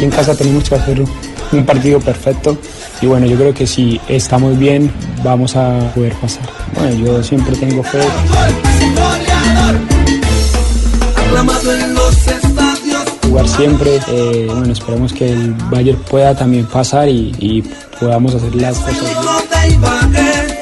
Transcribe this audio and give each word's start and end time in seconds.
Aquí 0.00 0.06
en 0.06 0.12
casa 0.12 0.34
tenemos 0.34 0.66
que 0.66 0.74
hacer 0.76 1.04
un 1.52 1.66
partido 1.66 2.00
perfecto 2.00 2.56
y 3.02 3.06
bueno, 3.06 3.26
yo 3.26 3.36
creo 3.36 3.52
que 3.52 3.66
si 3.66 4.00
estamos 4.08 4.58
bien 4.58 4.90
vamos 5.22 5.56
a 5.56 5.92
poder 5.94 6.14
pasar. 6.14 6.48
Bueno, 6.74 7.04
yo 7.04 7.22
siempre 7.22 7.54
tengo 7.54 7.82
fe. 7.82 8.00
Jugar 13.24 13.46
siempre, 13.46 14.00
eh, 14.08 14.46
bueno, 14.48 14.72
esperemos 14.72 15.12
que 15.12 15.32
el 15.32 15.52
Bayern 15.70 15.98
pueda 16.04 16.34
también 16.34 16.64
pasar 16.64 17.06
y, 17.06 17.62
podamos 18.00 18.34
hacer 18.34 18.54
las 18.54 18.78
cosas 18.78 19.02
bien. 19.02 20.60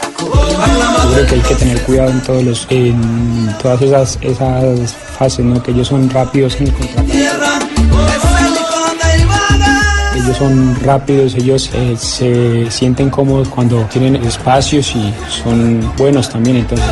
Creo 1.15 1.27
que 1.27 1.35
hay 1.37 1.41
que 1.43 1.55
tener 1.55 1.81
cuidado 1.83 2.11
en 2.11 2.23
todos 2.25 2.43
los, 2.43 2.67
en 2.71 3.55
todas 3.63 3.83
esas, 3.83 4.19
esas 4.21 4.93
fases, 5.17 5.45
¿no? 5.45 5.63
Que 5.63 5.71
ellos 5.71 5.87
son 5.87 6.11
rápidos 6.11 6.57
en 6.57 6.67
el 6.67 6.73
contraataque. 6.73 7.28
Son 10.35 10.77
rápidos, 10.83 11.35
ellos 11.35 11.71
eh, 11.75 11.97
se 11.97 12.71
sienten 12.71 13.11
cómodos 13.11 13.49
cuando 13.49 13.83
tienen 13.85 14.17
espacios 14.17 14.95
y 14.95 15.13
son 15.43 15.81
buenos 15.97 16.29
también, 16.29 16.57
entonces. 16.59 16.87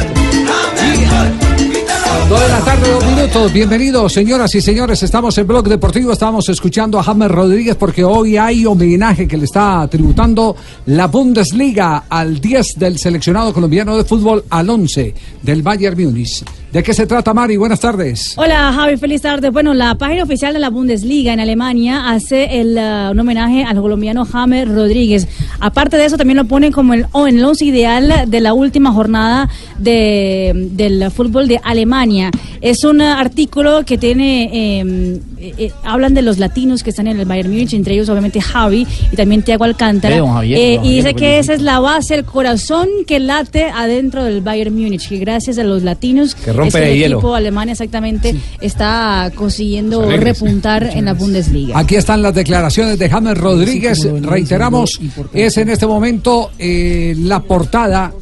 Dos 2.28 2.40
de 2.40 2.48
la 2.48 2.58
tarde, 2.60 2.90
dos 2.90 3.04
minutos. 3.04 3.52
Bienvenidos, 3.52 4.12
señoras 4.12 4.52
y 4.56 4.60
señores. 4.60 5.00
Estamos 5.04 5.38
en 5.38 5.46
Blog 5.46 5.68
Deportivo. 5.68 6.10
Estamos 6.10 6.48
escuchando 6.48 6.98
a 6.98 7.04
James 7.04 7.30
Rodríguez 7.30 7.76
porque 7.76 8.02
hoy 8.02 8.36
hay 8.36 8.66
homenaje 8.66 9.28
que 9.28 9.36
le 9.36 9.44
está 9.44 9.86
tributando 9.88 10.56
la 10.86 11.06
Bundesliga 11.06 12.04
al 12.08 12.40
10 12.40 12.78
del 12.78 12.98
seleccionado 12.98 13.52
colombiano 13.52 13.96
de 13.96 14.02
fútbol 14.02 14.44
al 14.50 14.68
11 14.68 15.14
del 15.42 15.62
Bayern 15.62 16.02
Múnich. 16.02 16.42
¿De 16.76 16.82
qué 16.82 16.92
se 16.92 17.06
trata, 17.06 17.32
Mari? 17.32 17.56
Buenas 17.56 17.80
tardes. 17.80 18.34
Hola, 18.36 18.70
Javi, 18.70 18.98
feliz 18.98 19.22
tarde. 19.22 19.48
Bueno, 19.48 19.72
la 19.72 19.94
página 19.94 20.24
oficial 20.24 20.52
de 20.52 20.58
la 20.58 20.68
Bundesliga 20.68 21.32
en 21.32 21.40
Alemania 21.40 22.10
hace 22.10 22.60
el, 22.60 22.76
uh, 22.76 23.12
un 23.12 23.18
homenaje 23.18 23.64
al 23.64 23.80
colombiano 23.80 24.26
James 24.26 24.68
Rodríguez. 24.68 25.26
Aparte 25.58 25.96
de 25.96 26.04
eso, 26.04 26.18
también 26.18 26.36
lo 26.36 26.44
ponen 26.44 26.72
como 26.72 26.92
el, 26.92 27.06
oh, 27.12 27.26
en 27.26 27.38
el 27.38 27.44
once 27.46 27.64
ideal 27.64 28.24
de 28.26 28.40
la 28.42 28.52
última 28.52 28.92
jornada 28.92 29.48
de, 29.78 30.52
del 30.72 31.10
fútbol 31.10 31.48
de 31.48 31.58
Alemania. 31.64 32.30
Es 32.60 32.84
un 32.84 33.00
uh, 33.00 33.04
artículo 33.04 33.82
que 33.86 33.96
tiene, 33.96 34.50
eh, 34.52 35.20
eh, 35.38 35.72
hablan 35.82 36.12
de 36.12 36.20
los 36.20 36.36
latinos 36.36 36.82
que 36.82 36.90
están 36.90 37.06
en 37.06 37.18
el 37.18 37.24
Bayern 37.24 37.50
Múnich, 37.50 37.72
entre 37.72 37.94
ellos 37.94 38.10
obviamente 38.10 38.42
Javi 38.42 38.86
y 39.10 39.16
también 39.16 39.42
Thiago 39.42 39.64
Alcántara. 39.64 40.14
Ve, 40.14 40.20
don 40.20 40.34
Javier, 40.34 40.58
Eh, 40.58 40.80
y 40.82 40.96
dice 40.96 41.14
que 41.14 41.38
esa 41.38 41.54
es 41.54 41.62
la 41.62 41.80
base, 41.80 42.14
el 42.14 42.26
corazón 42.26 42.88
que 43.06 43.18
late 43.18 43.64
adentro 43.64 44.24
del 44.24 44.42
Bayern 44.42 44.74
Múnich, 44.74 45.08
que 45.08 45.16
gracias 45.16 45.56
a 45.56 45.64
los 45.64 45.82
latinos 45.82 46.34
Que 46.34 46.65
rompe 46.66 46.78
es 46.78 46.84
que 46.84 46.88
de 46.88 46.92
el 46.92 46.98
hielo. 46.98 47.16
equipo 47.18 47.34
alemán 47.34 47.68
exactamente 47.68 48.34
está 48.60 49.30
consiguiendo 49.34 50.02
alegres. 50.02 50.40
repuntar 50.40 50.84
en 50.84 51.06
la 51.06 51.14
Bundesliga. 51.14 51.78
Aquí 51.78 51.96
están 51.96 52.22
las 52.22 52.34
declaraciones 52.34 52.98
de 52.98 53.08
James 53.08 53.36
Rodríguez. 53.38 54.06
Reiteramos, 54.22 55.00
es 55.32 55.56
en 55.56 55.68
este 55.70 55.86
momento 55.86 56.50
eh, 56.58 57.14
la 57.18 57.40
portada, 57.40 58.12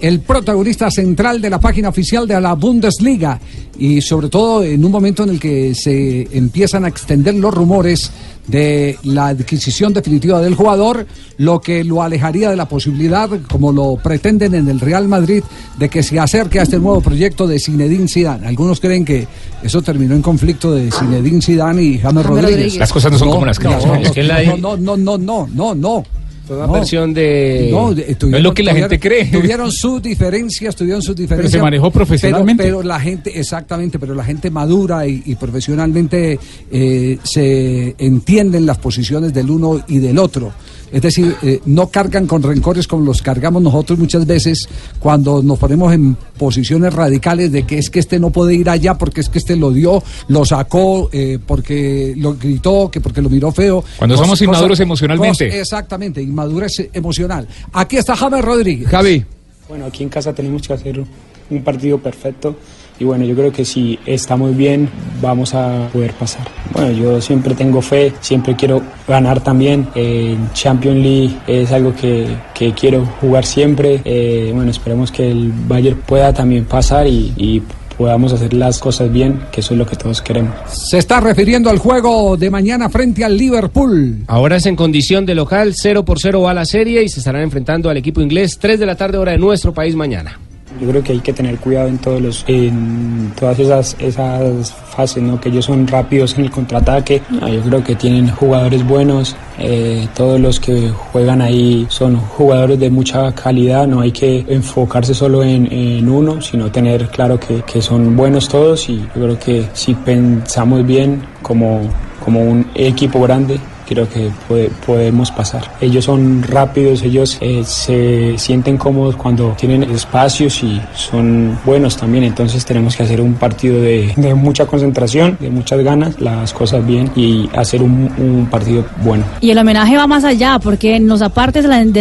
el 0.00 0.20
protagonista 0.20 0.90
central 0.90 1.40
de 1.40 1.50
la 1.50 1.60
página 1.60 1.88
oficial 1.88 2.26
de 2.26 2.40
la 2.40 2.54
Bundesliga. 2.54 3.40
Y 3.78 4.00
sobre 4.00 4.28
todo 4.28 4.62
en 4.62 4.84
un 4.84 4.92
momento 4.92 5.24
en 5.24 5.30
el 5.30 5.40
que 5.40 5.74
se 5.74 6.28
empiezan 6.36 6.84
a 6.84 6.88
extender 6.88 7.34
los 7.34 7.52
rumores 7.52 8.10
de 8.46 8.98
la 9.04 9.28
adquisición 9.28 9.92
definitiva 9.92 10.40
del 10.40 10.54
jugador, 10.54 11.06
lo 11.38 11.60
que 11.60 11.84
lo 11.84 12.02
alejaría 12.02 12.50
de 12.50 12.56
la 12.56 12.68
posibilidad, 12.68 13.28
como 13.48 13.72
lo 13.72 13.96
pretenden 13.96 14.54
en 14.54 14.68
el 14.68 14.80
Real 14.80 15.08
Madrid, 15.08 15.42
de 15.78 15.88
que 15.88 16.02
se 16.02 16.18
acerque 16.18 16.60
a 16.60 16.62
este 16.62 16.78
nuevo 16.78 17.00
proyecto 17.00 17.46
de 17.46 17.58
Zinedine 17.58 18.08
Zidane. 18.08 18.46
Algunos 18.46 18.80
creen 18.80 19.04
que 19.04 19.26
eso 19.62 19.82
terminó 19.82 20.14
en 20.14 20.22
conflicto 20.22 20.74
de 20.74 20.90
Zinedine 20.90 21.40
Zidane 21.40 21.82
y 21.82 21.98
James 21.98 22.26
Rodríguez. 22.26 22.76
Las 22.76 22.92
cosas 22.92 23.12
no 23.12 23.18
son 23.18 23.30
como 23.30 23.46
las 23.46 23.58
que 23.58 23.68
no, 23.68 24.56
no, 24.56 24.76
no, 24.76 24.96
no, 24.96 25.18
no, 25.18 25.48
no, 25.52 25.74
no. 25.74 26.04
Fue 26.46 26.56
una 26.56 26.66
No. 26.66 26.72
versión 26.72 27.14
de. 27.14 27.68
No, 27.70 27.92
no 27.92 28.36
es 28.36 28.42
lo 28.42 28.52
que 28.52 28.62
la 28.62 28.74
gente 28.74 28.98
cree. 28.98 29.26
Tuvieron 29.26 29.70
sus 29.70 30.02
diferencias, 30.02 30.74
tuvieron 30.74 31.00
sus 31.02 31.14
diferencias. 31.14 31.52
se 31.52 31.62
manejó 31.62 31.90
profesionalmente. 31.90 32.64
Pero, 32.64 32.78
pero 32.78 32.88
la 32.88 32.98
gente, 33.00 33.38
exactamente, 33.38 33.98
pero 33.98 34.14
la 34.14 34.24
gente 34.24 34.50
madura 34.50 35.06
y, 35.06 35.22
y 35.26 35.34
profesionalmente 35.36 36.38
eh, 36.70 37.18
se 37.22 37.94
entienden 37.98 38.66
las 38.66 38.78
posiciones 38.78 39.32
del 39.32 39.50
uno 39.50 39.84
y 39.88 39.98
del 39.98 40.18
otro. 40.18 40.52
Es 40.92 41.00
decir, 41.00 41.34
eh, 41.42 41.60
no 41.64 41.88
cargan 41.88 42.26
con 42.26 42.42
rencores 42.42 42.86
como 42.86 43.04
los 43.04 43.22
cargamos 43.22 43.62
nosotros 43.62 43.98
muchas 43.98 44.26
veces 44.26 44.68
cuando 44.98 45.42
nos 45.42 45.58
ponemos 45.58 45.92
en 45.92 46.16
posiciones 46.36 46.92
radicales 46.92 47.50
de 47.50 47.64
que 47.64 47.78
es 47.78 47.88
que 47.88 48.00
este 48.00 48.20
no 48.20 48.30
puede 48.30 48.54
ir 48.54 48.68
allá 48.68 48.98
porque 48.98 49.22
es 49.22 49.28
que 49.28 49.38
este 49.38 49.56
lo 49.56 49.70
dio, 49.70 50.02
lo 50.28 50.44
sacó, 50.44 51.08
eh, 51.12 51.38
porque 51.44 52.14
lo 52.16 52.34
gritó, 52.34 52.90
que 52.90 53.00
porque 53.00 53.22
lo 53.22 53.30
miró 53.30 53.50
feo. 53.52 53.82
Cuando 53.98 54.16
somos 54.16 54.40
inmaduros 54.42 54.78
emocionalmente. 54.80 55.58
exactamente, 55.58 56.22
inmadurez 56.22 56.90
emocional. 56.92 57.48
Aquí 57.72 57.96
está 57.96 58.14
James 58.14 58.44
Rodríguez. 58.44 58.88
Javi, 58.88 59.24
Bueno, 59.68 59.86
aquí 59.86 60.02
en 60.02 60.10
casa 60.10 60.34
tenemos 60.34 60.66
que 60.66 60.74
hacer 60.74 61.02
un 61.50 61.64
partido 61.64 61.98
perfecto 61.98 62.56
y 63.02 63.04
bueno, 63.04 63.24
yo 63.24 63.34
creo 63.34 63.50
que 63.50 63.64
si 63.64 63.98
estamos 64.06 64.56
bien 64.56 64.88
vamos 65.20 65.54
a 65.56 65.88
poder 65.92 66.12
pasar. 66.12 66.46
Bueno, 66.72 66.92
yo 66.92 67.20
siempre 67.20 67.52
tengo 67.56 67.82
fe, 67.82 68.12
siempre 68.20 68.54
quiero 68.54 68.80
ganar 69.08 69.40
también. 69.40 69.88
Eh, 69.96 70.36
En 70.38 70.52
Champions 70.52 70.98
League 71.02 71.36
es 71.48 71.72
algo 71.72 71.92
que, 71.96 72.28
que 72.54 72.72
quiero 72.74 73.04
jugar 73.20 73.44
siempre. 73.44 74.00
Eh, 74.04 74.52
bueno, 74.54 74.70
esperemos 74.70 75.10
que 75.10 75.32
el 75.32 75.50
Bayern 75.66 75.98
pueda 76.06 76.32
también 76.32 76.64
pasar 76.64 77.08
y, 77.08 77.32
y 77.36 77.60
podamos 77.98 78.32
hacer 78.32 78.54
las 78.54 78.78
cosas 78.78 79.10
bien, 79.12 79.40
que 79.50 79.62
eso 79.62 79.74
es 79.74 79.78
lo 79.78 79.86
que 79.86 79.96
todos 79.96 80.22
queremos. 80.22 80.54
Se 80.72 80.98
está 80.98 81.18
refiriendo 81.18 81.70
al 81.70 81.78
juego 81.78 82.36
de 82.36 82.50
mañana 82.50 82.88
frente 82.88 83.24
al 83.24 83.36
Liverpool. 83.36 84.18
ahora 84.28 84.56
es 84.56 84.66
en 84.66 84.76
condición 84.76 85.26
de 85.26 85.34
local, 85.34 85.72
0 85.74 86.04
por 86.04 86.20
0 86.20 86.42
va 86.42 86.54
la 86.54 86.64
serie 86.64 87.02
y 87.02 87.08
se 87.08 87.18
estarán 87.18 87.42
enfrentando 87.42 87.90
al 87.90 87.96
equipo 87.96 88.20
inglés, 88.20 88.58
3 88.60 88.78
de 88.78 88.86
la 88.86 88.94
tarde, 88.94 89.18
hora 89.18 89.32
de 89.32 89.38
nuestro 89.38 89.74
país 89.74 89.96
mañana. 89.96 90.38
Yo 90.80 90.88
creo 90.88 91.02
que 91.02 91.12
hay 91.12 91.20
que 91.20 91.32
tener 91.32 91.58
cuidado 91.58 91.88
en 91.88 91.98
todos 91.98 92.20
los, 92.20 92.44
en 92.48 93.32
todas 93.38 93.58
esas, 93.58 93.96
esas 93.98 94.72
fases, 94.72 95.22
¿no? 95.22 95.40
Que 95.40 95.48
ellos 95.48 95.64
son 95.64 95.86
rápidos 95.86 96.36
en 96.38 96.44
el 96.44 96.50
contraataque. 96.50 97.22
No, 97.30 97.48
yo 97.48 97.60
creo 97.62 97.84
que 97.84 97.94
tienen 97.94 98.28
jugadores 98.30 98.86
buenos. 98.86 99.36
eh, 99.58 100.08
todos 100.14 100.40
los 100.40 100.58
que 100.58 100.90
juegan 100.90 101.40
ahí 101.40 101.86
son 101.88 102.16
jugadores 102.16 102.78
de 102.80 102.90
mucha 102.90 103.32
calidad. 103.32 103.86
No 103.86 104.00
hay 104.00 104.12
que 104.12 104.44
enfocarse 104.48 105.14
solo 105.14 105.42
en, 105.44 105.70
en 105.72 106.08
uno, 106.08 106.40
sino 106.40 106.70
tener 106.70 107.08
claro 107.08 107.38
que, 107.38 107.62
que 107.62 107.80
son 107.80 108.16
buenos 108.16 108.48
todos. 108.48 108.88
Y 108.88 108.98
yo 109.00 109.22
creo 109.22 109.38
que 109.38 109.66
si 109.72 109.94
pensamos 109.94 110.84
bien 110.86 111.22
como, 111.42 111.80
como 112.24 112.40
un 112.40 112.66
equipo 112.74 113.20
grande, 113.20 113.58
creo 113.92 114.08
que 114.08 114.30
puede- 114.48 114.70
podemos 114.86 115.30
pasar. 115.30 115.70
Ellos 115.80 116.04
son 116.04 116.42
rápidos, 116.42 117.02
ellos 117.02 117.38
eh, 117.40 117.62
se 117.64 118.36
sienten 118.38 118.76
cómodos 118.76 119.16
cuando 119.16 119.54
tienen 119.58 119.82
espacios 119.84 120.62
y 120.62 120.80
son 120.94 121.58
buenos 121.64 121.96
también. 121.96 122.24
Entonces 122.24 122.64
tenemos 122.64 122.96
que 122.96 123.02
hacer 123.02 123.20
un 123.20 123.34
partido 123.34 123.80
de, 123.80 124.12
mucha 124.34 124.66
concentración, 124.66 125.36
de 125.40 125.50
muchas 125.50 125.80
ganas, 125.80 126.20
las 126.20 126.52
cosas 126.52 126.84
bien 126.86 127.10
y 127.16 127.48
hacer 127.54 127.82
un, 127.82 128.02
partido 128.50 128.84
bueno. 129.04 129.24
Y 129.40 129.50
el 129.50 129.58
homenaje 129.58 129.96
va 129.96 130.06
más 130.06 130.24
allá, 130.24 130.58
porque 130.62 130.96
en 130.96 131.06
los 131.06 131.22
apartes 131.22 131.66
del, 131.68 131.92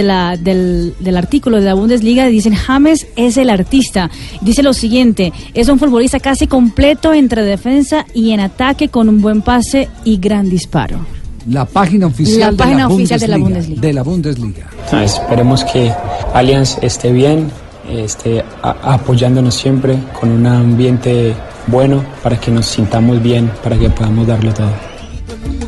del 0.99 1.17
artículo 1.17 1.57
de 1.57 1.63
la 1.63 1.73
Bundesliga 1.73 2.25
dicen 2.27 2.53
James 2.55 3.07
es 3.15 3.37
el 3.37 3.49
artista. 3.49 4.09
Dice 4.41 4.63
lo 4.63 4.73
siguiente, 4.73 5.31
es 5.53 5.69
un 5.69 5.79
futbolista 5.79 6.19
casi 6.19 6.47
completo 6.47 7.13
entre 7.13 7.43
defensa 7.43 8.05
y 8.13 8.31
en 8.31 8.39
ataque 8.39 8.89
con 8.89 9.09
un 9.09 9.21
buen 9.21 9.41
pase 9.41 9.89
y 10.03 10.17
gran 10.17 10.49
disparo. 10.49 11.20
La 11.49 11.65
página 11.65 12.07
oficial, 12.07 12.55
La 12.57 12.65
de, 12.65 12.75
la 12.75 12.87
oficial 12.87 13.19
de 13.19 13.27
la 13.27 13.37
Bundesliga, 13.37 13.81
de 13.81 13.93
la 13.93 14.03
Bundesliga. 14.03 14.67
Ah, 14.91 15.03
esperemos 15.03 15.63
que 15.65 15.91
Allianz 16.33 16.77
esté 16.81 17.11
bien, 17.11 17.49
esté 17.89 18.43
a- 18.61 18.93
apoyándonos 18.93 19.55
siempre 19.55 19.97
con 20.19 20.29
un 20.31 20.45
ambiente 20.45 21.33
bueno 21.67 22.03
para 22.23 22.39
que 22.39 22.51
nos 22.51 22.65
sintamos 22.65 23.21
bien, 23.21 23.51
para 23.63 23.77
que 23.77 23.89
podamos 23.89 24.27
darlo 24.27 24.53
todo. 24.53 24.71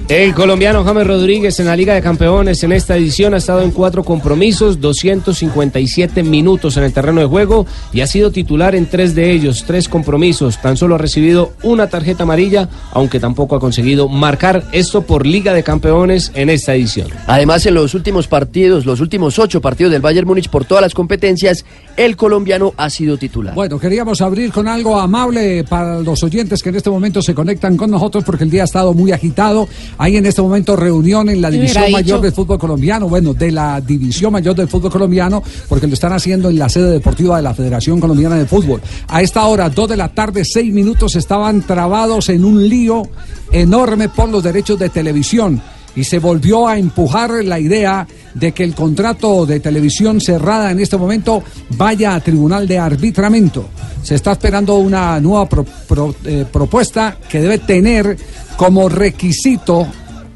El 0.10 0.36
colombiano 0.36 0.84
James 0.84 1.08
Rodríguez 1.08 1.62
en 1.62 1.68
la 1.68 1.78
Liga 1.78 1.94
de 1.94 2.02
Campeones 2.02 2.62
en 2.62 2.74
esta 2.74 2.98
edición 2.98 3.34
ha 3.34 3.38
estado 3.38 3.62
en 3.62 3.72
cuatro 3.72 4.04
compromisos, 4.04 4.82
257 4.82 6.24
minutos 6.24 6.76
en 6.76 6.84
el 6.84 6.92
terreno 6.92 7.22
de 7.22 7.26
juego 7.26 7.66
y 7.94 8.02
ha 8.02 8.08
sido 8.08 8.30
titular 8.30 8.76
en 8.76 8.86
tres 8.90 9.16
de 9.16 9.32
ellos, 9.32 9.64
tres 9.66 9.88
compromisos. 9.88 10.62
Tan 10.62 10.76
solo 10.76 10.96
ha 10.96 10.98
recibido 10.98 11.54
una 11.64 11.88
tarjeta 11.88 12.24
amarilla, 12.24 12.68
aunque 12.92 13.22
tampoco 13.22 13.56
ha 13.56 13.62
conseguido 13.62 14.10
marcar 14.10 14.66
esto 14.74 15.04
por 15.04 15.26
Liga 15.26 15.54
de 15.54 15.64
Campeones 15.64 16.34
en 16.36 16.50
esta 16.50 16.76
edición. 16.76 17.08
Además, 17.26 17.66
en 17.66 17.76
los 17.76 17.94
últimos 17.94 18.28
partidos, 18.28 18.86
los 18.86 19.00
últimos 19.00 19.40
ocho 19.40 19.62
partidos 19.62 19.94
del 19.94 20.02
Bayern 20.02 20.28
Múnich 20.28 20.50
por 20.50 20.66
todas 20.66 20.82
las 20.82 20.94
competencias, 20.94 21.64
el 21.96 22.18
colombiano 22.18 22.74
ha 22.76 22.90
sido 22.90 23.18
titular. 23.18 23.56
Bueno, 23.56 23.80
queríamos 23.80 24.20
abrir 24.20 24.52
con 24.52 24.68
algo 24.68 25.00
amable 25.00 25.64
para 25.64 26.02
los 26.02 26.22
oyentes 26.24 26.62
que 26.62 26.70
en 26.70 26.76
este 26.76 26.90
momento 26.90 27.22
se 27.22 27.34
conectan 27.34 27.78
con 27.78 27.90
nosotros 27.90 28.26
porque 28.26 28.44
el 28.44 28.50
día 28.50 28.64
ha 28.64 28.66
estado 28.66 28.94
muy 28.94 29.14
agitado. 29.14 29.70
Hay 29.98 30.18
en 30.18 30.26
este 30.26 30.42
momento 30.42 30.76
reunión 30.76 31.30
en 31.30 31.42
la 31.42 31.50
¿Qué 31.50 31.58
División 31.58 31.92
Mayor 31.92 32.04
dicho? 32.04 32.20
del 32.22 32.32
Fútbol 32.34 32.58
Colombiano, 32.60 33.08
bueno, 33.08 33.34
de 33.34 33.52
la 33.52 33.80
División 33.82 34.34
Mayor 34.34 34.56
del 34.56 34.68
Fútbol 34.68 34.92
Colombiano, 34.92 35.42
porque 35.70 35.88
lo 35.88 35.94
están 35.94 36.14
haciendo 36.14 36.50
en 36.50 36.58
la 36.60 36.68
sede 36.70 36.92
deportiva 36.92 37.38
de 37.38 37.44
la 37.44 37.54
Federación 37.54 38.00
Colombiana 38.00 38.36
de 38.38 38.46
Fútbol. 38.46 38.82
A 39.08 39.22
esta 39.22 39.46
hora, 39.46 39.70
dos 39.70 39.88
de 39.90 39.98
la 39.98 40.10
tarde, 40.10 40.44
seis 40.46 40.74
minutos, 40.74 41.16
estaban 41.16 41.62
trabados 41.62 42.30
en 42.30 42.44
un 42.44 42.68
lío 42.68 43.04
enorme 43.52 44.10
por 44.10 44.30
los 44.30 44.44
derechos 44.44 44.80
de 44.80 44.90
televisión 44.90 45.62
y 45.96 46.04
se 46.04 46.18
volvió 46.18 46.68
a 46.68 46.78
empujar 46.80 47.30
la 47.44 47.60
idea 47.60 48.08
de 48.34 48.52
que 48.52 48.64
el 48.64 48.74
contrato 48.74 49.46
de 49.46 49.60
televisión 49.60 50.20
cerrada 50.20 50.72
en 50.72 50.80
este 50.80 50.98
momento 50.98 51.44
vaya 51.78 52.16
a 52.16 52.20
tribunal 52.20 52.68
de 52.68 52.80
arbitramiento. 52.80 53.68
Se 54.02 54.16
está 54.16 54.32
esperando 54.32 54.76
una 54.78 55.20
nueva 55.20 55.48
pro- 55.48 55.66
pro- 55.88 56.16
eh, 56.26 56.46
propuesta 56.52 57.16
que 57.30 57.40
debe 57.42 57.60
tener 57.60 58.18
como 58.58 58.90
requisito 58.90 59.88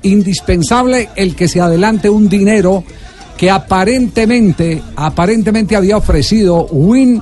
indispensable 0.04 1.10
el 1.16 1.36
que 1.36 1.48
se 1.48 1.62
adelante 1.62 2.10
un 2.10 2.30
dinero 2.30 2.84
que 3.38 3.52
aparentemente, 3.52 4.82
aparentemente 4.96 5.76
había 5.76 5.98
ofrecido 5.98 6.66
Win 6.68 7.22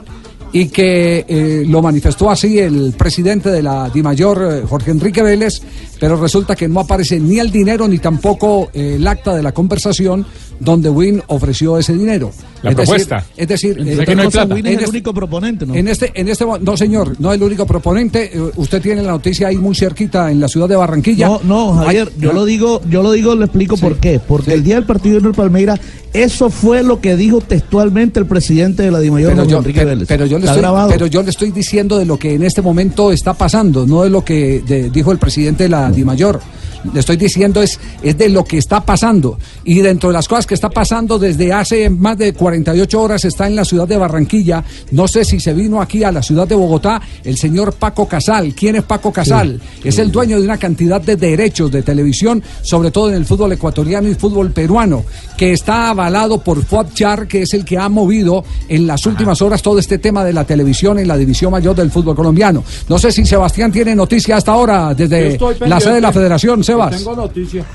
y 0.54 0.70
que 0.70 1.26
eh, 1.28 1.66
lo 1.68 1.82
manifestó 1.82 2.32
así 2.32 2.58
el 2.58 2.94
presidente 2.98 3.50
de 3.50 3.62
la 3.62 3.90
DIMAYOR, 3.90 4.44
eh, 4.44 4.62
Jorge 4.66 4.92
Enrique 4.92 5.22
Vélez, 5.22 5.62
pero 6.00 6.16
resulta 6.20 6.56
que 6.56 6.68
no 6.68 6.82
aparece 6.82 7.20
ni 7.20 7.40
el 7.40 7.52
dinero 7.52 7.88
ni 7.88 8.00
tampoco 8.00 8.70
eh, 8.74 8.96
el 8.98 9.08
acta 9.08 9.36
de 9.36 9.44
la 9.44 9.52
conversación 9.52 10.26
donde 10.60 10.90
Win 10.90 11.22
ofreció 11.28 11.78
ese 11.78 11.94
dinero. 11.94 12.32
La 12.64 12.72
Es 12.72 12.78
decir- 12.78 12.96
propuesta. 13.08 13.26
es 13.36 13.48
decir, 13.48 13.72
Entonces, 13.78 14.00
aquí 14.00 14.16
no 14.16 14.22
hay 14.22 14.28
plata. 14.30 14.48
en 14.48 14.54
Win 14.54 14.66
es 14.68 14.72
el 14.74 14.78
este- 14.80 14.90
único 14.90 15.14
proponente, 15.14 15.66
¿no? 15.66 15.76
En 15.76 15.88
este, 15.90 16.12
en 16.16 16.30
este, 16.30 16.46
no 16.62 16.78
señor, 16.78 17.16
no 17.20 17.32
es 17.32 17.38
el 17.38 17.44
único 17.44 17.66
proponente. 17.66 18.32
eh, 18.38 18.52
Usted 18.56 18.82
tiene 18.82 19.04
la 19.04 19.12
noticia 19.12 19.48
ahí 19.50 19.58
muy 19.58 19.76
cerquita 19.76 20.32
en 20.32 20.40
la 20.40 20.48
ciudad 20.48 20.70
de 20.70 20.76
Barranquilla. 20.78 21.28
No, 21.28 21.42
no, 21.44 21.74
Javier, 21.74 22.10
yo 22.18 22.30
no. 22.30 22.40
lo 22.40 22.46
digo, 22.46 22.82
yo 22.90 23.04
lo 23.04 23.12
digo, 23.12 23.36
le 23.36 23.46
explico 23.46 23.76
por 23.78 23.98
qué. 23.98 24.20
Porque 24.26 24.54
el 24.54 24.64
día 24.64 24.76
del 24.76 24.86
partido 24.86 25.18
en 25.20 25.26
el 25.26 25.34
Palmeira, 25.34 25.78
eso 26.14 26.50
fue 26.50 26.82
lo 26.84 27.02
que 27.02 27.18
dijo 27.18 27.42
textualmente 27.42 28.20
el 28.22 28.26
presidente 28.26 28.84
de 28.84 28.92
la 28.92 29.00
DIMAYOR, 29.02 29.34
pero 29.34 29.46
yo, 29.48 29.58
Enrique 29.58 29.80
pero- 29.82 29.90
Vélez. 29.90 30.08
pero 30.08 30.26
yo 30.26 30.40
le 30.40 30.46
estoy, 30.46 30.64
pero 30.90 31.08
yo 31.08 31.22
le 31.24 31.30
estoy 31.30 31.52
diciendo 31.52 31.98
de 32.00 32.06
lo 32.06 32.18
que 32.18 32.34
en 32.34 32.44
este 32.44 32.62
momento 32.62 33.12
está 33.12 33.34
pasando, 33.34 33.86
no 33.86 34.04
de 34.04 34.10
lo 34.10 34.24
que 34.24 34.64
de- 34.66 34.90
dijo 34.90 35.12
el 35.12 35.18
presidente 35.20 35.64
de 35.64 35.70
la 35.70 35.85
DIMAYOR. 35.92 36.42
Le 36.94 37.00
estoy 37.00 37.18
diciendo 37.18 37.62
es, 37.62 37.80
es 38.04 38.18
de 38.18 38.30
lo 38.30 38.44
que 38.44 38.58
está 38.58 38.82
pasando. 38.82 39.38
Y 39.64 39.80
dentro 39.80 40.10
de 40.10 40.14
las 40.14 40.28
cosas 40.28 40.46
que 40.46 40.54
está 40.54 40.70
pasando 40.70 41.18
desde 41.18 41.52
hace 41.52 41.90
más 41.90 42.18
de 42.18 42.34
48 42.34 43.02
horas 43.02 43.26
está 43.26 43.48
en 43.48 43.56
la 43.56 43.66
ciudad 43.66 43.88
de 43.88 43.98
Barranquilla. 43.98 44.64
No 44.92 45.08
sé 45.08 45.26
si 45.26 45.40
se 45.40 45.54
vino 45.54 45.82
aquí 45.82 46.04
a 46.04 46.12
la 46.12 46.22
ciudad 46.22 46.48
de 46.48 46.56
Bogotá 46.56 47.02
el 47.24 47.38
señor 47.38 47.74
Paco 47.74 48.08
Casal. 48.08 48.54
¿Quién 48.54 48.76
es 48.76 48.84
Paco 48.84 49.12
Casal? 49.12 49.60
Es 49.84 49.98
el 49.98 50.12
dueño 50.12 50.38
de 50.38 50.46
una 50.46 50.58
cantidad 50.58 51.02
de 51.02 51.16
derechos 51.16 51.72
de 51.72 51.82
televisión, 51.82 52.44
sobre 52.62 52.92
todo 52.92 53.10
en 53.10 53.16
el 53.16 53.26
fútbol 53.26 53.54
ecuatoriano 53.54 54.08
y 54.08 54.16
fútbol 54.16 54.52
peruano, 54.52 55.04
que 55.38 55.54
está 55.54 55.90
avalado 55.90 56.40
por 56.42 56.66
Char, 56.94 57.28
que 57.28 57.44
es 57.44 57.54
el 57.54 57.66
que 57.66 57.78
ha 57.78 57.90
movido 57.90 58.44
en 58.68 58.88
las 58.88 59.06
últimas 59.06 59.42
horas 59.42 59.62
todo 59.62 59.80
este 59.80 59.98
tema 59.98 60.24
de 60.24 60.34
la 60.34 60.44
televisión 60.44 61.00
en 61.00 61.08
la 61.08 61.18
división 61.18 61.52
mayor 61.52 61.76
del 61.76 61.92
fútbol 61.92 62.16
colombiano. 62.16 62.64
No 62.88 63.00
sé 63.00 63.12
si 63.12 63.26
Sebastián 63.26 63.72
tiene 63.72 63.96
noticia 63.96 64.38
hasta 64.38 64.52
ahora 64.52 64.94
desde 64.94 65.38
la 65.62 65.75
sede 65.80 65.96
de 65.96 66.02
la 66.02 66.12
federación, 66.12 66.64
Sebas. 66.64 67.06
noticia. 67.06 67.66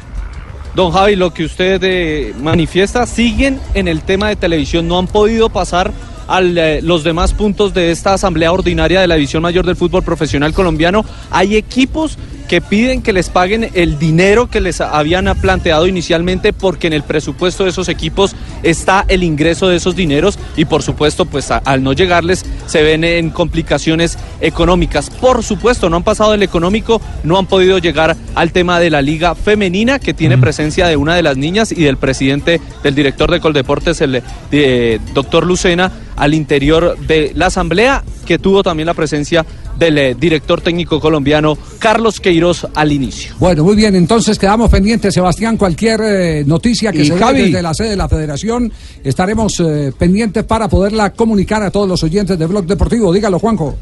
Don 0.74 0.92
Javi, 0.92 1.16
lo 1.16 1.34
que 1.34 1.44
usted 1.44 1.80
eh, 1.82 2.34
manifiesta, 2.40 3.04
siguen 3.06 3.60
en 3.74 3.88
el 3.88 4.02
tema 4.02 4.28
de 4.28 4.36
televisión, 4.36 4.86
no 4.86 4.98
han 4.98 5.08
podido 5.08 5.48
pasar 5.48 5.92
a 6.30 6.40
los 6.40 7.02
demás 7.04 7.34
puntos 7.34 7.74
de 7.74 7.90
esta 7.90 8.14
asamblea 8.14 8.52
ordinaria 8.52 9.00
de 9.00 9.06
la 9.08 9.16
División 9.16 9.42
Mayor 9.42 9.66
del 9.66 9.76
Fútbol 9.76 10.02
Profesional 10.04 10.52
Colombiano. 10.54 11.04
Hay 11.30 11.56
equipos 11.56 12.16
que 12.48 12.60
piden 12.60 13.00
que 13.02 13.12
les 13.12 13.28
paguen 13.28 13.70
el 13.74 13.96
dinero 13.98 14.50
que 14.50 14.60
les 14.60 14.80
habían 14.80 15.26
planteado 15.40 15.86
inicialmente 15.86 16.52
porque 16.52 16.88
en 16.88 16.92
el 16.92 17.04
presupuesto 17.04 17.62
de 17.62 17.70
esos 17.70 17.88
equipos 17.88 18.34
está 18.64 19.04
el 19.06 19.22
ingreso 19.22 19.68
de 19.68 19.76
esos 19.76 19.94
dineros 19.94 20.36
y 20.56 20.64
por 20.64 20.82
supuesto 20.82 21.26
pues 21.26 21.52
a- 21.52 21.58
al 21.58 21.84
no 21.84 21.92
llegarles 21.92 22.44
se 22.66 22.82
ven 22.82 23.04
en 23.04 23.30
complicaciones 23.30 24.18
económicas. 24.40 25.10
Por 25.10 25.44
supuesto 25.44 25.88
no 25.90 25.96
han 25.98 26.02
pasado 26.02 26.32
del 26.32 26.42
económico, 26.42 27.00
no 27.22 27.38
han 27.38 27.46
podido 27.46 27.78
llegar 27.78 28.16
al 28.34 28.50
tema 28.52 28.80
de 28.80 28.90
la 28.90 29.00
liga 29.00 29.36
femenina 29.36 30.00
que 30.00 30.12
tiene 30.14 30.36
presencia 30.36 30.88
de 30.88 30.96
una 30.96 31.14
de 31.14 31.22
las 31.22 31.36
niñas 31.36 31.70
y 31.70 31.82
del 31.84 31.98
presidente, 31.98 32.60
del 32.82 32.94
director 32.96 33.30
de 33.30 33.38
Coldeportes, 33.38 34.00
el 34.00 34.22
eh, 34.50 34.98
doctor 35.14 35.46
Lucena, 35.46 35.92
al 36.20 36.34
interior 36.34 36.98
de 36.98 37.32
la 37.34 37.46
asamblea 37.46 38.04
que 38.26 38.38
tuvo 38.38 38.62
también 38.62 38.86
la 38.86 38.92
presencia 38.92 39.44
del 39.78 39.96
eh, 39.96 40.14
director 40.14 40.60
técnico 40.60 41.00
colombiano 41.00 41.56
Carlos 41.78 42.20
Queiroz 42.20 42.66
al 42.74 42.92
inicio. 42.92 43.34
Bueno, 43.38 43.64
muy 43.64 43.74
bien, 43.74 43.96
entonces 43.96 44.38
quedamos 44.38 44.68
pendientes, 44.70 45.14
Sebastián, 45.14 45.56
cualquier 45.56 46.00
eh, 46.02 46.44
noticia 46.46 46.92
que 46.92 47.00
Y 47.00 47.06
se 47.06 47.14
dé 47.14 47.20
Javi. 47.20 47.42
desde 47.44 47.62
la 47.62 47.72
sede 47.72 47.88
de 47.90 47.96
la 47.96 48.06
federación, 48.06 48.70
estaremos 49.02 49.58
eh, 49.60 49.92
pendientes 49.98 50.44
para 50.44 50.68
poderla 50.68 51.10
comunicar 51.14 51.62
a 51.62 51.70
todos 51.70 51.88
los 51.88 52.02
oyentes 52.02 52.38
de 52.38 52.44
Blog 52.44 52.66
Deportivo. 52.66 53.12
Dígalo, 53.14 53.38
Juanjo. 53.38 53.78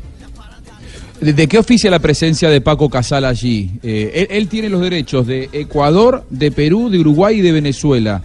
¿De 1.21 1.49
qué 1.49 1.59
oficia 1.59 1.91
la 1.91 1.99
presencia 1.99 2.49
de 2.49 2.61
Paco 2.61 2.89
Casal 2.89 3.25
allí? 3.25 3.73
Eh, 3.83 4.13
él, 4.15 4.29
él 4.31 4.49
tiene 4.49 4.69
los 4.69 4.81
derechos 4.81 5.27
de 5.27 5.49
Ecuador, 5.53 6.25
de 6.31 6.53
Perú, 6.53 6.89
de 6.89 7.01
Uruguay 7.01 7.39
y 7.39 7.41
de 7.41 7.51
Venezuela. 7.51 8.23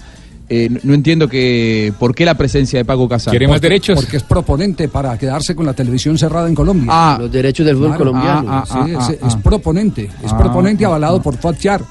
Eh, 0.49 0.69
no, 0.83 0.93
entiendo 0.93 1.27
que 1.27 1.93
por 1.97 2.13
qué 2.13 2.25
la 2.25 2.35
presencia 2.35 2.77
de 2.77 2.85
Paco 2.85 3.07
Casal. 3.07 3.31
Porque- 3.53 3.67
Porque 3.95 4.17
es 4.17 4.23
proponente 4.23 4.87
para 4.89 5.17
quedarse 5.17 5.55
con 5.55 5.65
la 5.65 5.73
televisión 5.73 6.17
cerrada 6.17 6.47
en 6.47 6.53
Colombia. 6.55 6.87
Ah. 6.91 7.17
Los 7.19 7.31
derechos 7.31 7.65
del 7.65 7.75
fútbol 7.77 7.95
colombiano. 7.97 8.43
Ah, 8.49 8.63
Sí, 8.67 8.73
ah, 8.77 8.85
es, 8.89 8.97
ah, 9.21 9.27
es 9.27 9.33
ah. 9.35 9.39
proponente, 9.41 10.03
es 10.23 10.31
Ah, 10.31 10.37
proponente 10.37 10.83
ah, 10.83 10.87
avalado 10.89 11.21
por 11.21 11.37
Fuad 11.37 11.55
Char. 11.57 11.81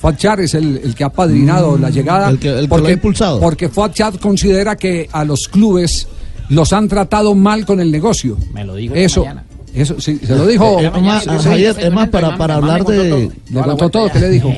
Fuad 0.00 0.16
Char 0.16 0.40
es 0.40 0.54
el, 0.54 0.78
el 0.82 0.94
que 0.94 1.04
ha 1.04 1.10
padrinado 1.10 1.76
la 1.78 1.90
llegada. 1.90 2.28
Mm, 2.28 2.30
el 2.32 2.38
que- 2.38 2.48
el 2.48 2.60
que 2.62 2.68
porque, 2.68 2.82
lo 2.82 2.88
ha 2.88 2.92
impulsado. 2.92 3.40
Porque 3.40 3.68
Fuad 3.68 3.92
Char 3.92 4.18
considera 4.18 4.76
que 4.76 5.08
a 5.12 5.24
los 5.24 5.46
clubes 5.48 6.08
los 6.48 6.72
han 6.72 6.88
tratado 6.88 7.34
mal 7.34 7.64
con 7.66 7.80
el 7.80 7.90
negocio. 7.92 8.36
Me 8.52 8.64
lo 8.64 8.74
dijo 8.76 8.94
Eso, 8.94 9.20
mañana. 9.20 9.44
eso 9.74 10.00
sí, 10.00 10.18
se 10.22 10.34
lo 10.34 10.46
dijo. 10.46 10.78
Eh, 10.80 10.86
eh, 10.94 11.00
más, 11.00 11.26
es 11.26 11.92
más 11.92 12.08
para, 12.08 12.36
para 12.36 12.56
hablar 12.56 12.84
de... 12.84 13.30
Le 13.50 13.62
contó 13.62 13.88
todo, 13.90 14.10
¿qué 14.10 14.18
le 14.20 14.28
dijo? 14.30 14.52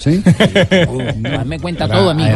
Sí. 0.00 0.22
¿Sí? 0.22 0.22
Dame 1.22 1.58
cuenta 1.60 1.86
todo, 1.88 2.10
amigo. 2.10 2.28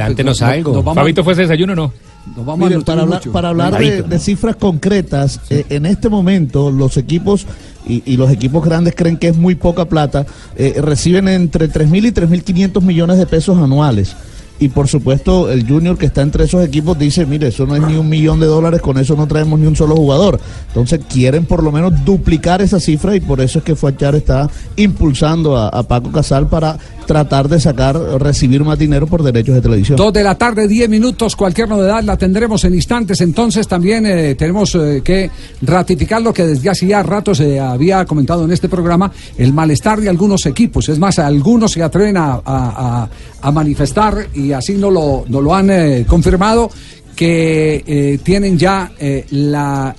algo. 0.43 0.75
Nos 0.75 0.85
vamos- 0.85 0.95
Fabito, 1.01 1.25
¿fue 1.25 1.33
ese 1.33 1.43
desayuno 1.43 1.73
o 1.73 1.77
no? 1.77 1.93
Nos 2.37 2.47
vamos 2.47 2.67
a 2.67 2.69
Mire, 2.69 2.77
nutrir 2.77 2.85
para 2.87 3.03
hablar, 3.03 3.23
para 3.33 3.49
hablar 3.51 3.79
de, 3.79 4.03
de 4.03 4.19
cifras 4.19 4.57
concretas, 4.57 5.41
eh, 5.51 5.67
en 5.69 5.85
este 5.85 6.09
momento 6.09 6.71
los 6.71 6.97
equipos 6.97 7.47
y, 7.87 8.03
y 8.07 8.17
los 8.17 8.31
equipos 8.31 8.65
grandes 8.65 8.95
creen 8.97 9.19
que 9.19 9.29
es 9.29 9.37
muy 9.37 9.55
poca 9.57 9.85
plata, 9.87 10.25
eh, 10.57 10.75
reciben 10.81 11.29
entre 11.29 11.69
3.000 11.69 12.07
y 12.07 12.13
3.500 12.13 12.81
millones 12.83 13.19
de 13.19 13.27
pesos 13.27 13.59
anuales. 13.59 14.17
Y 14.61 14.69
por 14.69 14.87
supuesto 14.87 15.51
el 15.51 15.67
Junior 15.67 15.99
que 15.99 16.07
está 16.07 16.23
entre 16.23 16.45
esos 16.45 16.65
equipos 16.65 16.97
dice, 16.97 17.27
mire, 17.27 17.49
eso 17.49 17.67
no 17.67 17.75
es 17.75 17.83
ni 17.83 17.97
un 17.97 18.09
millón 18.09 18.39
de 18.39 18.47
dólares, 18.47 18.81
con 18.81 18.97
eso 18.99 19.17
no 19.17 19.27
traemos 19.27 19.59
ni 19.59 19.67
un 19.67 19.75
solo 19.75 19.97
jugador. 19.97 20.41
Entonces 20.69 21.01
quieren 21.13 21.45
por 21.45 21.61
lo 21.63 21.73
menos 21.73 22.05
duplicar 22.05 22.63
esa 22.63 22.79
cifra 22.79 23.17
y 23.17 23.21
por 23.21 23.41
eso 23.41 23.59
es 23.59 23.65
que 23.65 23.75
Fuachar 23.75 24.15
está 24.15 24.49
impulsando 24.77 25.57
a, 25.57 25.69
a 25.71 25.83
Paco 25.83 26.13
Casal 26.13 26.49
para 26.49 26.79
tratar 27.07 27.49
de 27.49 27.61
sacar, 27.61 27.97
recibir 28.21 28.65
más 28.65 28.79
dinero 28.79 29.07
por 29.07 29.23
derechos 29.23 29.55
de 29.55 29.61
televisión. 29.61 29.97
Dos 29.97 30.13
de 30.13 30.23
la 30.23 30.37
tarde, 30.37 30.69
diez 30.69 30.89
minutos. 30.89 31.37
Cualquier 31.37 31.69
novedad 31.69 32.03
la 32.03 32.17
tendremos 32.17 32.65
en 32.65 32.75
instantes. 32.75 33.21
Entonces 33.21 33.69
también 33.69 34.07
eh, 34.07 34.35
tenemos 34.35 34.75
eh, 34.75 35.03
que 35.05 35.31
ratificar 35.63 36.23
lo 36.23 36.33
que 36.33 36.47
desde 36.47 36.71
hacía 36.71 37.03
rato 37.03 37.35
se 37.35 37.61
había 37.61 38.05
comentado 38.05 38.45
en 38.45 38.53
este 38.53 38.69
programa, 38.69 39.11
el 39.39 39.53
malestar 39.53 40.01
de 40.01 40.09
algunos 40.09 40.47
equipos. 40.47 40.89
Es 40.89 40.99
más, 40.99 41.19
algunos 41.19 41.73
se 41.73 41.83
atreven 41.83 42.17
a, 42.17 43.09
manifestar 43.53 44.29
y 44.35 44.53
así 44.53 44.75
no 44.75 44.91
lo, 44.91 45.25
no 45.29 45.41
lo 45.41 45.55
han 45.55 45.71
eh, 45.71 46.07
confirmado 46.09 46.71
que 47.15 47.85
eh, 47.87 48.19
tienen 48.23 48.59
ya 48.59 48.91
la 49.31 49.95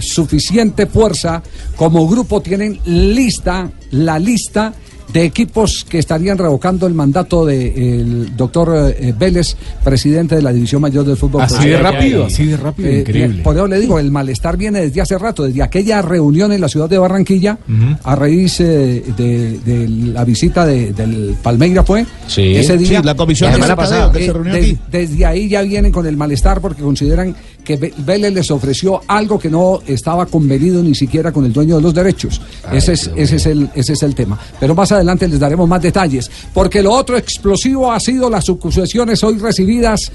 suficiente 0.00 0.86
fuerza 0.86 1.42
como 1.74 2.06
grupo, 2.06 2.40
tienen 2.40 2.78
lista, 2.84 3.68
la 3.90 4.18
lista 4.18 4.72
de 5.12 5.24
equipos 5.24 5.84
que 5.88 5.98
estarían 5.98 6.38
revocando 6.38 6.86
el 6.86 6.94
mandato 6.94 7.44
del 7.46 8.34
doctor 8.36 8.94
eh, 8.98 9.14
Vélez, 9.18 9.56
presidente 9.84 10.36
de 10.36 10.42
la 10.42 10.52
División 10.52 10.80
Mayor 10.82 11.04
del 11.04 11.16
Fútbol. 11.16 11.42
Así 11.42 11.68
de 11.68 11.76
rápido, 11.78 12.24
así 12.26 12.46
de 12.46 12.56
rápido, 12.56 12.88
Eh, 12.88 13.00
increíble. 13.00 13.42
Por 13.42 13.54
eso 13.56 13.66
le 13.66 13.78
digo, 13.80 13.98
el 13.98 14.10
malestar 14.10 14.56
viene 14.56 14.80
desde 14.80 15.00
hace 15.00 15.18
rato, 15.18 15.42
desde 15.44 15.62
aquella 15.62 16.00
reunión 16.02 16.52
en 16.52 16.60
la 16.60 16.68
ciudad 16.68 16.88
de 16.88 16.98
Barranquilla, 16.98 17.58
a 18.04 18.14
raíz 18.16 18.60
eh, 18.60 19.02
de, 19.16 19.58
de 19.58 19.88
la 19.88 20.24
visita 20.24 20.64
de- 20.64 20.92
del 20.92 21.36
Palmeira 21.42 21.82
fue. 21.84 22.06
Sí. 22.26 22.54
ese 22.56 22.76
día. 22.78 23.00
Sí, 23.00 23.04
la 23.06 23.14
comisión 23.14 23.50
La 23.50 23.56
de 23.56 23.62
semana 23.62 23.76
pasada. 23.76 24.12
que 24.12 24.18
se 24.20 24.24
Eh, 24.26 24.32
reunió 24.32 24.52
de- 24.54 24.58
aquí. 24.60 24.78
desde 24.90 25.26
ahí 25.26 25.48
ya 25.48 25.62
vienen 25.62 25.92
con 25.92 26.06
el 26.06 26.16
malestar 26.16 26.60
porque 26.60 26.82
consideran 26.82 27.34
que 27.64 27.76
Vélez 27.98 28.32
les 28.32 28.50
ofreció 28.50 29.00
algo 29.06 29.38
que 29.38 29.48
no 29.50 29.80
estaba 29.86 30.26
convenido 30.26 30.82
ni 30.82 30.94
siquiera 30.94 31.30
con 31.32 31.44
el 31.44 31.52
dueño 31.52 31.76
de 31.76 31.82
los 31.82 31.94
derechos. 31.94 32.40
ese, 32.72 32.92
es, 32.92 33.10
ese, 33.16 33.36
es 33.36 33.46
el, 33.46 33.68
ese 33.74 33.92
es 33.92 34.02
el 34.02 34.14
tema. 34.14 34.38
Pero 34.58 34.74
más 34.74 34.90
adelante 34.92 35.28
les 35.28 35.40
daremos 35.40 35.68
más 35.68 35.82
detalles. 35.82 36.30
Porque 36.54 36.82
lo 36.82 36.92
otro 36.92 37.16
explosivo 37.16 37.90
ha 37.90 38.00
sido 38.00 38.30
las 38.30 38.48
acusaciones 38.48 39.22
hoy 39.24 39.38
recibidas 39.38 40.12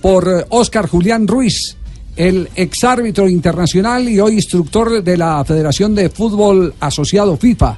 por 0.00 0.28
eh, 0.28 0.44
Óscar 0.50 0.88
Julián 0.88 1.26
Ruiz, 1.26 1.76
el 2.16 2.48
exárbitro 2.54 3.28
internacional 3.28 4.08
y 4.08 4.20
hoy 4.20 4.34
instructor 4.34 5.02
de 5.02 5.16
la 5.16 5.44
Federación 5.44 5.94
de 5.94 6.10
Fútbol 6.10 6.74
Asociado 6.80 7.36
FIFA. 7.36 7.76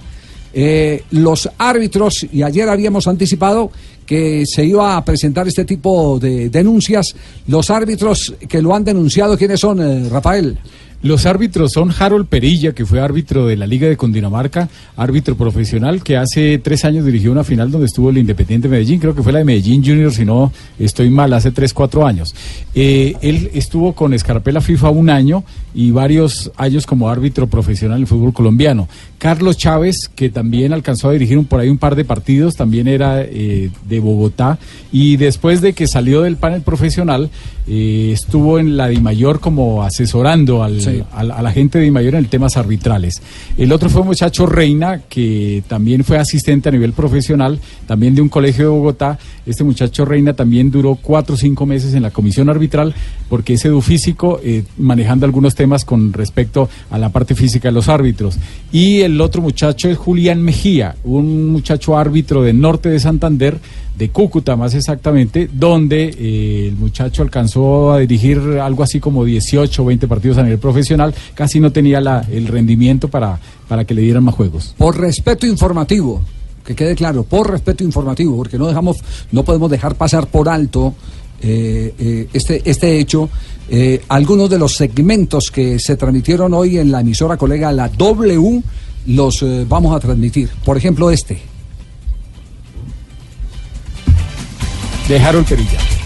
Eh, 0.54 1.04
los 1.12 1.49
árbitros, 1.56 2.26
y 2.30 2.42
ayer 2.42 2.68
habíamos 2.68 3.08
anticipado 3.08 3.70
que 4.04 4.44
se 4.46 4.64
iba 4.66 4.96
a 4.96 5.04
presentar 5.04 5.49
este 5.49 5.64
tipo 5.64 6.18
de 6.18 6.50
denuncias, 6.50 7.14
los 7.46 7.70
árbitros 7.70 8.34
que 8.49 8.61
lo 8.61 8.75
han 8.75 8.84
denunciado, 8.84 9.38
¿quiénes 9.38 9.61
son, 9.61 9.80
eh, 9.80 10.08
Rafael? 10.11 10.58
Los 11.02 11.26
árbitros 11.26 11.73
son 11.73 11.92
Harold 11.99 12.26
Perilla, 12.26 12.75
que 12.75 12.87
fue 12.87 13.00
árbitro 13.00 13.49
de 13.49 13.56
la 13.56 13.66
Liga 13.66 13.88
de 13.88 13.97
Cundinamarca, 13.97 14.68
árbitro 14.97 15.35
profesional, 15.37 16.00
que 16.00 16.16
hace 16.16 16.59
tres 16.59 16.85
años 16.85 17.04
dirigió 17.04 17.32
una 17.32 17.42
final 17.42 17.73
donde 17.73 17.87
estuvo 17.87 18.11
el 18.11 18.18
Independiente 18.18 18.68
Medellín, 18.68 19.00
creo 19.00 19.12
que 19.12 19.23
fue 19.23 19.32
la 19.32 19.40
de 19.40 19.44
Medellín 19.44 19.85
Junior, 19.85 20.12
si 20.12 20.25
no 20.25 20.52
estoy 20.78 21.11
mal, 21.11 21.32
hace 21.32 21.50
tres, 21.50 21.75
cuatro 21.75 22.06
años. 22.06 22.32
Eh, 22.73 23.16
él 23.21 23.50
estuvo 23.52 23.94
con 23.94 24.14
Escarpela 24.14 24.61
FIFA 24.61 24.90
un 24.90 25.11
año 25.11 25.42
y 25.75 25.90
varios 25.90 26.52
años 26.56 26.87
como 26.87 27.11
árbitro 27.11 27.49
profesional 27.49 27.97
en 27.97 28.02
el 28.02 28.06
fútbol 28.06 28.32
colombiano. 28.32 28.87
Carlos 29.22 29.56
Chávez, 29.56 30.10
que 30.12 30.30
también 30.30 30.72
alcanzó 30.72 31.08
a 31.08 31.12
dirigir 31.12 31.38
un, 31.38 31.44
por 31.44 31.60
ahí 31.60 31.68
un 31.68 31.78
par 31.78 31.94
de 31.94 32.04
partidos, 32.04 32.56
también 32.56 32.88
era 32.88 33.22
eh, 33.22 33.70
de 33.88 34.00
Bogotá, 34.00 34.58
y 34.90 35.16
después 35.16 35.60
de 35.60 35.74
que 35.74 35.86
salió 35.86 36.22
del 36.22 36.36
panel 36.38 36.62
profesional, 36.62 37.30
eh, 37.68 38.10
estuvo 38.12 38.58
en 38.58 38.76
la 38.76 38.88
DIMAYOR 38.88 39.38
como 39.38 39.84
asesorando 39.84 40.64
al, 40.64 40.80
Sí. 40.80 41.04
al- 41.12 41.30
a 41.30 41.40
la 41.40 41.52
gente 41.52 41.78
de 41.78 41.84
DIMAYOR 41.84 42.16
en 42.16 42.24
temas 42.24 42.56
arbitrales. 42.56 43.22
El 43.56 43.70
otro 43.70 43.88
fue 43.88 44.02
muchacho 44.02 44.44
Reina, 44.46 45.02
que 45.08 45.62
también 45.68 46.02
fue 46.02 46.18
asistente 46.18 46.68
a 46.70 46.72
nivel 46.72 46.92
profesional, 46.92 47.60
también 47.86 48.16
de 48.16 48.22
un 48.22 48.28
colegio 48.28 48.64
de 48.64 48.70
Bogotá. 48.70 49.20
Este 49.44 49.64
muchacho 49.64 50.04
Reina 50.04 50.34
también 50.34 50.70
duró 50.70 50.94
cuatro 50.94 51.34
o 51.34 51.38
cinco 51.38 51.66
meses 51.66 51.94
en 51.94 52.02
la 52.02 52.11
comisión 52.11 52.49
arbitral, 52.49 52.94
porque 53.28 53.54
es 53.54 53.64
edufísico, 53.64 54.40
eh, 54.44 54.64
manejando 54.78 55.26
algunos 55.26 55.54
temas 55.54 55.84
con 55.84 56.12
respecto 56.12 56.68
a 56.90 56.99
la 56.99 57.08
parte 57.11 57.34
física 57.34 57.68
de 57.68 57.72
los 57.72 57.88
árbitros. 57.88 58.38
Y 58.70 59.00
el 59.00 59.20
otro 59.20 59.42
muchacho 59.42 59.88
es 59.88 59.99
Julián 59.99 60.40
Mejía, 60.42 60.94
un 61.04 61.49
muchacho 61.50 61.96
árbitro 61.99 62.42
del 62.42 62.61
norte 62.61 62.88
de 62.88 63.00
Santander, 63.00 63.58
de 63.99 64.08
Cúcuta 64.08 64.56
más 64.56 64.75
exactamente, 64.75 65.50
donde 65.52 66.04
eh, 66.18 66.68
el 66.68 66.76
muchacho 66.76 67.22
alcanzó 67.22 67.92
a 67.92 67.99
dirigir 67.99 68.38
algo 68.62 68.82
así 68.82 69.00
como 69.00 69.25
18 69.25 69.82
o 69.82 69.84
20 69.87 70.08
partidos 70.08 70.38
a 70.38 70.42
nivel 70.42 70.58
profesional, 70.58 71.14
casi 71.34 71.61
no 71.61 71.72
tenía 71.72 72.00
la- 72.00 72.25
el 72.32 72.46
rendimiento 72.46 73.08
para, 73.08 73.38
para 73.68 73.84
que 73.84 73.92
le 73.94 74.00
dieran 74.02 74.25
más 74.25 74.34
juegos. 74.34 74.75
Por 74.78 74.99
respeto 74.99 75.46
informativo, 75.46 76.22
que 76.64 76.75
quede 76.75 76.95
claro, 76.95 77.25
por 77.25 77.50
respeto 77.50 77.85
informativo, 77.85 78.37
porque 78.37 78.59
no 78.59 78.66
dejamos, 78.66 78.99
no 79.33 79.45
podemos 79.45 79.71
dejar 79.71 79.95
pasar 79.95 80.26
por 80.26 80.49
alto 80.49 80.95
eh, 81.42 81.95
eh, 81.99 82.28
este, 82.33 82.62
este 82.64 82.99
hecho. 83.00 83.28
eh, 83.69 84.00
algunos 84.09 84.49
de 84.49 84.59
los 84.59 84.76
segmentos 84.76 85.50
que 85.50 85.78
se 85.78 85.97
transmitieron 85.97 86.54
hoy 86.54 86.78
en 86.78 86.92
la 86.92 87.00
emisora 87.00 87.37
colega 87.37 87.73
La 87.73 87.88
W 87.88 88.62
los 89.07 89.45
vamos 89.69 89.97
a 89.97 89.99
transmitir. 89.99 90.49
Por 90.64 90.76
ejemplo, 90.76 91.11
este. 91.11 91.40
De 95.09 95.19
Harold 95.19 95.49
Perilla. 95.49 96.01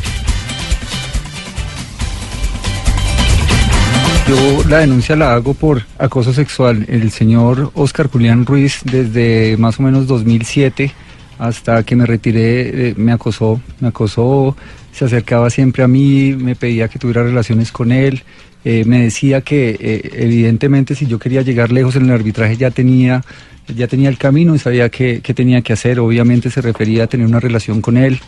Yo 4.28 4.64
la 4.68 4.78
denuncia 4.78 5.14
la 5.14 5.34
hago 5.34 5.54
por 5.54 5.82
acoso 5.98 6.32
sexual. 6.32 6.84
El 6.88 7.12
señor 7.12 7.70
Oscar 7.74 8.10
Julián 8.10 8.44
Ruiz, 8.44 8.80
desde 8.82 9.56
más 9.56 9.78
o 9.78 9.84
menos 9.84 10.08
2007 10.08 10.92
hasta 11.38 11.84
que 11.84 11.94
me 11.94 12.06
retiré, 12.06 12.88
eh, 12.88 12.94
me 12.96 13.12
acosó, 13.12 13.60
me 13.78 13.88
acosó, 13.88 14.56
se 14.90 15.04
acercaba 15.04 15.48
siempre 15.50 15.84
a 15.84 15.88
mí, 15.88 16.34
me 16.36 16.56
pedía 16.56 16.88
que 16.88 16.98
tuviera 16.98 17.22
relaciones 17.22 17.70
con 17.70 17.92
él, 17.92 18.22
eh, 18.64 18.84
me 18.84 19.02
decía 19.02 19.42
que 19.42 19.76
eh, 19.78 20.10
evidentemente 20.14 20.96
si 20.96 21.06
yo 21.06 21.18
quería 21.20 21.42
llegar 21.42 21.70
lejos 21.70 21.94
en 21.94 22.06
el 22.06 22.10
arbitraje 22.10 22.56
ya 22.56 22.72
tenía, 22.72 23.22
ya 23.68 23.86
tenía 23.86 24.08
el 24.08 24.18
camino 24.18 24.56
y 24.56 24.58
sabía 24.58 24.88
qué, 24.88 25.20
qué 25.22 25.34
tenía 25.34 25.62
que 25.62 25.72
hacer. 25.72 26.00
Obviamente 26.00 26.50
se 26.50 26.62
refería 26.62 27.04
a 27.04 27.06
tener 27.06 27.26
una 27.26 27.38
relación 27.38 27.80
con 27.80 27.96
él. 27.96 28.18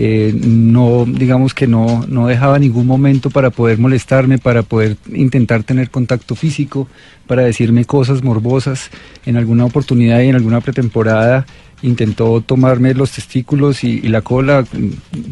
Eh, 0.00 0.32
no, 0.32 1.06
digamos 1.06 1.54
que 1.54 1.66
no, 1.66 2.06
no 2.06 2.28
dejaba 2.28 2.60
ningún 2.60 2.86
momento 2.86 3.30
para 3.30 3.50
poder 3.50 3.78
molestarme, 3.78 4.38
para 4.38 4.62
poder 4.62 4.96
intentar 5.12 5.64
tener 5.64 5.90
contacto 5.90 6.36
físico, 6.36 6.86
para 7.26 7.42
decirme 7.42 7.84
cosas 7.84 8.22
morbosas. 8.22 8.90
En 9.26 9.36
alguna 9.36 9.64
oportunidad 9.64 10.20
y 10.20 10.28
en 10.28 10.36
alguna 10.36 10.60
pretemporada 10.60 11.46
intentó 11.82 12.40
tomarme 12.42 12.94
los 12.94 13.10
testículos 13.10 13.82
y, 13.82 13.98
y 13.98 14.08
la 14.08 14.22
cola, 14.22 14.62
mm, 14.62 14.88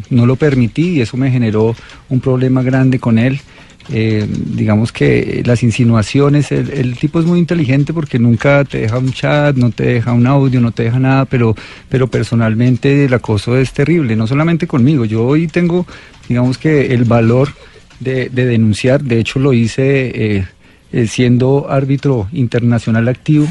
no 0.09 0.25
lo 0.25 0.35
permití 0.35 0.97
y 0.97 1.01
eso 1.01 1.15
me 1.15 1.31
generó 1.31 1.73
un 2.09 2.19
problema 2.19 2.61
grande 2.61 2.99
con 2.99 3.19
él. 3.19 3.39
Eh, 3.89 4.27
digamos 4.29 4.91
que 4.91 5.41
las 5.45 5.63
insinuaciones, 5.63 6.51
el, 6.51 6.97
tipo 6.97 7.19
es 7.19 7.25
muy 7.25 7.39
inteligente 7.39 7.93
porque 7.93 8.19
nunca 8.19 8.65
te 8.65 8.79
deja 8.79 8.97
un 8.97 9.13
chat, 9.13 9.55
no 9.55 9.71
te 9.71 9.83
deja 9.85 10.11
un 10.11 10.27
audio, 10.27 10.59
no 10.59 10.71
te 10.71 10.83
deja 10.83 10.99
nada, 10.99 11.25
pero, 11.25 11.55
pero 11.87 12.07
personalmente 12.07 13.05
el 13.05 13.13
acoso 13.13 13.57
es 13.57 13.71
terrible, 13.71 14.15
no 14.15 14.27
solamente 14.27 14.67
conmigo, 14.67 15.05
yo 15.05 15.25
hoy 15.25 15.47
tengo, 15.47 15.85
digamos 16.27 16.57
que 16.57 16.93
el 16.93 17.05
valor 17.05 17.49
de, 18.01 18.29
de 18.29 18.45
denunciar, 18.45 19.03
de 19.03 19.19
hecho 19.19 19.39
lo 19.39 19.53
hice 19.53 20.37
eh, 20.37 20.45
eh, 20.91 21.07
siendo 21.07 21.67
árbitro 21.69 22.27
internacional 22.33 23.07
activo, 23.07 23.47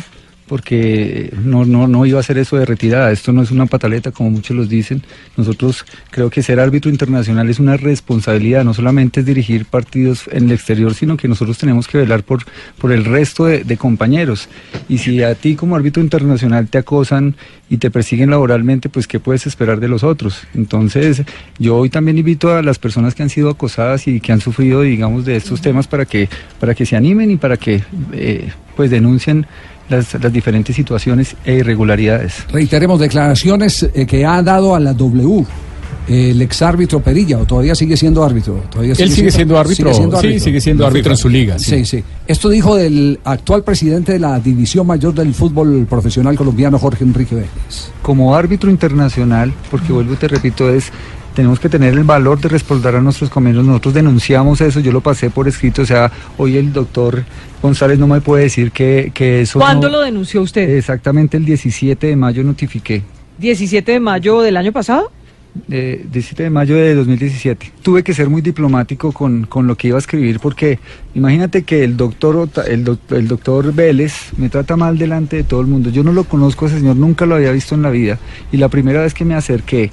porque 0.47 1.33
no, 1.43 1.65
no, 1.65 1.89
no 1.89 2.07
iba 2.07 2.19
a 2.19 2.21
hacer 2.21 2.39
eso 2.39 2.57
de 2.57 2.65
retirada. 2.65 3.11
Esto 3.11 3.33
no 3.33 3.43
es 3.43 3.51
una 3.51 3.67
pataleta, 3.67 4.13
como 4.13 4.31
muchos 4.31 4.57
los 4.57 4.69
dicen. 4.69 5.03
Nosotros 5.37 5.85
creo 6.11 6.31
que 6.31 6.43
ser 6.43 6.61
árbitro 6.61 6.91
internacional 6.91 7.49
es 7.49 7.59
una 7.59 7.77
responsabilidad, 7.77 8.65
no 8.65 8.75
solamente 8.75 9.21
es 9.21 9.27
dirigir 9.27 9.67
partidos 9.67 10.29
en 10.31 10.45
el 10.45 10.53
exterior, 10.53 10.95
sino 10.95 11.17
que 11.17 11.29
nosotros 11.29 11.59
tenemos 11.59 11.89
que 11.89 11.99
velar 11.99 12.23
por, 12.23 12.45
por 12.79 12.93
el 12.93 13.05
resto 13.05 13.47
de, 13.47 13.65
de 13.65 13.77
compañeros. 13.77 14.49
Y 14.89 14.99
si 14.99 15.23
a 15.23 15.35
ti 15.35 15.57
como 15.57 15.77
árbitro 15.77 16.03
internacional 16.03 16.69
te 16.69 16.79
acosan 16.79 17.35
y 17.69 17.79
te 17.79 17.91
persiguen 17.91 18.31
laboralmente, 18.31 18.89
pues 18.89 19.07
¿qué 19.07 19.19
puedes 19.19 19.47
esperar 19.47 19.81
de 19.81 19.89
los 19.89 20.05
otros? 20.05 20.47
Entonces, 20.55 21.23
yo 21.59 21.77
hoy 21.77 21.91
también 21.91 22.19
invito 22.19 22.55
a 22.55 22.63
las 22.63 22.79
personas 22.79 23.15
que 23.15 23.23
han 23.23 23.31
sido 23.31 23.51
acosadas 23.51 24.07
y 24.07 24.21
que 24.21 24.33
han 24.33 24.41
sufrido, 24.41 24.83
digamos, 24.83 25.25
de 25.25 25.37
estos 25.37 25.61
temas 25.61 25.89
para 25.89 26.05
que, 26.05 26.29
para 26.61 26.75
que 26.75 26.87
se 26.87 26.97
animen 26.97 27.31
y 27.33 27.37
para 27.37 27.57
que 27.57 27.83
eh, 28.13 28.51
pues 28.77 28.91
denuncien 28.91 29.47
las, 29.89 30.15
las 30.15 30.33
diferentes 30.33 30.75
situaciones 30.75 31.37
e 31.45 31.55
irregularidades. 31.55 32.45
Reiteremos 32.53 33.01
declaraciones 33.01 33.89
eh, 33.95 34.07
que 34.07 34.25
ha 34.25 34.43
dado 34.43 34.75
a 34.75 34.81
la 34.81 34.93
W 34.93 35.45
el 36.09 36.41
exárbitro 36.41 37.01
Perilla, 37.01 37.39
o 37.39 37.45
todavía 37.45 37.75
sigue 37.75 37.97
siendo 37.97 38.25
árbitro. 38.25 38.63
Todavía 38.71 38.95
Él 38.97 39.11
sigue 39.11 39.31
siendo 39.31 39.59
árbitro, 39.59 39.93
sí, 40.21 40.39
sigue 40.41 40.61
siendo 40.61 40.87
árbitro 40.87 41.13
en 41.13 41.19
su 41.19 41.29
liga, 41.29 41.59
sí. 41.59 41.79
Sí, 41.79 41.85
sí. 41.85 42.05
Esto 42.27 42.49
dijo 42.49 42.77
del 42.77 43.19
actual 43.25 43.65
presidente 43.65 44.13
de 44.13 44.21
la 44.21 44.39
División 44.39 44.87
Mayor 44.87 45.15
del 45.15 45.35
Fútbol 45.35 45.87
Profesional 45.89 46.37
Colombiano, 46.37 46.79
Jorge 46.79 47.05
Enrique 47.05 47.35
Vélez. 47.35 47.91
Como 48.03 48.35
árbitro 48.37 48.71
internacional, 48.71 49.53
porque 49.71 49.93
vuelvo 49.93 50.15
y 50.15 50.17
te 50.17 50.29
repito, 50.29 50.71
es 50.71 50.93
tenemos 51.37 51.61
que 51.61 51.69
tener 51.69 51.93
el 51.95 52.03
valor 52.03 52.41
de 52.41 52.49
respaldar 52.49 52.97
a 52.97 53.01
nuestros 53.01 53.31
compañeros. 53.31 53.65
Nosotros 53.65 53.95
denunciamos 53.95 54.61
eso, 54.61 54.81
yo 54.81 54.91
lo 54.91 55.03
pasé 55.03 55.31
por 55.31 55.47
escrito, 55.47 55.83
o 55.83 55.87
sea, 55.87 56.11
hoy 56.39 56.57
el 56.57 56.73
doctor 56.73 57.23
González 57.63 57.99
no 57.99 58.09
me 58.09 58.21
puede 58.21 58.45
decir 58.45 58.73
que, 58.73 59.13
que 59.15 59.43
eso... 59.43 59.59
¿Cuándo 59.61 59.89
no- 59.89 59.99
lo 59.99 60.01
denunció 60.03 60.43
usted? 60.43 60.69
Exactamente 60.77 61.37
el 61.37 61.45
17 61.45 62.07
de 62.09 62.17
mayo 62.17 62.43
notifiqué. 62.43 63.03
17 63.39 63.93
de 63.93 64.01
mayo 64.01 64.41
del 64.41 64.57
año 64.57 64.73
pasado. 64.73 65.13
eh, 65.71 66.05
17 66.11 66.45
de 66.45 66.51
mayo 66.51 66.75
de 66.77 66.95
2017. 66.95 67.73
Tuve 67.83 68.03
que 68.03 68.13
ser 68.15 68.29
muy 68.31 68.41
diplomático 68.43 69.13
con, 69.13 69.45
con 69.45 69.67
lo 69.67 69.75
que 69.77 69.89
iba 69.89 69.97
a 69.97 70.01
escribir 70.01 70.41
porque 70.41 70.79
imagínate 71.15 71.63
que 71.65 71.85
el 71.85 71.97
doctor, 71.99 72.49
el, 72.67 72.99
el 73.11 73.29
doctor 73.29 73.73
Vélez 73.75 74.13
me 74.39 74.49
trata 74.49 74.77
mal 74.77 74.97
delante 74.99 75.37
de 75.37 75.45
todo 75.45 75.61
el 75.61 75.67
mundo. 75.67 75.91
Yo 75.91 76.03
no 76.03 76.13
lo 76.13 76.25
conozco 76.25 76.65
a 76.65 76.69
ese 76.69 76.79
señor, 76.79 76.97
nunca 76.97 77.25
lo 77.27 77.35
había 77.37 77.53
visto 77.53 77.75
en 77.75 77.83
la 77.83 77.91
vida. 77.91 78.19
Y 78.53 78.57
la 78.57 78.69
primera 78.69 79.03
vez 79.03 79.13
que 79.15 79.25
me 79.27 79.35
acerqué 79.35 79.91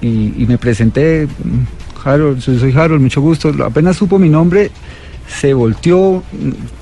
y, 0.00 0.34
y 0.42 0.46
me 0.46 0.58
presenté, 0.58 1.26
mm, 1.26 2.06
Harold, 2.06 2.40
soy, 2.40 2.58
soy 2.58 2.72
Harold, 2.72 3.02
mucho 3.02 3.20
gusto, 3.20 3.52
apenas 3.64 3.96
supo 3.96 4.18
mi 4.18 4.28
nombre, 4.28 4.70
se 5.28 5.54
volteó, 5.54 6.22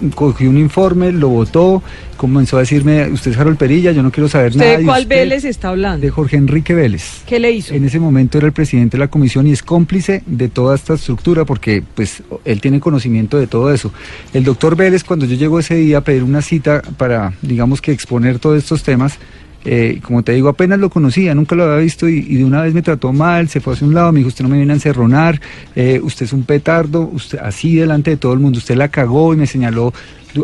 mm, 0.01 0.09
cogió 0.09 0.51
un 0.51 0.59
informe, 0.59 1.13
lo 1.13 1.29
votó, 1.31 1.83
comenzó 2.17 2.59
a 2.59 2.61
decirme, 2.61 3.09
usted 3.09 3.31
es 3.31 3.39
Harold 3.39 3.57
Perilla, 3.57 3.93
yo 3.93 4.03
no 4.03 4.11
quiero 4.11 4.29
saber 4.29 4.55
nada. 4.55 4.71
¿Usted 4.71 4.77
de 4.77 4.83
de 4.83 4.87
cuál 4.87 5.03
usted". 5.03 5.17
Vélez 5.17 5.45
está 5.45 5.71
hablando? 5.71 6.05
De 6.05 6.11
Jorge 6.11 6.37
Enrique 6.37 6.75
Vélez. 6.75 7.23
¿Qué 7.27 7.41
le 7.41 7.53
hizo? 7.53 7.73
En 7.75 7.85
ese 7.85 7.99
momento 7.99 8.37
era 8.39 8.47
el 8.47 8.53
presidente 8.53 8.97
de 8.97 9.01
la 9.01 9.09
comisión 9.09 9.47
y 9.47 9.53
es 9.53 9.63
cómplice 9.63 10.23
de 10.27 10.49
toda 10.49 10.75
esta 10.75 10.95
estructura 10.95 11.45
porque 11.45 11.83
pues 11.95 12.23
él 12.45 12.61
tiene 12.61 12.81
conocimiento 12.81 13.39
de 13.39 13.47
todo 13.47 13.73
eso. 13.73 13.93
El 14.35 14.45
doctor 14.45 14.77
Vélez 14.77 15.05
cuando 15.05 15.25
yo 15.27 15.37
llego 15.37 15.59
ese 15.59 15.77
día 15.77 15.99
a 15.99 16.01
pedir 16.03 16.23
una 16.23 16.43
cita 16.43 16.83
para 16.99 17.33
digamos 17.43 17.81
que 17.81 17.93
exponer 17.93 18.39
todos 18.39 18.59
estos 18.59 18.83
temas, 18.83 19.19
eh, 19.65 20.01
como 20.03 20.23
te 20.23 20.33
digo, 20.33 20.51
apenas 20.51 20.79
lo 20.79 20.91
conocía, 20.91 21.35
nunca 21.35 21.57
lo 21.57 21.65
había 21.65 21.79
visto 21.79 22.07
y, 22.07 22.21
de 22.21 22.45
una 22.45 22.63
vez 22.63 22.75
me 22.75 22.83
trató 22.83 23.13
mal, 23.13 23.49
se 23.49 23.61
fue 23.61 23.73
hacia 23.73 23.87
un 23.87 23.95
lado, 23.95 24.13
me 24.13 24.19
dijo, 24.19 24.29
usted 24.29 24.43
no 24.43 24.51
me 24.51 24.59
viene 24.59 24.73
a 24.73 24.77
encerronar, 24.77 25.41
eh, 25.75 26.01
usted 26.03 26.27
es 26.27 26.33
un 26.35 26.43
petardo, 26.43 27.09
usted 27.11 27.39
así 27.39 27.75
delante 27.77 28.11
de 28.11 28.17
todo 28.19 28.35
el 28.35 28.41
mundo, 28.41 28.59
usted 28.59 28.77
la 28.77 28.89
cagó 28.89 29.33
y 29.33 29.39
me 29.39 29.47
señaló 29.47 29.93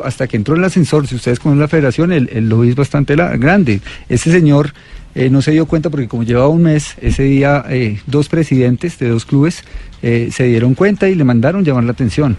hasta 0.04 0.26
que 0.26 0.36
entró 0.36 0.54
el 0.54 0.64
ascensor, 0.64 1.06
si 1.06 1.16
ustedes 1.16 1.38
conocen 1.38 1.60
la 1.60 1.68
federación, 1.68 2.12
el, 2.12 2.30
el 2.32 2.48
lobby 2.48 2.70
es 2.70 2.76
bastante 2.76 3.16
grande. 3.16 3.80
Ese 4.08 4.30
señor 4.30 4.72
eh, 5.16 5.28
no 5.28 5.42
se 5.42 5.50
dio 5.50 5.66
cuenta 5.66 5.90
porque 5.90 6.06
como 6.06 6.22
llevaba 6.22 6.48
un 6.48 6.62
mes, 6.62 6.94
ese 7.00 7.24
día 7.24 7.64
dos 8.06 8.28
presidentes 8.28 8.98
de 9.00 9.08
dos 9.08 9.24
clubes 9.26 9.64
se 10.00 10.44
dieron 10.44 10.74
cuenta 10.74 11.08
y 11.08 11.16
le 11.16 11.24
mandaron 11.24 11.64
llamar 11.64 11.84
la 11.84 11.92
atención. 11.92 12.36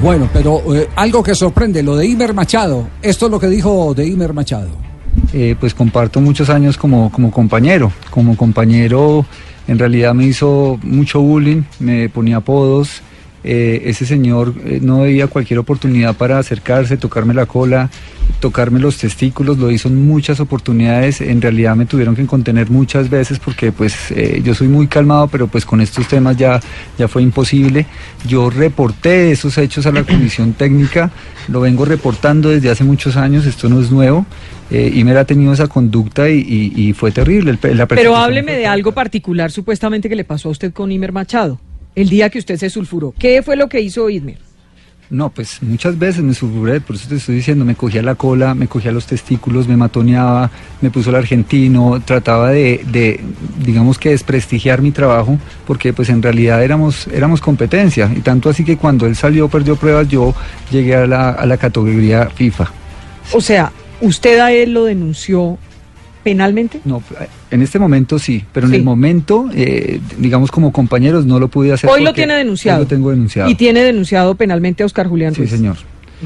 Bueno, 0.00 0.30
pero 0.32 0.62
algo 0.94 1.22
que 1.22 1.34
sorprende, 1.34 1.82
lo 1.82 1.96
de 1.96 2.06
Imer 2.06 2.32
Machado. 2.32 2.88
Esto 3.02 3.26
es 3.26 3.32
lo 3.32 3.40
que 3.40 3.48
dijo 3.48 3.92
de 3.92 4.06
Imer 4.06 4.32
Machado. 4.32 4.83
Eh, 5.34 5.56
pues 5.58 5.74
comparto 5.74 6.20
muchos 6.20 6.48
años 6.48 6.78
como, 6.78 7.10
como 7.10 7.32
compañero. 7.32 7.92
Como 8.10 8.36
compañero 8.36 9.26
en 9.66 9.78
realidad 9.80 10.14
me 10.14 10.24
hizo 10.26 10.78
mucho 10.82 11.20
bullying, 11.20 11.62
me 11.80 12.08
ponía 12.08 12.36
apodos. 12.36 13.02
Eh, 13.44 13.82
ese 13.86 14.06
señor 14.06 14.54
eh, 14.64 14.80
no 14.82 15.02
veía 15.02 15.26
cualquier 15.26 15.58
oportunidad 15.58 16.16
para 16.16 16.38
acercarse, 16.38 16.96
tocarme 16.96 17.34
la 17.34 17.46
cola, 17.46 17.90
tocarme 18.40 18.80
los 18.80 18.96
testículos, 18.98 19.58
lo 19.58 19.70
hizo 19.70 19.88
en 19.88 20.06
muchas 20.06 20.40
oportunidades. 20.40 21.20
En 21.20 21.40
realidad 21.42 21.76
me 21.76 21.86
tuvieron 21.86 22.16
que 22.16 22.26
contener 22.26 22.70
muchas 22.70 23.10
veces 23.10 23.38
porque 23.38 23.70
pues 23.70 24.10
eh, 24.10 24.40
yo 24.44 24.54
soy 24.54 24.68
muy 24.68 24.86
calmado, 24.86 25.28
pero 25.28 25.46
pues 25.46 25.64
con 25.66 25.80
estos 25.80 26.08
temas 26.08 26.36
ya, 26.36 26.60
ya 26.98 27.06
fue 27.06 27.22
imposible. 27.22 27.86
Yo 28.26 28.50
reporté 28.50 29.30
esos 29.30 29.56
hechos 29.58 29.86
a 29.86 29.92
la 29.92 30.02
comisión 30.04 30.54
técnica, 30.54 31.10
lo 31.48 31.60
vengo 31.60 31.84
reportando 31.84 32.48
desde 32.50 32.70
hace 32.70 32.84
muchos 32.84 33.16
años, 33.16 33.46
esto 33.46 33.68
no 33.68 33.80
es 33.80 33.90
nuevo. 33.90 34.26
Eh, 34.70 34.90
Imer 34.94 35.18
ha 35.18 35.24
tenido 35.26 35.52
esa 35.52 35.66
conducta 35.68 36.30
y, 36.30 36.38
y- 36.38 36.72
y 36.88 36.92
fue 36.94 37.12
terrible. 37.12 37.56
el 37.62 37.76
la 37.76 37.86
Pero 37.86 38.16
hábleme 38.16 38.52
de 38.56 38.66
algo 38.66 38.92
particular 38.92 39.50
supuestamente 39.52 40.08
que 40.08 40.16
le 40.16 40.24
pasó 40.24 40.48
a 40.48 40.52
usted 40.52 40.72
con 40.72 40.90
Imer 40.90 41.12
Machado. 41.12 41.60
El 41.94 42.08
día 42.08 42.30
que 42.30 42.38
usted 42.38 42.56
se 42.56 42.70
sulfuró. 42.70 43.14
¿Qué 43.18 43.42
fue 43.42 43.56
lo 43.56 43.68
que 43.68 43.80
hizo 43.80 44.10
Imer? 44.10 44.38
No, 45.10 45.28
pues 45.28 45.62
muchas 45.62 45.98
veces 45.98 46.22
me 46.22 46.32
sulfuré, 46.32 46.80
por 46.80 46.96
eso 46.96 47.08
te 47.08 47.16
estoy 47.16 47.36
diciendo, 47.36 47.64
me 47.64 47.74
cogía 47.74 48.02
la 48.02 48.14
cola, 48.14 48.54
me 48.54 48.66
cogía 48.66 48.90
los 48.90 49.06
testículos, 49.06 49.68
me 49.68 49.76
matoneaba, 49.76 50.50
me 50.80 50.90
puso 50.90 51.10
el 51.10 51.16
argentino, 51.16 52.00
trataba 52.04 52.50
de, 52.50 52.80
de, 52.90 53.20
digamos 53.64 53.98
que 53.98 54.10
desprestigiar 54.10 54.80
mi 54.80 54.92
trabajo, 54.92 55.38
porque 55.66 55.92
pues 55.92 56.08
en 56.08 56.22
realidad 56.22 56.64
éramos, 56.64 57.06
éramos 57.08 57.42
competencia, 57.42 58.10
y 58.16 58.20
tanto 58.20 58.48
así 58.48 58.64
que 58.64 58.78
cuando 58.78 59.06
él 59.06 59.14
salió, 59.14 59.48
perdió 59.48 59.76
pruebas, 59.76 60.08
yo 60.08 60.34
llegué 60.72 60.96
a 60.96 61.06
la, 61.06 61.30
a 61.30 61.44
la 61.44 61.58
categoría 61.58 62.30
FIFA. 62.30 62.72
O 63.32 63.40
sea, 63.42 63.72
¿usted 64.00 64.38
a 64.38 64.52
él 64.52 64.72
lo 64.72 64.84
denunció 64.84 65.58
penalmente? 66.24 66.80
No, 66.84 67.00
en 67.50 67.62
este 67.62 67.78
momento 67.78 68.18
sí, 68.18 68.44
pero 68.52 68.66
en 68.66 68.74
el 68.74 68.82
momento, 68.82 69.48
eh, 69.54 70.00
digamos 70.18 70.50
como 70.50 70.72
compañeros, 70.72 71.26
no 71.26 71.38
lo 71.38 71.46
pude 71.48 71.72
hacer. 71.72 71.88
Hoy 71.88 72.02
lo 72.02 72.12
tiene 72.12 72.34
denunciado. 72.34 72.78
Hoy 72.80 72.84
lo 72.84 72.88
tengo 72.88 73.10
denunciado. 73.10 73.48
Y 73.48 73.54
tiene 73.54 73.84
denunciado 73.84 74.34
penalmente 74.34 74.82
a 74.82 74.86
Oscar 74.86 75.06
Julián 75.06 75.34
Sí, 75.34 75.46
señor. 75.46 75.76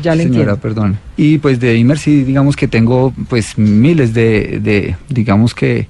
Ya 0.02 0.14
le 0.14 0.23
Señora, 0.25 0.52
entiendo. 0.52 0.61
perdón. 0.61 0.99
Y 1.17 1.38
pues 1.38 1.59
de 1.59 1.76
Imer 1.76 1.99
sí, 1.99 2.23
digamos 2.23 2.55
que 2.57 2.69
tengo 2.69 3.12
pues 3.28 3.59
miles 3.59 4.14
de, 4.14 4.61
de 4.62 4.97
digamos 5.09 5.55
que, 5.55 5.88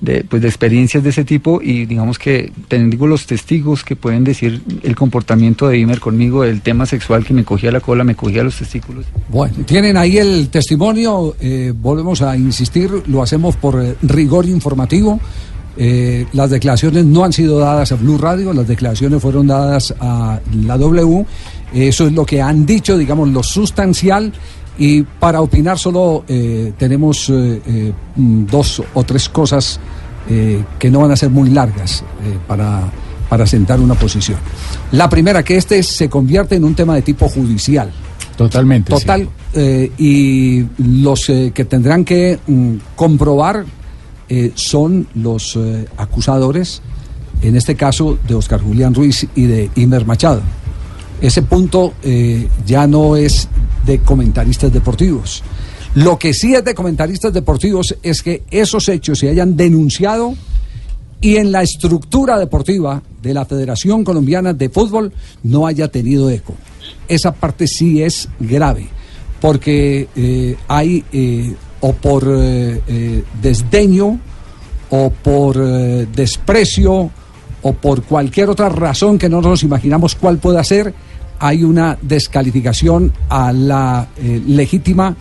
de, 0.00 0.24
pues 0.24 0.42
de 0.42 0.48
experiencias 0.48 1.02
de 1.02 1.10
ese 1.10 1.24
tipo 1.24 1.60
y 1.62 1.86
digamos 1.86 2.18
que 2.18 2.52
tengo 2.68 3.06
los 3.06 3.26
testigos 3.26 3.84
que 3.84 3.96
pueden 3.96 4.24
decir 4.24 4.62
el 4.82 4.94
comportamiento 4.94 5.68
de 5.68 5.78
Imer 5.78 6.00
conmigo, 6.00 6.44
el 6.44 6.60
tema 6.60 6.86
sexual 6.86 7.24
que 7.24 7.34
me 7.34 7.44
cogía 7.44 7.72
la 7.72 7.80
cola, 7.80 8.04
me 8.04 8.14
cogía 8.14 8.42
los 8.42 8.56
testículos. 8.56 9.06
Bueno, 9.28 9.56
tienen 9.66 9.96
ahí 9.96 10.18
el 10.18 10.48
testimonio, 10.48 11.34
eh, 11.40 11.72
volvemos 11.76 12.22
a 12.22 12.36
insistir, 12.36 12.90
lo 13.06 13.22
hacemos 13.22 13.56
por 13.56 13.82
eh, 13.82 13.96
rigor 14.02 14.46
informativo. 14.46 15.20
Eh, 15.80 16.26
las 16.32 16.50
declaraciones 16.50 17.04
no 17.04 17.24
han 17.24 17.32
sido 17.32 17.60
dadas 17.60 17.92
a 17.92 17.94
Blue 17.94 18.18
Radio, 18.18 18.52
las 18.52 18.66
declaraciones 18.66 19.22
fueron 19.22 19.46
dadas 19.46 19.94
a 20.00 20.40
la 20.64 20.76
W. 20.76 21.24
Eso 21.72 22.06
es 22.06 22.12
lo 22.12 22.24
que 22.24 22.42
han 22.42 22.66
dicho, 22.66 22.98
digamos, 22.98 23.28
lo 23.28 23.42
sustancial. 23.42 24.32
Y 24.78 25.02
para 25.02 25.40
opinar 25.40 25.76
solo 25.78 26.24
eh, 26.28 26.72
tenemos 26.78 27.28
eh, 27.30 27.60
eh, 27.66 27.92
mm, 28.14 28.46
dos 28.46 28.82
o 28.94 29.02
tres 29.02 29.28
cosas 29.28 29.80
eh, 30.30 30.62
que 30.78 30.90
no 30.90 31.00
van 31.00 31.10
a 31.10 31.16
ser 31.16 31.30
muy 31.30 31.50
largas 31.50 32.04
para, 32.46 32.88
para 33.28 33.46
sentar 33.46 33.80
una 33.80 33.94
posición. 33.94 34.38
La 34.92 35.08
primera, 35.08 35.42
que 35.42 35.56
este 35.56 35.82
se 35.82 36.08
convierte 36.08 36.54
en 36.54 36.64
un 36.64 36.74
tema 36.74 36.94
de 36.94 37.02
tipo 37.02 37.28
judicial. 37.28 37.90
Totalmente. 38.36 38.92
Total, 38.92 39.28
y 39.98 40.64
los 40.78 41.26
que 41.26 41.66
tendrán 41.68 42.04
que 42.04 42.38
mm, 42.46 42.74
comprobar 42.94 43.64
son 44.54 45.08
los 45.14 45.58
acusadores, 45.96 46.82
en 47.42 47.56
este 47.56 47.74
caso 47.74 48.16
de 48.28 48.34
Oscar 48.34 48.60
Julián 48.60 48.94
Ruiz 48.94 49.26
y 49.34 49.46
de 49.46 49.70
Imer 49.74 50.06
Machado. 50.06 50.42
Ese 51.20 51.42
punto 51.42 51.94
eh, 52.02 52.48
ya 52.66 52.86
no 52.86 53.16
es 53.16 53.48
de 53.84 54.00
comentaristas 54.00 54.72
deportivos. 54.72 55.42
Lo 55.94 56.18
que 56.18 56.34
sí 56.34 56.54
es 56.54 56.64
de 56.64 56.74
comentaristas 56.74 57.32
deportivos 57.32 57.96
es 58.02 58.22
que 58.22 58.42
esos 58.50 58.88
hechos 58.88 59.18
se 59.18 59.28
hayan 59.28 59.56
denunciado 59.56 60.34
y 61.20 61.36
en 61.36 61.50
la 61.50 61.62
estructura 61.62 62.38
deportiva 62.38 63.02
de 63.22 63.34
la 63.34 63.44
Federación 63.44 64.04
Colombiana 64.04 64.52
de 64.52 64.68
Fútbol 64.68 65.12
no 65.42 65.66
haya 65.66 65.88
tenido 65.88 66.30
eco. 66.30 66.54
Esa 67.08 67.32
parte 67.32 67.66
sí 67.66 68.02
es 68.02 68.28
grave, 68.38 68.88
porque 69.40 70.08
eh, 70.14 70.56
hay 70.68 71.04
eh, 71.12 71.54
o 71.80 71.92
por 71.92 72.24
eh, 72.28 72.80
eh, 72.86 73.24
desdeño 73.40 74.18
o 74.90 75.10
por 75.10 75.56
desprecio 75.56 77.10
o 77.62 77.72
por 77.72 78.04
cualquier 78.04 78.48
otra 78.48 78.68
razón 78.68 79.18
que 79.18 79.28
no 79.28 79.42
nos 79.42 79.62
imaginamos 79.62 80.14
cuál 80.14 80.38
pueda 80.38 80.64
ser, 80.64 80.94
hay 81.38 81.64
una 81.64 81.98
descalificación 82.00 83.12
a 83.28 83.52
la 83.52 84.08
eh, 84.16 84.42
legítima 84.46 85.14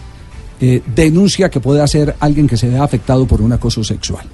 eh, 0.59 0.81
denuncia 0.95 1.49
que 1.49 1.59
puede 1.59 1.81
hacer 1.81 2.15
alguien 2.19 2.47
que 2.47 2.57
se 2.57 2.67
vea 2.67 2.83
afectado 2.83 3.27
por 3.27 3.41
un 3.41 3.53
acoso 3.53 3.83
sexual. 3.83 4.25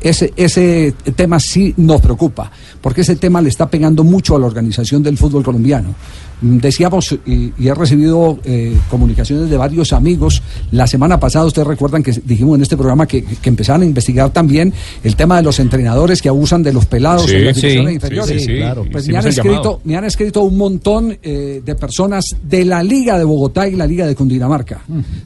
Ese, 0.00 0.32
ese 0.36 0.94
tema 1.14 1.38
sí 1.40 1.74
nos 1.76 2.00
preocupa, 2.00 2.50
porque 2.80 3.02
ese 3.02 3.16
tema 3.16 3.40
le 3.40 3.50
está 3.50 3.68
pegando 3.68 4.02
mucho 4.02 4.36
a 4.36 4.38
la 4.38 4.46
organización 4.46 5.02
del 5.02 5.18
fútbol 5.18 5.42
colombiano. 5.42 5.94
Mm, 6.40 6.58
Decíamos, 6.58 7.16
y, 7.26 7.52
y 7.58 7.68
he 7.68 7.74
recibido 7.74 8.38
eh, 8.44 8.76
comunicaciones 8.88 9.50
de 9.50 9.56
varios 9.56 9.92
amigos, 9.92 10.42
la 10.70 10.86
semana 10.86 11.18
pasada 11.20 11.44
ustedes 11.46 11.66
recuerdan 11.68 12.02
que 12.02 12.12
dijimos 12.24 12.56
en 12.56 12.62
este 12.62 12.76
programa 12.76 13.06
que, 13.06 13.22
que 13.24 13.48
empezaron 13.48 13.82
a 13.82 13.84
investigar 13.86 14.30
también 14.30 14.72
el 15.04 15.16
tema 15.16 15.36
de 15.36 15.42
los 15.42 15.58
entrenadores 15.58 16.22
que 16.22 16.28
abusan 16.28 16.62
de 16.62 16.72
los 16.72 16.86
pelados 16.86 17.26
Sí, 17.26 17.36
en 17.36 17.44
las 17.46 17.56
sí, 17.56 17.62
divisiones 17.62 17.90
sí, 17.90 17.94
inferiores. 17.94 18.42
sí, 18.42 18.46
sí, 18.48 18.56
claro. 18.56 18.84
Pues 18.90 19.08
me 19.08 19.16
han, 19.18 19.26
escrito, 19.26 19.52
llamado. 19.52 19.80
me 19.84 19.96
han 19.96 20.04
escrito 20.04 20.42
un 20.42 20.56
montón 20.56 21.18
eh, 21.22 21.62
de 21.64 21.74
personas 21.74 22.36
de 22.42 22.64
la 22.64 22.82
Liga 22.82 23.18
de 23.18 23.24
Bogotá 23.24 23.68
y 23.68 23.76
la 23.76 23.86
Liga 23.86 24.06
de 24.06 24.14
Cundinamarca, 24.14 24.80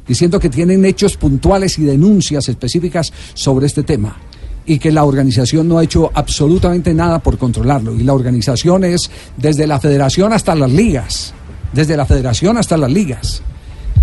diciendo 0.07 0.38
que 0.40 0.48
tienen 0.48 0.85
hechos 0.85 1.16
puntuales 1.16 1.79
y 1.79 1.83
denuncias 1.85 2.48
específicas 2.48 3.12
sobre 3.35 3.66
este 3.66 3.83
tema 3.83 4.16
y 4.66 4.79
que 4.79 4.90
la 4.90 5.05
organización 5.05 5.68
no 5.68 5.79
ha 5.79 5.85
hecho 5.85 6.11
absolutamente 6.14 6.94
nada 6.94 7.18
por 7.18 7.38
controlarlo. 7.38 7.94
Y 7.94 8.03
la 8.03 8.14
organización 8.14 8.85
es 8.85 9.11
desde 9.37 9.66
la 9.66 9.81
federación 9.81 10.33
hasta 10.33 10.55
las 10.55 10.70
ligas, 10.70 11.35
desde 11.72 11.96
la 11.96 12.07
federación 12.07 12.57
hasta 12.57 12.77
las 12.77 12.90
ligas. 12.90 13.42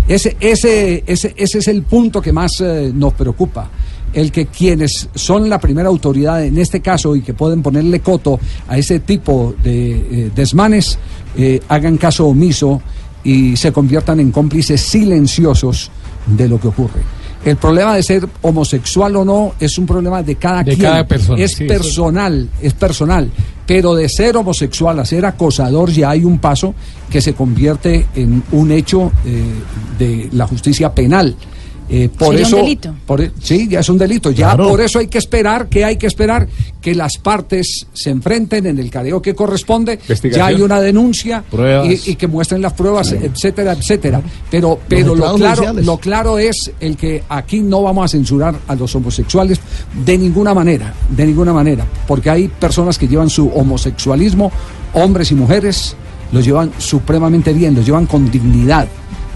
Ese, 0.08 0.36
ese, 0.40 1.04
ese, 1.06 1.34
ese 1.36 1.58
es 1.58 1.68
el 1.68 1.82
punto 1.82 2.20
que 2.20 2.32
más 2.32 2.60
eh, 2.60 2.90
nos 2.94 3.14
preocupa. 3.14 3.70
El 4.12 4.30
que 4.30 4.46
quienes 4.46 5.08
son 5.14 5.48
la 5.48 5.58
primera 5.58 5.88
autoridad 5.88 6.44
en 6.44 6.58
este 6.58 6.80
caso 6.80 7.16
y 7.16 7.22
que 7.22 7.32
pueden 7.32 7.62
ponerle 7.62 8.00
coto 8.00 8.38
a 8.68 8.76
ese 8.76 9.00
tipo 9.00 9.54
de 9.62 9.92
eh, 10.26 10.30
desmanes, 10.34 10.98
eh, 11.36 11.60
hagan 11.68 11.96
caso 11.96 12.26
omiso 12.26 12.82
y 13.24 13.56
se 13.56 13.72
conviertan 13.72 14.20
en 14.20 14.30
cómplices 14.30 14.80
silenciosos 14.80 15.90
de 16.26 16.48
lo 16.48 16.60
que 16.60 16.68
ocurre. 16.68 17.00
El 17.44 17.56
problema 17.56 17.96
de 17.96 18.02
ser 18.02 18.28
homosexual 18.42 19.16
o 19.16 19.24
no 19.24 19.54
es 19.58 19.76
un 19.76 19.86
problema 19.86 20.22
de 20.22 20.36
cada 20.36 20.62
De 20.62 20.74
quien. 20.74 20.82
cada 20.82 21.06
persona, 21.06 21.42
es 21.42 21.52
sí, 21.52 21.64
personal, 21.64 22.48
es 22.60 22.72
personal. 22.74 23.30
Pero 23.66 23.94
de 23.94 24.08
ser 24.08 24.36
homosexual 24.36 24.98
a 25.00 25.04
ser 25.04 25.26
acosador 25.26 25.90
ya 25.90 26.10
hay 26.10 26.24
un 26.24 26.38
paso 26.38 26.74
que 27.10 27.20
se 27.20 27.34
convierte 27.34 28.06
en 28.14 28.42
un 28.52 28.70
hecho 28.70 29.12
eh, 29.24 29.42
de 29.98 30.28
la 30.32 30.46
justicia 30.46 30.94
penal. 30.94 31.34
Eh, 31.94 32.08
por 32.08 32.28
Sería 32.28 32.40
un 32.40 32.46
eso, 32.46 32.56
delito. 32.56 32.94
por 33.04 33.20
e- 33.20 33.32
sí, 33.38 33.68
ya 33.68 33.80
es 33.80 33.88
un 33.90 33.98
delito. 33.98 34.30
Ya 34.30 34.56
por 34.56 34.80
eso 34.80 34.98
hay 34.98 35.08
que 35.08 35.18
esperar, 35.18 35.68
que 35.68 35.84
hay 35.84 35.96
que 35.96 36.06
esperar 36.06 36.48
que 36.80 36.94
las 36.94 37.18
partes 37.18 37.86
se 37.92 38.08
enfrenten 38.08 38.64
en 38.66 38.78
el 38.78 38.90
careo 38.90 39.20
que 39.20 39.34
corresponde. 39.34 39.98
Ya 40.32 40.46
hay 40.46 40.62
una 40.62 40.80
denuncia 40.80 41.44
y, 41.84 42.12
y 42.12 42.14
que 42.16 42.26
muestren 42.26 42.62
las 42.62 42.72
pruebas, 42.72 43.12
etcétera, 43.12 43.72
etcétera. 43.72 44.22
Pero, 44.50 44.78
pero 44.88 45.14
lo 45.14 45.34
claro, 45.34 45.54
judiciales. 45.56 45.84
lo 45.84 45.98
claro 45.98 46.38
es 46.38 46.72
el 46.80 46.96
que 46.96 47.24
aquí 47.28 47.60
no 47.60 47.82
vamos 47.82 48.06
a 48.06 48.08
censurar 48.08 48.54
a 48.66 48.74
los 48.74 48.94
homosexuales 48.94 49.60
de 50.04 50.16
ninguna 50.16 50.54
manera, 50.54 50.94
de 51.10 51.26
ninguna 51.26 51.52
manera, 51.52 51.84
porque 52.08 52.30
hay 52.30 52.48
personas 52.48 52.96
que 52.96 53.06
llevan 53.06 53.28
su 53.28 53.48
homosexualismo, 53.50 54.50
hombres 54.94 55.30
y 55.30 55.34
mujeres, 55.34 55.94
lo 56.32 56.40
llevan 56.40 56.72
supremamente 56.78 57.52
bien, 57.52 57.74
lo 57.74 57.82
llevan 57.82 58.06
con 58.06 58.30
dignidad. 58.30 58.88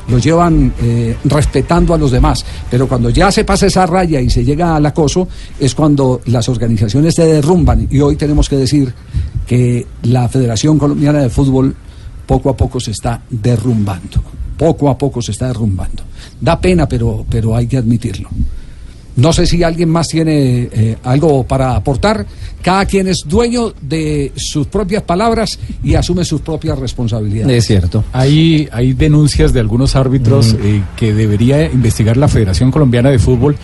Lo 0.09 0.19
llevan 0.19 0.73
eh, 0.81 1.17
respetando 1.25 1.95
a 1.95 1.99
los 1.99 2.11
demás, 2.11 2.45
pero 2.71 2.87
cuando 2.87 3.11
ya 3.11 3.33
se 3.33 3.45
pasa 3.45 3.67
esa 3.67 3.87
raya 3.87 4.21
y 4.21 4.31
se 4.31 4.45
llega 4.45 4.77
al 4.77 4.87
acoso, 4.87 5.29
es 5.59 5.75
cuando 5.75 6.21
las 6.27 6.49
organizaciones 6.49 7.15
se 7.15 7.27
derrumban. 7.27 7.89
Y 7.91 8.01
hoy 8.01 8.17
tenemos 8.17 8.49
que 8.49 8.57
decir 8.57 8.93
que 9.47 9.87
la 10.03 10.29
Federación 10.29 10.79
Colombiana 10.79 11.21
de 11.21 11.31
Fútbol 11.31 11.75
poco 12.27 12.51
a 12.51 12.57
poco 12.57 12.81
se 12.81 12.91
está 12.91 13.23
derrumbando. 13.31 14.23
Poco 14.57 14.89
a 14.89 14.97
poco 14.97 15.21
se 15.23 15.33
está 15.33 15.49
derrumbando. 15.49 16.03
Da 16.41 16.61
pena, 16.61 16.89
pero, 16.89 17.25
pero 17.29 17.55
hay 17.55 17.67
que 17.67 17.77
admitirlo. 17.77 18.29
No 19.17 19.33
sé 19.33 19.47
si 19.47 19.63
alguien 19.63 19.89
más 19.89 20.09
tiene 20.09 20.69
eh, 20.71 20.97
algo 21.03 21.45
para 21.45 21.75
aportar. 21.75 22.27
Cada 22.63 22.85
quien 22.85 23.09
es 23.09 23.25
dueño 23.27 23.73
de 23.81 24.33
sus 24.37 24.67
propias 24.67 25.03
palabras 25.05 25.59
y 25.83 25.95
asume 25.95 26.25
sus 26.25 26.43
propias 26.43 26.79
responsabilidades. 26.79 27.65
cierto. 27.65 28.05
Hay, 28.13 28.69
hay 28.73 28.93
denuncias 28.93 29.53
de 29.55 29.61
algunos 29.61 29.97
árbitros 29.97 30.55
eh, 30.61 30.83
que 30.97 31.15
debería 31.15 31.65
investigar 31.65 32.17
la 32.17 32.29
Federación 32.29 32.71
Colombiana 32.71 33.11
de 33.11 33.19
Fútbol 33.19 33.57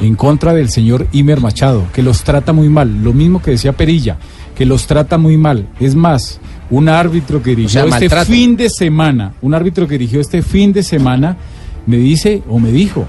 en 0.00 0.14
contra 0.14 0.54
del 0.54 0.68
señor 0.70 1.08
Imer 1.12 1.40
Machado, 1.40 1.86
que 1.92 2.02
los 2.02 2.22
trata 2.22 2.52
muy 2.52 2.68
mal. 2.68 3.02
Lo 3.02 3.12
mismo 3.12 3.42
que 3.42 3.52
decía 3.52 3.72
Perilla, 3.72 4.16
que 4.54 4.64
los 4.64 4.86
trata 4.86 5.18
muy 5.18 5.36
mal. 5.36 5.66
Es 5.80 5.96
más, 5.96 6.38
un 6.70 6.88
árbitro 6.88 7.42
que 7.42 7.50
dirigió 7.50 7.70
sea, 7.70 7.82
este 7.82 7.90
maltrato. 7.90 8.30
fin 8.30 8.56
de 8.56 8.70
semana, 8.70 9.34
un 9.42 9.54
árbitro 9.54 9.88
que 9.88 9.98
dirigió 9.98 10.20
este 10.20 10.42
fin 10.42 10.72
de 10.72 10.82
semana, 10.82 11.36
me 11.86 11.96
dice 11.96 12.42
o 12.48 12.58
me 12.58 12.70
dijo, 12.70 13.06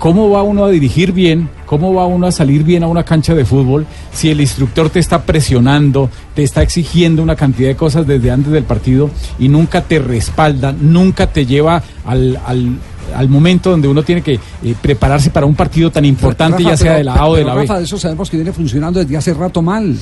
¿Cómo 0.00 0.30
va 0.30 0.42
uno 0.42 0.64
a 0.64 0.70
dirigir 0.70 1.12
bien? 1.12 1.48
¿Cómo 1.66 1.92
va 1.94 2.06
uno 2.06 2.26
a 2.26 2.32
salir 2.32 2.64
bien 2.64 2.82
a 2.82 2.86
una 2.88 3.04
cancha 3.04 3.34
de 3.34 3.44
fútbol 3.44 3.86
si 4.12 4.30
el 4.30 4.40
instructor 4.40 4.88
te 4.90 4.98
está 4.98 5.22
presionando, 5.22 6.08
te 6.34 6.42
está 6.42 6.62
exigiendo 6.62 7.22
una 7.22 7.36
cantidad 7.36 7.68
de 7.68 7.76
cosas 7.76 8.06
desde 8.06 8.30
antes 8.30 8.50
del 8.50 8.64
partido 8.64 9.10
y 9.38 9.48
nunca 9.48 9.82
te 9.82 9.98
respalda, 9.98 10.72
nunca 10.72 11.26
te 11.26 11.44
lleva 11.44 11.82
al, 12.06 12.40
al, 12.46 12.78
al 13.14 13.28
momento 13.28 13.70
donde 13.70 13.88
uno 13.88 14.02
tiene 14.02 14.22
que 14.22 14.34
eh, 14.64 14.74
prepararse 14.80 15.28
para 15.30 15.44
un 15.44 15.54
partido 15.54 15.90
tan 15.92 16.06
importante, 16.06 16.58
Rafa, 16.62 16.70
ya 16.70 16.76
sea 16.78 16.86
pero- 16.92 16.98
de 16.98 17.04
la 17.04 17.14
A 17.14 17.26
o 17.28 17.36
de 17.36 17.44
la 17.44 17.54
B? 17.54 17.60
Rafa, 17.62 17.80
eso 17.80 17.98
sabemos 17.98 18.30
que 18.30 18.38
viene 18.38 18.52
funcionando 18.52 19.00
desde 19.00 19.16
hace 19.18 19.34
rato 19.34 19.60
mal. 19.60 19.94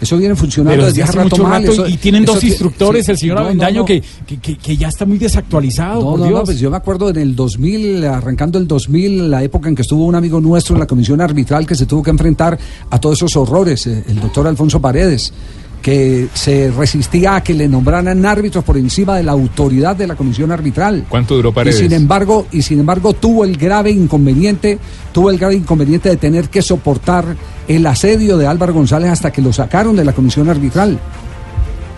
Eso 0.00 0.16
viene 0.16 0.34
funcionando 0.34 0.84
desde 0.86 1.02
hace 1.02 1.12
rato 1.12 1.36
mucho 1.36 1.42
mal. 1.42 1.62
rato 1.62 1.72
eso- 1.72 1.86
y 1.88 1.96
tienen 1.98 2.24
dos 2.24 2.42
instructores, 2.42 3.04
sí, 3.04 3.12
el 3.12 3.18
señor 3.18 3.36
no, 3.38 3.44
Avendaño, 3.44 3.80
no. 3.80 3.84
Que, 3.84 4.02
que, 4.26 4.38
que- 4.38 4.56
que 4.56 4.76
ya 4.76 4.88
está 4.88 5.04
muy 5.04 5.18
desactualizado, 5.18 6.00
No, 6.02 6.16
por 6.16 6.26
Dios. 6.28 6.42
pues 6.46 6.58
yo 6.58 6.70
me 6.70 6.76
acuerdo 6.78 7.10
en 7.10 7.16
el 7.18 7.36
2000, 7.36 8.04
arrancando 8.06 8.58
el 8.58 8.66
2000, 8.66 9.30
la 9.30 9.42
época 9.42 9.68
en 9.68 9.74
que 9.74 9.82
estuvo 9.82 10.06
un 10.06 10.14
amigo 10.14 10.40
nuestro 10.40 10.74
en 10.74 10.80
la 10.80 10.86
comisión 10.86 11.20
arbitral 11.20 11.66
que 11.66 11.74
se 11.74 11.84
tuvo 11.86 12.02
que 12.02 12.10
enfrentar 12.10 12.58
a 12.90 12.98
todos 12.98 13.18
esos 13.18 13.36
horrores, 13.36 13.86
eh, 13.86 14.04
el 14.08 14.20
doctor 14.20 14.46
Alfonso 14.46 14.80
Paredes, 14.80 15.32
que 15.80 16.28
se 16.34 16.70
resistía 16.70 17.36
a 17.36 17.42
que 17.42 17.54
le 17.54 17.68
nombraran 17.68 18.24
árbitros 18.26 18.64
por 18.64 18.76
encima 18.76 19.16
de 19.16 19.22
la 19.22 19.32
autoridad 19.32 19.96
de 19.96 20.06
la 20.06 20.14
comisión 20.14 20.52
arbitral. 20.52 21.06
¿Cuánto 21.08 21.36
duró 21.36 21.52
Paredes? 21.52 21.80
Y 21.80 21.82
sin 21.84 21.92
embargo, 21.92 22.46
y 22.52 22.62
sin 22.62 22.80
embargo 22.80 23.12
tuvo 23.12 23.44
el 23.44 23.56
grave 23.56 23.90
inconveniente, 23.90 24.78
tuvo 25.12 25.30
el 25.30 25.38
grave 25.38 25.54
inconveniente 25.54 26.08
de 26.08 26.16
tener 26.16 26.48
que 26.48 26.62
soportar 26.62 27.36
el 27.66 27.86
asedio 27.86 28.36
de 28.36 28.46
Álvaro 28.46 28.74
González 28.74 29.10
hasta 29.10 29.32
que 29.32 29.42
lo 29.42 29.52
sacaron 29.52 29.96
de 29.96 30.04
la 30.04 30.12
comisión 30.12 30.48
arbitral. 30.48 30.98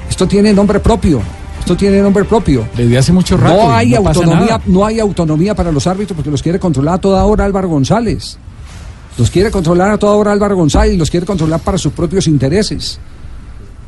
Esto 0.09 0.27
tiene 0.29 0.53
nombre 0.53 0.81
propio. 0.81 1.21
Esto 1.59 1.77
tiene 1.77 2.03
nombre 2.03 2.25
propio. 2.25 2.67
Desde 2.77 2.99
hace 2.99 3.13
mucho 3.13 3.37
rato. 3.37 3.55
No 3.55 3.73
hay 3.73 3.95
autonomía, 3.95 4.61
no 4.67 4.85
hay 4.85 5.01
autonomía 5.01 5.55
para 5.55 5.71
los 5.71 5.87
árbitros 5.87 6.17
porque 6.17 6.31
los 6.31 6.43
quiere 6.43 6.59
controlar 6.59 6.95
a 6.95 6.99
toda 6.99 7.25
hora 7.25 7.45
Álvaro 7.45 7.69
González. 7.69 8.37
Los 9.17 9.31
quiere 9.31 9.51
controlar 9.51 9.91
a 9.91 9.99
toda 9.99 10.15
hora 10.15 10.33
Álvaro 10.33 10.57
González 10.57 10.95
y 10.95 10.97
los 10.97 11.11
quiere 11.11 11.25
controlar 11.27 11.61
para 11.61 11.79
sus 11.79 11.93
propios 11.93 12.27
intereses. 12.27 12.99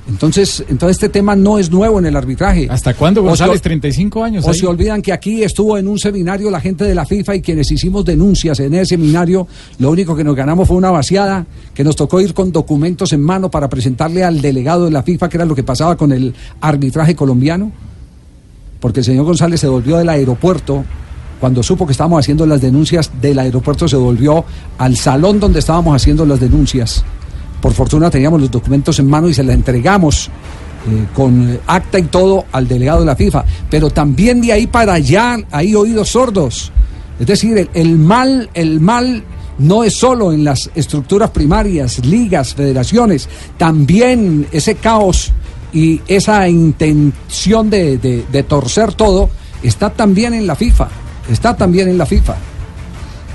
Entonces, 0.06 0.62
entonces 0.68 0.96
este 0.96 1.08
tema 1.08 1.34
no 1.34 1.58
es 1.58 1.70
nuevo 1.70 1.98
en 1.98 2.06
el 2.06 2.14
arbitraje. 2.14 2.66
¿Hasta 2.70 2.92
cuándo, 2.94 3.22
O 3.22 3.24
González? 3.24 3.62
35 3.62 4.22
años. 4.22 4.44
o 4.44 4.50
ahí. 4.50 4.58
se 4.58 4.66
olvidan 4.66 5.00
que 5.00 5.12
aquí 5.12 5.42
estuvo 5.42 5.78
en 5.78 5.88
un 5.88 5.98
seminario 5.98 6.50
la 6.50 6.60
gente 6.60 6.84
de 6.84 6.94
la 6.94 7.06
FIFA 7.06 7.36
y 7.36 7.40
quienes 7.40 7.70
hicimos 7.70 8.04
denuncias 8.04 8.60
en 8.60 8.74
ese 8.74 8.94
seminario, 8.94 9.46
lo 9.78 9.90
único 9.90 10.14
que 10.14 10.22
nos 10.22 10.36
ganamos 10.36 10.68
fue 10.68 10.76
una 10.76 10.90
vaciada, 10.90 11.46
que 11.72 11.82
nos 11.82 11.96
tocó 11.96 12.20
ir 12.20 12.34
con 12.34 12.52
documentos 12.52 13.12
en 13.12 13.22
mano 13.22 13.50
para 13.50 13.68
presentarle 13.68 14.24
al 14.24 14.42
delegado 14.42 14.84
de 14.84 14.90
la 14.90 15.02
FIFA 15.02 15.28
que 15.28 15.36
era 15.38 15.46
lo 15.46 15.54
que 15.54 15.62
pasaba 15.62 15.96
con 15.96 16.12
el 16.12 16.34
arbitraje 16.60 17.16
colombiano. 17.16 17.72
Porque 18.80 19.00
el 19.00 19.04
señor 19.04 19.24
González 19.24 19.60
se 19.60 19.68
volvió 19.68 19.96
del 19.96 20.10
aeropuerto, 20.10 20.84
cuando 21.40 21.62
supo 21.62 21.86
que 21.86 21.92
estábamos 21.92 22.20
haciendo 22.20 22.46
las 22.46 22.60
denuncias 22.60 23.10
del 23.20 23.38
aeropuerto, 23.38 23.88
se 23.88 23.96
volvió 23.96 24.44
al 24.78 24.96
salón 24.96 25.40
donde 25.40 25.58
estábamos 25.58 25.96
haciendo 25.96 26.24
las 26.26 26.40
denuncias. 26.40 27.04
Por 27.64 27.72
fortuna 27.72 28.10
teníamos 28.10 28.42
los 28.42 28.50
documentos 28.50 28.98
en 28.98 29.06
mano 29.08 29.26
y 29.26 29.32
se 29.32 29.42
la 29.42 29.54
entregamos 29.54 30.26
eh, 30.26 31.06
con 31.14 31.48
eh, 31.54 31.60
acta 31.66 31.98
y 31.98 32.02
todo 32.02 32.44
al 32.52 32.68
delegado 32.68 33.00
de 33.00 33.06
la 33.06 33.16
FIFA. 33.16 33.42
Pero 33.70 33.88
también 33.88 34.42
de 34.42 34.52
ahí 34.52 34.66
para 34.66 34.92
allá 34.92 35.38
hay 35.50 35.74
oídos 35.74 36.10
sordos. 36.10 36.70
Es 37.18 37.26
decir, 37.26 37.70
el, 37.72 37.98
mal, 37.98 38.50
el 38.52 38.80
mal 38.80 39.24
no 39.56 39.82
es 39.82 39.96
solo 39.96 40.30
en 40.34 40.44
las 40.44 40.68
estructuras 40.74 41.30
primarias, 41.30 42.04
ligas, 42.04 42.52
federaciones, 42.54 43.30
también 43.56 44.46
ese 44.52 44.74
caos 44.74 45.32
y 45.72 46.02
esa 46.06 46.46
intención 46.46 47.70
de, 47.70 47.96
de- 47.96 48.42
torcer 48.42 48.92
todo 48.92 49.30
está 49.62 49.88
también 49.88 50.34
en 50.34 50.46
la 50.46 50.54
FIFA, 50.54 50.88
está 51.30 51.56
también 51.56 51.88
en 51.88 51.96
la 51.96 52.04
FIFA. 52.04 52.36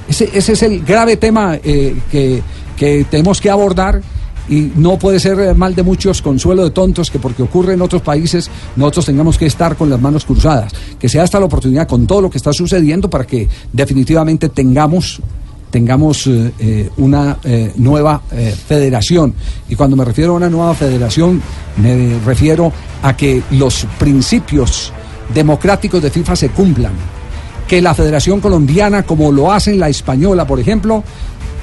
Ese, 0.07 0.29
ese 0.35 0.53
es 0.53 0.61
el 0.61 0.83
grave 0.85 1.17
tema 1.17 1.57
eh, 1.63 1.97
que, 2.11 2.43
que 2.77 3.07
tenemos 3.09 3.41
que 3.41 3.49
abordar 3.49 3.99
y 4.49 4.71
no 4.75 4.97
puede 4.97 5.19
ser 5.19 5.39
eh, 5.39 5.53
mal 5.53 5.75
de 5.75 5.83
muchos 5.83 6.21
consuelo 6.21 6.63
de 6.63 6.71
tontos 6.71 7.11
que 7.11 7.19
porque 7.19 7.43
ocurre 7.43 7.73
en 7.73 7.81
otros 7.81 8.01
países 8.01 8.49
nosotros 8.75 9.05
tengamos 9.05 9.37
que 9.37 9.45
estar 9.45 9.75
con 9.75 9.89
las 9.89 10.01
manos 10.01 10.25
cruzadas. 10.25 10.73
Que 10.99 11.07
sea 11.07 11.23
esta 11.23 11.39
la 11.39 11.45
oportunidad 11.45 11.87
con 11.87 12.07
todo 12.07 12.21
lo 12.21 12.29
que 12.29 12.37
está 12.37 12.51
sucediendo 12.51 13.09
para 13.09 13.25
que 13.25 13.47
definitivamente 13.71 14.49
tengamos 14.49 15.21
tengamos 15.69 16.25
eh, 16.25 16.51
eh, 16.57 16.89
una 16.97 17.37
nueva 17.75 18.23
federación. 18.67 19.35
Y 19.69 19.75
cuando 19.75 19.95
me 19.95 20.03
refiero 20.03 20.33
a 20.33 20.37
una 20.37 20.49
nueva 20.49 20.73
federación, 20.73 21.39
me 21.77 22.17
refiero 22.25 22.73
a 23.03 23.15
que 23.15 23.43
los 23.51 23.85
principios 23.99 24.91
democráticos 25.31 26.01
de 26.01 26.09
FIFA 26.09 26.35
se 26.35 26.49
cumplan 26.49 26.93
que 27.69 27.83
la 27.83 27.93
Federación 27.93 28.41
Colombiana, 28.41 29.03
como 29.03 29.31
lo 29.31 29.51
hace 29.53 29.75
la 29.75 29.89
española, 29.89 30.47
por 30.47 30.59
ejemplo, 30.59 31.03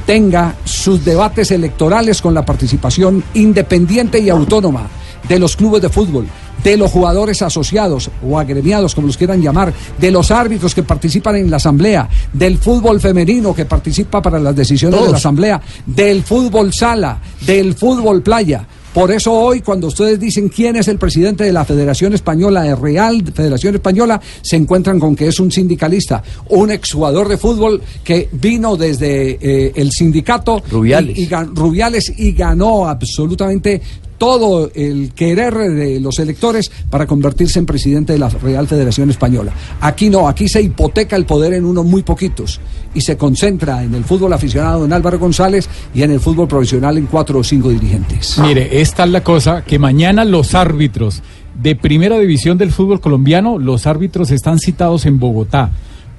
tenga 0.06 0.54
sus 0.64 1.04
debates 1.04 1.50
electorales 1.50 2.22
con 2.22 2.32
la 2.32 2.44
participación 2.44 3.22
independiente 3.34 4.18
y 4.20 4.30
autónoma 4.30 4.88
de 5.28 5.38
los 5.38 5.56
clubes 5.56 5.82
de 5.82 5.88
fútbol, 5.88 6.26
de 6.62 6.76
los 6.76 6.90
jugadores 6.90 7.42
asociados 7.42 8.10
o 8.26 8.38
agremiados, 8.38 8.94
como 8.94 9.08
los 9.08 9.16
quieran 9.16 9.42
llamar, 9.42 9.72
de 9.98 10.10
los 10.10 10.30
árbitros 10.30 10.74
que 10.74 10.84
participan 10.84 11.36
en 11.36 11.50
la 11.50 11.56
asamblea, 11.56 12.08
del 12.32 12.58
fútbol 12.58 13.00
femenino 13.00 13.54
que 13.54 13.64
participa 13.64 14.22
para 14.22 14.38
las 14.38 14.54
decisiones 14.54 15.02
de 15.02 15.10
la 15.10 15.16
asamblea, 15.16 15.60
del 15.84 16.22
fútbol 16.22 16.72
sala, 16.72 17.18
del 17.44 17.74
fútbol 17.74 18.22
playa. 18.22 18.66
Por 18.96 19.12
eso 19.12 19.30
hoy, 19.30 19.60
cuando 19.60 19.88
ustedes 19.88 20.18
dicen 20.18 20.48
quién 20.48 20.74
es 20.74 20.88
el 20.88 20.96
presidente 20.96 21.44
de 21.44 21.52
la 21.52 21.66
Federación 21.66 22.14
Española, 22.14 22.62
de 22.62 22.74
Real 22.74 23.22
Federación 23.30 23.74
Española, 23.74 24.18
se 24.40 24.56
encuentran 24.56 24.98
con 24.98 25.14
que 25.14 25.28
es 25.28 25.38
un 25.38 25.52
sindicalista, 25.52 26.22
un 26.48 26.70
exjugador 26.70 27.28
de 27.28 27.36
fútbol 27.36 27.82
que 28.02 28.30
vino 28.32 28.74
desde 28.74 29.32
eh, 29.32 29.72
el 29.76 29.92
sindicato 29.92 30.62
Rubiales. 30.70 31.18
Y, 31.18 31.28
Rubiales 31.28 32.10
y 32.16 32.32
ganó 32.32 32.88
absolutamente 32.88 33.82
todo 34.18 34.70
el 34.74 35.12
querer 35.14 35.54
de 35.54 36.00
los 36.00 36.18
electores 36.18 36.70
para 36.90 37.06
convertirse 37.06 37.58
en 37.58 37.66
presidente 37.66 38.12
de 38.12 38.18
la 38.18 38.28
Real 38.28 38.66
Federación 38.66 39.10
Española. 39.10 39.52
Aquí 39.80 40.10
no, 40.10 40.28
aquí 40.28 40.48
se 40.48 40.62
hipoteca 40.62 41.16
el 41.16 41.26
poder 41.26 41.54
en 41.54 41.64
unos 41.64 41.84
muy 41.84 42.02
poquitos 42.02 42.60
y 42.94 43.00
se 43.00 43.16
concentra 43.16 43.82
en 43.82 43.94
el 43.94 44.04
fútbol 44.04 44.32
aficionado 44.32 44.84
en 44.84 44.92
Álvaro 44.92 45.18
González 45.18 45.68
y 45.94 46.02
en 46.02 46.10
el 46.12 46.20
fútbol 46.20 46.48
profesional 46.48 46.98
en 46.98 47.06
cuatro 47.06 47.40
o 47.40 47.44
cinco 47.44 47.70
dirigentes. 47.70 48.38
Mire, 48.38 48.80
esta 48.80 49.04
es 49.04 49.10
la 49.10 49.22
cosa, 49.22 49.62
que 49.64 49.78
mañana 49.78 50.24
los 50.24 50.54
árbitros 50.54 51.22
de 51.60 51.74
primera 51.74 52.18
división 52.18 52.58
del 52.58 52.70
fútbol 52.70 53.00
colombiano, 53.00 53.58
los 53.58 53.86
árbitros 53.86 54.30
están 54.30 54.58
citados 54.58 55.06
en 55.06 55.18
Bogotá 55.18 55.70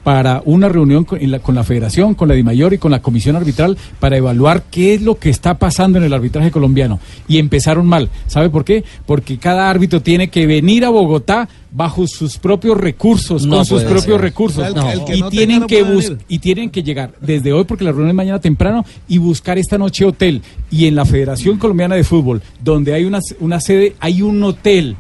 para 0.07 0.41
una 0.45 0.69
reunión 0.69 1.03
con, 1.03 1.19
la, 1.29 1.39
con 1.39 1.53
la 1.53 1.65
Federación, 1.65 2.13
con 2.13 2.29
la 2.29 2.33
DIMAYOR 2.33 2.75
y 2.75 2.77
con 2.77 2.91
la 2.91 3.01
Comisión 3.01 3.35
Arbitral 3.35 3.77
para 3.99 4.15
evaluar 4.15 4.63
qué 4.71 4.93
es 4.93 5.01
lo 5.01 5.15
que 5.19 5.29
está 5.29 5.59
pasando 5.59 5.97
en 5.97 6.05
el 6.05 6.13
arbitraje 6.13 6.49
colombiano. 6.49 7.01
Y 7.27 7.39
empezaron 7.39 7.85
mal. 7.85 8.07
¿Sabe 8.25 8.49
por 8.49 8.63
qué? 8.63 8.85
Porque 9.05 9.37
cada 9.37 9.69
árbitro 9.69 10.01
tiene 10.01 10.29
que 10.29 10.47
venir 10.47 10.85
a 10.85 10.89
Bogotá 10.91 11.49
bajo 11.71 12.07
sus 12.07 12.37
propios 12.37 12.77
recursos, 12.77 13.45
No 13.45 13.57
con 13.57 13.65
sus 13.65 13.83
propios 13.83 14.15
ser. 14.15 14.21
recursos. 14.21 14.65
El 14.65 14.77
el 14.77 15.17
y, 15.17 15.19
no 15.19 15.29
tienen 15.29 15.67
que 15.67 15.83
bus- 15.83 16.13
y 16.29 16.39
tienen 16.39 16.69
que 16.69 16.83
llegar 16.83 17.11
desde 17.19 17.51
hoy, 17.51 17.65
porque 17.65 17.83
la 17.83 17.89
reunión 17.91 18.11
es 18.11 18.15
mañana 18.15 18.39
temprano, 18.39 18.85
y 19.09 19.17
buscar 19.17 19.57
esta 19.57 19.77
noche 19.77 20.05
hotel. 20.05 20.41
Y 20.71 20.85
en 20.85 20.95
la 20.95 21.03
Federación 21.03 21.57
Colombiana 21.57 21.95
de 21.95 22.05
Fútbol, 22.05 22.41
donde 22.63 22.93
hay 22.93 23.03
una, 23.03 23.19
una 23.41 23.59
sede, 23.59 23.97
hay 23.99 24.21
un 24.21 24.41
hotel. 24.41 24.95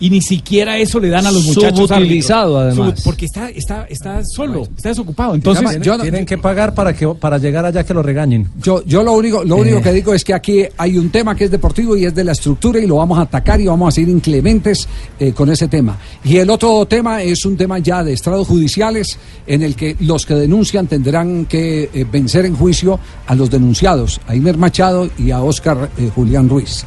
Y 0.00 0.10
ni 0.10 0.20
siquiera 0.22 0.78
eso 0.78 1.00
le 1.00 1.08
dan 1.08 1.26
a 1.26 1.32
los 1.32 1.44
muchachos. 1.44 1.88
Subutilizado, 1.88 2.58
árbitros. 2.60 2.78
además. 2.78 3.00
Sub- 3.00 3.04
porque 3.04 3.24
está, 3.26 3.50
está, 3.50 3.84
está 3.88 4.24
solo, 4.24 4.62
está 4.76 4.90
desocupado. 4.90 5.34
Entonces, 5.34 5.62
Entonces, 5.62 5.82
yo 5.84 5.96
no- 5.96 6.02
tienen 6.04 6.24
que 6.24 6.38
pagar 6.38 6.72
para 6.72 6.94
que 6.94 7.08
para 7.08 7.38
llegar 7.38 7.64
allá 7.66 7.82
que 7.84 7.92
lo 7.94 8.02
regañen. 8.02 8.48
Yo, 8.62 8.84
yo 8.84 9.02
lo 9.02 9.12
único, 9.14 9.42
lo 9.42 9.56
único 9.56 9.82
que 9.82 9.92
digo 9.92 10.14
es 10.14 10.22
que 10.22 10.34
aquí 10.34 10.62
hay 10.76 10.96
un 10.98 11.10
tema 11.10 11.34
que 11.34 11.44
es 11.46 11.50
deportivo 11.50 11.96
y 11.96 12.04
es 12.04 12.14
de 12.14 12.22
la 12.22 12.30
estructura 12.32 12.78
y 12.78 12.86
lo 12.86 12.96
vamos 12.96 13.18
a 13.18 13.22
atacar 13.22 13.60
y 13.60 13.66
vamos 13.66 13.88
a 13.88 13.90
ser 13.96 14.08
inclementes 14.08 14.86
eh, 15.18 15.32
con 15.32 15.50
ese 15.50 15.66
tema. 15.66 15.98
Y 16.22 16.36
el 16.36 16.48
otro 16.50 16.86
tema 16.86 17.22
es 17.24 17.44
un 17.44 17.56
tema 17.56 17.80
ya 17.80 18.04
de 18.04 18.12
estrados 18.12 18.46
judiciales 18.46 19.18
en 19.48 19.62
el 19.64 19.74
que 19.74 19.96
los 19.98 20.24
que 20.24 20.34
denuncian 20.34 20.86
tendrán 20.86 21.46
que 21.46 21.90
eh, 21.92 22.06
vencer 22.10 22.46
en 22.46 22.54
juicio 22.54 23.00
a 23.26 23.34
los 23.34 23.50
denunciados, 23.50 24.20
a 24.28 24.36
Imer 24.36 24.56
Machado 24.58 25.10
y 25.18 25.32
a 25.32 25.42
Óscar 25.42 25.90
eh, 25.98 26.08
Julián 26.14 26.48
Ruiz. 26.48 26.84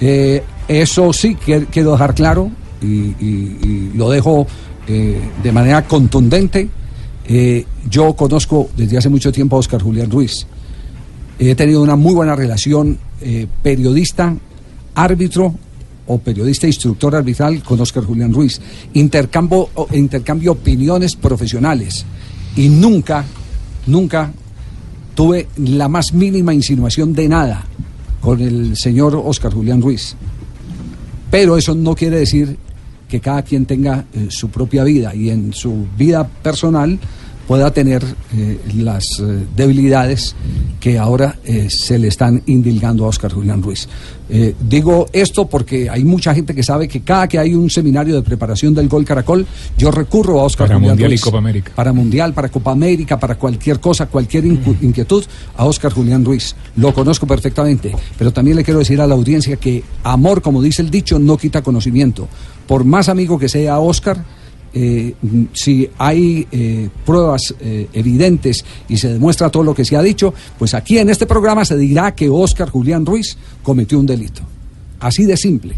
Eh, 0.00 0.42
eso 0.70 1.12
sí 1.12 1.34
quiero 1.34 1.90
dejar 1.90 2.14
claro 2.14 2.48
y, 2.80 3.90
lo 3.96 4.08
dejo 4.08 4.46
eh, 4.86 5.20
de 5.42 5.52
manera 5.52 5.84
contundente. 5.86 6.68
Eh, 7.26 7.64
yo 7.88 8.14
conozco 8.14 8.70
desde 8.76 8.96
hace 8.96 9.08
mucho 9.08 9.32
tiempo 9.32 9.56
a 9.56 9.58
Óscar 9.58 9.82
Julián 9.82 10.10
Ruiz. 10.10 10.46
He 11.40 11.56
tenido 11.56 11.82
una 11.82 11.96
muy 11.96 12.14
buena 12.14 12.36
relación 12.36 12.98
eh, 13.20 13.48
periodista, 13.62 14.32
árbitro 14.94 15.54
o 16.06 16.18
periodista 16.18 16.68
instructor 16.68 17.16
arbitral 17.16 17.64
con 17.64 17.80
Óscar 17.80 18.04
Julián 18.04 18.32
Ruiz. 18.32 18.60
Intercambio, 18.94 19.70
intercambio 19.92 20.52
opiniones 20.52 21.16
profesionales 21.16 22.04
y 22.54 22.68
nunca, 22.68 23.24
nunca 23.88 24.30
tuve 25.16 25.48
la 25.56 25.88
más 25.88 26.12
mínima 26.12 26.54
insinuación 26.54 27.12
de 27.12 27.28
nada 27.28 27.66
con 28.20 28.40
el 28.40 28.76
señor 28.76 29.16
Óscar 29.16 29.52
Julián 29.52 29.82
Ruiz. 29.82 30.14
Pero 31.30 31.56
eso 31.56 31.74
no 31.74 31.94
quiere 31.94 32.18
decir 32.18 32.56
que 33.08 33.20
cada 33.20 33.42
quien 33.42 33.66
tenga 33.66 34.04
eh, 34.12 34.26
su 34.30 34.50
propia 34.50 34.84
vida 34.84 35.14
y 35.14 35.30
en 35.30 35.52
su 35.52 35.86
vida 35.96 36.26
personal 36.26 36.98
pueda 37.50 37.72
tener 37.72 38.04
eh, 38.32 38.60
las 38.76 39.04
eh, 39.18 39.44
debilidades 39.56 40.36
que 40.78 40.96
ahora 41.00 41.34
eh, 41.44 41.66
se 41.68 41.98
le 41.98 42.06
están 42.06 42.44
indilgando 42.46 43.04
a 43.04 43.08
Óscar 43.08 43.32
Julián 43.32 43.60
Ruiz. 43.60 43.88
Digo 44.60 45.08
esto 45.12 45.48
porque 45.48 45.90
hay 45.90 46.04
mucha 46.04 46.32
gente 46.32 46.54
que 46.54 46.62
sabe 46.62 46.86
que 46.86 47.00
cada 47.00 47.26
que 47.26 47.40
hay 47.40 47.52
un 47.52 47.68
seminario 47.68 48.14
de 48.14 48.22
preparación 48.22 48.72
del 48.72 48.88
Gol 48.88 49.04
Caracol, 49.04 49.44
yo 49.76 49.90
recurro 49.90 50.38
a 50.38 50.44
Óscar 50.44 50.68
Para 50.68 50.78
Julián 50.78 50.92
Mundial 50.92 51.12
y. 51.12 51.18
Copa 51.18 51.38
América. 51.38 51.72
Para 51.74 51.92
Mundial, 51.92 52.32
para 52.32 52.48
Copa 52.48 52.70
América, 52.70 53.18
para 53.18 53.34
cualquier 53.34 53.80
cosa, 53.80 54.06
cualquier 54.06 54.44
inquietud, 54.46 55.24
a 55.56 55.64
Óscar 55.64 55.92
Julián 55.92 56.24
Ruiz. 56.24 56.54
Lo 56.76 56.94
conozco 56.94 57.26
perfectamente, 57.26 57.92
pero 58.16 58.32
también 58.32 58.58
le 58.58 58.62
quiero 58.62 58.78
decir 58.78 59.00
a 59.00 59.08
la 59.08 59.16
audiencia 59.16 59.56
que 59.56 59.82
amor, 60.04 60.40
como 60.40 60.62
dice 60.62 60.82
el 60.82 60.90
dicho, 60.90 61.18
no 61.18 61.36
quita 61.36 61.62
conocimiento. 61.62 62.28
Por 62.68 62.84
más 62.84 63.08
amigo 63.08 63.36
que 63.40 63.48
sea 63.48 63.80
Óscar, 63.80 64.24
eh, 64.72 65.14
si 65.52 65.88
hay 65.98 66.46
eh, 66.50 66.88
pruebas 67.04 67.54
eh, 67.60 67.88
evidentes 67.92 68.64
y 68.88 68.96
se 68.96 69.12
demuestra 69.12 69.50
todo 69.50 69.62
lo 69.62 69.74
que 69.74 69.84
se 69.84 69.96
ha 69.96 70.02
dicho, 70.02 70.32
pues 70.58 70.74
aquí 70.74 70.98
en 70.98 71.10
este 71.10 71.26
programa 71.26 71.64
se 71.64 71.76
dirá 71.76 72.14
que 72.14 72.28
Óscar 72.28 72.70
Julián 72.70 73.04
Ruiz 73.04 73.36
cometió 73.62 73.98
un 73.98 74.06
delito. 74.06 74.42
Así 75.00 75.24
de 75.24 75.36
simple, 75.36 75.74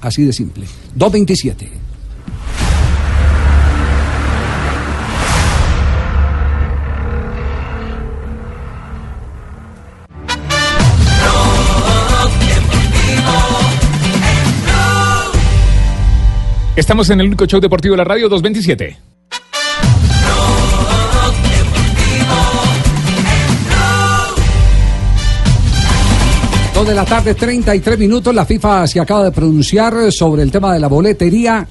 así 0.00 0.22
de 0.24 0.32
simple. 0.32 0.64
227. 0.94 1.79
Estamos 16.76 17.10
en 17.10 17.20
el 17.20 17.26
único 17.26 17.46
show 17.46 17.60
deportivo 17.60 17.94
de 17.94 17.98
la 17.98 18.04
radio 18.04 18.28
227. 18.28 18.96
Dos 26.72 26.88
de 26.88 26.94
la 26.94 27.04
tarde, 27.04 27.34
33 27.34 27.98
minutos. 27.98 28.34
La 28.34 28.46
FIFA 28.46 28.86
se 28.86 29.00
acaba 29.00 29.24
de 29.24 29.32
pronunciar 29.32 30.12
sobre 30.12 30.42
el 30.42 30.52
tema 30.52 30.72
de 30.72 30.80
la 30.80 30.86
boletería 30.86 31.66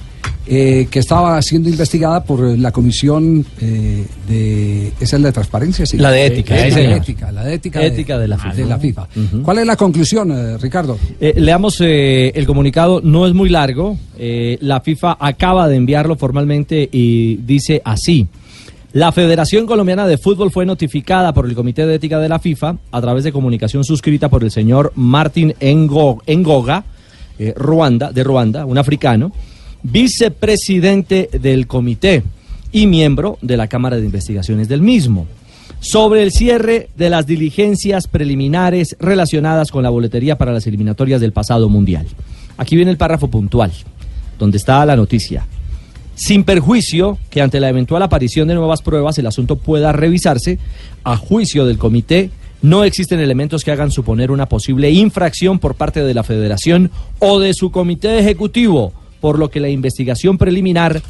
eh, 0.52 0.88
que 0.90 0.98
estaba 1.00 1.40
siendo 1.44 1.70
investigada 1.70 2.24
por 2.24 2.40
la 2.58 2.72
comisión 2.72 3.46
eh, 3.62 4.04
de. 4.28 4.88
¿Esa 5.00 5.16
es 5.18 5.22
la 5.22 5.28
de 5.28 5.32
transparencia? 5.34 5.86
Sí. 5.86 5.98
La 5.98 6.10
de 6.12 6.26
ética, 6.26 6.56
La 6.56 6.64
sí, 6.64 6.70
de 6.76 6.94
ética, 6.96 7.32
la 7.32 7.44
de 7.44 7.54
ética, 7.54 7.86
Ética 7.86 8.18
de 8.18 8.28
la 8.28 8.38
FIFA. 8.80 9.08
¿Cuál 9.44 9.60
es 9.60 9.66
la 9.68 9.76
conclusión, 9.76 10.32
eh, 10.32 10.58
Ricardo? 10.58 10.98
Eh, 11.22 11.34
leamos 11.38 11.80
eh, 11.82 12.32
el 12.34 12.46
comunicado, 12.48 13.00
no 13.04 13.28
es 13.28 13.34
muy 13.34 13.50
largo. 13.50 13.98
Eh, 14.18 14.58
la 14.62 14.82
FIFA 14.82 15.18
acaba 15.20 15.68
de 15.68 15.76
enviarlo 15.76 16.16
formalmente 16.16 16.90
y 16.92 17.36
dice 17.38 17.82
así. 17.86 18.28
La 18.92 19.12
Federación 19.12 19.68
Colombiana 19.68 20.08
de 20.08 20.18
Fútbol 20.18 20.50
fue 20.50 20.66
notificada 20.66 21.32
por 21.32 21.46
el 21.46 21.54
Comité 21.54 21.86
de 21.86 21.94
Ética 21.94 22.20
de 22.20 22.28
la 22.28 22.40
FIFA 22.40 22.76
a 22.92 23.02
través 23.02 23.24
de 23.24 23.32
comunicación 23.32 23.84
suscrita 23.84 24.30
por 24.30 24.44
el 24.44 24.50
señor 24.50 24.94
Martin 24.96 25.54
Ngo- 25.62 26.24
Ngoga, 26.28 26.84
eh, 27.38 27.54
Ruanda, 27.56 28.12
de 28.12 28.24
Ruanda, 28.24 28.66
un 28.66 28.80
africano, 28.80 29.32
vicepresidente 29.84 31.30
del 31.40 31.68
comité 31.68 32.24
y 32.72 32.88
miembro 32.88 33.38
de 33.42 33.58
la 33.58 33.68
Cámara 33.68 33.98
de 33.98 34.06
Investigaciones 34.06 34.68
del 34.68 34.82
mismo 34.82 35.28
sobre 35.80 36.24
el 36.24 36.32
cierre 36.32 36.90
de 36.98 37.10
las 37.10 37.26
diligencias 37.26 38.08
preliminares 38.08 38.96
relacionadas 39.00 39.72
con 39.72 39.84
la 39.84 39.90
boletería 39.90 40.38
para 40.38 40.52
las 40.52 40.68
eliminatorias 40.68 41.22
del 41.22 41.32
pasado 41.32 41.70
mundial. 41.70 42.06
Aquí 42.58 42.76
viene 42.76 42.92
el 42.92 42.98
párrafo 42.98 43.30
puntual, 43.30 43.72
donde 44.38 44.58
está 44.58 44.86
la 44.86 44.96
noticia. 44.96 45.46
Sin 46.16 46.44
perjuicio 46.44 47.18
que 47.30 47.42
ante 47.42 47.62
la 47.62 47.70
eventual 47.70 48.04
aparición 48.04 48.50
de 48.50 48.56
nuevas 48.56 48.82
pruebas 48.82 49.18
el 49.18 49.28
asunto 49.28 49.56
pueda 49.56 49.94
revisarse, 49.94 50.60
a 51.06 51.16
juicio 51.16 51.66
del 51.66 51.78
comité 51.78 52.30
no 52.62 52.84
existen 52.84 53.22
elementos 53.22 53.64
que 53.64 53.72
hagan 53.72 53.90
suponer 53.90 54.32
una 54.32 54.50
posible 54.50 54.92
infracción 54.92 55.60
por 55.60 55.76
parte 55.76 56.04
de 56.04 56.14
la 56.14 56.24
federación 56.24 56.92
o 57.20 57.40
de 57.40 57.54
su 57.54 57.72
comité 57.72 58.20
ejecutivo, 58.20 58.92
por 59.20 59.40
lo 59.40 59.50
que 59.50 59.60
la 59.60 59.70
investigación 59.70 60.38
preliminar 60.38 61.02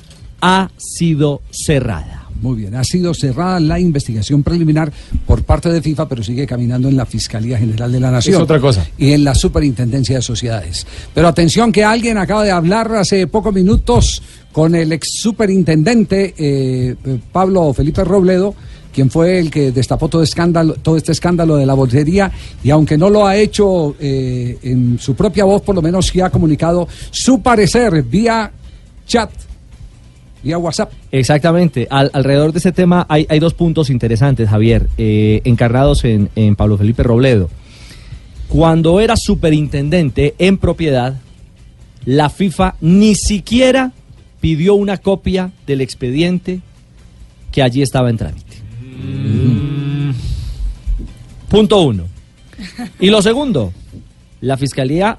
ha 0.41 0.69
sido 0.77 1.41
cerrada. 1.51 2.19
Muy 2.41 2.55
bien, 2.55 2.75
ha 2.75 2.83
sido 2.85 3.13
cerrada 3.13 3.59
la 3.59 3.79
investigación 3.79 4.43
preliminar 4.43 4.91
por 5.25 5.43
parte 5.43 5.69
de 5.69 5.81
FIFA, 5.81 6.07
pero 6.07 6.23
sigue 6.23 6.47
caminando 6.47 6.87
en 6.87 6.95
la 6.95 7.05
Fiscalía 7.05 7.57
General 7.57 7.91
de 7.91 7.99
la 7.99 8.11
Nación. 8.11 8.35
Es 8.35 8.41
otra 8.41 8.59
cosa. 8.59 8.87
Y 8.97 9.11
en 9.11 9.25
la 9.25 9.35
Superintendencia 9.35 10.15
de 10.15 10.21
Sociedades. 10.21 10.87
Pero 11.13 11.27
atención 11.27 11.71
que 11.71 11.83
alguien 11.83 12.17
acaba 12.17 12.45
de 12.45 12.51
hablar 12.51 12.95
hace 12.95 13.27
pocos 13.27 13.53
minutos 13.53 14.21
con 14.53 14.73
el 14.73 14.93
ex 14.93 15.07
superintendente 15.21 16.33
eh, 16.37 16.95
Pablo 17.31 17.73
Felipe 17.73 18.05
Robledo, 18.05 18.55
quien 18.99 19.09
fue 19.09 19.39
el 19.39 19.49
que 19.49 19.71
destapó 19.71 20.09
todo, 20.09 20.21
escándalo, 20.21 20.73
todo 20.73 20.97
este 20.97 21.13
escándalo 21.13 21.55
de 21.55 21.65
la 21.65 21.73
boletería, 21.73 22.29
y 22.61 22.69
aunque 22.69 22.97
no 22.97 23.09
lo 23.09 23.25
ha 23.25 23.37
hecho 23.37 23.95
eh, 23.97 24.57
en 24.61 24.99
su 24.99 25.15
propia 25.15 25.45
voz, 25.45 25.61
por 25.61 25.73
lo 25.73 25.81
menos 25.81 26.07
sí 26.07 26.19
ha 26.19 26.29
comunicado 26.29 26.85
su 27.09 27.41
parecer 27.41 28.03
vía 28.03 28.51
chat, 29.07 29.31
vía 30.43 30.57
WhatsApp. 30.57 30.91
Exactamente. 31.13 31.87
Al- 31.89 32.11
alrededor 32.11 32.51
de 32.51 32.59
ese 32.59 32.73
tema 32.73 33.05
hay, 33.07 33.25
hay 33.29 33.39
dos 33.39 33.53
puntos 33.53 33.89
interesantes, 33.89 34.49
Javier, 34.49 34.89
eh, 34.97 35.39
encarnados 35.45 36.03
en, 36.03 36.29
en 36.35 36.57
Pablo 36.57 36.77
Felipe 36.77 37.01
Robledo. 37.01 37.49
Cuando 38.49 38.99
era 38.99 39.15
superintendente 39.15 40.35
en 40.39 40.57
propiedad, 40.57 41.15
la 42.03 42.29
FIFA 42.29 42.75
ni 42.81 43.15
siquiera 43.15 43.93
pidió 44.41 44.73
una 44.73 44.97
copia 44.97 45.51
del 45.65 45.79
expediente 45.79 46.59
que 47.49 47.61
allí 47.63 47.81
estaba 47.81 48.09
en 48.09 48.17
trámite. 48.17 48.48
Punto 51.49 51.81
uno. 51.81 52.05
Y 52.99 53.09
lo 53.09 53.21
segundo, 53.21 53.73
la 54.41 54.57
Fiscalía 54.57 55.17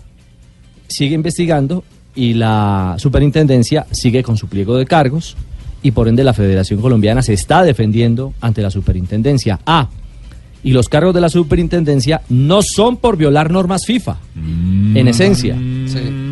sigue 0.86 1.14
investigando 1.14 1.84
y 2.14 2.34
la 2.34 2.96
superintendencia 2.98 3.86
sigue 3.90 4.22
con 4.22 4.36
su 4.36 4.48
pliego 4.48 4.76
de 4.76 4.86
cargos 4.86 5.36
y 5.82 5.92
por 5.92 6.08
ende 6.08 6.24
la 6.24 6.34
Federación 6.34 6.80
Colombiana 6.80 7.22
se 7.22 7.32
está 7.32 7.62
defendiendo 7.62 8.34
ante 8.40 8.62
la 8.62 8.70
superintendencia. 8.70 9.60
Ah, 9.66 9.88
y 10.62 10.72
los 10.72 10.88
cargos 10.88 11.14
de 11.14 11.20
la 11.22 11.30
superintendencia 11.30 12.20
no 12.28 12.60
son 12.62 12.98
por 12.98 13.16
violar 13.16 13.50
normas 13.50 13.82
FIFA, 13.86 14.16
en 14.94 15.08
esencia. 15.08 15.56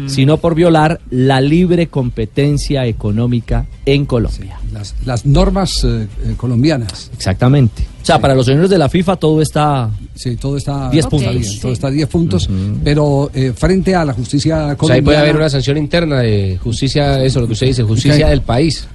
Sino 0.08 0.38
por 0.38 0.54
violar 0.54 1.00
la 1.10 1.40
libre 1.40 1.86
competencia 1.86 2.86
económica 2.86 3.66
en 3.86 4.06
Colombia. 4.06 4.58
Las, 4.72 4.94
las 5.04 5.24
normas 5.24 5.84
eh, 5.84 6.06
eh, 6.24 6.34
colombianas. 6.36 7.10
Exactamente. 7.14 7.86
O 8.02 8.06
sea, 8.08 8.18
para 8.18 8.34
los 8.34 8.46
señores 8.46 8.70
de 8.70 8.78
la 8.78 8.88
FIFA 8.88 9.16
todo 9.16 9.42
está... 9.42 9.90
Sí, 10.14 10.36
todo 10.36 10.56
está 10.56 10.90
10 10.90 11.04
está 11.04 11.10
puntos. 11.10 11.34
bien, 11.34 11.60
todo 11.60 11.72
está 11.72 11.86
a 11.88 11.90
10 11.90 12.08
puntos, 12.08 12.50
pero 12.82 13.30
eh, 13.34 13.52
frente 13.54 13.94
a 13.94 14.04
la 14.04 14.12
justicia 14.14 14.56
O 14.56 14.58
sea, 14.58 14.70
ahí 14.70 14.76
colombiana... 14.76 15.04
puede 15.04 15.18
haber 15.18 15.36
una 15.36 15.50
sanción 15.50 15.76
interna 15.76 16.20
de 16.20 16.58
justicia, 16.62 17.22
eso 17.22 17.40
lo 17.40 17.46
que 17.46 17.52
usted 17.52 17.66
dice, 17.66 17.82
justicia 17.82 18.28
del 18.28 18.42
país. 18.42 18.88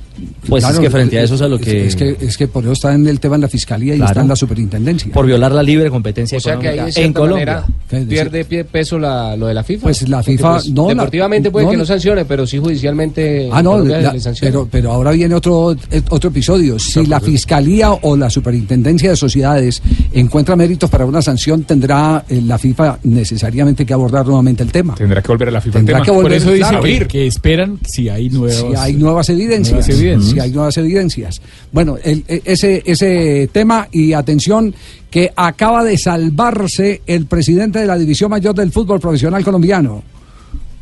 Pues 0.47 0.63
es 0.63 0.79
que 0.79 0.89
frente 0.89 1.17
a 1.19 1.23
eso 1.23 1.35
es 1.35 1.41
a 1.41 1.47
lo 1.47 1.57
que- 1.59 1.87
Es 1.87 1.95
que, 1.95 2.15
es 2.19 2.37
que 2.37 2.47
por 2.47 2.63
eso 2.63 2.73
está 2.73 2.93
en 2.93 3.07
el 3.07 3.19
tema 3.19 3.35
en 3.35 3.41
la 3.41 3.47
fiscalía 3.47 3.93
y 3.93 3.97
Claro. 3.97 4.11
está 4.11 4.21
en 4.21 4.27
la 4.27 4.35
superintendencia. 4.35 5.11
Por 5.11 5.25
violar 5.25 5.51
la 5.51 5.63
libre 5.63 5.89
competencia 5.89 6.37
O 6.37 6.41
sea 6.41 6.57
que 6.59 6.67
ahí 6.69 6.73
económica 6.79 6.85
de 6.85 6.91
cierta 6.91 7.07
en 7.07 7.13
Colombia. 7.13 7.45
manera 7.89 8.05
pierde 8.07 8.45
pie- 8.45 8.65
peso 8.65 8.99
la- 8.99 9.35
lo 9.35 9.47
de 9.47 9.53
la 9.53 9.63
FIFA. 9.63 9.83
Pues 9.83 10.07
la 10.09 10.21
FIFA, 10.23 10.51
pues, 10.53 10.69
no, 10.69 10.83
la- 10.83 10.89
deportivamente 10.89 11.51
puede 11.51 11.65
no, 11.65 11.71
que 11.71 11.77
no 11.77 11.85
sancione, 11.85 12.25
pero 12.25 12.45
sí 12.45 12.57
judicialmente. 12.57 13.49
Ah, 13.51 13.63
no, 13.63 13.79
la- 13.79 14.13
pero, 14.41 14.67
pero 14.69 14.91
ahora 14.91 15.11
viene 15.11 15.35
otro, 15.35 15.75
otro 16.09 16.29
episodio. 16.29 16.77
Si 16.79 17.05
la 17.05 17.19
Fiscalía 17.19 17.91
o 17.93 18.15
la 18.17 18.29
Superintendencia 18.29 19.09
de 19.09 19.15
Sociedades 19.15 19.81
encuentra 20.13 20.55
méritos 20.55 20.89
para 20.89 21.05
una 21.05 21.21
sanción, 21.21 21.63
tendrá 21.63 22.25
eh, 22.29 22.41
la 22.45 22.57
FIFA 22.57 22.99
necesariamente 23.03 23.85
que 23.85 23.93
abordar 23.93 24.25
nuevamente 24.25 24.63
el 24.63 24.71
tema. 24.71 24.95
Tendrá 24.95 25.21
que 25.21 25.27
volver 25.29 25.47
a 25.47 25.51
la 25.51 25.61
FIFA 25.61 25.79
Tendrá 25.79 25.95
tema. 25.95 26.05
que 26.05 26.11
volver, 26.11 26.23
Por 26.23 26.33
eso 26.33 26.51
dice 26.51 26.69
claro. 26.69 26.83
que, 26.83 27.07
que 27.07 27.27
esperan 27.27 27.79
si 27.85 28.09
hay 28.09 28.29
nuevos. 28.29 28.53
si 28.71 28.75
hay 28.77 28.93
nuevas 28.93 29.29
evidencias, 29.29 29.71
nuevas 29.71 29.89
evidencias. 29.89 30.02
Si 30.21 30.39
hay 30.39 30.51
nuevas 30.51 30.77
evidencias. 30.77 31.41
Bueno, 31.71 31.97
el- 32.03 32.23
e- 32.27 32.41
ese 32.45 32.81
ese 32.85 33.49
tema 33.51 33.87
y 33.91 34.13
atención 34.13 34.73
que 35.09 35.31
acaba 35.35 35.83
de 35.83 35.97
salvarse 35.97 37.01
el 37.05 37.25
presidente 37.27 37.79
de 37.79 37.85
la 37.87 37.97
división 37.97 38.29
mayor 38.31 38.55
del 38.55 38.71
fútbol 38.71 38.99
profesional 38.99 39.43
colombiano. 39.43 40.03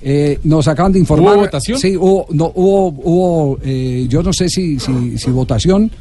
Eh, 0.03 0.39
nos 0.45 0.67
acaban 0.67 0.91
de 0.93 0.99
informar. 0.99 1.35
¿Hubo 1.35 1.43
votación? 1.43 1.77
Sí, 1.79 1.95
hubo, 1.95 2.25
no, 2.31 2.51
hubo, 2.55 2.87
hubo 2.87 3.59
eh, 3.63 4.07
yo 4.09 4.23
no 4.23 4.33
sé 4.33 4.49
si, 4.49 4.79
si, 4.79 5.17
si 5.17 5.29
votación. 5.29 5.91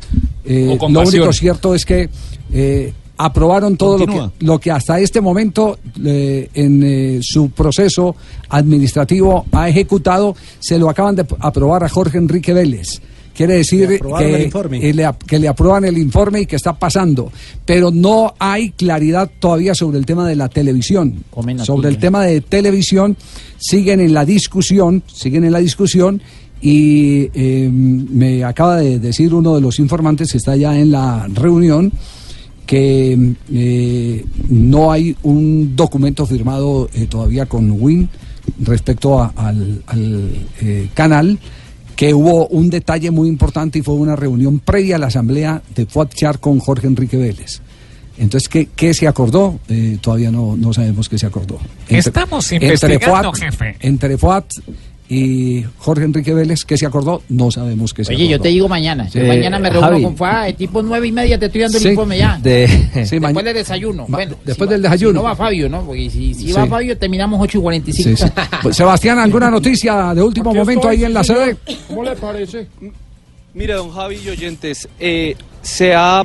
eh, 0.45 0.69
O 0.81 0.89
lo 0.89 1.01
único 1.01 1.33
cierto 1.35 1.75
es 1.75 1.85
que 1.85 2.09
eh, 2.53 2.95
aprobaron 3.19 3.77
todo 3.77 3.99
lo 3.99 4.07
que, 4.39 4.47
lo 4.47 4.59
que 4.59 4.71
hasta 4.71 4.99
este 4.99 5.21
momento 5.21 5.79
eh, 6.03 6.49
en 6.55 6.83
eh, 6.83 7.19
su 7.21 7.51
proceso 7.51 8.17
administrativo 8.49 9.45
ha 9.53 9.69
ejecutado, 9.69 10.35
se 10.59 10.79
lo 10.79 10.89
acaban 10.89 11.17
de 11.17 11.27
aprobar 11.41 11.85
a 11.85 11.89
Jorge 11.91 12.17
Enrique 12.19 12.55
Vélez. 12.55 13.03
Quiere 13.41 13.55
decir 13.55 13.89
Le 13.89 13.99
que, 13.99 14.51
eh, 14.83 14.93
le 14.93 15.09
que 15.27 15.39
le 15.39 15.49
aprueban 15.49 15.85
el 15.87 15.97
informe 15.97 16.43
y 16.43 16.47
que 16.47 16.57
está 16.57 16.79
pasando, 16.79 17.33
pero 17.65 17.91
no 17.91 18.35
hay 18.39 18.71
claridad 18.73 19.31
todavía 19.39 19.75
sobre 19.75 19.99
el 19.99 20.05
tema 20.05 20.29
de 20.29 20.37
la 20.37 20.49
televisión. 20.51 21.25
Comen 21.31 21.59
Sobre 21.65 21.89
el 21.89 21.99
tema 21.99 22.23
de 22.25 22.43
televisión 22.43 23.17
siguen 23.57 24.01
en 24.01 24.13
la 24.13 24.27
discusión, 24.27 25.03
siguen 25.07 25.45
en 25.45 25.53
la 25.53 25.61
discusión 25.61 26.21
y 26.61 27.31
eh, 27.33 27.71
me 27.73 28.45
acaba 28.45 28.77
de 28.77 28.99
decir 28.99 29.33
uno 29.33 29.55
de 29.55 29.63
los 29.63 29.79
informantes 29.79 30.33
que 30.33 30.37
está 30.39 30.55
ya 30.57 30.79
en 30.79 30.91
la 30.91 31.27
reunión 31.33 31.93
que 32.67 33.35
eh, 33.53 34.25
no 34.49 34.93
hay 34.93 35.17
un 35.23 35.75
documento 35.75 36.27
firmado 36.27 36.89
eh, 36.95 37.07
todavía 37.07 37.47
con 37.47 37.71
Win 37.81 38.09
respecto 38.61 39.21
a- 39.21 39.33
al, 39.37 39.83
al, 39.87 40.31
eh, 40.61 40.89
canal, 40.95 41.39
que 42.01 42.15
hubo 42.15 42.47
un 42.49 42.71
detalle 42.71 43.11
muy 43.11 43.29
importante 43.29 43.79
y 43.79 43.83
fue 43.83 43.93
una 43.93 44.17
reunión 44.17 44.59
previa 44.59 44.97
a 44.97 44.99
la 44.99 45.09
asamblea 45.09 45.61
de 45.77 45.85
Fuatchar 45.85 46.39
con 46.41 46.59
Jorge 46.59 46.87
Enrique 46.87 47.19
Vélez. 47.19 47.61
Entonces, 48.17 48.49
¿qué, 48.49 48.71
qué 48.75 48.95
se 48.95 49.07
acordó? 49.07 49.61
Eh, 49.69 49.99
todavía 50.01 50.31
no, 50.31 50.57
no 50.57 50.73
sabemos 50.73 51.11
qué 51.11 51.19
se 51.19 51.27
acordó. 51.27 51.59
Estamos 51.91 52.51
investigando, 52.53 53.33
Fuat- 53.33 53.37
jefe. 53.39 53.77
Entre 53.81 54.17
Fuat 54.17 54.47
y 55.13 55.65
Jorge 55.79 56.05
Enrique 56.05 56.33
Vélez, 56.33 56.65
¿qué 56.65 56.79
se 56.79 56.87
acordó? 56.87 57.21
No 57.29 57.51
sabemos 57.51 57.93
qué 57.93 58.05
se 58.05 58.15
Oye, 58.15 58.29
yo 58.29 58.41
te 58.41 58.49
digo 58.49 58.69
mañana. 58.69 59.11
Sí. 59.11 59.19
mañana 59.19 59.59
me 59.59 59.69
reúno 59.69 59.89
Javi. 59.89 60.03
con 60.05 60.17
FA, 60.17 60.45
de 60.45 60.53
tipo 60.53 60.83
nueve 60.83 61.09
y 61.09 61.13
media 61.13 61.37
te 61.37 61.47
estoy 61.47 61.63
dando 61.63 61.79
Sí. 61.81 61.85
el 61.87 61.91
informe 61.95 62.17
ya. 62.19 62.39
De- 62.41 62.69
Sí, 63.07 63.19
después 63.19 63.45
del 63.45 63.55
desayuno. 63.55 64.07
Ma- 64.07 64.19
bueno, 64.19 64.37
después 64.45 64.69
si 64.69 64.73
del 64.75 64.85
va- 64.85 64.91
desayuno. 64.91 65.11
Si 65.13 65.17
no 65.17 65.23
va 65.25 65.35
Fabio, 65.37 65.69
¿no? 65.69 65.83
Porque 65.85 66.09
si, 66.11 66.33
si 66.35 66.47
Sí. 66.47 66.53
va 66.53 66.65
Fabio 66.67 66.97
terminamos 66.97 67.41
8 67.43 67.59
y 67.59 67.61
45. 67.61 68.17
Sí, 68.17 68.25
sí. 68.25 68.33
Pues, 68.63 68.77
Sebastián, 68.77 69.19
¿alguna 69.19 69.51
noticia 69.51 70.15
de 70.15 70.23
último 70.23 70.55
momento 70.55 70.89
ahí 70.89 71.03
en 71.05 71.13
la 71.13 71.25
sede? 71.25 71.57
¿Cómo 71.89 72.05
le 72.05 72.15
parece? 72.15 72.69
Mire, 73.53 73.73
don 73.75 73.91
Javi 73.91 74.17
y 74.25 74.29
oyentes, 74.29 74.89
eh, 75.01 75.35
se 75.61 75.93
ha 75.93 76.23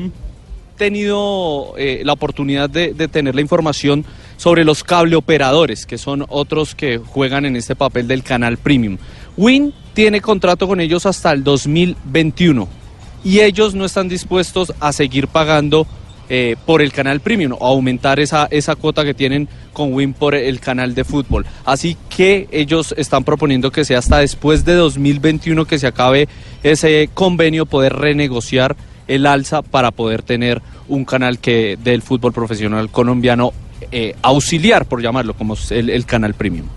tenido 0.77 1.73
eh, 1.77 2.01
la 2.03 2.13
oportunidad 2.13 2.69
de, 2.69 2.93
de 2.93 3.07
tener 3.07 3.33
la 3.33 3.41
información 3.41 4.05
sobre 4.37 4.65
los 4.65 4.83
cable 4.83 5.15
operadores, 5.15 5.85
que 5.85 5.97
son 5.97 6.25
otros 6.29 6.75
que 6.75 6.97
juegan 6.97 7.45
en 7.45 7.55
este 7.55 7.75
papel 7.75 8.07
del 8.07 8.23
canal 8.23 8.57
premium. 8.57 8.97
Win 9.37 9.73
tiene 9.93 10.21
contrato 10.21 10.67
con 10.67 10.79
ellos 10.79 11.05
hasta 11.05 11.31
el 11.31 11.43
2021 11.43 12.67
y 13.23 13.39
ellos 13.41 13.73
no 13.73 13.85
están 13.85 14.07
dispuestos 14.07 14.73
a 14.79 14.93
seguir 14.93 15.27
pagando 15.27 15.87
eh, 16.27 16.55
por 16.65 16.81
el 16.81 16.91
canal 16.91 17.19
premium 17.19 17.53
o 17.59 17.67
aumentar 17.67 18.19
esa, 18.19 18.47
esa 18.49 18.75
cuota 18.75 19.03
que 19.03 19.13
tienen 19.13 19.47
con 19.73 19.93
Win 19.93 20.13
por 20.13 20.33
el 20.33 20.59
canal 20.59 20.95
de 20.95 21.03
fútbol. 21.03 21.45
Así 21.65 21.97
que 22.15 22.47
ellos 22.51 22.95
están 22.97 23.23
proponiendo 23.23 23.71
que 23.71 23.85
sea 23.85 23.99
hasta 23.99 24.17
después 24.17 24.65
de 24.65 24.73
2021 24.73 25.65
que 25.65 25.77
se 25.77 25.85
acabe 25.85 26.27
ese 26.63 27.09
convenio, 27.13 27.67
poder 27.67 27.93
renegociar 27.93 28.75
el 29.07 29.27
alza 29.27 29.61
para 29.61 29.91
poder 29.91 30.23
tener 30.23 30.63
un 30.87 31.05
canal 31.05 31.37
que 31.37 31.77
del 31.83 32.01
fútbol 32.01 32.33
profesional 32.33 32.89
colombiano 32.89 33.53
eh, 33.91 34.15
auxiliar, 34.21 34.85
por 34.85 35.01
llamarlo, 35.01 35.33
como 35.33 35.55
el, 35.69 35.89
el 35.89 36.05
canal 36.05 36.33
premium. 36.33 36.67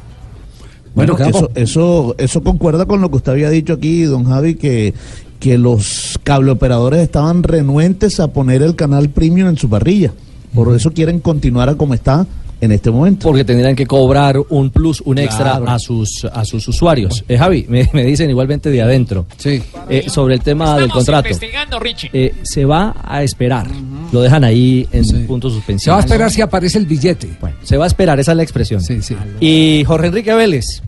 Bueno, 0.95 1.15
Bueno, 1.15 1.31
eso, 1.31 1.51
eso, 1.55 2.15
eso 2.19 2.43
concuerda 2.43 2.87
con 2.87 3.01
lo 3.01 3.11
que 3.11 3.17
usted 3.17 3.33
había 3.33 3.51
dicho 3.51 3.75
aquí, 3.75 4.03
don 4.03 4.25
Javi, 4.25 4.57
que, 4.57 4.95
que 5.39 5.59
los 5.59 6.19
cableoperadores 6.25 7.01
estaban 7.01 7.43
renuentes 7.43 8.19
a 8.21 8.29
poner 8.29 8.63
el 8.63 8.75
canal 8.75 9.09
premium 9.11 9.49
en 9.49 9.57
su 9.57 9.69
parrilla. 9.69 10.13
Por 10.55 10.75
eso 10.75 10.93
quieren 10.93 11.21
continuar 11.21 11.69
a 11.69 11.77
como 11.77 11.95
está 11.95 12.27
en 12.61 12.73
este 12.73 12.91
momento. 12.91 13.29
Porque 13.29 13.45
tendrán 13.45 13.77
que 13.77 13.87
cobrar 13.87 14.37
un 14.49 14.71
plus, 14.71 15.01
un 15.03 15.19
extra 15.19 15.53
Claro. 15.59 15.71
a 15.71 15.79
sus 15.79 16.25
a 16.25 16.45
sus 16.45 16.67
usuarios. 16.69 17.25
Eh, 17.29 17.39
Javi, 17.39 17.67
me, 17.69 17.89
me 17.93 18.05
dicen 18.05 18.29
igualmente 18.31 18.71
de 18.71 18.83
adentro. 18.83 19.27
Sí. 19.37 19.63
Eh, 19.89 20.05
sobre 20.09 20.35
el 20.35 20.41
tema 20.41 20.75
del 20.75 20.85
Estamos 20.87 21.05
contrato. 21.05 21.29
investigando, 21.29 21.79
Richie. 21.79 22.11
Eh, 22.13 22.35
se 22.43 22.65
va 22.65 22.97
a 23.05 23.23
esperar. 23.23 23.69
Lo 24.13 24.21
dejan 24.23 24.43
ahí 24.45 24.89
en 24.93 25.27
puntos 25.27 25.53
suspensivos. 25.53 25.85
Se 25.85 25.91
va 25.91 25.97
a 25.99 26.01
esperar 26.01 26.31
si 26.31 26.41
aparece 26.43 26.79
el 26.79 26.87
billete. 26.87 27.29
Se 27.63 27.77
va 27.77 27.85
a 27.85 27.87
esperar, 27.89 28.19
esa 28.21 28.33
es 28.33 28.37
la 28.37 28.43
expresión. 28.43 28.81
Sí, 28.83 29.03
sí. 29.03 29.17
Y 29.41 29.85
Jorge 29.85 30.09
Enrique 30.09 30.35
Vélez 30.35 30.83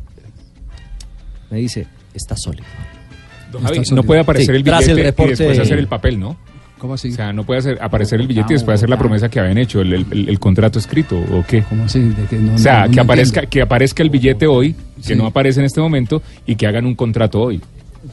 me 1.51 1.59
dice, 1.59 1.87
está 2.15 2.37
sólido. 2.37 2.65
Don 3.53 3.63
Javi, 3.65 3.79
Está 3.79 3.95
no 3.97 4.03
puede 4.05 4.21
aparecer 4.21 4.55
Sí, 4.55 4.59
el 4.59 4.65
tras 4.65 4.81
billete 4.81 5.01
el 5.01 5.07
reporte- 5.07 5.33
y 5.33 5.37
después 5.37 5.59
hacer 5.59 5.79
el 5.79 5.89
papel, 5.89 6.21
¿no? 6.21 6.37
¿Cómo 6.81 6.95
así? 6.95 7.11
O 7.11 7.15
sea, 7.15 7.33
no 7.33 7.45
puede 7.45 7.59
hacer, 7.61 7.79
aparecer 7.81 8.21
el 8.21 8.27
billete 8.27 8.55
y 8.55 8.57
después 8.57 8.77
hacer 8.77 8.89
la 8.89 8.97
promesa 8.99 9.29
que 9.29 9.39
habían 9.39 9.59
hecho, 9.59 9.83
el, 9.83 9.93
el- 9.93 10.29
el 10.31 10.39
contrato 10.41 10.79
escrito, 10.79 11.19
¿o 11.19 11.45
qué? 11.47 11.63
¿Cómo 11.63 11.85
así? 11.85 12.01
De 12.01 12.25
que 12.25 12.37
no- 12.37 12.55
o 12.55 12.59
sea, 12.59 12.83
no- 12.83 12.87
no 12.89 12.93
que, 12.95 13.01
aparezca, 13.01 13.41
entiendo. 13.41 13.51
que 13.51 13.63
aparezca 13.63 14.03
el 14.03 14.09
billete 14.11 14.47
hoy, 14.47 14.73
que 14.97 15.03
Sí. 15.03 15.15
no 15.15 15.27
aparece 15.27 15.61
en 15.61 15.67
este 15.67 15.81
momento, 15.81 16.23
y 16.47 16.57
que 16.57 16.67
hagan 16.67 16.87
un 16.87 16.95
contrato 16.95 17.41
hoy. 17.41 17.61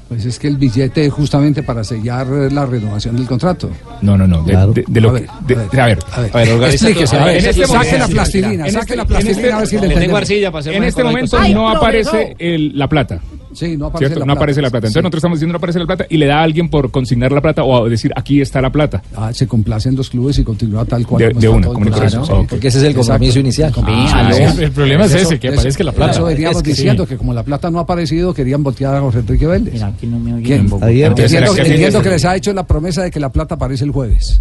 Pues 0.10 0.26
es 0.26 0.38
que 0.38 0.50
el 0.50 0.58
billete 0.58 1.06
es 1.06 1.14
justamente 1.14 1.64
para 1.64 1.82
sellar 1.82 2.28
eh, 2.28 2.50
la 2.52 2.66
renovación 2.66 3.16
del 3.16 3.26
contrato. 3.26 3.70
No, 4.02 4.18
no, 4.18 4.28
no. 4.28 4.44
De, 4.44 4.52
Claro. 4.52 4.74
de- 4.74 4.84
de 4.86 5.00
lo 5.02 5.12
A 5.12 5.14
que. 5.22 5.22
ver, 5.22 5.58
de- 5.70 5.82
a 5.82 5.86
ver. 5.86 6.00
a 6.12 6.22
ver, 6.22 6.32
A 6.34 6.38
ver, 6.58 6.64
explíquese, 6.74 7.16
a 7.16 7.24
ver, 7.24 7.30
En 7.30 7.38
este 7.38 7.50
este 7.52 7.68
momento- 7.68 7.86
saque 7.86 8.00
la 8.00 8.08
plastilina, 8.10 8.66
en 8.68 8.72
saque 8.74 8.80
este- 8.82 8.96
la 8.98 9.06
plastilina, 9.06 9.38
este- 9.40 9.54
a 9.54 9.58
ver 9.60 9.68
si 9.68 9.76
le 9.76 9.78
en 9.80 9.92
entendemos. 9.94 10.22
este- 10.30 10.76
En 10.76 10.84
este 10.84 11.04
momento 11.06 11.38
Ay, 11.40 11.54
no 11.54 11.70
aparece 11.70 12.36
el- 12.38 12.78
la 12.78 12.90
plata. 12.90 13.22
Sí, 13.58 13.76
no 13.76 13.88
aparece 13.88 14.10
¿Cierto? 14.10 14.20
la 14.20 14.26
no 14.26 14.34
plata. 14.34 14.40
aparece 14.40 14.62
la 14.62 14.70
plata. 14.70 14.78
Entonces 14.88 14.94
Sí. 14.94 15.04
nosotros 15.04 15.20
estamos 15.20 15.38
diciendo 15.40 15.54
no 15.54 15.58
aparece 15.58 15.80
la 15.80 15.86
plata 15.88 16.06
y 16.10 16.18
le 16.18 16.26
da 16.28 16.40
a 16.40 16.44
alguien 16.44 16.70
por 16.70 16.92
consignar 16.92 17.32
la 17.32 17.42
plata 17.42 17.64
o 17.64 17.90
decir 17.90 18.12
aquí 18.16 18.40
está 18.40 18.62
la 18.62 18.72
plata. 18.72 19.02
Ah, 19.16 19.32
se 19.34 19.48
complacen 19.48 19.96
los 19.96 20.12
clubes 20.12 20.38
y 20.38 20.44
continúa 20.44 20.86
tal 20.86 21.08
cual. 21.08 21.24
De- 21.24 21.30
como 21.30 21.42
de 21.42 21.50
una, 21.50 21.68
como. 21.68 21.90
Ok. 21.90 22.48
Porque 22.50 22.68
ese 22.68 22.78
es 22.78 22.84
el 22.84 22.94
compromiso 22.94 23.40
inicial. 23.40 23.74
Ah. 23.84 24.30
El 24.60 24.72
problema 24.72 25.06
es 25.06 25.16
ese, 25.16 25.40
que 25.40 25.48
aparezca 25.50 25.84
la 25.84 25.92
plata. 25.92 26.12
Eso 26.12 26.26
veníamos 26.26 26.58
Es 26.58 26.64
que 26.64 26.70
sí. 26.76 26.82
diciendo 26.82 27.08
que 27.08 27.18
como 27.18 27.34
la 27.34 27.42
plata 27.44 27.72
no 27.72 27.80
ha 27.80 27.82
aparecido, 27.82 28.34
querían 28.34 28.62
voltear 28.62 28.94
a 28.96 29.02
José 29.02 29.20
Enrique 29.20 29.48
Vélez. 29.48 29.74
Mira, 29.74 29.88
aquí 29.88 30.06
no 30.06 30.20
me 30.20 30.36
oyen 30.36 30.68
Entiendo, 30.68 30.80
¿será 31.28 31.48
que- 31.54 31.62
entiendo 31.62 32.02
que 32.04 32.10
les 32.10 32.26
ha 32.26 32.36
hecho 32.36 32.54
la 32.54 32.68
promesa 32.68 33.02
de 33.02 33.10
que 33.10 33.20
la 33.20 33.30
plata 33.32 33.56
aparece 33.56 33.86
el 33.86 33.92
jueves. 33.92 34.40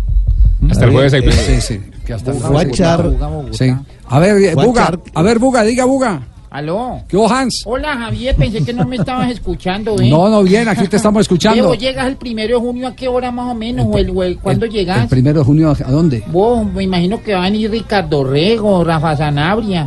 Hasta 0.70 0.84
el 0.84 0.90
jueves 0.90 1.12
hay 1.14 1.20
Eh, 1.20 1.32
Sí, 1.32 1.60
sí. 1.60 1.80
Que 2.04 2.12
hasta 2.12 2.32
el 2.32 2.38
Fue 2.38 2.46
a 2.46 2.50
jueves. 2.50 2.80
A 4.08 4.18
ver, 4.18 4.36
eh, 4.42 4.54
Buga, 4.54 4.90
a 5.14 5.22
ver, 5.22 5.38
Buga, 5.38 5.62
diga 5.64 5.84
Buga. 5.84 6.20
Aló. 6.60 7.02
¿Qué 7.06 7.18
hubo, 7.18 7.30
Hans? 7.30 7.64
Hola, 7.66 7.94
Javier, 7.98 8.34
pensé 8.34 8.64
que 8.64 8.72
no 8.72 8.86
me 8.86 8.96
estabas 8.96 9.30
escuchando, 9.30 10.00
¿eh? 10.00 10.08
No, 10.08 10.30
no, 10.30 10.42
bien, 10.42 10.66
aquí 10.68 10.88
te 10.88 10.96
estamos 10.96 11.20
escuchando. 11.20 11.66
Vos 11.68 11.76
llegas 11.78 12.06
el 12.06 12.16
primero 12.16 12.54
de 12.58 12.60
junio, 12.66 12.88
¿a 12.88 12.96
qué 12.96 13.08
hora 13.08 13.30
más 13.30 13.50
o 13.50 13.54
menos? 13.54 13.86
¿O 13.90 13.98
el, 13.98 14.08
o 14.08 14.22
el- 14.22 14.38
cuándo 14.38 14.64
El 14.64 14.72
llegas? 14.72 15.06
primero 15.08 15.40
de 15.40 15.44
junio, 15.44 15.70
¿a 15.84 15.90
dónde? 15.90 16.22
Vos, 16.28 16.64
me 16.64 16.82
imagino 16.84 17.22
que 17.22 17.34
van 17.34 17.52
a 17.52 17.56
ir 17.56 17.70
Ricardo 17.70 18.24
Rego, 18.24 18.82
Rafa 18.84 19.14
Sanabria. 19.18 19.86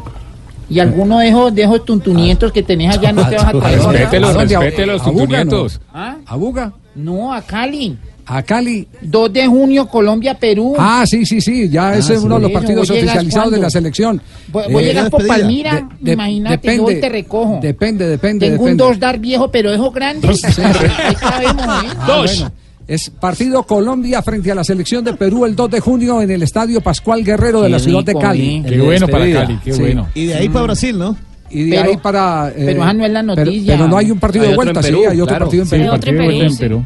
Y 0.70 0.80
alguno 0.80 1.18
de 1.18 1.30
esos, 1.30 1.56
de 1.56 1.64
esos 1.64 1.84
tuntunietos 1.86 2.52
que 2.52 2.62
tenés 2.62 2.96
allá 2.96 3.14
no 3.14 3.28
te 3.28 3.36
vas 3.38 3.46
a 3.46 3.52
traer. 3.60 3.78
¿verdad? 3.80 3.92
Respételos, 3.92 4.30
¿A 4.30 4.34
dónde? 4.34 4.56
¿A- 4.56 4.60
respete 4.60 4.86
los 4.86 5.02
a 5.02 5.06
Buga, 5.10 5.22
no? 5.24 5.28
tuntunietos. 5.28 5.82
¿Ah? 5.92 6.16
¿A 6.28 6.36
Buga? 6.36 6.74
No, 6.94 7.34
a 7.34 7.42
Cali. 7.42 7.98
A 8.32 8.44
Cali. 8.44 8.88
2 9.02 9.34
de 9.34 9.48
junio, 9.48 9.88
Colombia-Perú. 9.88 10.76
Ah, 10.78 11.04
sí, 11.08 11.26
sí, 11.26 11.42
sí, 11.42 11.68
ya 11.68 11.96
ese 11.96 12.14
es 12.14 12.20
sí. 12.20 12.26
uno 12.26 12.36
de 12.36 12.42
los 12.44 12.52
partidos 12.52 12.88
¿vos 12.88 12.90
llegas 12.90 13.16
oficializados 13.16 13.52
de 13.52 13.58
la 13.58 13.70
selección. 13.72 14.22
Voy, 14.50 14.64
voy 14.72 14.84
a 14.84 14.86
Eh, 14.86 14.90
llegar 14.90 15.10
por. 15.10 15.26
Palmira, 15.26 15.88
De- 16.00 16.06
de- 16.06 16.14
imagínate, 16.14 16.78
yo 16.78 16.86
hoy 16.86 17.00
te 17.02 17.10
recojo. 17.10 17.60
Depende, 17.62 18.08
depende, 18.08 18.46
Tengo 18.48 18.62
un 18.64 18.66
depende. 18.72 18.84
dos 18.84 19.00
dar 19.00 19.18
viejo, 19.20 19.50
pero 19.50 19.74
esos 19.74 19.92
grandes. 19.94 20.42
Cabemos, 20.42 21.64
¿eh? 21.84 21.88
Ah, 22.00 22.24
bueno. 22.24 22.52
Es 22.88 23.10
partido 23.12 23.62
Colombia 23.64 24.22
frente 24.24 24.52
a 24.52 24.56
la 24.56 24.64
selección 24.64 25.04
de 25.04 25.14
Perú 25.14 25.46
el 25.46 25.56
2 25.56 25.70
de 25.70 25.80
junio 25.80 26.22
en 26.24 26.32
el 26.32 26.42
Estadio 26.42 26.82
Pascual 26.82 27.24
Guerrero 27.24 27.62
de 27.62 27.70
la 27.70 27.78
ciudad 27.78 28.04
de 28.04 28.16
Cali. 28.16 28.56
¿eh? 28.58 28.64
Qué 28.68 28.80
bueno 28.82 29.08
para. 29.08 29.32
Cali, 29.32 29.60
qué 29.64 29.74
bueno. 29.74 30.08
Y 30.16 30.26
de 30.26 30.36
ahí 30.36 30.50
para 30.50 30.64
Brasil, 30.66 30.98
¿no? 30.98 31.16
Y 31.52 31.64
de 31.66 31.78
Pero- 31.78 31.90
ahí 31.90 31.98
para. 31.98 32.50
eh, 32.50 32.54
pero 32.66 32.84
esa 32.84 32.94
no 32.94 33.06
es 33.06 33.12
la 33.12 33.24
noticia. 33.24 33.74
Pero, 33.76 33.88
no 33.88 33.98
hay 33.98 34.10
un 34.12 34.20
partido 34.20 34.44
Hay 34.46 34.50
de 34.52 34.56
vuelta, 34.56 34.82
sí, 34.84 34.90
Perú, 34.90 35.02
hay 35.10 35.22
otro 35.22 35.26
claro. 35.28 35.46
partido 35.46 35.64
en 35.64 35.70
Sí, 35.70 35.76
Perú. 35.78 35.90
partido 35.92 36.14
de 36.18 36.24
vuelta 36.26 36.46
en 36.46 36.58
Perú. 36.58 36.86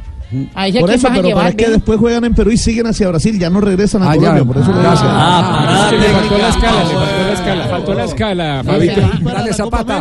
Ahí 0.53 0.73
Por 0.79 0.91
eso, 0.91 1.07
pero, 1.13 1.27
llevar, 1.27 1.47
es 1.49 1.55
que 1.55 1.69
después 1.69 1.99
juegan 1.99 2.23
en 2.25 2.33
Perú 2.33 2.51
y 2.51 2.57
siguen 2.57 2.87
hacia 2.87 3.07
Brasil, 3.09 3.37
ya 3.39 3.49
no 3.49 3.61
regresan 3.61 4.03
a 4.03 4.11
Ah, 4.11 4.15
ya. 4.15 4.19
Colombia, 4.31 4.45
por 4.45 4.57
eso 4.57 4.71
le 4.73 4.79
Gracias. 4.81 5.01
digo. 5.01 5.13
Ah, 5.15 5.89
le 5.91 6.07
faltó 6.09 6.37
la 6.37 6.47
escala, 6.49 6.83
le 6.83 6.93
faltó 6.93 7.23
la 7.25 7.33
escala, 7.33 7.67
faltó 7.67 7.93
la 7.93 8.03
escala, 8.03 8.61
Fabito. 8.65 9.01
Dale 9.33 9.53
Zapata. 9.53 9.99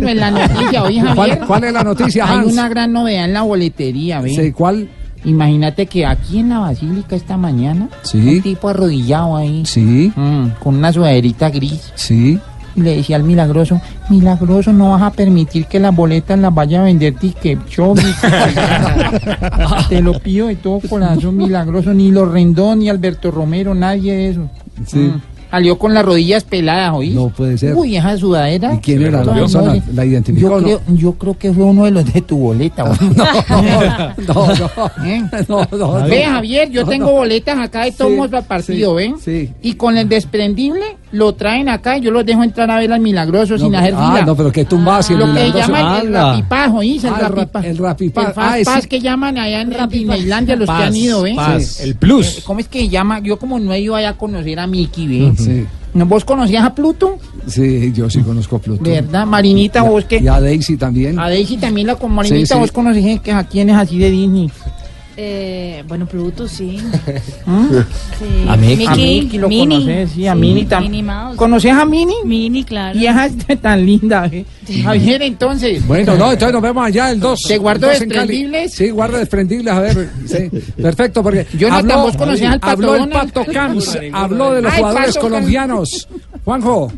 No 0.00 0.08
es 0.08 0.16
la 0.16 0.30
noticia, 0.30 0.82
oye, 0.82 1.00
Javier. 1.00 1.14
¿Cuál, 1.14 1.38
cuál 1.46 1.64
es 1.64 1.72
la 1.72 1.82
noticia, 1.84 2.24
Hay 2.28 2.38
Hans? 2.38 2.52
una 2.52 2.68
gran 2.68 2.92
novedad 2.92 3.24
en 3.24 3.32
la 3.32 3.42
boletería, 3.42 4.20
¿ves? 4.20 4.36
Sí, 4.36 4.52
¿cuál? 4.52 4.88
Imagínate 5.26 5.86
que 5.86 6.04
aquí 6.04 6.40
en 6.40 6.50
la 6.50 6.58
basílica 6.58 7.16
esta 7.16 7.36
mañana, 7.38 7.88
Sí. 8.02 8.18
un 8.18 8.42
tipo 8.42 8.68
arrodillado 8.68 9.36
ahí, 9.36 9.64
Sí. 9.64 10.12
mm, 10.14 10.48
con 10.62 10.74
una 10.76 10.92
sudaderita 10.92 11.48
gris, 11.48 11.92
Sí. 11.94 12.38
Y 12.76 12.80
le 12.80 12.96
decía 12.96 13.16
al 13.16 13.22
milagroso, 13.24 13.80
milagroso, 14.10 14.72
no 14.72 14.90
vas 14.90 15.02
a 15.02 15.10
permitir 15.12 15.66
que 15.66 15.78
las 15.78 15.94
boletas 15.94 16.38
las 16.38 16.54
vaya 16.54 16.80
a 16.80 16.84
vender 16.84 17.14
Ticket 17.14 17.66
Show. 17.68 17.94
Te 19.88 20.00
lo 20.02 20.18
pido 20.20 20.48
de 20.48 20.56
todo 20.56 20.80
corazón, 20.88 21.36
milagroso, 21.36 21.92
ni 21.94 22.10
los 22.10 22.30
Rendón, 22.30 22.80
ni 22.80 22.88
Alberto 22.88 23.30
Romero, 23.30 23.74
nadie 23.74 24.12
de 24.12 24.28
eso. 24.30 24.50
Sí. 24.86 24.98
Mm. 24.98 25.20
Salió 25.50 25.78
con 25.78 25.94
las 25.94 26.04
rodillas 26.04 26.42
peladas, 26.42 26.94
¿oí? 26.96 27.10
No 27.10 27.28
puede 27.28 27.56
ser. 27.56 27.76
Uy, 27.76 27.96
esa 27.96 28.16
sudadera. 28.16 28.74
¿Y 28.74 28.78
quién 28.78 29.02
era 29.02 29.22
la 29.24 29.34
persona? 29.34 29.76
¿La 29.94 30.04
identificó 30.04 30.48
Yo 30.48 30.56
no? 30.58 30.64
creo, 30.64 30.80
yo 30.88 31.12
creo 31.12 31.38
que 31.38 31.52
fue 31.52 31.62
uno 31.62 31.84
de 31.84 31.92
los 31.92 32.12
de 32.12 32.22
tu 32.22 32.36
boleta. 32.38 32.82
¿o? 32.90 32.92
No, 34.26 34.46
¿Eh? 35.04 35.22
no, 35.48 35.68
no. 35.78 35.92
Ve, 36.08 36.24
Javier, 36.24 36.70
yo 36.70 36.82
No, 36.82 36.88
tengo 36.88 37.06
no. 37.06 37.12
boletas 37.12 37.56
acá 37.58 37.84
de 37.84 37.92
todos 37.92 38.10
Sí, 38.10 38.16
modos 38.16 38.30
para 38.32 38.42
partido, 38.48 38.94
¿ven? 38.94 39.14
Sí. 39.20 39.52
Y 39.62 39.74
con 39.74 39.96
el 39.96 40.08
desprendible 40.08 40.96
lo 41.14 41.32
traen 41.34 41.68
acá 41.68 41.96
y 41.96 42.00
yo 42.02 42.10
los 42.10 42.26
dejo 42.26 42.42
entrar 42.42 42.70
a 42.70 42.78
ver 42.78 42.92
al 42.92 43.00
milagroso 43.00 43.56
sin 43.56 43.74
hacer 43.74 43.94
ah, 43.96 44.10
fila. 44.12 44.26
no, 44.26 44.36
pero 44.36 44.50
que 44.52 44.64
tumbas 44.64 45.08
y 45.10 45.14
Lo 45.14 45.24
el 45.26 45.34
que 45.34 45.40
milagroso- 45.44 45.58
llaman 45.72 46.06
el 46.06 46.12
rapipajo, 46.12 46.76
¿oís? 46.78 47.04
El 47.04 47.14
Ah, 47.14 47.18
rapipajo. 47.28 47.66
el 47.66 47.78
rapipaz. 47.78 48.26
El 48.28 48.32
Ah, 48.36 48.58
ese- 48.58 48.88
que 48.88 49.00
llaman 49.00 49.38
allá 49.38 49.60
en 49.62 49.70
Disneylandia 49.88 50.56
los 50.56 50.68
que 50.68 50.74
han 50.74 50.94
ido, 50.96 51.22
¿ven? 51.22 51.36
paz. 51.36 51.64
Sí. 51.64 51.82
El 51.84 51.94
plus. 51.96 52.38
Eh, 52.38 52.42
¿Cómo 52.44 52.60
es 52.60 52.68
que 52.68 52.80
se 52.80 52.88
llama? 52.88 53.20
Yo 53.20 53.38
como 53.38 53.58
no 53.58 53.72
he 53.72 53.80
ido 53.80 53.96
allá 53.96 54.10
a 54.10 54.16
conocer 54.18 54.58
a 54.58 54.66
Mickey, 54.66 55.06
¿ven? 55.06 55.36
Sí. 55.36 55.64
¿No 55.94 56.06
¿Vos 56.06 56.24
conocías 56.24 56.64
a 56.64 56.74
Pluto? 56.74 57.18
Sí, 57.46 57.92
yo 57.94 58.10
sí 58.10 58.20
conozco 58.22 58.56
a 58.56 58.58
Pluto. 58.58 58.82
¿Verdad? 58.82 59.24
Marinita, 59.26 59.82
vos 59.82 60.04
que... 60.04 60.18
Y 60.18 60.26
a 60.26 60.40
Daisy 60.40 60.76
también. 60.76 61.18
A 61.20 61.28
Daisy 61.28 61.56
también 61.56 61.86
la 61.86 61.94
con 61.94 62.12
Marinita, 62.12 62.46
Sí, 62.48 62.52
sí. 62.54 62.58
vos 62.58 62.72
conocés 62.72 63.20
que 63.20 63.30
a 63.30 63.44
quién 63.44 63.70
es 63.70 63.76
así 63.76 63.98
de 63.98 64.10
Disney. 64.10 64.50
Eh, 65.16 65.84
bueno, 65.86 66.06
Pluto, 66.06 66.48
sí. 66.48 66.78
Sí. 68.18 68.46
A 68.48 68.56
Mickey. 68.56 68.76
Mickey, 68.76 68.86
A 68.86 68.94
Mickey 69.22 69.38
lo 69.38 69.48
conoces, 69.48 70.10
sí, 70.10 70.26
a 70.26 70.34
Minnie 70.34 70.66
tam- 70.66 70.82
Minnie 70.82 71.02
Mouse. 71.02 71.36
¿Conoces 71.36 71.72
a 71.72 71.84
Minnie? 71.84 72.16
Minnie, 72.24 72.64
claro. 72.64 72.98
Y 72.98 73.06
esa 73.06 73.26
es 73.26 73.36
tan 73.62 73.84
linda, 73.86 74.26
¿eh? 74.32 74.44
Javier, 74.82 75.22
entonces. 75.22 75.86
Bueno, 75.86 76.16
no, 76.16 76.32
entonces 76.32 76.52
nos 76.52 76.62
vemos 76.62 76.84
allá 76.86 77.10
el 77.12 77.20
2. 77.20 77.40
¿Te 77.46 77.58
guardo 77.58 77.86
el 77.90 77.92
2 77.94 78.02
en 78.02 78.08
Cali. 78.08 78.18
desprendibles? 78.26 78.72
Sí, 78.74 78.90
guarda 78.90 79.18
desprendibles, 79.18 79.72
a 79.74 79.80
ver. 79.80 80.08
Sí, 80.26 80.50
perfecto, 80.82 81.22
porque 81.22 81.46
Jonathan, 81.56 81.90
habló, 81.92 82.02
¿vos 82.06 82.16
conocías 82.16 82.52
al 82.54 82.60
Pato 82.60 82.72
habló 82.72 82.94
el? 82.96 83.08
Pato 83.10 83.44
Camps, 83.52 83.98
habló 84.12 84.52
de 84.52 84.62
los 84.62 84.72
Ay, 84.72 84.78
jugadores 84.78 85.14
Pato 85.14 85.20
colombianos. 85.20 86.08
Juanjo. 86.44 86.92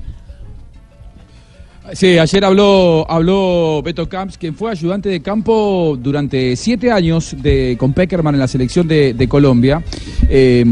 Sí, 1.93 2.19
ayer 2.19 2.45
habló, 2.45 3.07
habló 3.09 3.81
Beto 3.83 4.09
Camps, 4.09 4.37
quien 4.37 4.55
fue 4.55 4.73
ayudante 4.73 5.09
de 5.09 5.21
campo 5.21 5.97
durante 6.01 6.57
siete 6.57 6.91
años 6.91 7.37
de, 7.41 7.77
con 7.79 7.93
Peckerman 7.93 8.35
en 8.35 8.41
la 8.41 8.49
selección 8.49 8.89
de, 8.89 9.27
Colombia. 9.29 9.83
Eh, 10.29 10.65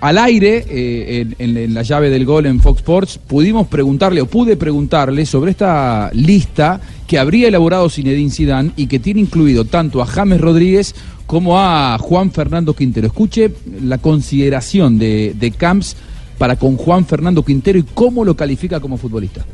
al 0.00 0.18
aire, 0.18 0.64
eh, 0.68 1.26
en 1.38 1.74
la 1.74 1.82
llave 1.82 2.08
del 2.08 2.24
gol 2.24 2.46
en 2.46 2.60
Fox 2.60 2.78
Sports, 2.78 3.18
pudimos 3.18 3.66
preguntarle, 3.66 4.22
o 4.22 4.26
pude 4.26 4.56
preguntarle, 4.56 5.26
sobre 5.26 5.50
esta 5.50 6.10
lista 6.14 6.80
que 7.06 7.18
habría 7.18 7.48
elaborado 7.48 7.90
Zinedine 7.90 8.30
Zidane 8.30 8.70
y 8.76 8.86
que 8.86 8.98
tiene 8.98 9.20
incluido 9.20 9.66
tanto 9.66 10.00
a 10.00 10.06
James 10.06 10.40
Rodríguez 10.40 10.94
como 11.26 11.58
a 11.58 11.98
Juan 11.98 12.30
Fernando 12.30 12.74
Quintero. 12.74 13.08
Escuche 13.08 13.52
la 13.82 13.98
consideración 13.98 14.98
de, 14.98 15.34
de 15.38 15.50
Camps 15.50 15.96
para 16.38 16.56
con 16.56 16.76
Juan 16.76 17.04
Fernando 17.04 17.44
Quintero 17.44 17.78
y 17.78 17.82
cómo 17.82 18.24
lo 18.24 18.34
califica 18.34 18.80
como 18.80 18.96
futbolista. 18.96 19.44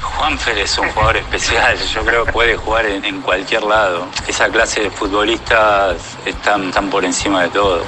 Juanfer 0.00 0.58
es 0.58 0.78
un 0.78 0.88
jugador 0.90 1.16
especial, 1.16 1.76
yo 1.94 2.04
creo 2.04 2.24
que 2.24 2.32
puede 2.32 2.56
jugar 2.56 2.86
en, 2.86 3.04
en 3.04 3.20
cualquier 3.20 3.62
lado. 3.64 4.06
Esa 4.26 4.48
clase 4.48 4.82
de 4.82 4.90
futbolistas 4.90 5.96
están, 6.24 6.68
están 6.68 6.88
por 6.88 7.04
encima 7.04 7.42
de 7.42 7.48
todo. 7.48 7.82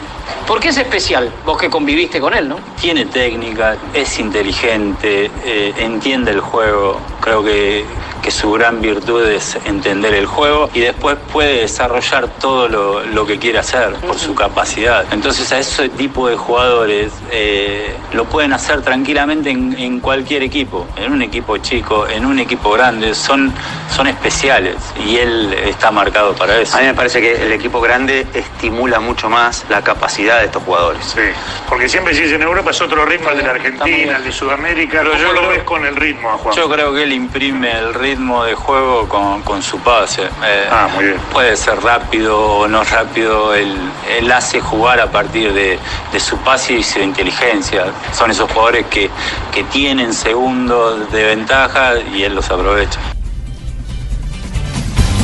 ¿Por 0.46 0.58
qué 0.58 0.68
es 0.68 0.78
especial? 0.78 1.32
Vos 1.44 1.58
que 1.58 1.70
conviviste 1.70 2.20
con 2.20 2.34
él, 2.34 2.48
¿no? 2.48 2.56
Tiene 2.80 3.06
técnica, 3.06 3.76
es 3.94 4.18
inteligente, 4.18 5.30
eh, 5.44 5.74
entiende 5.78 6.32
el 6.32 6.40
juego. 6.40 7.00
Creo 7.20 7.42
que, 7.44 7.84
que 8.22 8.30
su 8.30 8.50
gran 8.52 8.80
virtud 8.80 9.24
es 9.26 9.56
entender 9.66 10.14
el 10.14 10.26
juego 10.26 10.70
y 10.74 10.80
después 10.80 11.16
puede 11.32 11.60
desarrollar 11.60 12.28
todo 12.40 12.68
lo, 12.68 13.02
lo 13.04 13.26
que 13.26 13.38
quiere 13.38 13.58
hacer 13.58 13.92
por 14.06 14.18
su 14.18 14.34
capacidad. 14.34 15.04
Entonces 15.12 15.52
a 15.52 15.58
ese 15.58 15.88
tipo 15.90 16.28
de 16.28 16.36
jugadores 16.36 17.12
eh, 17.30 17.94
lo 18.12 18.24
pueden 18.24 18.52
hacer 18.52 18.82
tranquilamente 18.82 19.50
en, 19.50 19.76
en 19.78 20.00
cualquier 20.00 20.42
equipo, 20.42 20.86
en 20.96 21.12
un 21.12 21.22
equipo 21.22 21.56
chico, 21.58 22.08
en 22.08 22.24
un 22.24 22.38
equipo 22.38 22.70
grande, 22.72 23.14
son, 23.14 23.52
son 23.94 24.06
especiales 24.06 24.76
y 25.06 25.16
él 25.18 25.52
está 25.66 25.90
marcado 25.90 26.34
para 26.34 26.58
eso. 26.60 26.76
A 26.78 26.80
mí 26.80 26.86
me 26.86 26.94
parece 26.94 27.20
que 27.20 27.42
el 27.42 27.52
equipo 27.52 27.80
grande 27.80 28.26
estimula 28.34 28.98
mucho 29.00 29.28
más 29.28 29.64
la 29.68 29.82
capacidad 29.82 30.38
de 30.40 30.46
estos 30.46 30.62
jugadores. 30.62 31.04
Sí, 31.04 31.20
porque 31.68 31.88
siempre 31.88 32.14
si 32.14 32.22
es 32.22 32.32
en 32.32 32.42
Europa 32.42 32.70
es 32.70 32.80
otro 32.80 33.04
ritmo, 33.04 33.30
el 33.30 33.36
de 33.38 33.42
la 33.44 33.50
Argentina, 33.50 34.16
el 34.16 34.24
de 34.24 34.32
Sudamérica, 34.32 34.98
Pero 35.00 35.10
¿cómo 35.12 35.22
yo 35.22 35.32
lo 35.32 35.38
creo- 35.40 35.50
ves 35.50 35.62
con 35.64 35.84
el 35.86 35.96
ritmo 35.96 36.30
a 36.30 36.38
Juan? 36.38 36.56
Yo 36.56 36.68
creo 36.68 36.92
que 36.94 37.02
él 37.02 37.09
imprime 37.12 37.70
el 37.78 37.94
ritmo 37.94 38.44
de 38.44 38.54
juego 38.54 39.08
con, 39.08 39.42
con 39.42 39.62
su 39.62 39.78
pase. 39.78 40.22
Eh, 40.22 40.68
Ah, 40.70 40.88
muy 40.94 41.04
bien. 41.04 41.16
Puede 41.32 41.56
ser 41.56 41.80
rápido 41.82 42.38
o 42.40 42.68
no 42.68 42.84
rápido, 42.84 43.54
él, 43.54 43.74
él 44.18 44.30
hace 44.32 44.60
jugar 44.60 45.00
a 45.00 45.10
partir 45.10 45.52
de, 45.52 45.78
de 46.12 46.20
su 46.20 46.36
pase 46.38 46.74
y 46.74 46.82
su 46.82 47.00
inteligencia. 47.00 47.86
Son 48.12 48.30
esos 48.30 48.50
jugadores 48.50 48.86
que, 48.86 49.10
que 49.52 49.64
tienen 49.64 50.12
segundos 50.14 51.10
de 51.12 51.24
ventaja 51.24 51.94
y 52.14 52.22
él 52.22 52.34
los 52.34 52.50
aprovecha. 52.50 53.00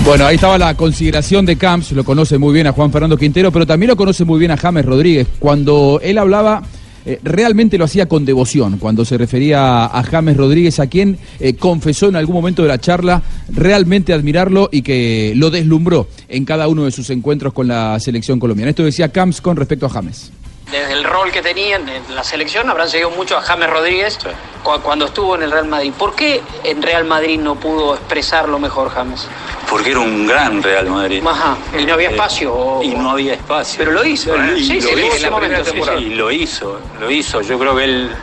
Bueno, 0.04 0.24
ahí 0.24 0.36
estaba 0.36 0.56
la 0.56 0.74
consideración 0.74 1.44
de 1.46 1.58
Camps, 1.58 1.90
lo 1.90 2.04
conoce 2.04 2.38
muy 2.38 2.54
bien 2.54 2.68
a 2.68 2.72
Juan 2.72 2.92
Fernando 2.92 3.16
Quintero, 3.16 3.50
pero 3.50 3.66
también 3.66 3.90
lo 3.90 3.96
conoce 3.96 4.24
muy 4.24 4.38
bien 4.38 4.52
a 4.52 4.56
James 4.56 4.84
Rodríguez. 4.84 5.26
Cuando 5.40 5.98
él 6.00 6.18
hablaba, 6.18 6.62
eh, 7.06 7.20
realmente 7.22 7.78
lo 7.78 7.84
hacía 7.84 8.06
con 8.06 8.24
devoción, 8.24 8.78
cuando 8.78 9.04
se 9.04 9.16
refería 9.16 9.86
a 9.86 10.02
James 10.02 10.36
Rodríguez, 10.36 10.80
a 10.80 10.88
quien 10.88 11.18
eh, 11.38 11.54
confesó 11.54 12.08
en 12.08 12.16
algún 12.16 12.34
momento 12.34 12.62
de 12.62 12.68
la 12.68 12.80
charla 12.80 13.22
realmente 13.48 14.12
admirarlo 14.12 14.68
y 14.72 14.82
que 14.82 15.32
lo 15.36 15.50
deslumbró 15.50 16.08
en 16.28 16.44
cada 16.44 16.66
uno 16.66 16.84
de 16.84 16.90
sus 16.90 17.08
encuentros 17.10 17.52
con 17.52 17.68
la 17.68 18.00
selección 18.00 18.40
colombiana. 18.40 18.70
Esto 18.70 18.82
decía 18.82 19.12
Camps 19.12 19.40
con 19.40 19.56
respecto 19.56 19.86
a 19.86 19.90
James. 19.90 20.32
Desde 20.70 20.94
el 20.94 21.04
rol 21.04 21.30
que 21.30 21.42
tenían 21.42 21.88
en 21.88 22.02
la 22.12 22.24
selección, 22.24 22.68
habrán 22.68 22.88
seguido 22.90 23.10
mucho 23.10 23.36
a 23.38 23.40
James 23.40 23.70
Rodríguez 23.70 24.18
cu- 24.64 24.80
cuando 24.82 25.04
estuvo 25.04 25.36
en 25.36 25.44
el 25.44 25.52
Real 25.52 25.68
Madrid. 25.68 25.92
¿Por 25.96 26.16
qué 26.16 26.42
en 26.64 26.82
Real 26.82 27.04
Madrid 27.04 27.38
no 27.38 27.54
pudo 27.54 27.94
expresarlo 27.94 28.58
mejor 28.58 28.90
James? 28.90 29.28
Porque 29.70 29.90
era 29.92 30.00
un 30.00 30.26
gran 30.26 30.60
Real 30.60 30.86
Madrid. 30.88 31.22
Ajá, 31.24 31.56
y 31.78 31.86
no 31.86 31.94
había 31.94 32.08
Eh, 32.08 32.12
espacio. 32.14 32.52
o- 32.52 32.82
Y 32.82 32.88
no 32.96 33.10
había 33.10 33.34
espacio. 33.34 33.78
Pero 33.78 33.92
lo 33.92 34.04
hizo, 34.04 34.34
Y 34.56 34.64
sí, 34.64 34.80
sí, 34.80 34.80
lo 34.80 34.88
tuvo 35.02 35.14
hizo. 35.16 35.30
momento, 35.30 35.64
sí, 35.64 35.80
sí. 35.98 36.04
Lo 36.10 36.32
hizo, 36.32 36.80
lo 36.98 37.10
hizo. 37.12 37.40
Yo 37.42 37.58
creo 37.60 37.76
que 37.76 37.84
él, 37.84 38.16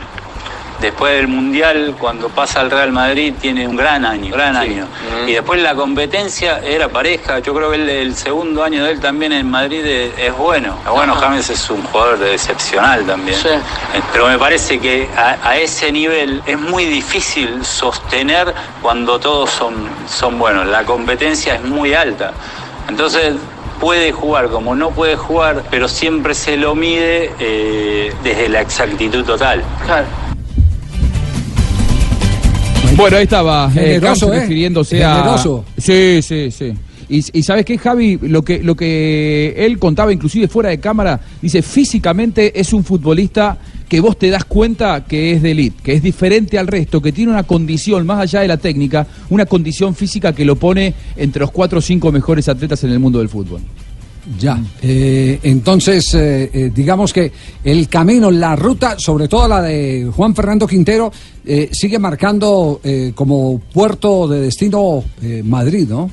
después 0.80 1.14
del 1.14 1.28
Mundial, 1.28 1.94
cuando 1.98 2.28
pasa 2.28 2.60
al 2.60 2.70
Real 2.70 2.92
Madrid, 2.92 3.34
tiene 3.40 3.66
un 3.66 3.76
gran 3.76 4.04
año, 4.04 4.32
gran 4.32 4.56
año. 4.56 4.86
Y 5.26 5.32
después 5.32 5.60
la 5.62 5.74
competencia 5.74 6.58
era 6.60 6.88
pareja. 6.88 7.38
Yo 7.38 7.54
creo 7.54 7.70
que 7.70 7.76
el, 7.76 7.88
el 7.88 8.14
segundo 8.14 8.62
año 8.62 8.84
de 8.84 8.92
él 8.92 9.00
también 9.00 9.32
en 9.32 9.50
Madrid 9.50 9.84
es, 9.84 10.12
es 10.18 10.36
bueno. 10.36 10.76
Bueno, 10.90 11.12
Ajá. 11.14 11.22
James 11.28 11.48
es 11.50 11.70
un 11.70 11.82
jugador 11.84 12.22
excepcional 12.26 13.04
también. 13.04 13.38
Sí. 13.38 13.48
Eh, 13.48 14.00
Pero 14.12 14.26
me 14.28 14.38
parece 14.38 14.78
que 14.78 15.08
a, 15.16 15.36
a 15.48 15.56
ese 15.56 15.90
nivel 15.92 16.42
es 16.46 16.58
muy 16.58 16.84
difícil 16.84 17.64
sostener 17.64 18.52
cuando 18.82 19.18
todos 19.18 19.50
son, 19.50 19.74
son 20.08 20.38
buenos. 20.38 20.66
La 20.66 20.84
competencia 20.84 21.54
es 21.54 21.62
muy 21.62 21.94
alta. 21.94 22.32
Entonces 22.88 23.34
puede 23.80 24.12
jugar 24.12 24.48
como 24.48 24.74
no 24.74 24.90
puede 24.90 25.16
jugar, 25.16 25.62
pero 25.70 25.88
siempre 25.88 26.34
se 26.34 26.56
lo 26.56 26.74
mide 26.74 27.32
eh, 27.38 28.14
desde 28.22 28.48
la 28.48 28.60
exactitud 28.60 29.24
total. 29.24 29.62
Claro. 29.84 30.06
Bueno, 32.96 33.16
ahí 33.16 33.24
estaba. 33.24 33.70
eh, 33.70 33.94
Generoso, 33.94 34.26
Camps 34.26 34.36
¿eh? 34.36 34.40
refiriéndose 34.40 35.04
a. 35.04 35.36
Sí, 35.78 36.20
sí, 36.22 36.50
sí. 36.50 36.72
Y, 37.08 37.38
y 37.38 37.42
sabes 37.42 37.64
qué, 37.66 37.76
Javi, 37.76 38.18
lo 38.22 38.42
que, 38.42 38.62
lo 38.62 38.74
que 38.74 39.54
él 39.58 39.78
contaba, 39.78 40.12
inclusive 40.12 40.48
fuera 40.48 40.70
de 40.70 40.80
cámara, 40.80 41.20
dice, 41.42 41.60
físicamente 41.60 42.58
es 42.58 42.72
un 42.72 42.82
futbolista 42.82 43.58
que 43.88 44.00
vos 44.00 44.18
te 44.18 44.30
das 44.30 44.44
cuenta 44.46 45.04
que 45.04 45.32
es 45.32 45.42
de 45.42 45.50
elite, 45.50 45.82
que 45.82 45.92
es 45.92 46.02
diferente 46.02 46.58
al 46.58 46.66
resto, 46.66 47.02
que 47.02 47.12
tiene 47.12 47.30
una 47.32 47.42
condición, 47.42 48.06
más 48.06 48.20
allá 48.20 48.40
de 48.40 48.48
la 48.48 48.56
técnica, 48.56 49.06
una 49.28 49.44
condición 49.44 49.94
física 49.94 50.32
que 50.32 50.44
lo 50.46 50.56
pone 50.56 50.94
entre 51.16 51.40
los 51.40 51.50
cuatro 51.50 51.80
o 51.80 51.82
cinco 51.82 52.10
mejores 52.10 52.48
atletas 52.48 52.82
en 52.84 52.90
el 52.90 52.98
mundo 52.98 53.18
del 53.18 53.28
fútbol. 53.28 53.60
Ya, 54.38 54.58
eh, 54.80 55.38
entonces 55.42 56.14
eh, 56.14 56.50
eh, 56.52 56.70
digamos 56.74 57.12
que 57.12 57.30
el 57.62 57.88
camino, 57.88 58.30
la 58.30 58.56
ruta, 58.56 58.98
sobre 58.98 59.28
todo 59.28 59.46
la 59.46 59.60
de 59.60 60.10
Juan 60.14 60.34
Fernando 60.34 60.66
Quintero, 60.66 61.12
eh, 61.44 61.68
sigue 61.72 61.98
marcando 61.98 62.80
eh, 62.82 63.12
como 63.14 63.58
puerto 63.58 64.26
de 64.26 64.40
destino 64.40 65.04
Madrid, 65.44 65.88
¿no? 65.88 66.10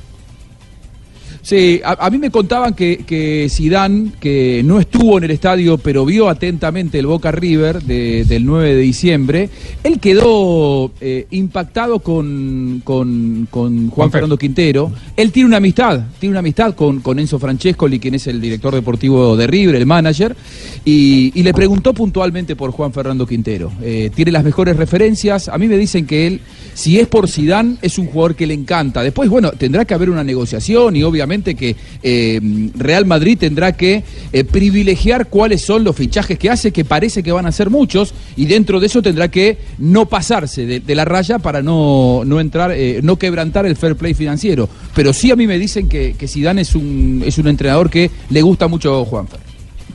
Sí, 1.44 1.80
a, 1.84 2.06
a 2.06 2.08
mí 2.08 2.18
me 2.18 2.30
contaban 2.30 2.72
que, 2.72 2.98
que 2.98 3.48
Zidane, 3.50 4.12
que 4.20 4.62
no 4.64 4.78
estuvo 4.78 5.18
en 5.18 5.24
el 5.24 5.32
estadio, 5.32 5.76
pero 5.76 6.04
vio 6.06 6.28
atentamente 6.28 7.00
el 7.00 7.06
Boca 7.06 7.32
River 7.32 7.82
de- 7.82 8.24
del 8.24 8.46
9 8.46 8.76
de 8.76 8.80
diciembre, 8.80 9.50
él 9.82 9.98
quedó 9.98 10.92
eh, 11.00 11.26
impactado 11.32 11.98
con, 11.98 12.80
con, 12.84 13.48
con 13.50 13.90
Juan 13.90 14.12
Fernando 14.12 14.38
Quintero. 14.38 14.92
Él 15.16 15.32
tiene 15.32 15.48
una 15.48 15.56
amistad, 15.56 16.02
tiene 16.20 16.30
una 16.30 16.38
amistad 16.38 16.76
con, 16.76 17.00
con 17.00 17.18
Enzo 17.18 17.40
Francescoli, 17.40 17.98
quien 17.98 18.14
es 18.14 18.28
el 18.28 18.40
director 18.40 18.72
deportivo 18.72 19.36
de 19.36 19.48
River, 19.48 19.74
el 19.74 19.86
manager, 19.86 20.36
y, 20.84 21.32
y 21.34 21.42
le 21.42 21.52
preguntó 21.52 21.92
puntualmente 21.92 22.54
por 22.54 22.70
Juan 22.70 22.92
Fernando 22.92 23.26
Quintero. 23.26 23.72
Eh, 23.82 24.10
tiene 24.14 24.30
las 24.30 24.44
mejores 24.44 24.76
referencias. 24.76 25.48
A 25.48 25.58
mí 25.58 25.66
me 25.66 25.76
dicen 25.76 26.06
que 26.06 26.28
él, 26.28 26.40
si 26.74 27.00
es 27.00 27.08
por 27.08 27.28
Zidane, 27.28 27.78
es 27.82 27.98
un 27.98 28.06
jugador 28.06 28.36
que 28.36 28.46
le 28.46 28.54
encanta. 28.54 29.02
Después, 29.02 29.28
bueno, 29.28 29.50
tendrá 29.50 29.84
que 29.84 29.94
haber 29.94 30.08
una 30.08 30.22
negociación 30.22 30.94
y 30.94 31.02
obviamente 31.02 31.31
que 31.40 31.76
eh, 32.02 32.40
Real 32.76 33.06
Madrid 33.06 33.38
tendrá 33.38 33.72
que 33.72 34.04
eh, 34.32 34.44
privilegiar 34.44 35.28
cuáles 35.28 35.62
son 35.62 35.82
los 35.84 35.96
fichajes 35.96 36.38
que 36.38 36.50
hace, 36.50 36.72
que 36.72 36.84
parece 36.84 37.22
que 37.22 37.32
van 37.32 37.46
a 37.46 37.52
ser 37.52 37.70
muchos, 37.70 38.12
y 38.36 38.44
dentro 38.44 38.80
de 38.80 38.86
eso 38.86 39.00
tendrá 39.00 39.28
que 39.28 39.58
no 39.78 40.06
pasarse 40.06 40.66
de, 40.66 40.94
la 40.94 41.06
raya 41.06 41.38
para 41.38 41.62
no, 41.62 42.22
no 42.26 42.38
entrar, 42.38 42.72
eh, 42.72 43.00
no 43.02 43.16
quebrantar 43.16 43.64
el 43.64 43.76
fair 43.76 43.96
play 43.96 44.12
financiero. 44.12 44.68
Pero 44.94 45.12
sí 45.12 45.30
a 45.30 45.36
mí 45.36 45.46
me 45.46 45.58
dicen 45.58 45.88
que, 45.88 46.14
que 46.18 46.28
Zidane 46.28 46.60
es 46.60 46.74
un, 46.74 47.22
es 47.24 47.38
un 47.38 47.48
entrenador 47.48 47.88
que 47.88 48.10
le 48.28 48.42
gusta 48.42 48.68
mucho 48.68 49.04
Juanfer. 49.06 49.40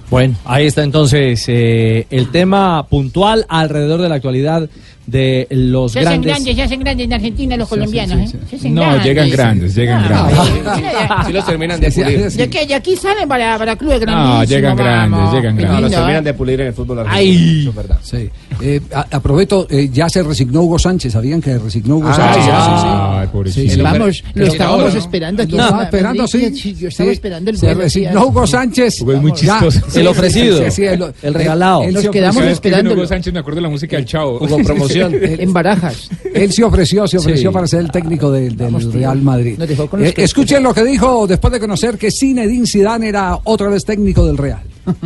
Bueno, 0.10 0.36
ahí 0.46 0.66
está 0.66 0.84
entonces 0.84 1.44
el 1.50 2.32
tema 2.32 2.88
puntual 2.88 3.46
alrededor 3.50 4.02
de 4.02 4.08
la 4.08 4.16
actualidad 4.16 4.70
de 5.08 5.47
los 5.49 5.93
Se 5.93 5.99
hacen 6.01 6.12
grandes. 6.22 6.32
grandes, 6.34 6.55
se 6.55 6.62
hacen 6.64 6.80
grandes 6.82 7.05
en 7.05 7.14
Argentina 7.14 7.58
los 7.58 7.70
colombianos, 7.70 8.18
¿eh? 8.20 8.38
Se 8.49 8.55
hacen 8.58 8.74
No, 8.76 8.82
grandes. 8.82 9.03
llegan 9.05 9.30
grandes, 9.30 9.76
llegan 9.76 10.03
Ah, 10.03 10.08
grandes. 10.08 11.26
Sí 11.28 11.34
los 11.34 11.45
terminan 11.45 11.80
de 11.80 11.91
Sí, 11.91 12.01
sí, 12.01 12.03
pulir. 12.03 12.32
sí. 12.32 12.38
¿De 12.38 12.49
qué? 12.49 12.66
De 12.68 12.76
aquí 12.76 12.95
salen 12.97 13.28
para, 13.30 13.58
para 13.58 13.76
clubes 13.78 13.99
No, 14.01 14.05
grandísimos. 14.05 14.49
llegan 14.49 14.76
grandes, 14.76 15.18
vamos. 15.20 15.34
llegan 15.34 15.55
Qué 15.55 15.62
grandes. 15.64 15.82
No, 15.82 15.88
los 15.88 15.91
terminan 15.97 16.22
¿eh? 16.24 16.26
de 16.26 16.34
pulir 16.34 16.62
en 16.62 16.68
el 16.68 16.74
fútbol 16.74 16.99
argentino. 16.99 17.20
Ay. 17.39 17.60
eso 17.62 17.70
es 17.70 17.76
verdad. 17.76 17.99
Sí. 18.03 18.30
Eh, 18.62 18.82
aprovecho, 19.12 19.68
eh, 19.70 19.89
ya 19.93 20.10
se 20.10 20.24
resignó 20.24 20.62
Hugo 20.64 20.78
Sánchez, 20.80 21.14
¿sabían 21.14 21.41
que 21.41 21.58
resignó 21.58 21.97
Hugo 21.97 22.10
Ah, 22.10 22.14
Sánchez? 22.14 22.43
Sí, 22.43 22.49
sí. 22.51 22.88
Ay, 22.89 23.28
pobrecito. 23.32 23.70
Sí, 23.70 23.76
sí. 23.76 23.82
Vamos, 23.82 24.24
lo 24.34 24.45
estábamos 24.47 24.80
ahora, 24.82 24.93
¿no? 24.93 24.99
esperando 24.99 25.43
aquí. 25.43 25.55
En 25.58 25.80
esperando, 25.84 26.28
sí. 26.28 26.74
Yo 26.78 26.88
estaba 26.89 27.08
Sí. 27.10 27.14
esperando 27.14 27.49
el 27.51 27.58
Se 27.58 27.66
vuelo. 27.68 27.82
resignó 27.82 28.22
sí, 28.22 28.28
Hugo 28.28 28.47
Sánchez. 28.47 29.01
Hugo 29.01 29.14
es 29.14 29.22
muy 29.22 29.32
chistoso. 29.34 29.80
sí, 29.88 29.99
El 30.01 30.08
ofrecido, 30.08 30.58
sí, 30.66 30.72
sí, 30.72 30.84
el, 30.86 31.34
regalado. 31.34 31.89
Nos 31.91 32.08
quedamos 32.10 32.38
ofreció- 32.38 32.72
¿Sabes 32.72 32.84
qué? 32.84 32.93
Hugo. 32.93 33.08
Sánchez 33.08 33.34
me 33.34 33.39
acuerdo 33.39 33.55
de 33.58 33.62
la 33.62 33.70
música 33.70 33.95
del 33.95 34.05
Chavo. 34.05 34.38
Hubo 34.39 34.58
promoción. 34.64 34.97
En 35.39 35.54
barajas. 35.54 36.10
Él 36.34 36.52
se 36.52 36.64
ofreció, 36.64 37.08
se 37.08 37.18
ofreció 37.18 37.50
Sí. 37.50 37.54
para 37.54 37.68
ser 37.68 37.82
el 37.82 37.91
técnico 37.91 38.32
del, 38.32 38.56
del 38.58 38.68
Vamos, 38.68 38.84
tío. 38.84 38.91
Real 38.93 39.22
Madrid. 39.22 39.60
Eh, 39.62 40.14
que- 40.14 40.24
escuchen 40.24 40.64
lo 40.64 40.74
que 40.74 40.84
dijo 40.84 41.28
después 41.28 41.52
de 41.54 41.60
conocer 41.60 41.98
que 41.98 42.10
Zinedine 42.12 42.66
Zidane 42.68 43.10
era 43.10 43.38
otra 43.43 43.70
vez 43.70 43.84
técnico 43.86 44.26
del 44.26 44.38
Real. 44.38 44.62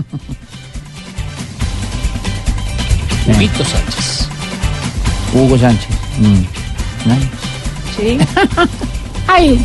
Huguito 3.28 3.64
Sánchez. 3.64 4.28
Hugo 5.34 5.58
Sánchez. 5.58 5.88
Sí. 7.98 8.18
Ay, 9.28 9.64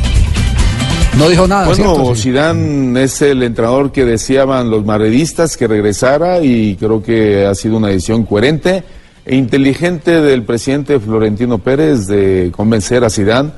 No 1.18 1.28
dijo 1.28 1.46
nada, 1.48 1.66
Bueno. 1.66 2.14
Zidane 2.14 3.02
es 3.02 3.22
el 3.22 3.42
entrenador 3.42 3.90
que 3.90 4.04
deseaban 4.04 4.70
los 4.70 4.84
madridistas 4.84 5.56
que 5.56 5.66
regresara 5.66 6.40
y 6.42 6.76
creo 6.76 7.02
que 7.02 7.46
ha 7.46 7.54
sido 7.54 7.78
una 7.78 7.88
decisión 7.88 8.24
coherente 8.24 8.84
inteligente 9.26 10.20
del 10.20 10.44
presidente 10.44 11.00
Florentino 11.00 11.58
Pérez 11.58 12.06
de 12.06 12.52
convencer 12.54 13.02
a 13.04 13.10
Zidane 13.10 13.50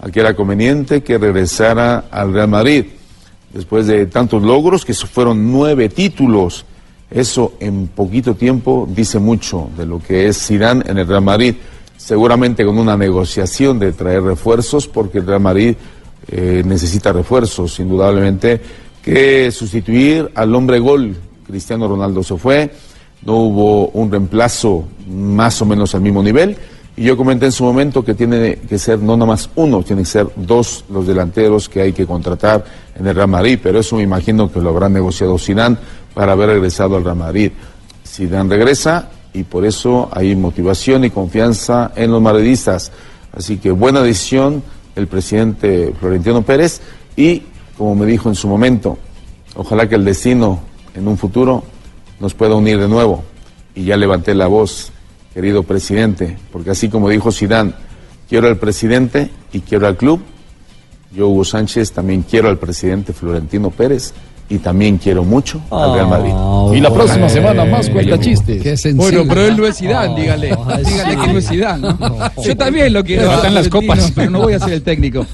a 0.00 0.10
que 0.10 0.20
era 0.20 0.34
conveniente 0.34 1.02
que 1.02 1.16
regresara 1.16 2.06
al 2.10 2.32
Real 2.32 2.48
Madrid. 2.48 2.86
Después 3.52 3.86
de 3.86 4.06
tantos 4.06 4.42
logros, 4.42 4.84
que 4.84 4.94
fueron 4.94 5.52
nueve 5.52 5.88
títulos, 5.88 6.64
eso 7.10 7.54
en 7.60 7.86
poquito 7.88 8.34
tiempo 8.34 8.88
dice 8.90 9.18
mucho 9.18 9.68
de 9.76 9.86
lo 9.86 10.00
que 10.00 10.26
es 10.26 10.46
Zidane 10.46 10.82
en 10.86 10.98
el 10.98 11.06
Real 11.06 11.22
Madrid. 11.22 11.54
Seguramente 11.96 12.64
con 12.64 12.78
una 12.78 12.96
negociación 12.96 13.78
de 13.78 13.92
traer 13.92 14.22
refuerzos, 14.22 14.88
porque 14.88 15.18
el 15.18 15.26
Real 15.26 15.40
Madrid 15.40 15.76
eh, 16.28 16.62
necesita 16.66 17.12
refuerzos, 17.12 17.78
indudablemente, 17.78 18.60
que 19.02 19.52
sustituir 19.52 20.32
al 20.34 20.52
hombre 20.54 20.80
gol. 20.80 21.14
Cristiano 21.46 21.86
Ronaldo 21.86 22.22
se 22.22 22.36
fue, 22.36 22.70
no 23.24 23.36
hubo 23.36 23.88
un 23.88 24.10
reemplazo 24.10 24.84
más 25.08 25.60
o 25.62 25.66
menos 25.66 25.94
al 25.94 26.00
mismo 26.00 26.22
nivel. 26.22 26.56
Y 26.96 27.04
yo 27.04 27.16
comenté 27.16 27.46
en 27.46 27.52
su 27.52 27.64
momento 27.64 28.04
que 28.04 28.14
tiene 28.14 28.56
que 28.68 28.78
ser 28.78 28.98
no 28.98 29.16
nomás 29.16 29.48
uno, 29.54 29.82
tiene 29.82 30.02
que 30.02 30.08
ser 30.08 30.28
dos 30.36 30.84
los 30.90 31.06
delanteros 31.06 31.68
que 31.68 31.80
hay 31.80 31.92
que 31.92 32.06
contratar 32.06 32.64
en 32.94 33.06
el 33.06 33.14
Real 33.14 33.28
Madrid, 33.28 33.58
pero 33.62 33.78
eso 33.78 33.96
me 33.96 34.02
imagino 34.02 34.52
que 34.52 34.60
lo 34.60 34.68
habrá 34.68 34.90
negociado 34.90 35.38
Zidane 35.38 35.78
para 36.12 36.32
haber 36.32 36.50
regresado 36.50 36.96
al 36.96 37.04
Real 37.04 37.16
Madrid. 37.16 37.52
Zidane 38.06 38.50
regresa 38.50 39.08
y 39.32 39.44
por 39.44 39.64
eso 39.64 40.10
hay 40.12 40.36
motivación 40.36 41.04
y 41.04 41.10
confianza 41.10 41.92
en 41.96 42.10
los 42.10 42.20
madridistas. 42.20 42.92
Así 43.34 43.56
que 43.56 43.70
buena 43.70 44.02
decisión 44.02 44.62
el 44.94 45.06
presidente 45.06 45.94
Florentino 45.98 46.42
Pérez 46.42 46.82
y, 47.16 47.42
como 47.78 47.94
me 47.94 48.04
dijo 48.04 48.28
en 48.28 48.34
su 48.34 48.48
momento, 48.48 48.98
ojalá 49.56 49.88
que 49.88 49.94
el 49.94 50.04
destino 50.04 50.60
en 50.94 51.08
un 51.08 51.16
futuro 51.16 51.64
nos 52.22 52.34
pueda 52.34 52.54
unir 52.54 52.78
de 52.78 52.88
nuevo. 52.88 53.24
Y 53.74 53.84
ya 53.84 53.96
levanté 53.96 54.34
la 54.34 54.46
voz, 54.46 54.92
querido 55.34 55.64
presidente, 55.64 56.38
porque 56.52 56.70
así 56.70 56.88
como 56.88 57.08
dijo 57.08 57.32
Zidane, 57.32 57.74
quiero 58.28 58.46
al 58.46 58.58
presidente 58.58 59.28
y 59.52 59.60
quiero 59.60 59.88
al 59.88 59.96
club, 59.96 60.22
yo, 61.12 61.28
Hugo 61.28 61.44
Sánchez, 61.44 61.92
también 61.92 62.22
quiero 62.22 62.48
al 62.48 62.58
presidente 62.58 63.12
Florentino 63.12 63.70
Pérez 63.70 64.14
y 64.52 64.58
también 64.58 64.98
quiero 64.98 65.24
mucho 65.24 65.60
al 65.70 65.94
Real 65.94 66.08
Madrid. 66.08 66.32
Y 66.76 66.80
la 66.80 66.92
próxima 66.92 67.28
semana 67.28 67.64
más 67.64 67.88
cuenta 67.88 68.18
chistes. 68.18 68.94
Bueno, 68.94 69.22
pero 69.28 69.42
él 69.46 69.56
no 69.56 69.66
es 69.66 69.76
Zidane, 69.78 70.20
dígale. 70.20 70.56
Dígale 70.84 71.16
que 71.16 71.32
no 71.32 71.38
es 71.38 71.48
Zidane. 71.48 71.82
¿no? 71.98 72.42
Yo 72.42 72.56
también 72.56 72.92
lo 72.92 73.02
quiero. 73.04 73.30
Faltan 73.30 73.54
las 73.54 73.68
copas. 73.68 74.12
Pero 74.14 74.30
no 74.30 74.40
voy 74.40 74.54
a 74.54 74.58
ser 74.58 74.72
el 74.74 74.82
técnico. 74.82 75.26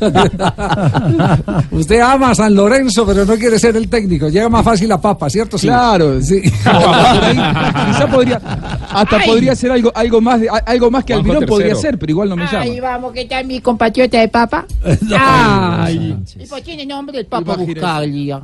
Usted 1.71 2.01
ama 2.01 2.31
a 2.31 2.35
San 2.35 2.55
Lorenzo, 2.55 3.07
pero 3.07 3.25
no 3.25 3.35
quiere 3.37 3.59
ser 3.59 3.77
el 3.77 3.89
técnico. 3.89 4.29
Llega 4.29 4.49
más 4.49 4.65
fácil 4.65 4.89
la 4.89 5.01
papa, 5.01 5.29
¿cierto? 5.31 5.59
Sí. 5.59 5.67
Claro, 5.67 6.21
Sí. 6.23 6.41
Quizá 6.43 8.07
podría, 8.13 8.37
hasta 8.91 9.17
Ay. 9.19 9.27
podría 9.29 9.55
ser 9.55 9.71
algo, 9.73 9.91
algo 9.95 10.21
más, 10.21 10.41
de- 10.41 10.49
algo 10.67 10.91
más 10.91 11.05
que 11.05 11.15
Juanjo 11.15 11.31
Almirón 11.33 11.49
podría 11.49 11.75
ser, 11.75 11.99
pero 11.99 12.11
igual 12.11 12.29
no 12.29 12.37
me 12.37 12.45
llama. 12.47 12.61
Ay, 12.61 12.81
vamos, 12.81 13.13
¿qué 13.13 13.25
tal 13.25 13.45
mi 13.47 13.61
compatriota 13.61 14.19
de 14.21 14.29
papa? 14.29 14.67
Ay. 15.19 16.17
Y 16.39 16.47
pues 16.47 16.63
tiene 16.63 16.87
nombre 16.87 17.19
el 17.19 17.27
Papa. 17.27 17.57
Buscaglia. 17.57 18.41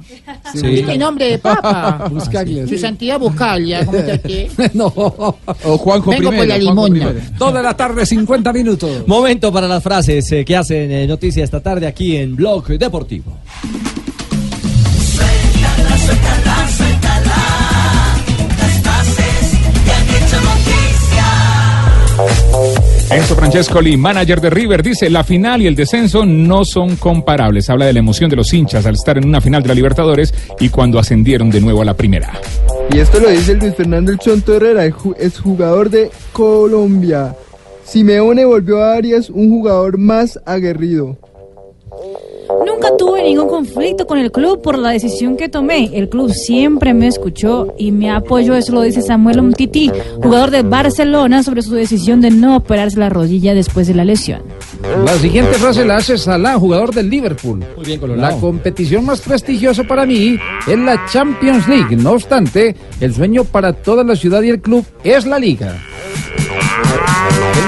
Sí. 0.54 0.63
Tiene 0.70 0.98
nombre 0.98 1.30
de 1.30 1.38
Papa. 1.38 2.08
Buscaglia, 2.10 2.62
Su 2.64 2.70
sí. 2.70 2.78
santidad 2.78 3.18
Buscaglia, 3.18 3.84
¿cómo 3.84 3.98
está 3.98 4.14
usted? 4.14 4.72
no. 4.74 4.86
O 4.86 5.78
Juanjo 5.78 6.10
Vengo 6.10 6.30
primero. 6.30 6.36
por 6.38 6.46
la 6.46 6.58
limona. 6.58 7.12
de 7.12 7.62
la 7.62 7.76
tarde, 7.76 8.06
50 8.06 8.52
minutos. 8.52 9.06
Momento 9.06 9.52
para 9.52 9.68
las 9.68 9.82
frases 9.82 10.30
eh, 10.32 10.44
que 10.44 10.56
hacen 10.56 10.90
eh, 10.90 11.06
noticia 11.06 11.44
esta 11.44 11.60
tarde 11.60 11.86
aquí 11.86 12.16
en 12.16 12.34
Blog 12.36 12.66
Deportivo. 12.66 13.38
Enzo 23.14 23.36
Francescoli, 23.36 23.96
manager 23.96 24.40
de 24.40 24.50
River, 24.50 24.82
dice, 24.82 25.08
la 25.08 25.22
final 25.22 25.62
y 25.62 25.68
el 25.68 25.76
descenso 25.76 26.26
no 26.26 26.64
son 26.64 26.96
comparables. 26.96 27.70
Habla 27.70 27.86
de 27.86 27.92
la 27.92 28.00
emoción 28.00 28.28
de 28.28 28.34
los 28.34 28.52
hinchas 28.52 28.86
al 28.86 28.94
estar 28.94 29.16
en 29.16 29.24
una 29.24 29.40
final 29.40 29.62
de 29.62 29.68
la 29.68 29.74
Libertadores 29.74 30.34
y 30.58 30.68
cuando 30.68 30.98
ascendieron 30.98 31.48
de 31.48 31.60
nuevo 31.60 31.82
a 31.82 31.84
la 31.84 31.94
primera. 31.94 32.32
Y 32.92 32.98
esto 32.98 33.20
lo 33.20 33.30
dice 33.30 33.52
el 33.52 33.60
Luis 33.60 33.76
Fernando 33.76 34.10
El 34.10 34.18
Chonto 34.18 34.56
Herrera, 34.56 34.84
es 35.16 35.38
jugador 35.38 35.90
de 35.90 36.10
Colombia. 36.32 37.36
Simeone 37.84 38.44
volvió 38.44 38.82
a 38.82 38.94
Arias 38.94 39.30
un 39.30 39.48
jugador 39.48 39.96
más 39.96 40.40
aguerrido. 40.44 41.16
Nunca 42.84 42.96
tuve 42.98 43.22
ningún 43.22 43.48
conflicto 43.48 44.06
con 44.06 44.18
el 44.18 44.30
club 44.30 44.60
por 44.60 44.78
la 44.78 44.90
decisión 44.90 45.38
que 45.38 45.48
tomé. 45.48 45.88
El 45.94 46.10
club 46.10 46.30
siempre 46.34 46.92
me 46.92 47.06
escuchó 47.06 47.74
y 47.78 47.92
me 47.92 48.10
apoyó. 48.10 48.54
Eso 48.54 48.72
lo 48.72 48.82
dice 48.82 49.00
Samuel 49.00 49.40
Umtiti, 49.40 49.90
jugador 50.22 50.50
de 50.50 50.62
Barcelona, 50.62 51.42
sobre 51.42 51.62
su 51.62 51.74
decisión 51.74 52.20
de 52.20 52.30
no 52.30 52.56
operarse 52.56 52.98
la 52.98 53.08
rodilla 53.08 53.54
después 53.54 53.86
de 53.86 53.94
la 53.94 54.04
lesión. 54.04 54.42
La 55.02 55.14
siguiente 55.14 55.54
frase 55.54 55.82
la 55.86 55.96
hace 55.96 56.18
Salah, 56.18 56.58
jugador 56.58 56.94
del 56.94 57.08
Liverpool. 57.08 57.64
Muy 57.74 57.86
bien, 57.86 58.20
La 58.20 58.32
competición 58.36 59.06
más 59.06 59.22
prestigiosa 59.22 59.84
para 59.84 60.04
mí 60.04 60.38
es 60.66 60.78
la 60.78 61.06
Champions 61.06 61.66
League. 61.66 61.96
No 61.96 62.12
obstante, 62.12 62.76
el 63.00 63.14
sueño 63.14 63.44
para 63.44 63.72
toda 63.72 64.04
la 64.04 64.14
ciudad 64.14 64.42
y 64.42 64.50
el 64.50 64.60
club 64.60 64.84
es 65.02 65.24
la 65.24 65.38
liga. 65.38 65.74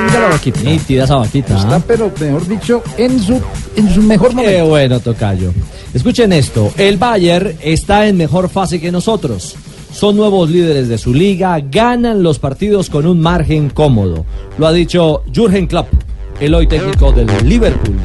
Venga 0.07 0.21
la 0.21 0.29
vaquita. 0.29 0.61
Nítida 0.61 1.05
esa 1.05 1.17
vaquita. 1.17 1.57
Está, 1.57 1.77
¿ah? 1.77 1.83
pero 1.87 2.13
mejor 2.21 2.47
dicho, 2.47 2.83
en 2.97 3.21
su, 3.21 3.41
en 3.77 3.95
su 3.95 4.03
mejor 4.03 4.31
Qué 4.31 4.37
momento. 4.37 4.67
bueno, 4.67 5.01
Tocayo. 5.01 5.53
Escuchen 5.93 6.33
esto, 6.33 6.73
el 6.77 6.97
Bayern 6.97 7.55
está 7.61 8.07
en 8.07 8.17
mejor 8.17 8.49
fase 8.49 8.81
que 8.81 8.93
nosotros. 8.93 9.57
Son 9.93 10.15
nuevos 10.15 10.51
líderes 10.51 10.89
de 10.89 10.99
su 10.99 11.15
liga, 11.15 11.59
ganan 11.61 12.23
los 12.23 12.39
partidos 12.39 12.91
con 12.91 13.07
un 13.07 13.21
margen 13.21 13.71
cómodo. 13.71 14.27
Lo 14.59 14.67
ha 14.67 14.73
dicho 14.73 15.23
Jürgen 15.33 15.67
Klopp, 15.67 15.89
el 16.39 16.55
hoy 16.55 16.67
técnico 16.67 17.13
del 17.13 17.29
Liverpool 17.49 17.97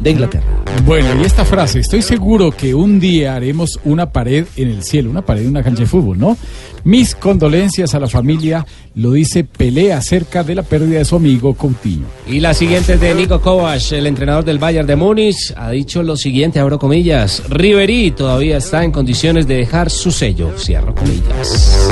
de 0.00 0.10
Inglaterra. 0.10 0.46
Bueno, 0.84 1.08
y 1.20 1.24
esta 1.24 1.44
frase, 1.44 1.80
estoy 1.80 2.02
seguro 2.02 2.50
que 2.50 2.74
un 2.74 3.00
día 3.00 3.34
haremos 3.34 3.78
una 3.84 4.10
pared 4.10 4.46
en 4.56 4.68
el 4.68 4.82
cielo, 4.82 5.10
una 5.10 5.22
pared 5.22 5.42
en 5.42 5.48
una 5.48 5.62
cancha 5.62 5.80
de 5.80 5.86
fútbol, 5.86 6.18
¿no? 6.18 6.36
Mis 6.84 7.14
condolencias 7.14 7.94
a 7.94 8.00
la 8.00 8.08
familia, 8.08 8.66
lo 8.94 9.12
dice 9.12 9.44
Pelé 9.44 9.92
acerca 9.92 10.42
de 10.42 10.54
la 10.54 10.62
pérdida 10.62 10.98
de 10.98 11.04
su 11.04 11.16
amigo 11.16 11.54
Coutinho. 11.54 12.06
Y 12.26 12.40
la 12.40 12.54
siguiente 12.54 12.94
es 12.94 13.00
de 13.00 13.14
Nico 13.14 13.40
Kovac, 13.40 13.92
el 13.92 14.06
entrenador 14.06 14.44
del 14.44 14.58
Bayern 14.58 14.86
de 14.86 14.96
Múnich, 14.96 15.52
ha 15.56 15.70
dicho 15.70 16.02
lo 16.02 16.16
siguiente, 16.16 16.58
abro 16.58 16.78
comillas, 16.78 17.42
Ribery 17.48 18.12
todavía 18.12 18.56
está 18.56 18.82
en 18.84 18.92
condiciones 18.92 19.46
de 19.46 19.56
dejar 19.56 19.90
su 19.90 20.10
sello, 20.10 20.58
cierro 20.58 20.94
comillas. 20.94 21.90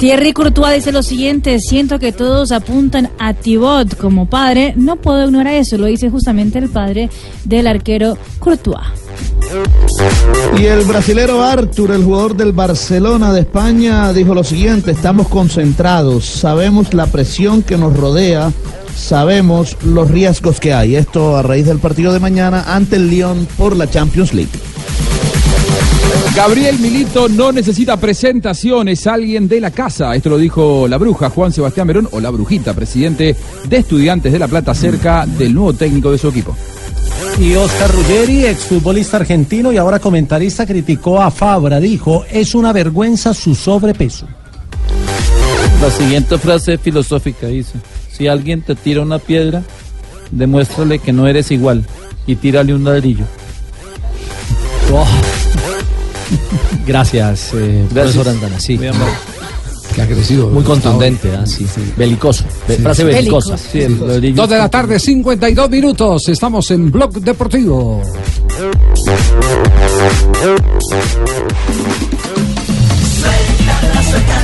Thierry 0.00 0.32
Courtois 0.32 0.76
dice 0.76 0.92
lo 0.92 1.02
siguiente, 1.02 1.60
siento 1.60 1.98
que 1.98 2.10
todos 2.10 2.52
apuntan 2.52 3.10
a 3.18 3.34
Thibaut 3.34 3.98
como 3.98 4.30
padre, 4.30 4.72
no 4.74 4.96
puedo 4.96 5.26
ignorar 5.26 5.52
eso, 5.52 5.76
lo 5.76 5.84
dice 5.84 6.08
justamente 6.08 6.58
el 6.58 6.70
padre 6.70 7.10
del 7.44 7.66
arquero 7.66 8.16
Courtois. 8.38 8.80
Y 10.58 10.64
el 10.64 10.84
brasilero 10.84 11.42
Arthur, 11.42 11.90
el 11.90 12.02
jugador 12.02 12.34
del 12.34 12.52
Barcelona 12.52 13.30
de 13.34 13.40
España, 13.40 14.10
dijo 14.14 14.34
lo 14.34 14.42
siguiente, 14.42 14.92
estamos 14.92 15.28
concentrados, 15.28 16.24
sabemos 16.24 16.94
la 16.94 17.04
presión 17.04 17.62
que 17.62 17.76
nos 17.76 17.94
rodea, 17.94 18.54
sabemos 18.96 19.76
los 19.84 20.10
riesgos 20.10 20.60
que 20.60 20.72
hay. 20.72 20.96
Esto 20.96 21.36
a 21.36 21.42
raíz 21.42 21.66
del 21.66 21.78
partido 21.78 22.14
de 22.14 22.20
mañana 22.20 22.74
ante 22.74 22.96
el 22.96 23.10
Lyon 23.10 23.46
por 23.58 23.76
la 23.76 23.90
Champions 23.90 24.32
League. 24.32 24.48
Gabriel 26.42 26.78
Milito 26.78 27.28
no 27.28 27.52
necesita 27.52 27.98
presentación, 27.98 28.88
es 28.88 29.06
alguien 29.06 29.46
de 29.46 29.60
la 29.60 29.70
casa. 29.70 30.14
Esto 30.16 30.30
lo 30.30 30.38
dijo 30.38 30.88
la 30.88 30.96
bruja 30.96 31.28
Juan 31.28 31.52
Sebastián 31.52 31.86
Verón, 31.86 32.08
o 32.12 32.18
la 32.18 32.30
brujita, 32.30 32.72
presidente 32.72 33.36
de 33.68 33.76
Estudiantes 33.76 34.32
de 34.32 34.38
La 34.38 34.48
Plata, 34.48 34.74
cerca 34.74 35.26
del 35.26 35.52
nuevo 35.52 35.74
técnico 35.74 36.10
de 36.10 36.16
su 36.16 36.28
equipo. 36.28 36.56
Y 37.38 37.54
Oscar 37.56 37.92
Ruggeri, 37.92 38.46
exfutbolista 38.46 39.18
argentino 39.18 39.70
y 39.70 39.76
ahora 39.76 39.98
comentarista, 39.98 40.64
criticó 40.64 41.20
a 41.20 41.30
Fabra. 41.30 41.78
Dijo, 41.78 42.24
es 42.30 42.54
una 42.54 42.72
vergüenza 42.72 43.34
su 43.34 43.54
sobrepeso. 43.54 44.26
La 45.82 45.90
siguiente 45.90 46.38
frase 46.38 46.72
es 46.72 46.80
filosófica 46.80 47.48
dice, 47.48 47.74
si 48.10 48.28
alguien 48.28 48.62
te 48.62 48.74
tira 48.76 49.02
una 49.02 49.18
piedra, 49.18 49.62
demuéstrale 50.30 51.00
que 51.00 51.12
no 51.12 51.26
eres 51.26 51.50
igual 51.50 51.84
y 52.26 52.36
tírale 52.36 52.72
un 52.72 52.84
ladrillo. 52.84 53.26
Oh. 54.90 55.06
Gracias, 56.86 57.50
eh, 57.54 57.86
profesor 57.92 58.28
Andana. 58.28 58.58
Sí. 58.60 58.76
Muy 58.76 58.88
amable. 58.88 59.12
Qué 59.94 60.02
agresivo. 60.02 60.48
Muy 60.50 60.62
contundente, 60.62 61.32
ah, 61.36 61.44
sí, 61.44 61.66
sí. 61.72 61.92
Belicoso. 61.96 62.44
Be- 62.68 62.76
frase 62.76 63.02
belicosa. 63.04 63.56
Sí. 63.58 63.80
Dos 64.34 64.48
de 64.48 64.56
la 64.58 64.68
tarde, 64.68 64.98
52 65.00 65.68
minutos. 65.68 66.28
Estamos 66.28 66.70
en 66.70 66.90
Blog 66.92 67.12
Deportivo. 67.14 68.00
Suéltala, 73.20 74.02
suéltala. 74.02 74.39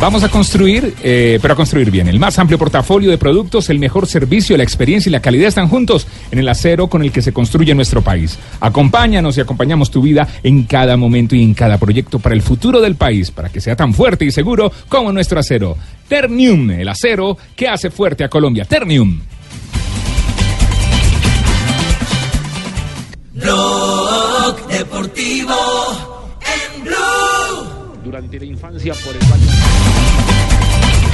Vamos 0.00 0.24
a 0.24 0.30
construir, 0.30 0.94
eh, 1.02 1.38
pero 1.42 1.52
a 1.52 1.56
construir 1.56 1.90
bien. 1.90 2.08
El 2.08 2.18
más 2.18 2.38
amplio 2.38 2.56
portafolio 2.56 3.10
de 3.10 3.18
productos, 3.18 3.68
el 3.68 3.78
mejor 3.78 4.06
servicio, 4.06 4.56
la 4.56 4.62
experiencia 4.62 5.10
y 5.10 5.12
la 5.12 5.20
calidad 5.20 5.48
están 5.48 5.68
juntos 5.68 6.06
en 6.30 6.38
el 6.38 6.48
acero 6.48 6.86
con 6.86 7.02
el 7.02 7.12
que 7.12 7.20
se 7.20 7.34
construye 7.34 7.74
nuestro 7.74 8.00
país. 8.00 8.38
Acompáñanos 8.60 9.36
y 9.36 9.42
acompañamos 9.42 9.90
tu 9.90 10.00
vida 10.00 10.26
en 10.42 10.62
cada 10.62 10.96
momento 10.96 11.36
y 11.36 11.42
en 11.42 11.52
cada 11.52 11.76
proyecto 11.76 12.18
para 12.18 12.34
el 12.34 12.40
futuro 12.40 12.80
del 12.80 12.94
país, 12.94 13.30
para 13.30 13.50
que 13.50 13.60
sea 13.60 13.76
tan 13.76 13.92
fuerte 13.92 14.24
y 14.24 14.30
seguro 14.30 14.72
como 14.88 15.12
nuestro 15.12 15.38
acero. 15.38 15.76
Ternium, 16.08 16.70
el 16.70 16.88
acero 16.88 17.36
que 17.54 17.68
hace 17.68 17.90
fuerte 17.90 18.24
a 18.24 18.30
Colombia. 18.30 18.64
Ternium. 18.64 19.20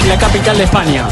La 0.08 0.18
capital 0.18 0.58
de 0.58 0.64
España. 0.64 1.06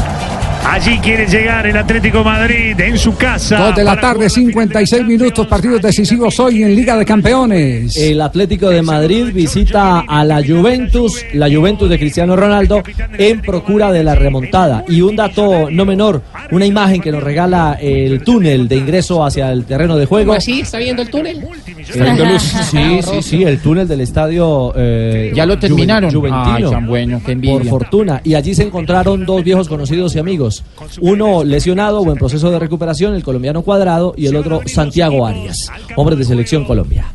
Allí 0.67 0.97
quiere 0.97 1.27
llegar 1.27 1.65
el 1.67 1.77
Atlético 1.77 2.23
Madrid 2.23 2.77
en 2.79 2.97
su 2.97 3.15
casa. 3.15 3.57
Dos 3.57 3.75
de 3.75 3.83
la 3.83 3.99
tarde, 3.99 4.29
56 4.29 5.05
minutos, 5.05 5.45
partidos 5.47 5.81
decisivos 5.81 6.37
hoy 6.39 6.63
en 6.63 6.75
Liga 6.75 6.97
de 6.97 7.05
Campeones. 7.05 7.95
El 7.95 8.19
Atlético 8.19 8.69
de 8.69 8.81
Madrid 8.81 9.27
visita 9.31 9.99
a 10.01 10.25
la 10.25 10.41
Juventus, 10.43 11.23
la 11.33 11.49
Juventus 11.49 11.87
de 11.89 11.99
Cristiano 11.99 12.35
Ronaldo, 12.35 12.81
en 13.17 13.41
procura 13.41 13.91
de 13.91 14.03
la 14.03 14.15
remontada. 14.15 14.83
Y 14.89 15.01
un 15.01 15.15
dato 15.15 15.69
no 15.69 15.85
menor, 15.85 16.23
una 16.51 16.65
imagen 16.65 16.99
que 16.99 17.11
nos 17.11 17.23
regala 17.23 17.77
el 17.79 18.23
túnel 18.23 18.67
de 18.67 18.75
ingreso 18.77 19.23
hacia 19.23 19.51
el 19.51 19.65
terreno 19.65 19.95
de 19.95 20.07
juego. 20.07 20.27
¿Cómo 20.29 20.37
así? 20.37 20.61
¿Está 20.61 20.79
viendo 20.79 21.03
el 21.03 21.09
túnel? 21.09 21.45
Está 21.77 22.03
viendo 22.03 22.25
luz. 22.25 22.41
Sí, 22.41 22.99
sí, 23.03 23.21
sí, 23.21 23.43
el 23.43 23.59
túnel 23.59 23.87
del 23.87 24.01
estadio. 24.01 24.73
eh, 24.75 25.31
¿Ya 25.33 25.45
lo 25.45 25.57
terminaron? 25.59 26.11
Juventino. 26.11 26.55
Ay, 26.55 26.63
tan 26.71 26.87
bueno, 26.87 27.21
qué 27.23 27.31
envidia. 27.33 27.55
Por 27.59 27.65
fortuna. 27.67 28.19
Y 28.23 28.33
allí 28.33 28.55
se 28.55 28.63
encontraron 28.63 29.25
dos 29.25 29.43
viejos 29.43 29.69
conocidos 29.69 30.15
y 30.15 30.19
amigos. 30.19 30.54
Uno 31.01 31.43
lesionado 31.43 32.01
o 32.01 32.11
en 32.11 32.17
proceso 32.17 32.51
de 32.51 32.59
recuperación, 32.59 33.15
el 33.15 33.23
colombiano 33.23 33.61
Cuadrado, 33.61 34.13
y 34.17 34.27
el 34.27 34.35
otro 34.35 34.61
Santiago 34.65 35.25
Arias, 35.25 35.69
hombre 35.95 36.15
de 36.15 36.23
selección 36.25 36.65
Colombia. 36.65 37.05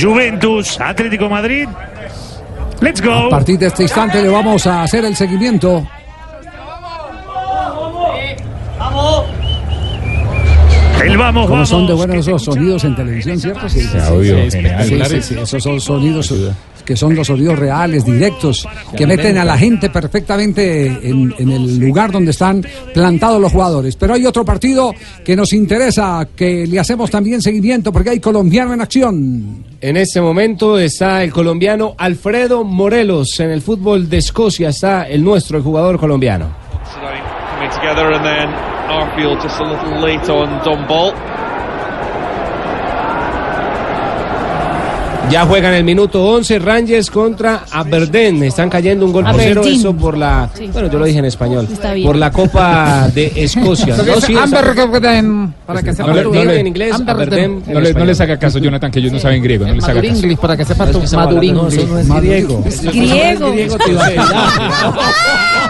Juventus, 0.00 0.80
Atlético 0.80 1.28
Madrid. 1.28 1.68
Let's 2.80 3.00
go. 3.00 3.12
A 3.12 3.28
partir 3.30 3.58
de 3.58 3.66
este 3.66 3.84
instante 3.84 4.20
le 4.22 4.28
vamos 4.28 4.66
a 4.66 4.82
hacer 4.82 5.04
el 5.04 5.14
seguimiento. 5.14 5.86
El 11.04 11.18
vamos, 11.18 11.42
Como 11.42 11.54
vamos. 11.54 11.68
son 11.68 11.86
de 11.86 11.92
buenos 11.92 12.26
esos 12.26 12.42
sonidos 12.42 12.82
en 12.84 12.96
televisión, 12.96 13.38
¿cierto? 13.38 13.68
Sí, 13.68 13.80
sí, 13.80 13.88
sí, 14.50 15.22
sí, 15.22 15.34
esos 15.38 15.62
son 15.62 15.80
sonidos 15.80 16.32
que 16.84 16.96
son 16.96 17.14
los 17.14 17.26
sonidos 17.26 17.58
reales, 17.58 18.04
directos, 18.04 18.66
que 18.96 19.06
meten 19.06 19.38
a 19.38 19.44
la 19.44 19.56
gente 19.56 19.90
perfectamente 19.90 20.86
en, 20.86 21.34
en 21.38 21.50
el 21.50 21.78
lugar 21.78 22.12
donde 22.12 22.30
están 22.30 22.64
plantados 22.92 23.40
los 23.40 23.52
jugadores. 23.52 23.96
Pero 23.96 24.14
hay 24.14 24.26
otro 24.26 24.44
partido 24.44 24.92
que 25.24 25.36
nos 25.36 25.52
interesa, 25.52 26.28
que 26.36 26.66
le 26.66 26.78
hacemos 26.78 27.10
también 27.10 27.40
seguimiento, 27.42 27.92
porque 27.92 28.10
hay 28.10 28.20
colombiano 28.20 28.74
en 28.74 28.80
acción. 28.80 29.64
En 29.80 29.96
este 29.96 30.20
momento 30.20 30.78
está 30.78 31.22
el 31.22 31.32
colombiano 31.32 31.94
Alfredo 31.98 32.64
Morelos. 32.64 33.38
En 33.40 33.50
el 33.50 33.60
fútbol 33.60 34.08
de 34.08 34.18
Escocia 34.18 34.68
está 34.70 35.08
el 35.08 35.22
nuestro, 35.22 35.58
el 35.58 35.64
jugador 35.64 35.98
colombiano. 35.98 36.48
Ya 45.30 45.44
juegan 45.46 45.74
el 45.74 45.84
minuto 45.84 46.22
11 46.24 46.58
Rangers 46.58 47.10
contra 47.10 47.64
Aberdeen. 47.70 48.42
Están 48.44 48.68
cayendo 48.70 49.04
un 49.06 49.12
gol 49.12 49.24
por 49.24 49.34
cero. 49.36 49.62
Eso 49.64 49.94
por 49.94 50.16
la. 50.16 50.48
Sí. 50.54 50.68
Bueno, 50.72 50.88
yo 50.90 50.98
lo 50.98 51.04
dije 51.06 51.18
en 51.18 51.24
español. 51.24 51.66
Está 51.70 51.92
bien. 51.94 52.06
Por 52.06 52.16
la 52.16 52.30
Copa 52.30 53.08
de 53.14 53.32
Escocia. 53.36 53.96
No, 53.96 54.20
sí, 54.20 54.34
Aberdeen, 54.36 55.54
para 55.66 55.82
que 55.82 55.92
sepa 55.92 56.08
No 56.12 56.22
no 56.22 56.44
le- 56.44 56.60
en 56.60 56.66
inglés, 56.66 56.94
Aberdeen. 57.06 57.62
No, 57.66 57.80
le, 57.80 57.92
no 57.94 58.04
les 58.04 58.20
haga 58.20 58.38
caso, 58.38 58.58
Jonathan, 58.58 58.90
que 58.90 58.98
ellos 59.00 59.12
no 59.12 59.18
saben 59.18 59.42
griego. 59.42 59.66
No 59.66 59.74
les 59.74 59.84
haga 59.84 60.00
caso. 60.02 60.14
English, 60.14 60.38
para 60.38 60.56
que 60.56 60.64
sepa 60.64 60.84
Es 60.84 60.92
tu 60.92 60.98
que 61.00 61.04
estamos 61.06 61.26
Madur 61.26 61.38
hablando- 61.38 61.62
no, 61.62 61.68
eso 61.68 61.86
no 61.86 61.98
es 61.98 62.08
griego. 62.22 62.64
Griego. 62.92 63.52
Griego. 63.52 63.74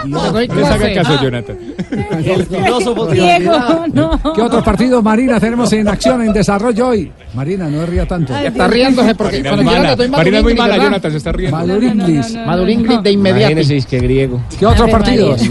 No, 0.05 0.31
No 0.31 0.39
les 0.39 0.51
haga 0.67 0.93
caso, 0.93 1.23
Jonathan. 1.23 1.57
El 2.23 2.45
filósofo 2.45 3.07
ah, 3.49 3.85
no. 3.91 4.33
¿Qué 4.33 4.41
otros 4.41 4.63
partidos, 4.63 5.03
Marina, 5.03 5.39
tenemos 5.39 5.71
en 5.73 5.87
acción, 5.87 6.21
en 6.21 6.33
desarrollo 6.33 6.89
hoy? 6.89 7.11
Marina, 7.33 7.67
no 7.69 7.85
ría 7.85 8.05
tanto. 8.05 8.35
Está 8.35 8.67
riéndose 8.67 9.15
porque 9.15 9.41
Marina 9.51 9.65
cuando 9.65 10.03
es 10.03 10.07
yo 10.07 10.11
mala. 10.11 10.17
Marina 10.17 10.37
es 10.37 10.43
muy 10.43 10.53
mala, 10.55 10.77
Jonathan, 10.77 11.11
se 11.11 11.17
está 11.17 11.31
riendo. 11.31 11.57
Maduro 11.57 11.85
Inglis. 11.85 12.35
Maduro 12.35 12.71
Ingrid 12.71 12.99
de 12.99 13.11
inmediato. 13.11 13.51
Imagínese, 13.51 13.77
es 13.77 13.85
que 13.85 13.99
griego. 13.99 14.41
¿Qué 14.57 14.65
otros 14.65 14.89
partidos? 14.89 15.41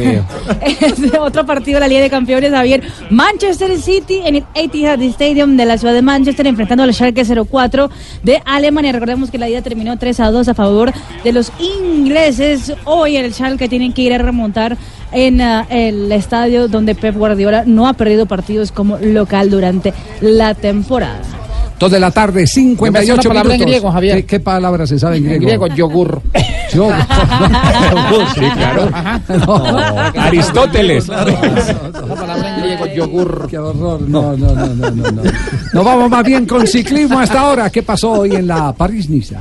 Otro 1.20 1.46
partido 1.46 1.76
de 1.76 1.80
la 1.80 1.88
Liga 1.88 2.02
de 2.02 2.10
Campeones, 2.10 2.50
Javier. 2.50 2.82
Manchester 3.10 3.78
City 3.78 4.20
en 4.24 4.36
el 4.36 4.44
Etihad 4.54 5.00
Stadium 5.02 5.56
de 5.56 5.66
la 5.66 5.78
ciudad 5.78 5.94
de 5.94 6.02
Manchester 6.02 6.46
enfrentando 6.46 6.82
al 6.82 6.92
Schalke 6.92 7.24
04 7.24 7.90
de 8.22 8.42
Alemania. 8.44 8.92
Recordemos 8.92 9.30
que 9.30 9.38
la 9.38 9.48
ida 9.48 9.62
terminó 9.62 9.98
3 9.98 10.20
a 10.20 10.30
2 10.30 10.48
a 10.48 10.54
favor 10.54 10.92
de 11.22 11.32
los 11.32 11.52
ingleses. 11.58 12.72
Hoy 12.84 13.16
el 13.16 13.32
Schalke 13.32 13.68
tienen 13.68 13.92
que 13.92 14.02
ir 14.02 14.12
a 14.14 14.18
remontar 14.18 14.76
en 15.12 15.40
ah, 15.40 15.66
el 15.70 16.10
estadio 16.12 16.68
donde 16.68 16.94
Pep 16.94 17.16
Guardiola 17.16 17.64
no 17.66 17.86
ha 17.88 17.92
perdido 17.94 18.26
partidos 18.26 18.72
como 18.72 18.98
local 18.98 19.50
durante 19.50 19.94
la 20.20 20.54
temporada. 20.54 21.43
Dos 21.84 21.92
de 21.92 22.00
la 22.00 22.10
tarde, 22.10 22.40
Yo 22.40 22.40
me 22.40 22.46
sé 22.46 22.60
una 22.62 22.76
58 22.78 23.28
palabra 23.28 23.40
en 23.52 23.60
minutos. 23.60 23.66
griego, 23.72 23.92
Javier. 23.92 24.16
¿Qué, 24.16 24.24
qué 24.24 24.40
palabra 24.40 24.86
se 24.86 24.98
sabe 24.98 25.18
en 25.18 25.24
En 25.26 25.38
griego? 25.42 25.64
griego, 25.64 25.76
yogur. 25.76 26.22
Yo- 26.72 26.88
Sí, 28.34 28.40
claro. 28.56 28.88
Aristóteles. 30.18 31.08
La 31.08 31.24
palabra 32.14 32.54
en 32.56 32.62
griego, 32.62 32.86
yogur. 32.86 33.46
Qué 33.50 33.58
horror. 33.58 34.00
No, 34.00 34.34
no, 34.34 34.54
no, 34.54 34.66
no, 34.66 34.90
no, 34.90 35.10
no. 35.12 35.22
Nos 35.74 35.84
vamos 35.84 36.08
más 36.10 36.24
bien 36.24 36.46
con 36.46 36.66
ciclismo 36.66 37.18
hasta 37.18 37.40
ahora. 37.40 37.68
¿Qué 37.68 37.82
pasó 37.82 38.12
hoy 38.12 38.34
en 38.34 38.46
la 38.46 38.72
París-Niza? 38.72 39.40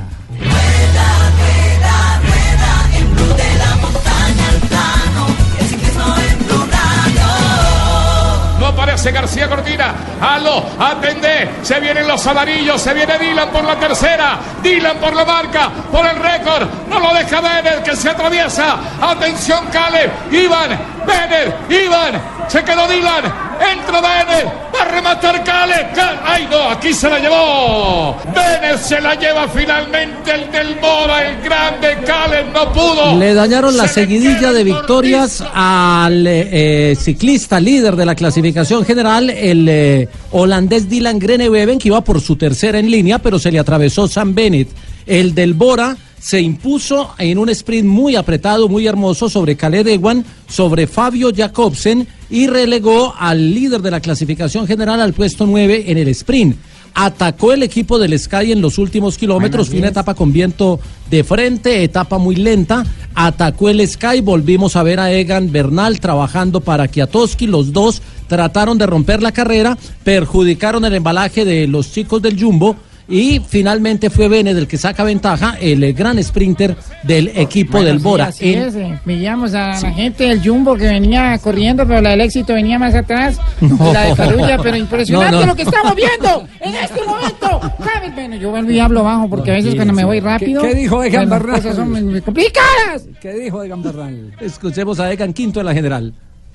Aparece 8.94 9.10
García 9.10 9.48
Cortina. 9.48 9.92
Halo, 10.20 10.62
atende. 10.78 11.50
Se 11.62 11.80
vienen 11.80 12.06
los 12.06 12.24
amarillos. 12.28 12.80
Se 12.80 12.94
viene 12.94 13.18
Dylan 13.18 13.48
por 13.50 13.64
la 13.64 13.74
tercera. 13.74 14.38
Dylan 14.62 14.98
por 14.98 15.12
la 15.16 15.24
marca. 15.24 15.68
Por 15.90 16.06
el 16.06 16.16
récord. 16.16 16.68
No 16.88 17.00
lo 17.00 17.12
deja 17.12 17.40
Benner 17.40 17.82
que 17.82 17.96
se 17.96 18.08
atraviesa. 18.10 18.76
Atención, 19.02 19.66
Caleb. 19.72 20.12
Iván. 20.30 20.78
Benner. 21.04 21.56
Iván. 21.68 22.22
Se 22.46 22.62
quedó 22.62 22.86
Dylan. 22.86 23.24
Entra 23.72 24.00
Benner. 24.00 24.46
Va 24.72 24.82
a 24.82 24.84
rematar 24.84 25.42
Caleb. 25.42 25.92
Cal- 25.92 26.20
Ay, 26.24 26.46
no. 26.48 26.63
Aquí 26.76 26.92
se 26.92 27.08
la 27.08 27.20
llevó. 27.20 28.16
Benner 28.34 28.78
se 28.78 29.00
la 29.00 29.14
lleva 29.14 29.48
finalmente 29.48 30.34
el 30.34 30.50
del 30.50 30.80
Mora. 30.80 31.30
El 31.30 31.40
grande 31.42 31.98
Caleb 32.04 32.52
no 32.52 32.72
pudo. 32.72 33.16
Le 33.16 33.32
dañaron 33.32 33.76
la 33.76 33.86
seguidilla 33.86 34.52
de 34.52 34.64
victorias 34.64 35.42
al 35.54 36.26
eh, 36.26 36.96
ciclista 36.98 37.60
líder 37.60 37.94
de 37.94 38.06
la 38.06 38.16
clasificación 38.16 38.84
general, 38.84 39.30
el 39.30 39.68
eh, 39.68 40.08
holandés 40.32 40.88
Dylan 40.88 41.20
Groenewegen, 41.20 41.78
que 41.78 41.88
iba 41.88 42.02
por 42.02 42.20
su 42.20 42.34
tercera 42.36 42.78
en 42.78 42.90
línea, 42.90 43.20
pero 43.20 43.38
se 43.38 43.52
le 43.52 43.60
atravesó 43.60 44.08
Sam 44.08 44.34
Bennett. 44.34 44.68
El 45.06 45.34
del 45.34 45.54
Bora 45.54 45.96
se 46.24 46.40
impuso 46.40 47.10
en 47.18 47.36
un 47.36 47.50
sprint 47.50 47.86
muy 47.86 48.16
apretado, 48.16 48.66
muy 48.66 48.86
hermoso 48.86 49.28
sobre 49.28 49.56
Caled 49.56 49.86
Ewan, 49.86 50.24
sobre 50.48 50.86
Fabio 50.86 51.30
Jacobsen 51.36 52.08
y 52.30 52.46
relegó 52.46 53.14
al 53.18 53.54
líder 53.54 53.82
de 53.82 53.90
la 53.90 54.00
clasificación 54.00 54.66
general 54.66 55.02
al 55.02 55.12
puesto 55.12 55.44
9 55.44 55.84
en 55.86 55.98
el 55.98 56.08
sprint. 56.08 56.56
Atacó 56.94 57.52
el 57.52 57.62
equipo 57.62 57.98
del 57.98 58.18
Sky 58.18 58.52
en 58.52 58.62
los 58.62 58.78
últimos 58.78 59.18
kilómetros, 59.18 59.68
fue 59.68 59.80
una 59.80 59.88
etapa 59.88 60.14
con 60.14 60.32
viento 60.32 60.80
de 61.10 61.24
frente, 61.24 61.84
etapa 61.84 62.16
muy 62.16 62.36
lenta. 62.36 62.86
Atacó 63.14 63.68
el 63.68 63.86
Sky, 63.86 64.22
volvimos 64.22 64.76
a 64.76 64.82
ver 64.82 65.00
a 65.00 65.12
Egan 65.12 65.52
Bernal 65.52 66.00
trabajando 66.00 66.62
para 66.62 66.88
Kiatowski. 66.88 67.46
Los 67.46 67.74
dos 67.74 68.00
trataron 68.28 68.78
de 68.78 68.86
romper 68.86 69.22
la 69.22 69.32
carrera, 69.32 69.76
perjudicaron 70.04 70.86
el 70.86 70.94
embalaje 70.94 71.44
de 71.44 71.66
los 71.66 71.92
chicos 71.92 72.22
del 72.22 72.40
Jumbo. 72.42 72.76
Y 73.06 73.40
finalmente 73.46 74.08
fue 74.08 74.28
Bene 74.28 74.54
del 74.54 74.66
que 74.66 74.78
saca 74.78 75.04
ventaja, 75.04 75.56
el 75.60 75.92
gran 75.92 76.22
sprinter 76.22 76.74
del 77.02 77.28
equipo 77.34 77.72
Bueno, 77.72 77.86
del 77.88 77.98
sí, 77.98 78.02
Bora. 78.04 78.24
así 78.26 78.54
es, 78.54 78.74
eh. 78.76 78.98
Veíamos 79.04 79.52
a 79.54 79.78
la 79.80 79.92
gente 79.92 80.24
del 80.24 80.42
Jumbo 80.42 80.74
que 80.74 80.86
venía 80.86 81.36
corriendo, 81.38 81.86
pero 81.86 82.00
la 82.00 82.10
del 82.10 82.22
éxito 82.22 82.54
venía 82.54 82.78
más 82.78 82.94
atrás. 82.94 83.38
No. 83.60 83.92
La 83.92 84.02
de 84.04 84.14
Carulla, 84.14 84.58
pero 84.62 84.76
impresionante 84.84 85.32
No, 85.32 85.40
no. 85.42 85.46
lo 85.48 85.54
que 85.56 85.62
estamos 85.62 85.94
viendo 85.94 86.46
en 86.60 86.74
este 86.74 87.00
momento. 87.06 87.60
¿Sabes? 87.84 88.14
Bueno, 88.14 88.36
yo 88.36 88.50
vuelvo 88.50 88.70
y 88.70 88.78
hablo 88.78 89.02
bajo 89.02 89.28
porque 89.28 89.50
a 89.50 89.54
veces 89.54 89.74
cuando 89.74 89.92
me 89.92 90.04
voy 90.04 90.20
rápido. 90.20 90.62
¿Qué- 90.62 90.68
qué 90.70 90.74
dijo 90.74 91.02
Egan 91.02 91.28
Bernal? 91.28 91.56
cosas 91.56 91.76
son 91.76 91.90
muy- 91.90 92.20
complicadas. 92.20 93.06
¿Qué 93.20 93.32
dijo 93.34 93.62
Egan 93.62 93.82
Bernal? 93.82 94.32
Escuchemos 94.40 94.98
a 95.00 95.12
Egan 95.12 95.32
Quinto 95.32 95.60
en 95.60 95.66
la 95.66 95.74
general. 95.74 96.14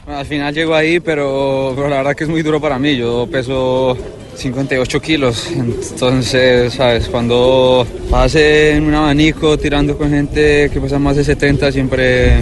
Al 0.10 0.26
final 0.26 0.51
llego 0.53 0.74
ahí, 0.74 0.99
pero, 0.99 1.74
pero 1.76 1.88
la 1.88 1.97
verdad 1.97 2.16
que 2.16 2.24
es 2.24 2.30
muy 2.30 2.41
duro 2.41 2.60
para 2.60 2.80
mí. 2.80 2.97
Yo 2.97 3.28
peso 3.32 3.95
58 4.36 5.01
kilos, 5.01 5.47
entonces, 5.51 6.74
¿sabes? 6.74 7.07
Cuando 7.07 7.86
vas 8.10 8.34
en 8.34 8.86
un 8.86 8.95
abanico 8.95 9.57
tirando 9.60 9.95
con 9.95 10.10
gente 10.10 10.72
que 10.74 10.82
pesa 10.82 10.97
más 10.97 11.16
de 11.16 11.24
70, 11.24 11.72
siempre, 11.72 12.41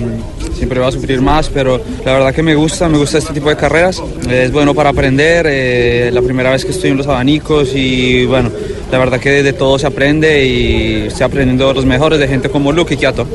siempre 0.55 0.79
va 0.79 0.87
a 0.87 0.91
sufrir 0.93 1.19
más, 1.19 1.49
pero 1.49 1.81
la 2.05 2.13
verdad 2.13 2.33
que 2.33 2.41
me 2.41 2.55
gusta, 2.55 2.87
me 2.87 2.97
gusta 2.97 3.17
este 3.17 3.33
tipo 3.33 3.49
de 3.49 3.57
carreras. 3.57 4.01
Es 4.29 4.49
bueno 4.51 4.73
para 4.73 4.91
aprender, 4.91 5.45
eh, 5.49 6.09
la 6.13 6.21
primera 6.21 6.51
vez 6.51 6.63
que 6.63 6.71
estoy 6.71 6.91
en 6.91 6.97
los 6.97 7.07
abanicos 7.07 7.75
y 7.75 8.25
bueno, 8.25 8.49
la 8.89 8.97
verdad 8.97 9.19
que 9.19 9.43
de 9.43 9.51
todo 9.51 9.77
se 9.77 9.87
aprende 9.87 10.45
y 10.45 11.07
estoy 11.07 11.25
aprendiendo 11.25 11.73
los 11.73 11.85
mejores, 11.85 12.17
de 12.17 12.29
gente 12.29 12.49
como 12.49 12.71
Luke 12.71 12.93
y 12.93 12.97
Kiato. 12.97 13.27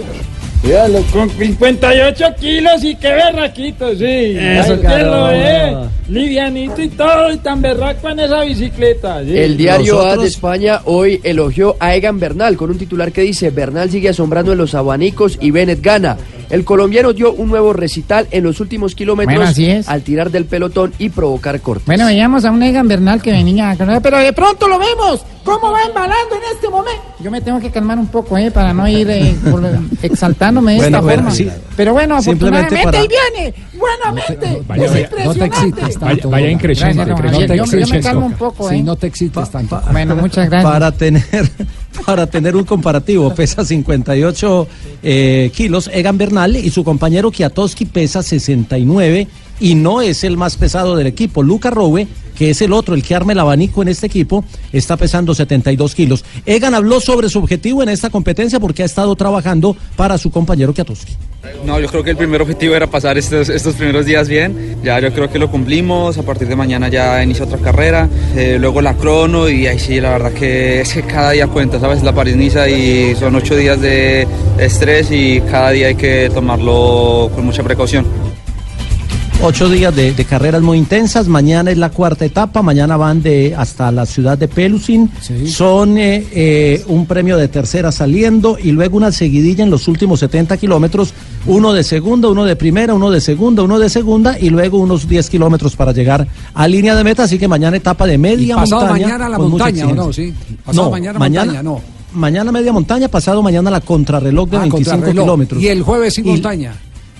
Míralo, 0.62 1.02
con 1.12 1.28
58 1.28 2.24
kilos 2.40 2.84
y 2.84 2.94
qué 2.94 3.08
berraquito, 3.08 3.94
sí. 3.96 4.36
Eso, 4.38 4.74
usted 4.74 5.06
lo 5.06 5.24
ve, 5.26 5.76
livianito 6.08 6.80
y 6.80 6.88
todo, 6.88 7.32
y 7.32 7.38
tan 7.38 7.60
berraco 7.60 8.08
en 8.08 8.20
esa 8.20 8.42
bicicleta. 8.42 9.24
sí. 9.24 9.36
El 9.36 9.56
diario 9.56 10.00
A 10.02 10.16
de 10.16 10.28
España 10.28 10.80
hoy 10.84 11.20
elogió 11.24 11.76
a 11.80 11.96
Egan 11.96 12.20
Bernal 12.20 12.56
con 12.56 12.70
un 12.70 12.78
titular 12.78 13.10
que 13.10 13.22
dice 13.22 13.50
Bernal 13.50 13.90
sigue 13.90 14.10
asombrando 14.10 14.52
en 14.52 14.58
los 14.58 14.74
abanicos 14.74 15.36
y 15.40 15.50
Bennett 15.50 15.82
gana. 15.82 16.16
El 16.52 16.64
colombiano 16.66 17.12
dio 17.14 17.32
un 17.32 17.48
nuevo 17.48 17.72
recital 17.72 18.28
en 18.30 18.44
los 18.44 18.60
últimos 18.60 18.94
kilómetros 18.94 19.34
Bueno, 19.36 19.50
así 19.50 19.66
es. 19.70 19.88
al 19.88 20.02
tirar 20.02 20.30
del 20.30 20.44
pelotón 20.44 20.92
y 20.98 21.08
provocar 21.08 21.58
cortes. 21.62 21.86
Bueno, 21.86 22.04
veíamos 22.06 22.44
a 22.44 22.50
un 22.50 22.62
Egan 22.62 22.86
Bernal 22.86 23.20
que 23.22 23.32
venía, 23.32 23.74
pero 24.02 24.18
de 24.18 24.32
pronto 24.34 24.68
lo 24.68 24.78
vemos. 24.78 25.22
¿Cómo 25.44 25.72
va 25.72 25.82
embalando 25.82 26.36
en 26.36 26.54
este 26.54 26.68
momento? 26.68 27.02
Yo 27.18 27.30
me 27.30 27.40
tengo 27.40 27.58
que 27.58 27.70
calmar 27.70 27.98
un 27.98 28.06
poco, 28.06 28.38
¿eh? 28.38 28.50
Para 28.52 28.72
no 28.72 28.86
ir 28.86 29.08
eh, 29.10 29.34
por- 29.50 29.62
exaltándome 30.02 30.72
de 30.72 30.76
Bueno, 30.78 30.98
esta 30.98 31.04
bueno, 31.04 31.22
forma. 31.22 31.34
sí. 31.36 31.48
Pero 31.74 31.92
bueno, 31.94 32.22
Simplemente 32.22 32.76
afortunadamente 32.76 32.84
para- 32.84 33.00
ahí 33.00 33.08
viene. 33.40 33.54
Buenamente. 33.72 34.62
Vaya, 34.68 34.84
es 34.84 34.92
vaya, 34.92 35.08
impresionante. 35.08 35.80
Vaya, 35.98 36.26
vaya. 36.28 36.58
Javier. 36.58 37.56
Yo- 37.56 37.78
yo 37.78 37.86
me 37.88 38.00
calmo 38.00 38.26
un 38.26 38.32
poco, 38.34 38.70
¿eh? 38.70 38.74
Sí, 38.76 38.82
no 38.82 38.94
te 38.94 39.06
excites 39.08 39.50
tanto. 39.50 39.82
Bueno, 39.90 40.14
muchas 40.16 40.46
gracias. 40.50 40.70
Para 40.72 40.92
tener, 40.92 41.24
para 42.06 42.26
tener 42.26 42.56
un 42.56 42.64
comparativo, 42.64 43.34
pesa 43.34 43.64
58 43.64 44.68
eh, 45.02 45.50
kilos 45.54 45.90
Egan 45.92 46.18
Bernal 46.18 46.56
y 46.56 46.70
su 46.70 46.84
compañero 46.84 47.30
Kiatowski 47.30 47.84
pesa 47.86 48.22
69 48.22 49.28
y 49.62 49.76
no 49.76 50.02
es 50.02 50.24
el 50.24 50.36
más 50.36 50.56
pesado 50.56 50.96
del 50.96 51.06
equipo. 51.06 51.42
Luca 51.44 51.70
Rowe, 51.70 52.08
que 52.36 52.50
es 52.50 52.60
el 52.62 52.72
otro, 52.72 52.96
el 52.96 53.04
que 53.04 53.14
arma 53.14 53.30
el 53.30 53.38
abanico 53.38 53.80
en 53.80 53.88
este 53.88 54.06
equipo, 54.06 54.44
está 54.72 54.96
pesando 54.96 55.34
72 55.36 55.94
kilos. 55.94 56.24
Egan 56.44 56.74
habló 56.74 57.00
sobre 57.00 57.28
su 57.28 57.38
objetivo 57.38 57.80
en 57.82 57.88
esta 57.88 58.10
competencia 58.10 58.58
porque 58.58 58.82
ha 58.82 58.86
estado 58.86 59.14
trabajando 59.14 59.76
para 59.94 60.18
su 60.18 60.32
compañero 60.32 60.74
Kiatowski. 60.74 61.16
No, 61.64 61.78
yo 61.78 61.86
creo 61.86 62.02
que 62.02 62.10
el 62.10 62.16
primer 62.16 62.42
objetivo 62.42 62.74
era 62.74 62.88
pasar 62.88 63.18
estos, 63.18 63.48
estos 63.48 63.76
primeros 63.76 64.04
días 64.04 64.28
bien. 64.28 64.78
Ya 64.82 64.98
yo 64.98 65.12
creo 65.12 65.30
que 65.30 65.38
lo 65.38 65.48
cumplimos. 65.48 66.18
A 66.18 66.24
partir 66.24 66.48
de 66.48 66.56
mañana 66.56 66.88
ya 66.88 67.22
inicia 67.22 67.44
otra 67.44 67.58
carrera. 67.58 68.08
Eh, 68.36 68.56
luego 68.60 68.80
la 68.80 68.94
crono 68.94 69.48
y 69.48 69.68
ahí 69.68 69.78
sí, 69.78 70.00
la 70.00 70.10
verdad 70.10 70.32
que 70.32 70.80
es 70.80 70.92
que 70.92 71.02
cada 71.02 71.30
día 71.30 71.46
cuenta, 71.46 71.78
¿sabes? 71.78 72.02
La 72.02 72.12
París-Niza 72.12 72.68
y 72.68 73.14
son 73.14 73.36
ocho 73.36 73.54
días 73.54 73.80
de 73.80 74.26
estrés 74.58 75.12
y 75.12 75.40
cada 75.42 75.70
día 75.70 75.86
hay 75.86 75.94
que 75.94 76.30
tomarlo 76.34 77.30
con 77.32 77.44
mucha 77.44 77.62
precaución. 77.62 78.31
Ocho 79.44 79.68
días 79.68 79.94
de, 79.96 80.12
de 80.14 80.24
carreras 80.24 80.62
muy 80.62 80.78
intensas. 80.78 81.26
Mañana 81.26 81.72
es 81.72 81.76
la 81.78 81.90
cuarta 81.90 82.24
etapa. 82.24 82.62
Mañana 82.62 82.96
van 82.96 83.22
de 83.22 83.54
hasta 83.56 83.90
la 83.90 84.06
ciudad 84.06 84.38
de 84.38 84.46
Pelusin. 84.46 85.10
Son 85.48 85.98
eh, 85.98 86.24
eh, 86.30 86.84
un 86.86 87.06
premio 87.06 87.36
de 87.36 87.48
tercera 87.48 87.90
saliendo 87.90 88.56
y 88.62 88.70
luego 88.70 88.96
una 88.98 89.10
seguidilla 89.10 89.64
en 89.64 89.70
los 89.70 89.88
últimos 89.88 90.20
70 90.20 90.56
kilómetros. 90.58 91.12
Uno 91.46 91.72
de 91.72 91.82
segunda, 91.82 92.28
uno 92.28 92.44
de 92.44 92.54
primera, 92.54 92.94
uno 92.94 93.10
de 93.10 93.20
segunda, 93.20 93.64
uno 93.64 93.80
de 93.80 93.90
segunda 93.90 94.38
y 94.38 94.48
luego 94.50 94.78
unos 94.78 95.08
10 95.08 95.28
kilómetros 95.28 95.74
para 95.74 95.90
llegar 95.90 96.24
a 96.54 96.68
línea 96.68 96.94
de 96.94 97.02
meta. 97.02 97.24
Así 97.24 97.36
que 97.36 97.48
mañana 97.48 97.76
etapa 97.76 98.06
de 98.06 98.18
media 98.18 98.54
Y 98.54 98.56
pasado 98.56 98.82
montaña. 98.82 99.06
mañana 99.06 99.28
la 99.28 99.38
montaña, 99.38 99.86
¿o 99.88 99.94
no? 99.94 100.12
Sí. 100.12 100.32
Pasado 100.64 100.88
mañana 100.88 101.18
montaña, 101.18 101.62
no. 101.64 101.80
Mañana 102.14 102.52
media 102.52 102.72
montaña, 102.72 103.08
pasado 103.08 103.42
mañana 103.42 103.72
la 103.72 103.80
contrarreloj 103.80 104.48
de 104.50 104.56
Ah, 104.58 104.60
25 104.60 104.90
contrarreloj. 104.90 105.24
kilómetros. 105.24 105.60
Y 105.62 105.66
el 105.68 105.82
jueves 105.82 106.14
sin 106.14 106.26
Y- 106.26 106.30
montaña. 106.30 106.74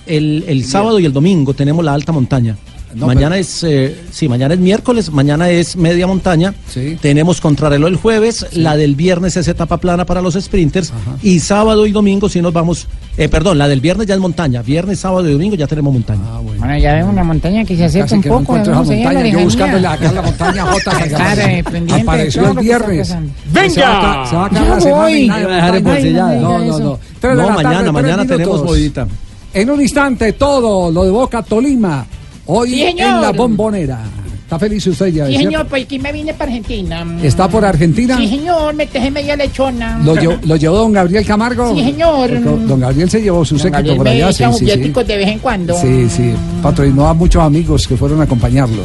El, 0.05 0.43
el 0.47 0.65
sábado 0.65 0.99
y 0.99 1.05
el 1.05 1.13
domingo 1.13 1.53
tenemos 1.53 1.83
la 1.83 1.93
alta 1.93 2.11
montaña. 2.11 2.55
No, 2.95 3.07
mañana 3.07 3.39
es, 3.39 3.63
eh, 3.63 3.95
sí, 4.11 4.29
mañana 4.29 4.53
es 4.53 4.59
miércoles, 4.59 5.09
mañana 5.11 5.49
es 5.49 5.75
media 5.75 6.05
montaña. 6.05 6.53
Sí. 6.69 6.95
Tenemos 7.01 7.41
contrarreloj 7.41 7.89
el 7.89 7.95
jueves, 7.95 8.45
la 8.51 8.77
del 8.77 8.93
viernes 8.95 9.35
es 9.35 9.47
etapa 9.47 9.77
plana 9.77 10.05
para 10.05 10.21
los 10.21 10.35
sprinters 10.35 10.93
y 11.23 11.39
sábado 11.39 11.87
y 11.87 11.91
domingo 11.91 12.29
si 12.29 12.39
nos 12.39 12.53
vamos, 12.53 12.87
eh, 13.17 13.29
perdón, 13.29 13.57
la 13.57 13.67
del 13.67 13.81
viernes 13.81 14.05
ya 14.05 14.13
es 14.13 14.19
montaña, 14.19 14.61
viernes, 14.61 14.99
sábado 14.99 15.27
y 15.27 15.31
domingo 15.33 15.55
ya 15.55 15.65
tenemos 15.65 15.91
montaña. 15.91 16.21
Bueno, 16.59 16.77
ya 16.77 16.93
vemos 16.93 17.13
una 17.13 17.23
montaña 17.23 17.65
que 17.65 17.75
se 17.75 17.85
acerca 17.85 18.05
Casi 18.05 18.15
un 18.15 18.21
no 18.21 18.39
poco. 18.41 18.57
la 18.57 18.63
montaña, 18.75 19.11
yo 19.13 19.19
lejanía. 19.23 19.43
buscándole 19.43 19.87
acá 19.87 20.11
la 20.11 20.21
montaña 20.21 20.65
J, 20.65 20.91
Claro, 21.07 21.41
eh, 21.41 21.63
Apareció 21.99 22.51
el 22.51 22.57
viernes. 22.59 23.07
pasando. 23.09 23.33
Se 23.71 23.81
va 23.81 23.87
a 23.87 24.25
acabar- 24.25 24.53
la 24.53 24.79
semana. 24.81 26.33
No, 26.39 26.59
no, 26.59 26.77
no. 26.79 26.99
No, 27.23 27.33
la 27.33 27.47
mañana, 27.55 27.91
mañana 27.91 28.23
tenemos 28.27 28.61
minutos. 28.63 29.07
En 29.53 29.69
un 29.69 29.81
instante 29.81 30.33
todo 30.33 30.91
lo 30.91 31.03
de 31.03 31.11
Boca 31.11 31.43
Tolima. 31.43 32.05
Hoy 32.45 32.69
Sí, 32.69 32.83
en 32.83 32.97
la 32.97 33.31
bombonera. 33.31 33.99
¿Está 34.43 34.59
feliz 34.59 34.85
usted 34.85 35.07
ya? 35.07 35.25
Sí, 35.25 35.31
¿cierto? 35.31 35.49
señor, 35.49 35.67
pues 35.67 35.85
aquí 35.85 35.99
me 35.99 36.11
vine 36.11 36.33
para 36.33 36.51
Argentina. 36.51 37.05
¿Está 37.23 37.47
por 37.47 37.63
Argentina? 37.63 38.17
Sí, 38.17 38.27
señor, 38.27 38.73
me 38.73 38.85
tejé 38.85 39.09
media 39.09 39.35
lechona. 39.35 39.99
¿Lo, 40.03 40.15
llevó, 40.15 40.37
lo 40.43 40.55
llevó 40.57 40.77
don 40.77 40.91
Gabriel 40.91 41.25
Camargo? 41.25 41.73
Sí, 41.73 41.83
señor. 41.83 42.29
Porque 42.29 42.65
Don 42.65 42.79
Gabriel 42.79 43.09
se 43.09 43.21
llevó 43.21 43.45
su 43.45 43.57
séquito 43.57 43.95
por 43.95 44.07
allá. 44.07 44.33
Sí, 44.33 44.43
sí, 44.59 44.65
sí. 44.67 44.91
de 44.91 45.17
vez 45.17 45.27
en 45.29 45.39
cuando. 45.39 45.73
Sí, 45.79 46.09
sí. 46.09 46.33
Patrocinó 46.61 47.07
a 47.07 47.13
muchos 47.13 47.41
amigos 47.41 47.87
que 47.87 47.95
fueron 47.95 48.19
a 48.21 48.23
acompañarlo. 48.25 48.83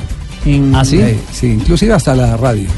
¿Ah, 0.75 0.85
sí? 0.85 1.01
Sí, 1.33 1.49
inclusive 1.49 1.93
hasta 1.93 2.15
la 2.15 2.37
radio. 2.37 2.69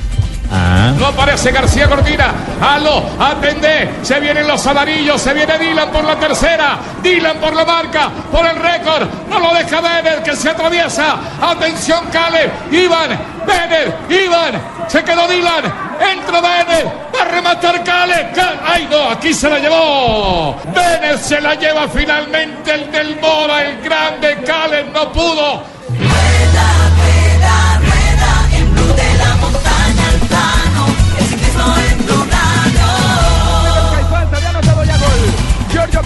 No 0.51 1.07
aparece 1.07 1.53
García 1.53 1.89
Cortina. 1.89 2.33
Aló, 2.61 3.05
atendé. 3.19 3.91
Se 4.03 4.19
vienen 4.19 4.47
los 4.49 4.67
amarillos. 4.67 5.21
Se 5.21 5.33
viene 5.33 5.59
Dylan 5.59 5.91
por 5.91 6.05
la 6.05 6.17
tercera. 6.17 6.79
Dylan 7.03 7.37
por 7.39 7.55
la 7.55 7.65
marca. 7.65 8.11
Por 8.31 8.45
el 8.47 8.57
récord. 8.57 9.07
No 9.29 9.39
lo 9.39 9.55
deja 9.55 9.81
Bennett 9.81 10.23
que 10.25 10.35
se 10.37 10.51
atraviesa. 10.51 11.17
Atención, 11.41 12.07
Cale. 12.13 12.51
Iván. 12.73 13.11
Bennett. 13.47 14.11
Iván. 14.11 14.61
Se 14.89 15.05
quedó 15.05 15.27
Dylan. 15.29 15.65
Entra 16.01 16.41
Bennett. 16.41 16.87
Va 17.15 17.23
a 17.23 17.25
rematar 17.27 17.85
Cale. 17.85 18.31
Ca- 18.35 18.55
Ay, 18.67 18.89
no. 18.91 19.11
Aquí 19.11 19.33
se 19.33 19.49
la 19.49 19.59
llevó. 19.61 20.57
Bennett 20.75 21.19
se 21.21 21.41
la 21.41 21.55
lleva 21.55 21.87
finalmente 21.89 22.75
el 22.75 22.91
del 22.91 23.21
Mora. 23.21 23.63
El 23.63 23.81
grande 23.83 24.43
Cale. 24.45 24.85
No 24.93 25.13
pudo. 25.13 25.63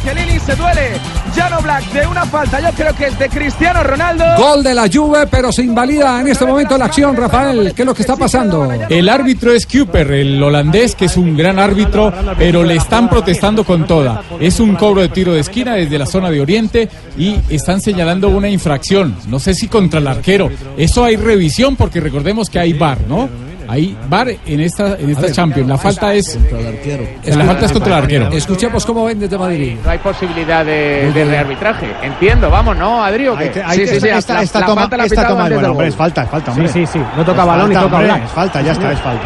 Chiellini 0.02 0.38
se 0.40 0.54
duele. 0.54 1.00
Jano 1.34 1.60
Black 1.60 1.92
de 1.92 2.06
una 2.06 2.24
falta, 2.26 2.60
yo 2.60 2.70
creo 2.76 2.94
que 2.94 3.06
es 3.06 3.18
de 3.18 3.28
Cristiano 3.28 3.82
Ronaldo. 3.82 4.24
Gol 4.38 4.62
de 4.62 4.74
la 4.74 4.88
Juve, 4.92 5.26
pero 5.30 5.50
se 5.50 5.62
invalida 5.62 6.20
en 6.20 6.28
este 6.28 6.46
momento 6.46 6.78
la 6.78 6.86
acción, 6.86 7.16
Rafael. 7.16 7.72
¿Qué 7.74 7.82
es 7.82 7.86
lo 7.86 7.94
que 7.94 8.02
está 8.02 8.16
pasando? 8.16 8.70
El 8.88 9.08
árbitro 9.08 9.52
es 9.52 9.66
Cooper, 9.66 10.10
el 10.12 10.42
holandés, 10.42 10.94
que 10.94 11.06
es 11.06 11.16
un 11.16 11.36
gran 11.36 11.58
árbitro, 11.58 12.12
pero 12.38 12.62
le 12.62 12.76
están 12.76 13.08
protestando 13.08 13.64
con 13.64 13.86
toda. 13.86 14.22
Es 14.40 14.60
un 14.60 14.74
cobro 14.76 15.00
de 15.00 15.08
tiro 15.08 15.32
de 15.32 15.40
esquina 15.40 15.74
desde 15.74 15.98
la 15.98 16.06
zona 16.06 16.30
de 16.30 16.40
Oriente 16.40 16.88
y 17.18 17.36
están 17.48 17.80
señalando 17.80 18.28
una 18.28 18.48
infracción. 18.48 19.16
No 19.28 19.38
sé 19.38 19.54
si 19.54 19.68
contra 19.68 20.00
el 20.00 20.06
arquero. 20.06 20.50
Eso 20.76 21.04
hay 21.04 21.16
revisión 21.16 21.76
porque 21.76 22.00
recordemos 22.00 22.50
que 22.50 22.58
hay 22.58 22.72
VAR, 22.72 22.98
¿no? 23.08 23.28
Hay 23.68 23.96
VAR 24.08 24.28
en 24.46 24.60
esta, 24.60 24.96
en 24.98 25.10
esta 25.10 25.22
ver, 25.22 25.32
Champions. 25.32 25.68
La 25.68 25.78
falta 25.78 26.14
es. 26.14 26.38
Es 27.24 27.36
La 27.36 27.44
falta 27.44 27.66
es 27.66 27.72
contra 27.72 27.96
el 27.98 28.02
arquero. 28.02 28.28
Escuchemos 28.32 28.84
cómo 28.86 29.04
ven 29.04 29.18
desde 29.20 29.38
Madrid. 29.38 29.76
No 29.84 29.90
hay 29.90 29.98
posibilidad 29.98 30.64
de, 30.64 31.10
de 31.12 31.24
rearbitraje. 31.24 31.86
Entiendo, 32.02 32.50
vamos, 32.50 32.76
¿no, 32.76 33.02
Adrio? 33.02 33.36
Ahí 33.36 33.48
te- 33.50 33.62
ahí 33.62 33.78
te- 33.78 33.96
esta, 33.96 34.18
esta, 34.18 34.42
esta 34.42 34.66
toma, 34.66 34.88
esta 35.04 35.28
toma 35.28 35.46
es 35.48 35.54
buena, 35.54 35.70
hombre, 35.70 35.88
es 35.88 35.96
falta, 35.96 36.22
es 36.24 36.30
falta, 36.30 36.50
hombre. 36.52 36.68
Sí, 36.68 36.86
sí, 36.86 36.92
sí. 36.94 36.98
No 37.16 37.20
Es 37.20 37.26
toca 37.26 37.44
balón 37.44 37.70
y 37.72 37.74
toca 37.74 37.86
hombre, 37.86 38.04
Black. 38.04 38.24
Es 38.24 38.30
falta, 38.30 38.60
ya 38.62 38.72
está, 38.72 38.92
es 38.92 39.00
falta. 39.00 39.22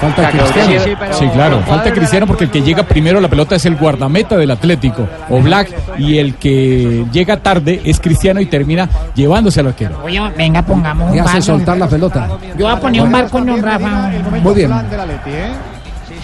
Falta 0.00 0.30
Cristiano. 0.30 0.98
sí, 1.12 1.26
claro, 1.28 1.62
falta 1.62 1.92
Cristiano 1.92 2.26
porque 2.26 2.44
el 2.44 2.50
que 2.50 2.62
llega 2.62 2.82
primero 2.82 3.18
a 3.18 3.20
la 3.20 3.28
pelota 3.28 3.56
es 3.56 3.64
el 3.66 3.76
guardameta 3.76 4.36
del 4.36 4.50
Atlético, 4.50 5.08
o 5.28 5.40
Black, 5.40 5.72
y 5.98 6.18
el 6.18 6.34
que 6.34 7.04
llega 7.12 7.36
tarde 7.36 7.80
es 7.84 8.00
Cristiano 8.00 8.40
y 8.40 8.46
termina 8.46 8.88
llevándose 9.14 9.60
al 9.60 9.68
arquero. 9.68 10.00
Oye, 10.04 10.20
venga, 10.36 10.62
pongamos 10.62 11.10
un 11.10 11.16
Y 11.16 11.18
hace 11.20 11.42
soltar 11.42 11.78
la 11.78 11.88
pelota. 11.88 12.28
Yo 12.56 12.66
voy 12.66 12.74
a 12.74 12.80
poner 12.80 13.02
un 13.02 13.12
bar 13.12 13.28
con 13.28 13.46
don 13.46 13.62
Rafa. 13.62 14.10
Muy 14.42 14.54
bien. 14.54 14.70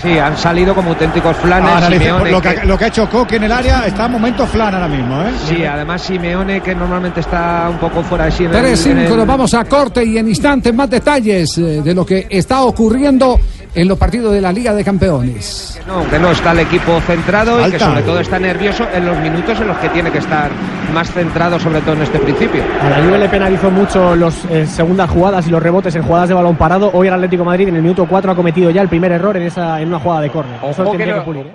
Sí, 0.02 0.16
han 0.18 0.36
salido 0.36 0.74
como 0.74 0.90
auténticos 0.90 1.36
flanes. 1.38 1.70
Ahora, 1.72 1.88
dice, 1.88 1.98
Simeone, 2.04 2.30
lo, 2.30 2.40
que, 2.40 2.54
que- 2.54 2.64
lo 2.66 2.78
que 2.78 2.84
ha 2.84 2.88
hecho 2.88 3.08
Coque 3.10 3.36
en 3.36 3.42
el 3.44 3.52
área 3.52 3.84
está 3.86 4.06
en 4.06 4.12
momento 4.12 4.46
flan 4.46 4.72
ahora 4.74 4.86
mismo, 4.88 5.20
¿eh? 5.22 5.30
Sí, 5.48 5.64
además 5.64 6.02
Simeone, 6.02 6.60
que 6.60 6.74
normalmente 6.74 7.20
está 7.20 7.66
un 7.70 7.78
poco 7.78 8.02
fuera 8.04 8.26
de 8.26 8.30
sí. 8.32 8.44
en 8.44 8.54
el- 8.54 8.64
3-5, 8.64 8.90
en 8.92 8.98
el- 8.98 9.16
nos 9.16 9.26
vamos 9.26 9.54
a 9.54 9.64
corte 9.64 10.04
y 10.04 10.16
en 10.18 10.28
instantes 10.28 10.72
más 10.72 10.88
detalles 10.88 11.58
eh, 11.58 11.82
de 11.82 11.94
lo 11.94 12.06
que 12.06 12.26
está 12.30 12.62
ocurriendo 12.62 13.40
en 13.74 13.88
los 13.88 13.98
partidos 13.98 14.32
de 14.32 14.40
la 14.40 14.52
Liga 14.52 14.72
de 14.74 14.84
Campeones. 14.84 15.80
No, 15.86 16.08
que 16.08 16.18
no 16.18 16.30
está 16.30 16.52
el 16.52 16.60
equipo 16.60 17.00
centrado 17.06 17.66
y 17.66 17.70
que 17.70 17.78
sobre 17.78 18.02
todo 18.02 18.20
está 18.20 18.38
nervioso 18.38 18.86
en 18.94 19.06
los 19.06 19.16
minutos 19.18 19.60
en 19.60 19.68
los 19.68 19.76
que 19.78 19.88
tiene 19.90 20.10
que 20.10 20.18
estar 20.18 20.50
más 20.92 21.10
centrado, 21.12 21.58
sobre 21.60 21.80
todo 21.80 21.92
en 21.94 22.02
este 22.02 22.18
principio. 22.18 22.62
A 22.82 22.90
la 22.90 22.96
Juve 23.04 23.18
le 23.18 23.28
penalizó 23.28 23.70
mucho 23.70 24.16
las 24.16 24.34
segundas 24.66 25.10
jugadas 25.10 25.46
y 25.46 25.50
los 25.50 25.62
rebotes 25.62 25.94
en 25.94 26.02
jugadas 26.02 26.28
de 26.28 26.34
balón 26.34 26.56
parado. 26.56 26.90
Hoy 26.92 27.08
el 27.08 27.14
Atlético 27.14 27.42
de 27.42 27.46
Madrid 27.46 27.68
en 27.68 27.76
el 27.76 27.82
minuto 27.82 28.06
4 28.08 28.32
ha 28.32 28.34
cometido 28.36 28.70
ya 28.70 28.82
el 28.82 28.88
primer 28.88 29.12
error 29.12 29.36
en 29.36 29.44
esa 29.44 29.80
en 29.80 29.88
una 29.88 29.98
jugada 29.98 30.22
de 30.22 30.30
córner. 30.30 30.56
Eso 30.64 30.82
lo 30.84 30.92
que 30.92 30.98
tendría 30.98 31.16
no- 31.16 31.20
que 31.22 31.26
pulir. 31.26 31.46
¿eh? 31.46 31.52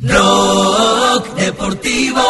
Blog 0.00 1.34
Deportivo 1.36 2.22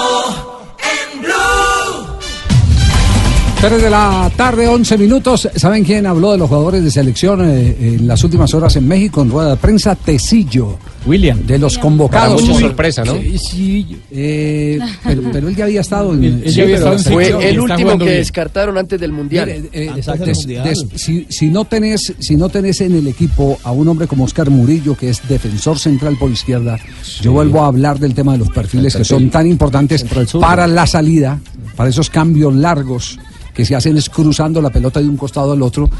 3 3.60 3.82
de 3.82 3.90
la 3.90 4.30
tarde, 4.36 4.66
11 4.66 4.96
minutos. 4.96 5.46
¿Saben 5.54 5.84
quién 5.84 6.06
habló 6.06 6.32
de 6.32 6.38
los 6.38 6.48
jugadores 6.48 6.82
de 6.82 6.90
selección 6.90 7.42
eh, 7.44 7.76
en 7.78 8.06
las 8.06 8.24
últimas 8.24 8.54
horas 8.54 8.74
en 8.76 8.88
México 8.88 9.20
en 9.20 9.30
rueda 9.30 9.50
de 9.50 9.56
prensa? 9.58 9.94
Tecillo. 9.94 10.78
William. 11.04 11.44
De 11.46 11.58
los 11.58 11.76
convocados. 11.76 12.40
Para 12.40 12.52
mucha 12.54 12.60
sorpresa, 12.66 13.04
¿no? 13.04 13.14
Sí, 13.20 13.36
sí, 13.38 13.96
eh, 14.12 14.78
pero, 15.04 15.22
pero 15.30 15.48
él 15.48 15.56
ya 15.56 15.64
había 15.64 15.82
estado 15.82 16.14
en. 16.14 16.42
Había 16.42 16.74
estado 16.76 16.92
en 16.94 16.98
Fue 17.00 17.48
el 17.50 17.60
último 17.60 17.90
que 17.98 18.04
bien. 18.04 18.16
descartaron 18.16 18.78
antes 18.78 18.98
del 18.98 19.12
Mundial. 19.12 19.46
Mire, 19.46 19.68
eh, 19.74 19.92
des- 20.24 20.46
des- 20.46 20.86
si, 20.96 21.26
si 21.28 21.48
no 21.48 21.66
tenés, 21.66 22.14
si 22.18 22.36
no 22.36 22.48
tenés 22.48 22.80
en 22.80 22.94
el 22.94 23.06
equipo 23.08 23.58
a 23.62 23.72
un 23.72 23.86
hombre 23.88 24.06
como 24.06 24.24
Oscar 24.24 24.48
Murillo, 24.48 24.94
que 24.96 25.10
es 25.10 25.20
defensor 25.28 25.78
central 25.78 26.16
por 26.18 26.30
izquierda, 26.30 26.78
yo 27.20 27.32
vuelvo 27.32 27.62
a 27.62 27.66
hablar 27.66 27.98
del 27.98 28.14
tema 28.14 28.32
de 28.32 28.38
los 28.38 28.48
perfiles 28.50 28.96
que 28.96 29.04
son 29.04 29.28
tan 29.28 29.46
importantes 29.46 30.04
para 30.40 30.66
la 30.66 30.86
salida, 30.86 31.38
para 31.76 31.90
esos 31.90 32.08
cambios 32.08 32.54
largos 32.54 33.18
que 33.60 33.66
se 33.66 33.76
hacen 33.76 33.94
es 33.98 34.08
cruzando 34.08 34.62
la 34.62 34.70
pelota 34.70 35.00
de 35.00 35.08
un 35.08 35.18
costado 35.18 35.52
al 35.52 35.60
otro, 35.60 35.90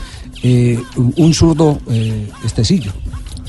eh, 0.42 0.78
un- 1.16 1.34
zurdo 1.34 1.78
eh, 1.90 2.26
estecillo. 2.42 2.90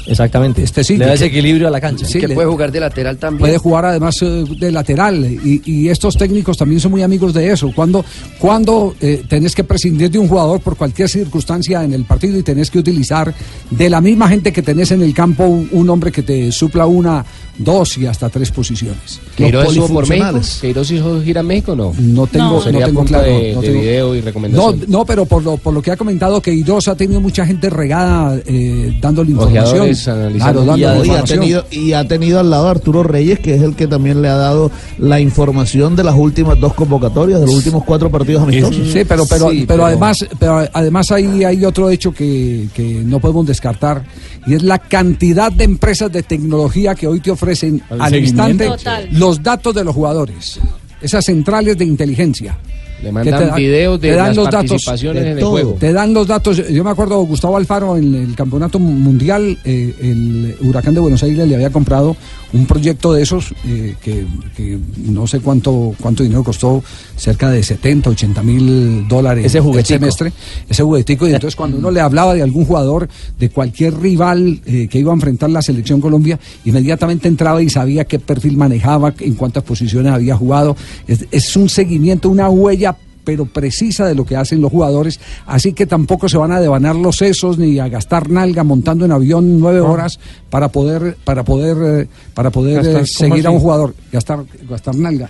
Exactamente. 0.08 0.64
Este 0.64 0.84
sí, 0.84 0.98
Le 0.98 1.06
da 1.06 1.14
ese 1.14 1.28
equilibrio 1.28 1.68
a 1.68 1.72
la 1.72 1.80
cancha. 1.80 2.06
Sí, 2.08 2.20
que 2.20 2.28
le- 2.28 2.34
puede 2.34 2.48
jugar 2.48 2.72
de 2.72 2.80
lateral 2.80 3.18
también. 3.18 3.40
Puede 3.40 3.58
jugar 3.60 3.86
además 3.86 4.16
eh, 4.24 4.44
de 4.60 4.72
lateral 4.72 5.24
y, 5.24 5.62
y 5.64 5.90
estos 5.90 6.18
técnicos 6.18 6.58
también 6.58 6.82
son 6.82 6.92
muy 6.92 7.04
amigos 7.04 7.34
de 7.36 7.52
eso. 7.52 7.72
Cuando, 7.74 8.04
cuando 8.40 8.96
eh, 9.00 9.24
tenés 9.30 9.54
que 9.56 9.64
prescindir 9.64 10.10
de 10.10 10.18
un 10.20 10.28
jugador 10.28 10.60
por 10.60 10.76
cualquier 10.76 11.08
circunstancia 11.08 11.84
en 11.84 11.94
el 11.94 12.04
partido 12.06 12.38
y 12.38 12.44
tenés 12.44 12.70
que 12.72 12.80
utilizar 12.80 13.34
de 13.70 13.90
la 13.90 14.02
misma 14.02 14.28
gente 14.28 14.52
que 14.52 14.64
tenés 14.64 14.92
en 14.92 15.04
el 15.04 15.14
campo 15.14 15.46
un, 15.46 15.70
un 15.72 15.90
hombre 15.90 16.12
que 16.12 16.24
te 16.24 16.52
supla 16.52 16.88
una, 16.88 17.24
dos 17.58 17.98
y 17.98 18.06
hasta 18.08 18.30
tres 18.30 18.50
posiciones. 18.52 19.20
¿Queiroz 19.36 19.68
estuvo 19.70 19.88
por 19.90 20.08
México? 20.10 20.40
¿Queiroz 20.62 20.90
hizo 20.92 21.22
gira 21.22 21.42
a 21.42 21.44
México 21.44 21.74
o 21.74 21.76
no? 21.76 21.94
No 22.00 22.26
tengo, 22.28 22.62
Sería 22.62 22.82
no 22.82 22.86
tengo 22.88 23.00
punto 23.02 23.14
claro. 23.14 23.28
de, 23.28 23.54
no 23.54 23.62
de 23.62 23.68
tengo- 23.68 23.82
video 23.82 24.16
y 24.16 24.20
No, 24.20 24.26
recomendación. 24.26 24.86
no, 24.88 25.06
pero 25.06 25.26
por 25.26 25.44
lo, 25.44 25.58
por 25.58 25.74
lo 25.74 25.82
que 25.82 25.92
ha 25.92 25.98
comentado 25.98 26.42
que 26.42 26.54
Idos 26.54 26.88
ha 26.88 26.96
tenido 26.96 27.22
mucha 27.22 27.46
gente 27.46 27.70
regada 27.70 28.40
eh, 28.46 28.98
dándole 29.02 29.32
información. 29.32 29.90
Claro, 30.38 30.66
dándole 30.66 30.80
Y 30.80 30.84
ha, 30.86 30.96
información. 30.98 31.40
tenido, 31.40 31.66
y 31.72 31.94
ha 31.94 32.08
tenido 32.08 32.40
al 32.40 32.50
lado 32.50 32.68
a 32.68 32.72
Arturo 32.72 33.04
Reyes, 33.04 33.40
que 33.40 33.56
es 33.56 33.62
el 33.62 33.76
que 33.76 33.88
también 33.88 34.22
le 34.22 34.30
ha 34.30 34.36
dado 34.36 34.72
la 34.98 35.20
información 35.20 35.96
de 35.96 36.04
las 36.04 36.16
últimas 36.16 36.60
dos 36.60 36.74
convocatorias, 36.74 37.40
de 37.40 37.46
los 37.46 37.56
últimos 37.56 37.84
cuatro 37.84 38.10
partidos 38.10 38.44
amistosos. 38.44 38.88
Sí, 38.92 39.04
pero, 39.08 39.26
pero, 39.30 39.50
Sí, 39.52 39.66
pero, 39.68 39.86
además, 39.86 40.26
pero 40.40 40.68
además 40.74 41.12
hay, 41.12 41.44
hay 41.44 41.64
otro 41.66 41.90
hecho 41.90 42.12
que, 42.12 42.68
que 42.74 43.02
no 43.06 43.20
podemos 43.20 43.46
descartar 43.46 44.04
y 44.46 44.54
es 44.56 44.64
la 44.64 44.80
cantidad 44.80 45.52
de 45.52 45.64
empresas 45.64 46.12
de 46.12 46.24
tecnología 46.24 46.96
que 46.96 47.08
hoy 47.08 47.20
te 47.20 47.32
ofrecen 47.32 47.82
El 47.90 48.02
al 48.02 48.16
instante 48.16 48.66
Total. 48.66 49.10
los 49.12 49.42
datos 49.42 49.74
de 49.76 49.84
los 49.84 49.94
jugadores, 49.94 50.60
esas 51.02 51.26
centrales 51.26 51.78
de 51.78 51.86
inteligencia. 51.86 52.58
Le 53.02 53.12
mandan 53.12 53.50
te 53.50 53.56
videos 53.56 54.00
de 54.00 54.10
te 54.10 54.16
dan 54.16 54.28
las 54.28 54.36
los 54.36 54.46
datos, 54.46 54.70
participaciones 54.70 55.24
de 55.24 55.32
en 55.32 55.38
el 55.40 55.44
juego. 55.44 55.74
Te 55.80 55.92
dan 55.92 56.14
los 56.14 56.28
datos. 56.28 56.58
Yo 56.70 56.84
me 56.84 56.92
acuerdo, 56.92 57.20
Gustavo 57.22 57.58
Alfaro 57.58 57.98
en 57.98 58.14
el 58.14 58.36
campeonato 58.36 58.78
mundial, 58.78 59.58
eh, 59.66 59.96
el 60.02 60.56
Huracán 60.62 60.94
de 60.94 61.00
Buenos 61.00 61.24
Aires 61.24 61.48
le 61.48 61.56
había 61.56 61.72
comprado 61.72 62.16
un 62.54 62.66
proyecto 62.66 63.14
de 63.14 63.24
esos 63.24 63.54
eh, 63.66 63.96
que, 64.02 64.26
que 64.56 64.78
no 64.98 65.28
sé 65.28 65.40
cuánto 65.40 65.94
cuánto 66.00 66.24
dinero 66.24 66.44
costó, 66.44 66.84
cerca 67.16 67.50
de 67.50 67.64
70, 67.64 68.10
80 68.10 68.44
mil 68.44 69.08
dólares 69.08 69.46
Ese 69.46 69.60
el 69.60 69.64
juguetico. 69.64 70.00
semestre, 70.00 70.34
ese 70.68 70.84
juguetico, 70.84 71.28
y 71.28 71.34
entonces 71.34 71.56
cuando 71.56 71.78
uno 71.78 71.92
le 71.92 72.02
hablaba 72.02 72.34
de 72.34 72.42
algún 72.42 72.66
jugador, 72.66 73.08
de 73.40 73.50
cualquier 73.50 73.98
rival 74.00 74.62
eh, 74.66 74.88
que 74.90 75.00
iba 75.00 75.12
a 75.12 75.16
enfrentar 75.16 75.50
la 75.50 75.62
selección 75.62 76.02
Colombia, 76.02 76.40
inmediatamente 76.66 77.28
entraba 77.28 77.62
y 77.62 77.70
sabía 77.70 78.06
qué 78.06 78.20
perfil 78.20 78.58
manejaba, 78.58 79.14
en 79.20 79.36
cuántas 79.36 79.64
posiciones 79.64 80.12
había 80.12 80.36
jugado. 80.36 80.76
Es, 81.08 81.26
es 81.32 81.56
un 81.56 81.70
seguimiento, 81.70 82.30
una 82.30 82.50
huella 82.50 82.96
pero 83.24 83.46
precisa 83.46 84.08
de 84.08 84.16
lo 84.16 84.26
que 84.26 84.36
hacen 84.36 84.62
los 84.62 84.72
jugadores, 84.72 85.20
así 85.46 85.74
que 85.74 85.86
tampoco 85.86 86.28
se 86.28 86.38
van 86.38 86.52
a 86.52 86.60
devanar 86.60 86.96
los 86.96 87.18
sesos 87.18 87.58
ni 87.58 87.80
a 87.80 87.88
gastar 87.88 88.30
nalga 88.30 88.64
montando 88.64 89.06
en 89.06 89.12
avión 89.12 89.60
nueve 89.60 89.80
horas 89.80 90.20
para 90.52 90.68
poder 90.68 91.16
para 91.24 91.44
poder 91.44 92.02
eh, 92.02 92.08
para 92.36 92.52
poder 92.52 92.76
Gastar, 92.84 92.92
eh, 92.92 92.94
¿cómo 92.94 93.06
seguir 93.30 93.48
a 93.48 93.50
un 93.52 93.60
jugador, 93.60 93.96
gastar 94.12 94.44
gastar 94.70 94.96
nalga. 94.96 95.30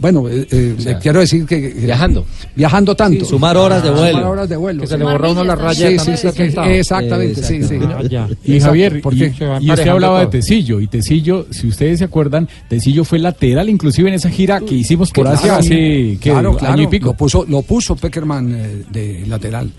Bueno, 0.00 0.28
eh, 0.28 0.46
eh, 0.50 0.74
O 0.76 0.80
sea, 0.80 0.92
le 0.94 0.98
quiero 1.00 1.20
decir 1.20 1.44
que 1.44 1.58
viajando. 1.68 2.24
viajando 2.56 2.94
tanto, 2.96 3.24
Sí, 3.24 3.30
sumar 3.30 3.56
horas 3.56 3.82
de 3.84 3.90
vuelo. 3.90 4.18
Sumar 4.18 4.26
horas 4.32 4.48
de 4.48 4.56
vuelo. 4.56 4.80
Que 4.80 4.86
se 4.86 4.98
le 4.98 5.04
borra 5.04 5.30
uno 5.30 5.44
la 5.44 5.54
raya 5.54 5.90
Sí, 5.90 5.98
sí, 5.98 6.28
exactamente, 6.66 7.42
sí, 7.42 7.62
sí. 7.62 7.74
Y 7.74 8.54
Exacto, 8.54 8.64
Javier, 8.66 9.00
¿por 9.02 9.14
y, 9.14 9.18
qué? 9.18 9.34
y 9.60 9.70
usted 9.70 9.88
hablaba 9.88 10.20
de 10.20 10.26
Tecillo, 10.28 10.80
y 10.80 10.86
Tecillo, 10.88 11.46
si 11.50 11.66
ustedes 11.68 11.98
se 11.98 12.04
acuerdan, 12.06 12.48
Tecillo 12.68 13.04
fue 13.04 13.18
lateral 13.18 13.68
inclusive 13.68 14.08
en 14.08 14.14
esa 14.14 14.30
gira 14.30 14.60
que 14.60 14.74
hicimos 14.74 15.10
por 15.10 15.24
Claro, 15.24 15.38
Asia 15.38 15.56
hace 15.58 16.18
claro, 16.20 16.50
año 16.50 16.58
claro, 16.58 16.82
y 16.82 16.86
pico. 16.86 17.06
Lo 17.08 17.14
puso, 17.14 17.44
lo 17.46 17.60
puso 17.62 17.94
Peckerman 17.96 18.54
eh, 18.54 18.84
de 18.90 19.24
lateral. 19.26 19.70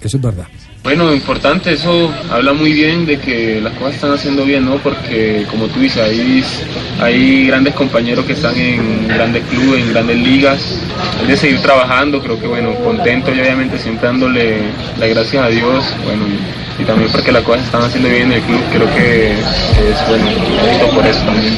Eso 0.00 0.16
es 0.16 0.22
verdad. 0.22 0.46
Bueno, 0.84 1.14
importante, 1.14 1.72
eso 1.72 2.12
habla 2.30 2.52
muy 2.52 2.74
bien 2.74 3.06
de 3.06 3.18
que 3.18 3.58
las 3.58 3.72
cosas 3.72 3.94
están 3.94 4.12
haciendo 4.12 4.44
bien, 4.44 4.66
¿no? 4.66 4.76
Porque 4.76 5.46
como 5.50 5.66
tú 5.68 5.80
dices, 5.80 6.02
hay, 6.02 6.44
hay 7.00 7.46
grandes 7.46 7.72
compañeros 7.74 8.26
que 8.26 8.34
están 8.34 8.54
en 8.54 9.08
grandes 9.08 9.44
clubes, 9.44 9.82
en 9.82 9.92
grandes 9.94 10.18
ligas. 10.18 10.60
Hay 11.18 11.26
de 11.26 11.36
seguir 11.38 11.58
trabajando, 11.60 12.20
creo 12.22 12.38
que 12.38 12.46
bueno, 12.46 12.74
contento 12.84 13.34
y 13.34 13.40
obviamente 13.40 13.78
siempre 13.78 14.08
dándole 14.08 14.58
las 15.00 15.08
gracias 15.08 15.42
a 15.42 15.48
Dios, 15.48 15.84
bueno, 16.04 16.26
y, 16.78 16.84
también 16.84 17.10
porque 17.10 17.32
las 17.32 17.44
cosas 17.44 17.64
están 17.64 17.82
haciendo 17.82 18.10
bien 18.10 18.24
en 18.24 18.32
el 18.32 18.42
club, 18.42 18.60
creo 18.70 18.94
que 18.94 19.32
es 19.32 20.08
bueno, 20.08 20.26
justo 20.70 20.94
por 20.94 21.06
eso 21.06 21.20
también. 21.24 21.54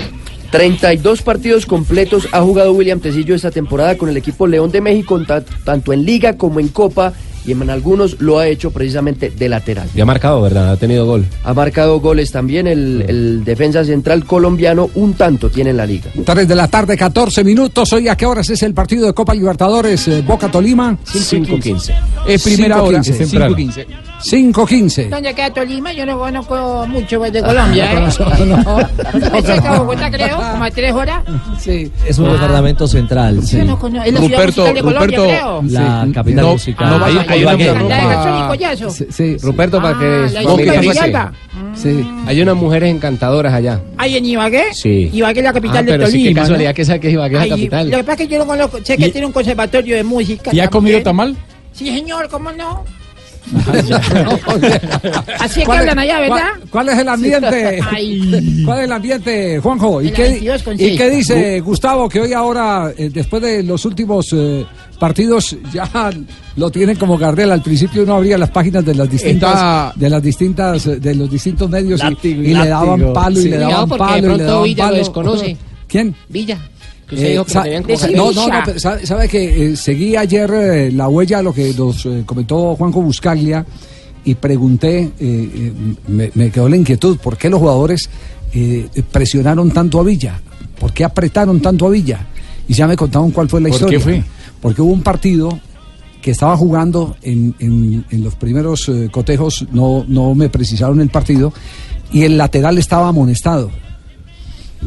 32 0.53 1.23
partidos 1.23 1.67
completos 1.67 2.29
ha 2.31 2.43
jugado 2.43 2.73
William 2.73 3.01
Tecillo 3.01 3.35
esta 3.35 3.51
temporada 3.51 3.99
con 3.99 4.09
el 4.09 4.17
equipo 4.17 4.47
León 4.47 4.71
de 4.71 4.81
México, 4.81 5.21
ta- 5.27 5.43
tanto 5.65 5.93
en 5.93 6.07
Liga 6.07 6.37
como 6.39 6.61
en 6.61 6.69
Copa, 6.69 7.13
y 7.47 7.53
en 7.53 7.71
algunos 7.71 8.21
lo 8.21 8.39
ha 8.39 8.49
hecho 8.49 8.71
precisamente 8.71 9.31
de 9.31 9.49
lateral. 9.49 9.89
Y 9.95 10.01
ha 10.01 10.05
marcado, 10.07 10.41
¿verdad? 10.43 10.73
Ha 10.73 10.77
tenido 10.77 11.07
gol. 11.07 11.25
Ha 11.45 11.55
marcado 11.55 12.01
goles 12.01 12.31
también 12.33 12.67
el, 12.67 13.05
el 13.09 13.45
defensa 13.45 13.85
central 13.85 14.25
colombiano, 14.25 14.91
un 14.95 15.15
tanto 15.15 15.49
tiene 15.51 15.71
en 15.71 15.77
la 15.77 15.87
liga. 15.87 16.11
3 16.25 16.49
de 16.49 16.55
la 16.55 16.69
tarde, 16.69 16.97
14 16.97 17.45
minutos. 17.45 17.93
Hoy, 17.93 18.09
¿a 18.09 18.17
qué 18.17 18.27
horas 18.27 18.51
es 18.51 18.63
el 18.63 18.75
partido 18.75 19.07
de 19.07 19.13
Copa 19.15 19.35
Libertadores 19.35 20.09
eh, 20.09 20.23
Boca 20.27 20.49
Tolima? 20.51 20.97
5:15. 21.07 21.95
Es 22.27 22.43
primera 22.43 22.83
hora, 22.83 22.99
5:15. 23.01 23.87
5.15. 24.23 25.11
¿Dónde 25.11 25.35
queda 25.35 25.53
Tolima? 25.53 25.93
Yo 25.93 26.07
no 26.07 26.19
conozco 26.19 26.87
mucho 26.89 27.21
de 27.21 27.43
Colombia, 27.43 27.93
¿eh? 27.93 28.09
No, 28.47 28.47
no. 28.57 28.81
Es 28.81 29.45
cerca 29.47 29.73
de 29.73 29.79
Bogotá, 29.79 30.11
creo, 30.11 30.37
como 30.39 30.65
a 30.65 30.71
tres 30.71 30.93
horas. 30.93 31.23
Sí. 31.61 31.91
Es 32.07 32.19
un 32.19 32.27
Ah. 32.27 32.33
departamento 32.33 32.89
central. 32.89 33.43
sí. 33.47 33.59
Yo 33.59 33.65
no 33.65 33.79
conozco. 33.79 34.07
Es 34.07 34.13
la 34.15 34.21
ciudad 34.21 34.45
musical 34.47 34.75
de 34.75 34.83
Colombia, 34.83 35.19
creo. 35.19 35.63
La 35.69 36.09
capital 36.15 36.45
No, 36.45 36.53
musical. 36.53 36.91
no 36.91 36.99
vas 36.99 37.17
a 37.17 37.27
Hay- 37.45 37.45
una. 37.45 38.91
Sí, 38.91 39.07
sí. 39.11 39.37
Ruperto, 39.43 39.81
para 39.81 39.97
Ah, 39.97 40.01
que 40.01 40.33
la 40.35 40.43
fuese. 40.43 40.81
Villalba. 40.81 41.33
Sí. 41.75 42.07
Hay 42.27 42.41
unas 42.43 42.57
mujeres 42.57 42.91
encantadoras 42.95 43.53
allá. 43.53 43.81
¿Hay 43.99 44.17
en 44.17 44.25
Ibagué? 44.25 44.73
Sí. 44.73 45.11
Ibagué 45.13 45.41
es 45.41 45.45
la 45.45 45.53
capital 45.53 45.77
Ah, 45.79 45.83
de 45.83 45.93
pero 45.93 46.07
sí, 46.07 46.13
Tolima. 46.13 46.29
qué 46.29 46.35
casualidad 46.35 46.71
¿no? 46.71 46.75
que 46.75 46.83
esa 46.83 46.99
que 46.99 47.11
Ibagué 47.11 47.37
es 47.37 47.43
la 47.43 47.49
capital. 47.49 47.91
Lo 47.91 47.97
que 47.99 48.05
pasa 48.05 48.23
es 48.23 48.29
que 48.29 48.35
yo 48.35 48.39
no 48.39 48.47
conozco. 48.47 48.79
Sé 48.83 48.97
que 48.97 49.09
tiene 49.11 49.27
un 49.27 49.33
conservatorio 49.33 49.97
de 49.97 50.05
música. 50.05 50.51
¿Y 50.55 50.61
ha 50.61 50.69
comido 50.69 51.03
tamal? 51.03 51.37
Sí, 51.73 51.87
señor, 51.87 52.29
¿cómo 52.29 52.51
no? 52.53 52.85
Así 55.39 55.45
es 55.45 55.55
que 55.61 55.65
¿Cuál 55.65 55.79
hablan 55.81 55.99
allá, 56.01 56.19
¿verdad? 56.21 56.39
¿Cuál, 56.59 56.69
cuál 56.71 56.89
es 56.89 56.99
el 56.99 57.09
ambiente? 57.09 57.81
Ay. 57.93 58.63
¿Cuál 58.65 58.79
es 58.79 58.85
el 58.87 58.93
ambiente, 58.93 59.59
Juanjo? 59.61 60.03
¿Y 60.03 60.09
El 60.09 60.13
qué, 60.15 60.23
22 60.23 60.63
con 60.65 60.75
¿Y 60.75 60.79
seis. 60.79 60.99
qué 60.99 61.11
dice 61.11 61.61
Gustavo 61.61 62.09
que 62.09 62.21
hoy 62.23 62.33
ahora, 62.33 62.93
eh, 62.97 63.09
después 63.13 63.43
de 63.43 63.63
los 63.63 63.85
últimos 63.85 64.27
eh, 64.33 64.67
partidos, 64.97 65.57
ya 65.73 65.89
lo 66.57 66.71
tienen 66.71 66.97
como 66.97 67.17
Gardel? 67.19 67.51
Al 67.53 67.63
principio 67.63 68.03
uno 68.03 68.15
abría 68.15 68.37
las 68.39 68.51
páginas 68.51 68.85
de 68.85 68.95
las 68.95 69.09
distintas, 69.11 69.53
Está- 69.53 69.93
de 69.97 70.11
las 70.11 70.23
distintas, 70.23 70.87
eh, 70.87 70.97
de 70.97 71.15
los 71.15 71.31
distintos 71.31 71.69
medios 71.71 72.01
y- 72.01 72.03
Látigo 72.05 72.43
y, 72.43 72.47
y 72.47 72.55
le 72.55 72.69
daban 72.69 73.13
palo 73.13 73.41
y 73.41 73.45
le 73.49 73.57
daban 73.59 73.89
de 73.89 73.97
palo 73.97 74.35
y 74.35 74.37
le 74.39 74.45
daban 74.45 74.65
Villa 74.65 74.85
lo 74.85 74.89
palo. 74.91 74.97
desconoce. 74.99 75.57
¿Quién? 75.89 76.15
Villa. 76.29 76.59
Que 77.09 77.15
usted 77.15 77.27
Eh, 77.29 77.31
dijo 77.33 77.45
que 77.45 78.17
no, 78.17 78.33
no, 78.33 78.49
no, 78.49 78.55
pero 78.65 78.81
sabe, 78.81 79.07
sabe 79.07 79.29
que 79.29 79.67
eh, 79.73 79.77
seguí 79.77 80.17
ayer 80.17 80.51
eh, 80.53 80.91
la 80.93 81.09
huella, 81.09 81.41
lo 81.41 81.53
que 81.55 81.73
nos 81.73 82.05
eh, 82.07 82.25
comentó 82.27 82.75
Juanjo 82.75 83.01
Buscaglia, 83.03 83.65
y 84.25 84.35
pregunté, 84.35 84.99
eh, 85.03 85.11
eh, 85.21 85.73
me, 86.09 86.33
me 86.35 86.51
quedó 86.51 86.69
la 86.69 86.77
inquietud, 86.77 87.17
¿por 87.19 87.37
qué 87.37 87.49
los 87.49 87.61
jugadores 87.61 88.11
eh, 88.53 88.89
presionaron 89.13 89.71
tanto 89.71 90.01
a 90.01 90.03
Villa? 90.03 90.41
¿Por 90.81 90.93
qué 90.93 91.05
apretaron 91.05 91.61
tanto 91.61 91.87
a 91.87 91.91
Villa? 91.91 92.27
Y 92.67 92.75
ya 92.75 92.89
me 92.89 92.97
contaron 92.97 93.31
cuál 93.31 93.49
fue 93.49 93.61
la 93.61 93.69
¿Por 93.69 93.77
historia. 93.77 93.99
qué 93.99 94.03
fue? 94.05 94.25
Porque 94.67 94.83
hubo 94.83 94.91
un 94.93 95.03
partido 95.05 95.61
que 96.21 96.33
estaba 96.33 96.57
jugando 96.57 97.17
en, 97.23 97.55
en- 97.61 98.05
en 98.11 98.25
los 98.25 98.35
primeros 98.35 98.89
eh, 98.89 99.09
cotejos, 99.13 99.65
no, 99.71 100.05
no 100.09 100.35
me 100.35 100.49
precisaron 100.49 101.01
el 101.01 101.09
partido, 101.09 101.53
y 102.13 102.25
el 102.25 102.37
lateral 102.37 102.77
estaba 102.77 103.07
amonestado 103.07 103.71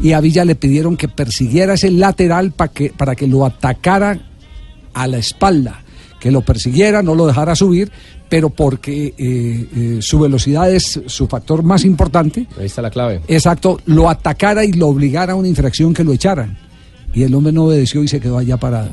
y 0.02 0.12
a 0.12 0.20
Villa 0.20 0.44
le 0.44 0.54
pidieron 0.54 0.98
que 0.98 1.08
persiguiera 1.08 1.72
ese 1.74 1.90
lateral 1.90 2.52
pa 2.52 2.68
que, 2.68 2.90
para 2.90 3.14
que 3.16 3.26
lo 3.26 3.46
atacara 3.46 4.20
a 4.92 5.06
la 5.06 5.16
espalda, 5.16 5.82
que 6.20 6.30
lo 6.30 6.42
persiguiera, 6.42 7.02
no 7.02 7.14
lo 7.14 7.26
dejara 7.26 7.56
subir, 7.56 7.90
pero 8.28 8.50
porque 8.50 9.14
eh, 9.16 9.66
eh, 9.74 9.98
su 10.02 10.18
velocidad 10.18 10.70
es 10.70 11.00
su 11.06 11.26
factor 11.26 11.62
más 11.62 11.86
importante. 11.86 12.46
Ahí 12.58 12.66
está 12.66 12.82
la 12.82 12.90
clave. 12.90 13.22
Exacto, 13.28 13.80
lo 13.86 14.10
atacara 14.10 14.62
y 14.62 14.72
lo 14.72 14.88
obligara 14.88 15.32
a 15.32 15.36
una 15.36 15.48
infracción 15.48 15.94
que 15.94 16.04
lo 16.04 16.12
echaran. 16.12 16.58
Y 17.14 17.22
el 17.22 17.34
hombre 17.34 17.50
no 17.52 17.64
obedeció 17.64 18.02
y 18.04 18.08
se 18.08 18.20
quedó 18.20 18.36
allá 18.36 18.58
parado. 18.58 18.90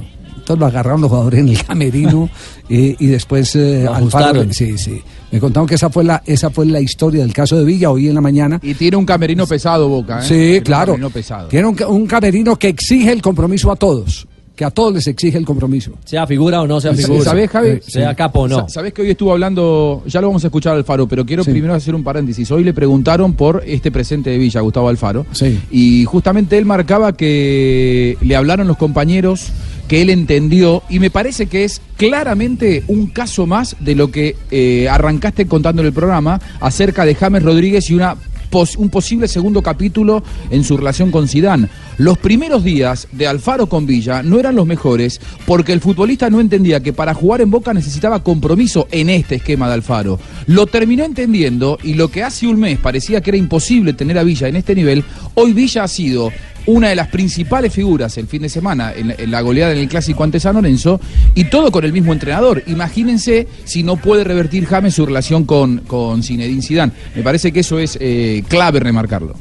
Entonces 0.48 0.62
lo 0.62 0.66
agarraron 0.68 1.02
los 1.02 1.10
jugadores 1.10 1.42
en 1.42 1.50
el 1.50 1.62
camerino 1.62 2.30
eh, 2.70 2.96
y 2.98 3.08
después 3.08 3.54
eh, 3.58 3.86
Alfaro-. 3.86 4.50
Sí, 4.54 4.78
sí. 4.78 5.02
Me 5.30 5.42
contaron 5.42 5.68
que 5.68 5.76
esa 5.76 5.90
fue 5.90 6.06
la 6.06 6.24
esa 6.26 6.50
fue 6.50 6.66
la 6.66 6.80
historia 6.80 7.22
del 7.22 7.34
caso 7.34 7.58
de 7.58 7.66
Villa 7.66 7.92
hoy 7.92 8.08
en 8.08 8.16
la 8.16 8.22
mañana. 8.22 8.58
Y 8.64 8.74
tiene 8.74 8.96
un 8.96 9.06
camerino 9.06 9.46
pesado, 9.46 9.90
Boca. 9.90 10.20
¿eh? 10.20 10.24
Sí, 10.24 10.30
Tiene 10.30 10.58
un 10.60 10.64
claro. 10.64 10.86
camerino 10.94 11.10
pesado. 11.10 11.48
Tiene 11.50 11.68
un 11.68 12.08
camerino 12.08 12.56
que 12.56 12.70
exige 12.70 13.12
el 13.12 13.22
compromiso 13.22 13.70
a 13.70 13.76
todos. 13.76 14.26
Que 14.58 14.66
a 14.66 14.72
todos 14.72 14.92
les 14.92 15.06
exige 15.06 15.38
el 15.38 15.46
compromiso. 15.46 15.92
Sea 16.04 16.26
figura 16.26 16.62
o 16.64 16.68
no 16.68 16.82
sea 16.82 16.96
Sí, 16.96 17.04
figura. 17.04 17.24
¿Sabés, 17.26 17.48
Javi? 17.52 17.80
Sea 17.88 18.16
capo 18.16 18.40
o 18.42 18.48
no. 18.48 18.56
Sa- 18.62 18.70
Sabés 18.70 18.92
que 18.92 19.04
hoy 19.04 19.12
estuvo 19.12 19.32
hablando, 19.32 20.02
ya 20.08 20.20
lo 20.20 20.28
vamos 20.28 20.44
a 20.44 20.48
escuchar 20.48 20.74
Alfaro, 20.76 21.08
pero 21.08 21.24
quiero 21.28 21.44
primero 21.46 21.76
hacer 21.76 21.94
un 21.94 22.04
paréntesis. 22.04 22.50
Hoy 22.50 22.64
le 22.64 22.74
preguntaron 22.74 23.34
por 23.34 23.64
este 23.68 23.92
presente 23.92 24.32
de 24.32 24.40
Villa, 24.40 24.60
Gustavo 24.62 24.90
Alfaro. 24.90 25.28
Y 25.70 26.06
justamente 26.06 26.58
él 26.58 26.66
marcaba 26.66 27.16
que 27.16 28.18
le 28.20 28.36
hablaron 28.36 28.68
los 28.68 28.78
compañeros, 28.78 29.50
que 29.88 30.02
él 30.02 30.10
entendió, 30.10 30.82
y 30.90 30.98
me 30.98 31.12
parece 31.12 31.46
que 31.46 31.64
es 31.64 31.80
claramente 31.96 32.84
un 32.88 33.08
caso 33.08 33.46
más 33.46 33.76
de 33.80 33.94
lo 33.94 34.10
que 34.10 34.36
eh, 34.50 34.88
arrancaste 34.90 35.46
contando 35.46 35.84
en 35.84 35.86
el 35.88 35.94
programa 35.94 36.42
acerca 36.60 37.06
de 37.06 37.14
James 37.14 37.44
Rodríguez 37.44 37.90
y 37.92 37.94
una 37.94 38.16
pos- 38.50 38.76
un 38.78 38.90
posible 38.90 39.28
segundo 39.28 39.62
capítulo 39.62 40.24
en 40.50 40.64
su 40.64 40.78
relación 40.78 41.12
con 41.12 41.28
Sidán. 41.28 41.70
Los 41.98 42.20
primeros 42.20 42.64
días 42.64 43.08
de 43.12 43.26
Alfaro 43.26 43.68
con 43.68 43.88
Villa 43.88 44.22
no 44.22 44.40
eran 44.40 44.56
los 44.56 44.68
mejores 44.68 45.20
porque 45.48 45.74
el 45.74 45.82
futbolista 45.82 46.30
no 46.30 46.40
entendía 46.40 46.80
que 46.82 46.94
para 46.94 47.16
jugar 47.16 47.42
en 47.42 47.50
Boca 47.50 47.74
necesitaba 47.74 48.24
compromiso 48.24 48.88
en 48.92 49.10
este 49.10 49.36
esquema 49.36 49.68
de 49.68 49.74
Alfaro. 49.74 50.20
Lo 50.46 50.68
terminó 50.68 51.04
entendiendo 51.04 51.80
y 51.84 51.96
lo 51.96 52.10
que 52.10 52.24
hace 52.24 52.48
un 52.48 52.60
mes 52.60 52.78
parecía 52.78 53.22
que 53.22 53.32
era 53.32 53.38
imposible 53.38 53.94
tener 53.94 54.18
a 54.20 54.24
Villa 54.24 54.48
en 54.48 54.58
este 54.58 54.76
nivel, 54.76 55.04
hoy 55.34 55.54
Villa 55.54 55.86
ha 55.86 55.88
sido 55.88 56.32
una 56.68 56.90
de 56.90 56.96
las 56.96 57.08
principales 57.08 57.74
figuras 57.74 58.16
el 58.18 58.28
fin 58.28 58.44
de 58.44 58.50
semana 58.50 58.94
en 58.94 59.32
la, 59.32 59.42
goleada 59.42 59.72
en 59.72 59.80
el 59.80 59.88
clásico 59.88 60.24
ante 60.24 60.40
San 60.40 60.56
Lorenzo 60.56 61.00
y 61.34 61.46
todo 61.46 61.72
con 61.72 61.84
el 61.84 61.94
mismo 61.94 62.14
entrenador. 62.14 62.62
Imagínense 62.68 63.48
si 63.64 63.82
no 63.82 63.96
puede 63.96 64.24
revertir 64.24 64.66
James 64.66 64.94
su 64.94 65.06
relación 65.06 65.46
con, 65.46 65.80
con 65.80 66.22
Zinedine 66.22 66.62
Zidane. 66.62 66.92
Me 67.16 67.24
parece 67.24 67.52
que 67.52 67.62
eso 67.62 67.80
es 67.80 67.98
eh, 68.00 68.44
clave 68.48 68.82
remarcarlo. 68.82 69.34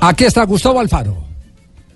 Aquí 0.00 0.24
está 0.24 0.44
Gustavo 0.44 0.80
Alfaro. 0.80 1.31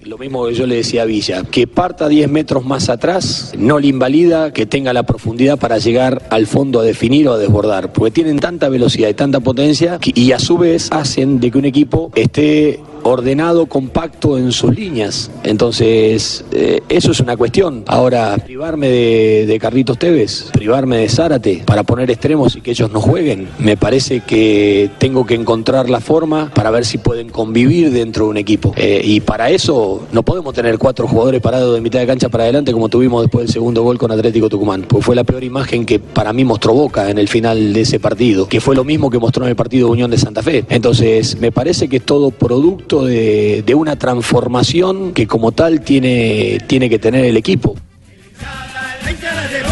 Lo 0.07 0.19
mismo 0.19 0.47
que 0.47 0.55
yo 0.55 0.69
le 0.69 0.77
decía 0.77 1.03
a 1.03 1.05
Villa, 1.05 1.43
que 1.43 1.67
parta 1.67 2.09
10 2.09 2.31
metros 2.31 2.65
más 2.65 2.89
atrás, 2.89 3.53
no 3.59 3.81
le 3.81 3.89
invalida 3.89 4.53
que 4.53 4.65
tenga 4.65 4.93
la 4.93 5.03
profundidad 5.03 5.59
para 5.59 5.79
llegar 5.79 6.29
al 6.31 6.47
fondo 6.47 6.79
a 6.79 6.85
definir 6.85 7.27
o 7.27 7.33
a 7.33 7.39
desbordar, 7.39 7.93
porque 7.93 8.13
tienen 8.13 8.39
tanta 8.39 8.69
velocidad 8.69 9.09
y 9.09 9.15
tanta 9.15 9.41
potencia 9.41 9.99
y 10.01 10.31
a 10.31 10.39
su 10.39 10.59
vez 10.59 10.93
hacen 10.93 11.41
de 11.41 11.51
que 11.51 11.59
un 11.59 11.65
equipo 11.65 12.13
esté 12.15 12.79
ordenado, 13.09 13.67
compacto 13.67 14.39
en 14.39 14.53
sus 14.53 14.75
líneas. 14.75 15.31
Entonces, 15.45 16.45
eh, 16.53 16.81
eso 16.89 17.13
es 17.13 17.21
una 17.21 17.37
cuestión. 17.37 17.85
Ahora, 17.87 18.37
privarme 18.39 18.89
de, 18.89 19.47
de 19.47 19.59
Carlitos 19.59 19.99
Tevez, 19.99 20.51
privarme 20.53 20.99
de 20.99 21.09
Zárate 21.09 21.63
para 21.65 21.83
poner 21.83 22.11
extremos 22.11 22.57
y 22.57 22.61
que 22.61 22.73
ellos 22.73 22.91
no 22.91 23.01
jueguen, 23.01 23.49
me 23.59 23.77
parece 23.77 24.21
que 24.21 24.91
tengo 24.99 25.27
que 25.27 25.35
encontrar 25.35 25.89
la 25.89 26.01
forma 26.01 26.51
para 26.55 26.71
ver 26.71 26.85
si 26.85 26.99
pueden 26.99 27.29
convivir 27.29 27.91
dentro 27.91 28.25
de 28.25 28.31
un 28.31 28.37
equipo. 28.37 28.73
Eh, 28.77 29.01
y 29.05 29.21
para 29.21 29.51
eso 29.51 30.07
no 30.13 30.23
podemos 30.23 30.55
tener 30.55 30.79
cuatro 30.79 31.07
jugadores 31.07 31.41
parados 31.41 31.75
de 31.75 31.81
mitad 31.81 32.01
de 32.01 32.07
cancha 32.07 32.29
para 32.29 32.45
adelante 32.45 32.73
como 32.73 32.89
tuvimos 32.89 33.23
después 33.23 33.47
del 33.47 33.53
segundo 33.53 33.83
gol 33.83 33.99
con 33.99 34.11
Atlético 34.11 34.49
Tucumán. 34.49 34.83
Pues 34.83 35.05
fue 35.05 35.15
la 35.15 35.25
peor 35.25 35.45
imagen 35.45 35.87
que 35.87 35.99
para 35.99 36.33
mí 36.33 36.45
mostró 36.45 36.75
Boca 36.75 37.11
en 37.11 37.19
el 37.19 37.29
final 37.29 37.73
de 37.73 37.81
ese 37.81 38.01
partido, 38.01 38.49
que 38.49 38.61
fue 38.61 38.75
lo 38.75 38.85
mismo 38.85 39.11
que 39.11 39.19
mostró 39.19 39.45
en 39.45 39.51
el 39.51 39.57
partido 39.57 39.89
Unión 39.89 40.11
de 40.11 40.19
Santa 40.19 40.43
Fe. 40.43 40.65
Entonces, 40.69 41.39
me 41.41 41.53
parece 41.53 41.89
que 41.89 41.99
es 41.99 42.03
todo 42.03 42.31
producto 42.31 42.96
de, 43.05 43.75
una 43.75 43.97
transformación 43.97 45.13
que 45.13 45.27
como 45.27 45.53
tal 45.53 45.83
tiene, 45.83 46.59
tiene 46.67 46.89
que 46.89 46.99
tener 46.99 47.25
el 47.25 47.37
equipo. 47.37 47.77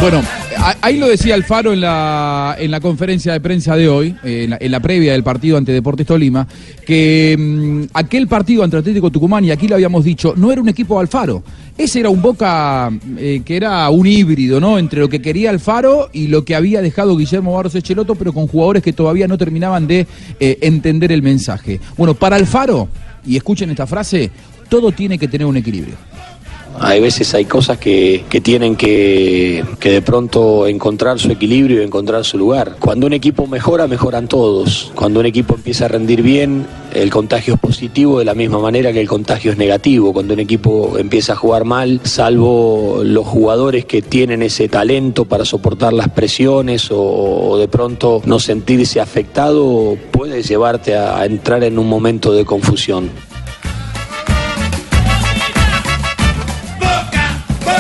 Bueno, 0.01 0.23
ahí 0.81 0.99
lo 0.99 1.09
decía 1.09 1.35
Alfaro 1.35 1.73
en 1.73 1.81
la, 1.81 2.57
en 2.59 2.71
la 2.71 2.81
conferencia 2.81 3.33
de 3.33 3.41
prensa 3.41 3.77
de 3.77 3.89
hoy, 3.89 4.15
eh, 4.25 4.45
en 4.45 4.51
la, 4.51 4.59
en 4.61 4.71
la 4.71 4.81
previa 4.81 5.13
del 5.13 5.23
partido 5.23 5.57
ante 5.57 5.73
Deportes 5.73 6.07
Tolima, 6.07 6.47
que 6.87 7.37
mm, 7.39 7.85
aquel 7.95 8.29
partido 8.29 8.65
ante 8.65 8.77
Atlético 8.77 9.11
Tucumán, 9.11 9.45
y 9.45 9.51
aquí 9.51 9.69
lo 9.69 9.77
habíamos 9.77 10.05
dicho, 10.05 10.35
no 10.37 10.53
era 10.53 10.61
un 10.61 10.69
equipo 10.69 10.95
de 10.95 11.01
Alfaro. 11.01 11.43
Ese 11.77 12.01
era 12.01 12.09
un 12.09 12.23
Boca 12.23 12.91
eh, 13.19 13.43
que 13.45 13.57
era 13.57 13.89
un 13.91 14.07
híbrido, 14.07 14.61
¿no? 14.61 14.79
Entre 14.79 15.01
lo 15.01 15.09
que 15.09 15.21
quería 15.21 15.51
Alfaro 15.51 16.09
y 16.13 16.29
lo 16.29 16.45
que 16.45 16.55
había 16.55 16.81
dejado 16.81 17.17
Guillermo 17.17 17.55
Barros 17.55 17.75
Echeloto, 17.75 18.15
pero 18.15 18.33
con 18.33 18.47
jugadores 18.47 18.83
que 18.83 18.93
todavía 18.93 19.27
no 19.27 19.37
terminaban 19.37 19.87
de 19.87 20.07
eh, 20.39 20.59
entender 20.61 21.11
el 21.11 21.23
mensaje. 21.23 21.81
Bueno, 21.97 22.15
para 22.15 22.37
Alfaro, 22.37 22.89
y 23.25 23.37
escuchen 23.37 23.71
esta 23.71 23.87
frase, 23.87 24.31
todo 24.69 24.93
tiene 24.93 25.19
que 25.19 25.29
tener 25.29 25.47
un 25.47 25.57
equilibrio. 25.57 25.97
Hay 26.81 27.01
veces 27.01 27.33
hay 27.35 27.45
cosas 27.45 27.79
que, 27.79 28.25
que 28.29 28.41
tienen 28.41 28.77
que, 28.77 29.65
que 29.79 29.91
de 29.91 30.03
pronto 30.03 30.67
encontrar 30.67 31.19
su 31.19 31.31
equilibrio 31.31 31.81
y 31.81 31.85
encontrar 31.85 32.25
su 32.25 32.37
lugar. 32.37 32.77
Cuando 32.81 33.07
un 33.07 33.13
equipo 33.13 33.47
mejora, 33.47 33.87
mejoran 33.87 34.29
todos. 34.29 34.93
Cuando 34.95 35.21
un 35.21 35.27
equipo 35.27 35.55
empieza 35.55 35.85
a 35.85 35.89
rendir 35.89 36.23
bien, 36.23 36.67
el 36.93 37.11
contagio 37.11 37.55
es 37.55 37.61
positivo 37.61 38.19
de 38.19 38.25
la 38.25 38.35
misma 38.35 38.59
manera 38.59 38.93
que 38.93 39.01
el 39.01 39.09
contagio 39.09 39.53
es 39.53 39.59
negativo. 39.59 40.13
Cuando 40.13 40.35
un 40.35 40.41
equipo 40.41 40.99
empieza 40.99 41.35
a 41.35 41.37
jugar 41.37 41.65
mal, 41.65 42.01
salvo 42.05 43.01
los 43.05 43.27
jugadores 43.27 43.85
que 43.85 44.03
tienen 44.03 44.43
ese 44.43 44.69
talento 44.69 45.25
para 45.25 45.45
soportar 45.45 45.93
las 45.93 46.09
presiones 46.09 46.89
o, 46.91 47.57
de 47.59 47.69
pronto 47.69 48.23
no 48.25 48.39
sentirse 48.39 49.01
afectado, 49.01 49.97
puede 50.11 50.43
llevarte 50.43 50.97
a 50.97 51.25
entrar 51.25 51.65
en 51.65 51.79
un 51.79 51.89
momento 51.89 52.33
de 52.33 52.45
confusión. 52.45 53.11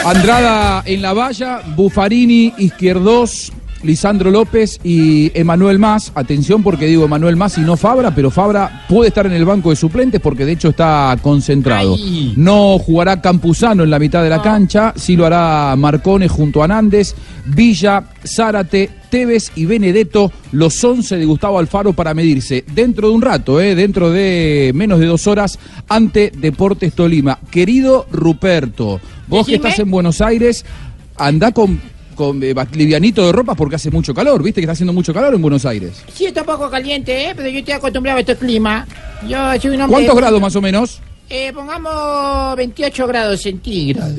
Andrada 0.05 0.83
en 0.87 1.03
la 1.03 1.13
valla, 1.13 1.63
Buffarini, 1.77 2.53
Izquierdos, 2.59 3.53
Lisandro 3.83 4.31
López 4.31 4.81
y 4.83 5.31
Emanuel 5.39 5.79
Más. 5.79 6.13
Atención 6.15 6.63
porque 6.63 6.87
digo 6.87 7.05
Emanuel 7.05 7.37
Más 7.37 7.59
y 7.59 7.61
no 7.61 7.77
Fabra, 7.77 8.15
pero 8.15 8.31
Fabra 8.31 8.85
puede 8.89 9.09
estar 9.09 9.27
en 9.27 9.33
el 9.33 9.45
banco 9.45 9.71
de 9.71 9.77
suplentes 9.77 10.21
porque 10.21 10.45
de 10.45 10.53
hecho 10.53 10.71
está 10.71 11.17
concentrado. 11.23 11.97
No 12.37 12.79
jugará 12.79 13.21
Campuzano 13.21 13.85
en 13.85 13.91
la 13.91 13.99
mitad 13.99 14.23
de 14.23 14.31
la 14.31 14.43
cancha, 14.43 14.93
sí 14.97 15.17
lo 15.17 15.27
hará 15.27 15.75
Marcone 15.77 16.29
junto 16.29 16.63
a 16.63 16.69
Nández, 16.69 17.15
Villa, 17.47 18.05
Zárate, 18.27 18.91
Tevez 19.15 19.53
y 19.55 19.65
Benedetto, 19.65 20.33
los 20.51 20.83
11 20.83 21.19
de 21.19 21.25
Gustavo 21.25 21.61
Alfaro 21.61 21.93
para 21.93 22.15
medirse 22.15 22.65
dentro 22.75 23.07
de 23.07 23.15
un 23.15 23.23
rato, 23.23 23.61
eh, 23.61 23.77
dentro 23.77 24.11
de 24.11 24.73
menos 24.75 24.99
de 24.99 25.07
dos 25.07 25.29
horas, 25.29 25.57
ante 25.89 26.33
Deportes 26.37 26.95
Tolima. 26.95 27.39
Querido 27.49 28.07
Ruperto, 28.11 29.01
vos 29.29 29.47
que 29.47 29.55
estás 29.55 29.79
en 29.79 29.89
Buenos 29.89 30.21
Aires, 30.21 30.65
andá 31.15 31.53
con, 31.53 31.81
con 32.17 32.43
eh, 32.43 32.57
livianito 32.73 33.25
de 33.25 33.31
ropa 33.31 33.55
porque 33.55 33.77
hace 33.77 33.89
mucho 33.89 34.13
calor, 34.13 34.43
viste 34.43 34.61
que 34.61 34.65
está 34.65 34.73
haciendo 34.73 34.93
mucho 34.93 35.15
calor 35.15 35.33
en 35.33 35.43
Buenos 35.43 35.65
Aires. 35.65 36.03
Sí, 36.13 36.27
está 36.27 36.41
un 36.41 36.47
poco 36.47 36.69
caliente, 36.69 37.29
¿eh? 37.29 37.35
pero 37.37 37.49
yo 37.49 37.61
estoy 37.61 37.75
acostumbrado 37.75 38.17
a 38.17 38.21
este 38.21 38.35
clima. 38.35 38.85
Yo 39.29 39.39
soy 39.61 39.77
un 39.77 39.83
hombre... 39.83 39.95
¿Cuántos 39.95 40.17
grados 40.17 40.41
más 40.41 40.57
o 40.57 40.61
menos? 40.61 41.01
Eh, 41.31 41.53
pongamos 41.55 42.55
28 42.57 43.07
grados 43.07 43.41
centígrados. 43.43 44.15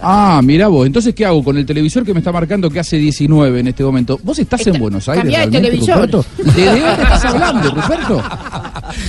Ah, 0.00 0.40
mira 0.44 0.68
vos, 0.68 0.86
entonces 0.86 1.12
¿qué 1.14 1.26
hago 1.26 1.42
con 1.42 1.58
el 1.58 1.66
televisor 1.66 2.04
que 2.04 2.12
me 2.14 2.20
está 2.20 2.30
marcando 2.30 2.70
que 2.70 2.78
hace 2.78 2.96
19 2.96 3.60
en 3.60 3.66
este 3.68 3.82
momento? 3.82 4.18
¿Vos 4.22 4.38
estás 4.38 4.64
en 4.68 4.78
Buenos 4.78 5.08
Aires 5.08 5.24
cambiá 5.24 5.40
de 5.40 5.46
realmente, 5.50 5.70
televisor. 5.70 5.96
Ruperto? 5.96 6.24
¿De 6.36 6.62
de 6.62 6.80
dónde 6.80 7.02
estás 7.02 7.24
hablando, 7.26 7.70
Ruperto? 7.72 8.22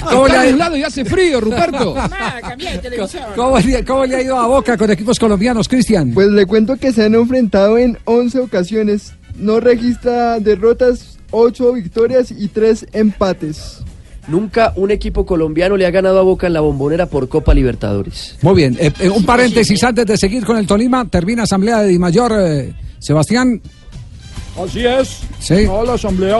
¿Cómo 0.09 0.27
le 0.27 0.33
Está 0.33 0.41
ha- 0.41 0.45
nublado 0.49 0.77
y 0.77 0.83
hace 0.83 1.05
frío, 1.05 1.39
Ruperto. 1.39 1.95
¿Cómo 3.35 3.57
le, 3.59 3.85
cómo 3.85 4.05
le 4.05 4.15
ha 4.15 4.21
ido 4.21 4.39
a 4.39 4.47
Boca 4.47 4.77
con 4.77 4.89
equipos 4.91 5.19
colombianos, 5.19 5.67
Cristian? 5.67 6.11
Pues 6.13 6.27
le 6.29 6.45
cuento 6.47 6.75
que 6.77 6.91
se 6.91 7.03
han 7.05 7.13
enfrentado 7.15 7.77
en 7.77 7.97
11 8.05 8.39
ocasiones. 8.39 9.13
No 9.37 9.59
registra 9.59 10.39
derrotas, 10.39 11.19
8 11.31 11.71
victorias 11.73 12.31
y 12.31 12.47
3 12.47 12.87
empates. 12.93 13.77
Nunca 14.29 14.73
un 14.75 14.91
equipo 14.91 15.25
colombiano 15.25 15.75
le 15.75 15.85
ha 15.85 15.91
ganado 15.91 16.19
a 16.19 16.21
Boca 16.23 16.47
en 16.47 16.53
la 16.53 16.61
bombonera 16.61 17.07
por 17.07 17.27
Copa 17.29 17.53
Libertadores. 17.53 18.37
Muy 18.41 18.53
bien, 18.55 18.77
eh, 18.79 18.91
eh, 18.99 19.09
un 19.09 19.25
paréntesis 19.25 19.83
antes 19.83 20.05
de 20.05 20.17
seguir 20.17 20.45
con 20.45 20.57
el 20.57 20.67
Tolima. 20.67 21.05
Termina 21.09 21.43
asamblea 21.43 21.79
de 21.79 21.87
Di 21.89 21.97
Mayor, 21.99 22.33
eh, 22.39 22.73
Sebastián. 22.99 23.59
Así 24.63 24.85
es. 24.85 25.19
Sí. 25.39 25.65
No, 25.65 25.83
la 25.83 25.93
asamblea. 25.93 26.39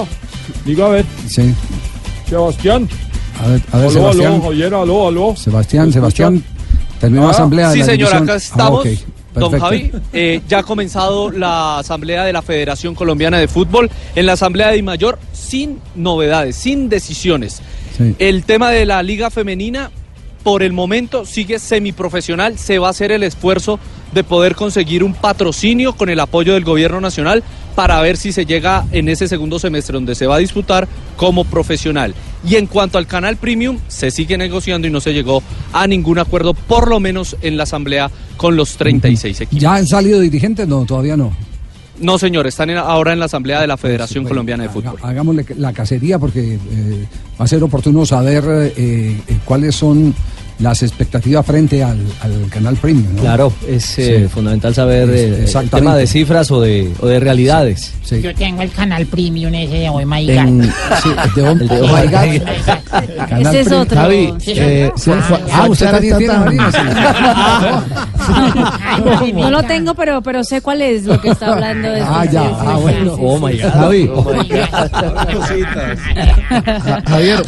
Diga 0.66 0.86
a 0.86 0.90
ver, 0.90 1.06
Sí. 1.28 1.54
Sebastián. 2.28 2.88
A 3.44 3.48
ver, 3.48 3.62
a 3.72 3.78
ver 3.78 3.86
aló, 3.86 3.92
Sebastián. 3.92 4.34
aló, 4.34 4.42
Javier, 4.44 4.74
aló, 4.74 5.08
aló. 5.08 5.36
Sebastián. 5.36 5.92
Sebastián. 5.94 6.44
Terminó 7.00 7.24
la 7.24 7.28
Ah, 7.30 7.32
asamblea 7.32 7.68
de 7.70 7.74
Sí, 7.74 7.80
la 7.80 7.86
señor, 7.86 7.98
división- 8.10 8.24
acá 8.24 8.34
Ah, 8.34 8.38
estamos. 8.38 8.80
ok, 8.82 8.88
Don 9.34 9.52
perfecto. 9.52 9.66
Javi, 9.66 9.92
eh, 10.12 10.42
ya 10.50 10.60
ha 10.60 10.64
comenzado 10.64 11.32
la 11.32 11.80
asamblea 11.80 12.26
de 12.26 12.34
la 12.34 12.42
Federación 12.42 12.94
Colombiana 12.94 13.38
de 13.38 13.48
Fútbol. 13.48 13.90
En 14.16 14.26
la 14.26 14.34
asamblea 14.34 14.68
de 14.70 14.76
Di 14.76 14.82
Mayor, 14.82 15.18
sin 15.32 15.80
novedades, 15.96 16.58
sin 16.58 16.90
decisiones. 16.90 17.62
Sí. 18.00 18.16
El 18.18 18.44
tema 18.46 18.72
de 18.72 18.88
la 18.88 19.04
liga 19.04 19.30
femenina, 19.30 19.92
por 20.44 20.64
el 20.64 20.74
momento, 20.74 21.26
sigue 21.26 21.60
semiprofesional. 21.60 22.58
Se 22.58 22.80
va 22.80 22.88
a 22.88 22.92
hacer 22.92 23.12
el 23.12 23.22
esfuerzo 23.22 23.80
de 24.14 24.24
poder 24.24 24.56
conseguir 24.56 25.04
un 25.04 25.14
patrocinio 25.14 25.94
con 25.94 26.10
el 26.10 26.20
apoyo 26.20 26.54
del 26.54 26.64
gobierno 26.64 27.00
nacional 27.00 27.44
para 27.76 28.02
ver 28.02 28.18
si 28.18 28.32
se 28.32 28.46
llega 28.46 28.86
en 28.92 29.10
ese 29.10 29.28
segundo 29.28 29.60
semestre 29.60 29.94
donde 29.94 30.16
se 30.16 30.28
va 30.28 30.36
a 30.36 30.40
disputar 30.40 30.88
como 31.16 31.44
profesional. 31.44 32.16
Y 32.48 32.56
en 32.56 32.68
cuanto 32.68 32.98
al 32.98 33.06
canal 33.06 33.38
premium, 33.38 33.80
se 33.88 34.12
sigue 34.12 34.38
negociando 34.38 34.88
y 34.88 34.92
no 34.92 35.02
se 35.02 35.14
llegó 35.14 35.44
a 35.74 35.88
ningún 35.88 36.20
acuerdo, 36.20 36.54
por 36.54 36.90
lo 36.90 37.00
menos 37.00 37.36
en 37.42 37.58
la 37.58 37.64
asamblea 37.64 38.10
con 38.38 38.56
los 38.56 38.78
36 38.78 39.42
equipos. 39.42 39.62
¿Ya 39.62 39.76
han 39.76 39.88
salido 39.88 40.20
dirigentes? 40.20 40.68
No, 40.68 40.86
todavía 40.86 41.18
no. 41.18 41.36
No, 42.02 42.18
señor, 42.18 42.48
están 42.48 42.70
en- 42.70 42.78
ahora 42.78 43.14
en 43.14 43.20
la 43.20 43.26
asamblea 43.26 43.62
de 43.62 43.68
la 43.68 43.78
Federación 43.78 44.24
Colombiana 44.24 44.64
de 44.64 44.70
Fútbol. 44.70 44.96
Hagámosle 45.02 45.46
la 45.58 45.74
cacería 45.74 46.18
porque 46.20 46.56
eh, 46.56 47.06
va 47.40 47.46
a 47.46 47.48
ser 47.48 47.62
oportuno 47.64 48.06
saber 48.06 48.44
eh, 48.78 49.22
eh, 49.28 49.38
cuáles 49.46 49.76
son 49.76 50.14
las 50.60 50.84
expectativas 50.84 51.46
frente 51.46 51.84
al, 51.84 52.00
al 52.22 52.50
canal 52.50 52.76
premium. 52.76 53.16
¿no? 53.16 53.22
Claro, 53.22 53.54
es 53.68 53.98
eh, 54.00 54.22
Sí. 54.24 54.28
fundamental 54.28 54.76
saber 54.76 55.10
eh, 55.10 55.46
el 55.46 55.70
tema 55.70 55.96
de 55.96 56.06
cifras 56.06 56.52
o 56.52 56.60
de, 56.62 56.92
o 57.00 57.08
de 57.08 57.20
realidades. 57.20 57.94
Yo 58.22 58.34
tengo 58.36 58.62
el 58.64 58.72
canal 58.72 59.06
premium 59.06 59.54
ese 59.54 59.76
de 59.76 59.90
Oh 59.90 60.02
My 60.06 60.30
En- 60.30 60.60
God. 60.60 60.66
sí, 61.04 61.10
de 61.36 61.42
Oh- 61.44 61.52
El 61.52 61.68
de 61.68 61.82
Oh 61.82 61.88
My 61.88 62.08
God. 62.08 62.44
Canal 63.30 63.42
Ese 63.48 63.60
es 63.60 63.66
premium. 63.68 63.82
otro. 63.82 63.98
Javi, 64.02 64.34
Sí, 64.40 64.54
eh, 64.58 64.92
sí. 64.96 65.12
Ah, 65.52 65.68
usted 65.70 65.92
también 65.92 66.18
tiene, 66.18 66.34
sí. 69.24 69.34
No 69.34 69.50
lo 69.52 69.64
tengo, 69.64 69.94
pero, 69.96 70.22
pero 70.22 70.44
sé 70.44 70.62
cuál 70.62 70.82
es 70.82 71.06
lo 71.06 71.20
que 71.22 71.30
está 71.30 71.54
hablando. 71.54 71.90
de 71.90 72.02
Ah, 72.02 72.22
este- 72.26 72.34
ya, 72.36 72.42
sí, 72.44 72.48
sí, 72.50 72.56
ah, 72.60 72.76
sí, 72.76 72.82
bueno. 72.82 73.16
sí, 73.16 73.22
Oh 73.24 73.38
sí. 73.38 73.44
my 73.46 73.62
God. 73.62 73.70
Javi. 73.72 74.10
Oh 74.14 74.34
my 74.34 74.50
Ja- 74.50 74.90
Javier, 77.06 77.44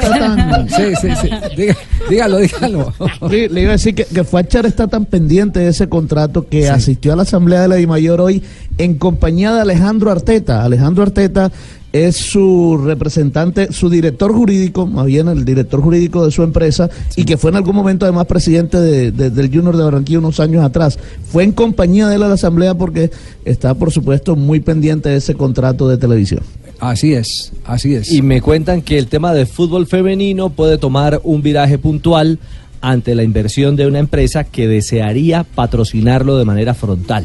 tan... 0.00 0.68
Sí, 0.68 0.82
sí, 1.00 1.08
sí. 1.20 1.66
Dígalo, 2.12 2.38
dígalo. 2.38 2.92
Sí, 3.30 3.48
le 3.48 3.62
iba 3.62 3.70
a 3.70 3.72
decir 3.72 3.94
que, 3.94 4.04
que 4.04 4.24
Fuachar 4.24 4.66
está 4.66 4.86
tan 4.88 5.06
pendiente 5.06 5.60
de 5.60 5.68
ese 5.68 5.88
contrato 5.88 6.46
que 6.46 6.68
asistió 6.68 7.12
a 7.12 7.16
la 7.16 7.22
asamblea 7.22 7.62
de 7.62 7.68
la 7.68 7.76
DIMAYOR 7.76 8.20
hoy 8.20 8.42
en 8.78 8.94
compañía 8.94 9.54
de 9.54 9.60
Alejandro 9.62 10.10
Arteta. 10.10 10.62
Alejandro 10.64 11.02
Arteta 11.02 11.50
es 11.92 12.16
su 12.16 12.80
representante, 12.82 13.70
su 13.70 13.90
director 13.90 14.32
jurídico, 14.32 14.86
más 14.86 15.04
bien 15.06 15.28
el 15.28 15.44
director 15.44 15.80
jurídico 15.82 16.24
de 16.24 16.30
su 16.30 16.42
empresa, 16.42 16.88
y 17.16 17.24
que 17.24 17.36
fue 17.36 17.50
en 17.50 17.56
algún 17.56 17.76
momento 17.76 18.06
además 18.06 18.24
presidente 18.26 18.78
de- 18.80 19.12
de- 19.12 19.28
del 19.30 19.48
Junior 19.54 19.76
de 19.76 19.84
Barranquilla 19.84 20.18
unos 20.18 20.40
años 20.40 20.64
atrás. 20.64 20.98
Fue 21.30 21.44
en 21.44 21.52
compañía 21.52 22.08
de 22.08 22.16
él 22.16 22.22
a 22.22 22.28
la 22.28 22.34
asamblea 22.34 22.74
porque 22.74 23.10
está, 23.44 23.74
por 23.74 23.90
supuesto, 23.90 24.36
muy 24.36 24.60
pendiente 24.60 25.10
de 25.10 25.16
ese 25.16 25.34
contrato 25.34 25.86
de 25.88 25.98
televisión. 25.98 26.40
Así 26.82 27.14
es, 27.14 27.52
así 27.64 27.94
es. 27.94 28.10
Y 28.12 28.22
me 28.22 28.40
cuentan 28.40 28.82
que 28.82 28.98
el 28.98 29.06
tema 29.06 29.32
de 29.32 29.46
fútbol 29.46 29.86
femenino 29.86 30.50
puede 30.50 30.78
tomar 30.78 31.20
un 31.22 31.40
viraje 31.40 31.78
puntual 31.78 32.40
ante 32.80 33.14
la 33.14 33.22
inversión 33.22 33.76
de 33.76 33.86
una 33.86 34.00
empresa 34.00 34.42
que 34.42 34.66
desearía 34.66 35.44
patrocinarlo 35.44 36.36
de 36.36 36.44
manera 36.44 36.74
frontal. 36.74 37.24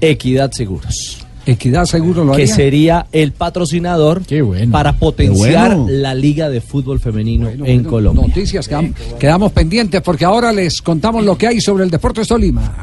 Equidad 0.00 0.50
Seguros. 0.50 1.18
Equidad 1.46 1.84
seguro 1.86 2.24
lo 2.24 2.32
que 2.34 2.42
haría. 2.42 2.54
sería 2.54 3.06
el 3.12 3.30
patrocinador 3.32 4.22
para 4.72 4.92
potenciar 4.94 5.76
bueno. 5.76 5.86
la 5.88 6.14
Liga 6.14 6.48
de 6.48 6.60
Fútbol 6.60 6.98
Femenino 6.98 7.48
en 7.64 7.84
Colombia. 7.84 8.26
Noticias, 8.26 8.68
quedam- 8.68 8.92
quedamos 9.18 9.52
pendientes 9.52 10.00
porque 10.02 10.24
ahora 10.24 10.52
les 10.52 10.82
contamos 10.82 11.24
lo 11.24 11.38
que 11.38 11.46
hay 11.46 11.60
sobre 11.60 11.84
el 11.84 11.90
Deportes 11.90 12.26
Tolima. 12.26 12.82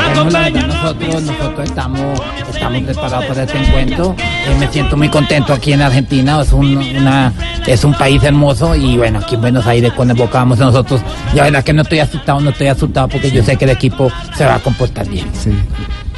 Acompaña 0.00 0.66
nosotros, 0.66 1.22
nosotros 1.22 1.68
estamos, 1.68 2.20
estamos 2.52 2.82
preparados 2.82 3.24
para 3.26 3.42
este 3.44 3.58
encuentro. 3.58 4.16
Eh, 4.18 4.56
me 4.58 4.68
siento 4.68 4.96
muy 4.96 5.08
contento 5.08 5.52
aquí 5.52 5.72
en 5.72 5.82
Argentina. 5.82 6.40
Es 6.42 6.52
un, 6.52 6.76
una, 6.76 7.32
es 7.66 7.84
un 7.84 7.94
país 7.94 8.22
hermoso 8.22 8.74
y 8.74 8.96
bueno, 8.96 9.18
aquí 9.20 9.34
en 9.34 9.40
Buenos 9.40 9.66
Aires 9.66 9.92
cuando 9.94 10.14
evocamos 10.14 10.60
a 10.60 10.66
nosotros, 10.66 11.00
la 11.34 11.44
verdad 11.44 11.64
que 11.64 11.72
no 11.72 11.82
estoy 11.82 12.00
asustado, 12.00 12.40
no 12.40 12.50
estoy 12.50 12.68
asustado 12.68 13.08
porque 13.08 13.30
yo 13.30 13.42
sé 13.42 13.56
que 13.56 13.64
el 13.64 13.70
equipo 13.72 14.10
se 14.36 14.44
va 14.44 14.56
a 14.56 14.58
comportar 14.60 15.08
bien. 15.08 15.26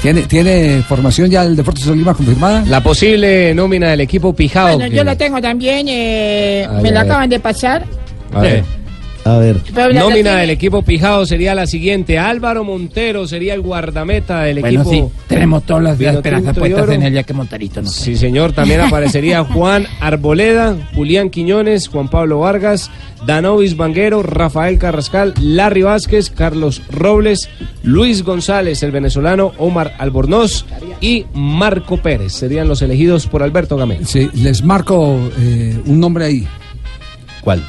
¿Tiene, 0.00 0.22
¿Tiene 0.22 0.82
formación 0.82 1.28
ya 1.28 1.42
el 1.42 1.56
Deportes 1.56 1.84
Tolima 1.84 2.14
confirmada? 2.14 2.64
La 2.66 2.80
posible 2.80 3.52
nómina 3.54 3.90
del 3.90 4.02
equipo 4.02 4.32
Pijao. 4.32 4.76
Bueno, 4.76 4.94
yo 4.94 5.02
la 5.02 5.16
tengo 5.16 5.40
también, 5.40 5.86
eh, 5.88 6.68
Ay, 6.70 6.82
me 6.82 6.90
la 6.92 7.00
acaban 7.00 7.28
de 7.28 7.40
pasar. 7.40 7.84
A 8.32 8.40
ver. 8.40 8.64
A 9.24 9.36
ver. 9.38 9.60
Nómina 9.94 10.36
del 10.36 10.50
equipo 10.50 10.82
Pijao 10.82 11.26
sería 11.26 11.54
la 11.54 11.66
siguiente. 11.66 12.18
Álvaro 12.18 12.64
Montero 12.64 13.26
sería 13.26 13.52
el 13.54 13.60
guardameta 13.60 14.42
del 14.42 14.60
Bueno, 14.60 14.82
equipo. 14.82 15.08
sí, 15.10 15.22
tenemos 15.26 15.64
todas 15.64 15.82
las 15.82 15.98
Vino 15.98 16.12
esperanzas 16.12 16.56
puestas 16.56 16.88
en 16.90 17.02
el 17.02 17.12
día 17.12 17.22
que 17.24 17.34
Montarito 17.34 17.82
no 17.82 17.88
Sí, 17.90 18.16
señor. 18.16 18.52
También 18.52 18.80
aparecería 18.80 19.44
Juan 19.52 19.86
Arboleda, 20.00 20.76
Julián 20.94 21.30
Quiñones, 21.30 21.88
Juan 21.88 22.08
Pablo 22.08 22.40
Vargas, 22.40 22.90
Danovis 23.26 23.76
Vanguero, 23.76 24.22
Rafael 24.22 24.78
Carrascal, 24.78 25.34
Larry 25.40 25.82
Vázquez, 25.82 26.30
Carlos 26.30 26.80
Robles, 26.90 27.50
Luis 27.82 28.22
González, 28.22 28.82
el 28.82 28.92
venezolano, 28.92 29.52
Omar 29.58 29.94
Albornoz 29.98 30.64
y 31.00 31.26
Marco 31.34 31.98
Pérez. 31.98 32.32
Serían 32.32 32.68
los 32.68 32.80
elegidos 32.80 33.26
por 33.26 33.42
Alberto 33.42 33.76
Gamel. 33.76 34.06
Sí, 34.06 34.30
les 34.34 34.62
marco 34.62 35.18
eh, 35.38 35.78
un 35.84 36.00
nombre 36.00 36.24
ahí. 36.24 36.46
¿Cuál? 37.42 37.62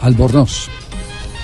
Albornoz. 0.00 0.68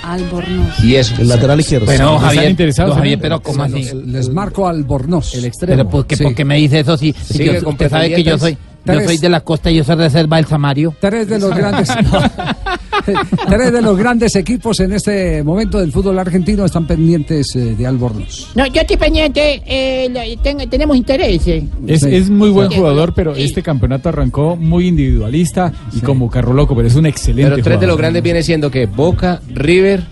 Albornoz. 0.03 0.83
Y 0.83 0.95
eso. 0.95 1.15
El 1.19 1.29
lateral 1.29 1.59
izquierdo. 1.59 1.85
Pero 1.85 2.15
¿Están 2.15 2.35
Javier, 2.35 2.73
Javier, 2.75 3.19
pero 3.19 3.41
¿cómo 3.41 3.65
Sí, 3.67 3.87
así? 3.87 3.97
Les 4.05 4.29
marco 4.29 4.67
Albornoz. 4.67 5.33
El 5.35 5.51
Pero 5.59 5.89
¿por 5.89 6.05
qué, 6.05 6.45
me 6.45 6.57
dice 6.57 6.81
eso 6.81 6.97
si, 6.97 7.11
usted 7.11 7.89
sabe 7.89 8.13
que 8.13 8.23
yo 8.23 8.37
soy, 8.37 8.57
yo 8.85 8.93
Tres. 8.93 9.05
soy 9.05 9.17
de 9.17 9.29
la 9.29 9.39
costa 9.41 9.71
y 9.71 9.75
yo 9.77 9.83
soy 9.83 9.95
reserva 9.95 10.37
del 10.37 10.45
Samario? 10.45 10.93
Tres 10.99 11.27
de 11.27 11.39
los 11.39 11.49
grandes 11.55 11.89
tres 13.47 13.71
de 13.71 13.81
los 13.81 13.97
grandes 13.97 14.35
equipos 14.35 14.79
en 14.79 14.93
este 14.93 15.43
momento 15.43 15.79
del 15.79 15.91
fútbol 15.91 16.17
argentino 16.19 16.65
están 16.65 16.85
pendientes 16.87 17.55
eh, 17.55 17.75
de 17.75 17.87
Albornoz. 17.87 18.49
No, 18.55 18.65
yo 18.67 18.81
estoy 18.81 18.97
pendiente, 18.97 19.61
eh, 19.65 20.37
tenemos 20.69 20.95
interés. 20.97 21.47
eh. 21.47 21.67
Es, 21.87 22.01
Sí. 22.01 22.15
es 22.15 22.29
muy 22.29 22.49
buen 22.49 22.69
jugador, 22.71 23.13
pero 23.13 23.35
este 23.35 23.61
campeonato 23.61 24.09
arrancó 24.09 24.55
muy 24.55 24.87
individualista 24.87 25.71
y 25.93 25.99
como 26.01 26.29
carro 26.29 26.53
loco, 26.53 26.75
pero 26.75 26.87
es 26.87 26.95
un 26.95 27.05
excelente 27.05 27.51
Pero 27.51 27.63
tres 27.63 27.79
de 27.79 27.87
los 27.87 27.97
grandes 27.97 28.23
viene 28.23 28.43
siendo 28.43 28.69
que 28.71 28.85
Boca, 28.85 29.41
River 29.53 30.03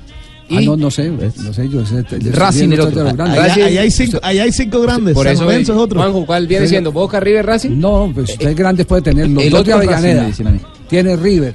y 0.51 0.57
Ah, 0.57 0.61
no, 0.65 0.75
no 0.77 0.91
sé, 0.91 1.09
no 1.09 1.53
sé, 1.53 1.69
yo 1.69 1.85
sé. 1.85 2.03
Racing 2.31 2.69
el 2.73 2.81
otro. 2.81 3.07
allá 3.07 3.65
hay 3.81 3.89
cinco, 3.91 4.19
allá 4.21 4.43
hay 4.43 4.51
cinco 4.51 4.81
grandes. 4.81 5.13
Por 5.13 5.25
eso, 5.27 5.49
es 5.49 5.69
otro. 5.69 5.99
Juanjo, 6.01 6.25
¿cuál 6.25 6.45
viene 6.47 6.65
Sí. 6.65 6.71
siendo? 6.71 6.91
¿Boca, 6.91 7.19
River, 7.19 7.45
Racing? 7.45 7.79
No, 7.79 8.11
pues 8.13 8.37
tres 8.37 8.55
grandes 8.55 8.85
puede 8.85 9.01
tener 9.01 9.29
los 9.29 9.43
el 9.43 9.55
otro 9.55 9.75
Avellaneda. 9.75 10.29
Tiene 10.89 11.15
River, 11.15 11.53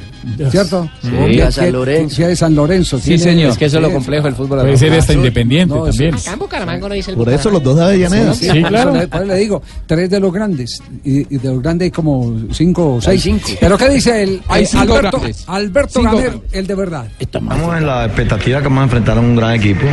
¿cierto? 0.51 0.89
Sí. 1.03 1.11
Tiene- 1.11 1.53
San 1.53 1.73
Lorenzo. 1.73 2.17
Tiene 2.17 2.37
San 2.37 2.55
Lorenzo. 2.55 2.99
Sí, 2.99 3.19
señor. 3.19 3.51
Es 3.51 3.59
que 3.59 3.67
eso 3.67 3.77
es 3.79 3.83
lo 3.83 3.93
complejo 3.93 4.25
del 4.25 4.35
fútbol. 4.35 4.61
Puede 4.61 4.77
ser 4.77 4.93
hasta 4.95 5.13
independiente 5.13 5.75
también. 5.75 6.15
Acá 6.15 6.33
en 6.33 6.39
Bucaramanga 6.39 6.89
no 6.89 6.95
dice 6.95 7.11
el 7.13 7.17
Por 7.17 7.29
eso 7.29 7.51
los 7.51 7.63
dos 7.63 7.77
de 7.77 7.85
Avellaneda. 7.85 8.35
Sí, 8.35 8.49
claro. 8.65 8.93
Por 8.93 9.03
eso 9.03 9.25
le- 9.25 9.35
digo, 9.37 9.63
tres 9.87 10.11
de 10.11 10.21
los 10.21 10.33
grandes. 10.33 10.83
Y, 11.05 11.25
de 11.37 11.49
los 11.49 11.63
grandes 11.63 11.87
hay 11.87 11.91
como 11.91 12.35
cinco 12.53 12.95
o 12.97 13.01
seis. 13.01 13.23
cinco. 13.23 13.49
Pero 13.61 13.79
¿qué 13.79 13.89
dice 13.89 14.23
el, 14.23 14.41
Alberto. 14.49 15.21
Alberto 15.47 16.03
Gamer, 16.03 16.39
el 16.53 16.67
de 16.67 16.75
verdad? 16.75 17.07
Estamos 17.19 17.77
en 17.77 17.87
la 17.87 18.05
expectativa 18.07 18.59
que 18.59 18.65
vamos 18.65 18.81
a 18.81 18.85
enfrentar 18.85 19.17
a 19.19 19.21
un 19.21 19.37
gran 19.37 19.55
equipo, 19.55 19.87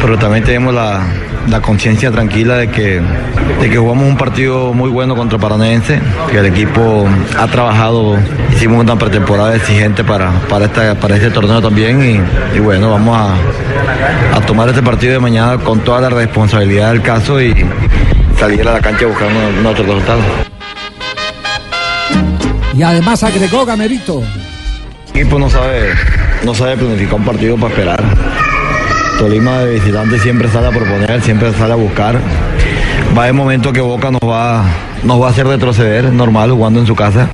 pero 0.00 0.18
también 0.18 0.44
tenemos 0.44 0.74
la, 0.74 1.06
la 1.48 1.60
conciencia 1.62 2.10
tranquila 2.10 2.56
de 2.56 2.70
que, 2.70 3.00
de 3.60 3.70
que 3.70 3.76
jugamos 3.76 4.06
un 4.08 4.16
partido 4.16 4.72
muy 4.72 4.90
bueno 4.90 5.16
contra 5.16 5.38
Paranense, 5.38 6.00
que 6.30 6.38
el 6.38 6.46
equipo 6.46 7.06
ha 7.38 7.46
trabajado, 7.48 8.16
hicimos 8.54 8.80
una 8.80 8.96
pretemporada 8.98 9.29
exigente 9.54 10.02
para, 10.04 10.30
para, 10.48 10.66
esta, 10.66 10.94
para 10.96 11.16
este 11.16 11.30
torneo 11.30 11.62
también 11.62 12.02
y, 12.02 12.56
y 12.56 12.60
bueno, 12.60 12.90
vamos 12.90 13.16
a, 13.16 14.36
a 14.36 14.40
tomar 14.40 14.68
este 14.68 14.82
partido 14.82 15.14
de 15.14 15.20
mañana 15.20 15.58
con 15.58 15.80
toda 15.80 16.00
la 16.00 16.10
responsabilidad 16.10 16.92
del 16.92 17.02
caso 17.02 17.40
y 17.40 17.54
salir 18.38 18.66
a 18.66 18.72
la 18.72 18.80
cancha 18.80 19.04
a 19.04 19.08
buscar 19.08 19.28
un, 19.28 19.66
otro 19.66 19.84
resultado. 19.84 20.20
Y 22.74 22.82
además 22.82 23.22
agregó 23.22 23.64
Gamerito. 23.64 24.22
El 25.14 25.20
equipo 25.20 25.38
no 25.38 25.50
sabe, 25.50 25.92
no 26.44 26.54
sabe 26.54 26.76
planificar 26.76 27.14
un 27.14 27.24
partido 27.24 27.56
para 27.56 27.68
esperar. 27.68 28.02
Tolima 29.18 29.58
de 29.58 29.74
visitante 29.74 30.18
siempre 30.18 30.48
sale 30.48 30.68
a 30.68 30.70
proponer, 30.70 31.20
siempre 31.22 31.52
sale 31.52 31.74
a 31.74 31.76
buscar. 31.76 32.16
Va 33.16 33.22
a 33.22 33.24
haber 33.24 33.34
momentos 33.34 33.72
que 33.72 33.80
Boca 33.80 34.10
nos 34.10 34.22
va, 34.22 34.64
nos 35.02 35.20
va 35.20 35.26
a 35.26 35.30
hacer 35.30 35.46
retroceder, 35.46 36.04
normal, 36.12 36.50
jugando 36.52 36.80
en 36.80 36.86
su 36.86 36.94
casa. 36.94 37.30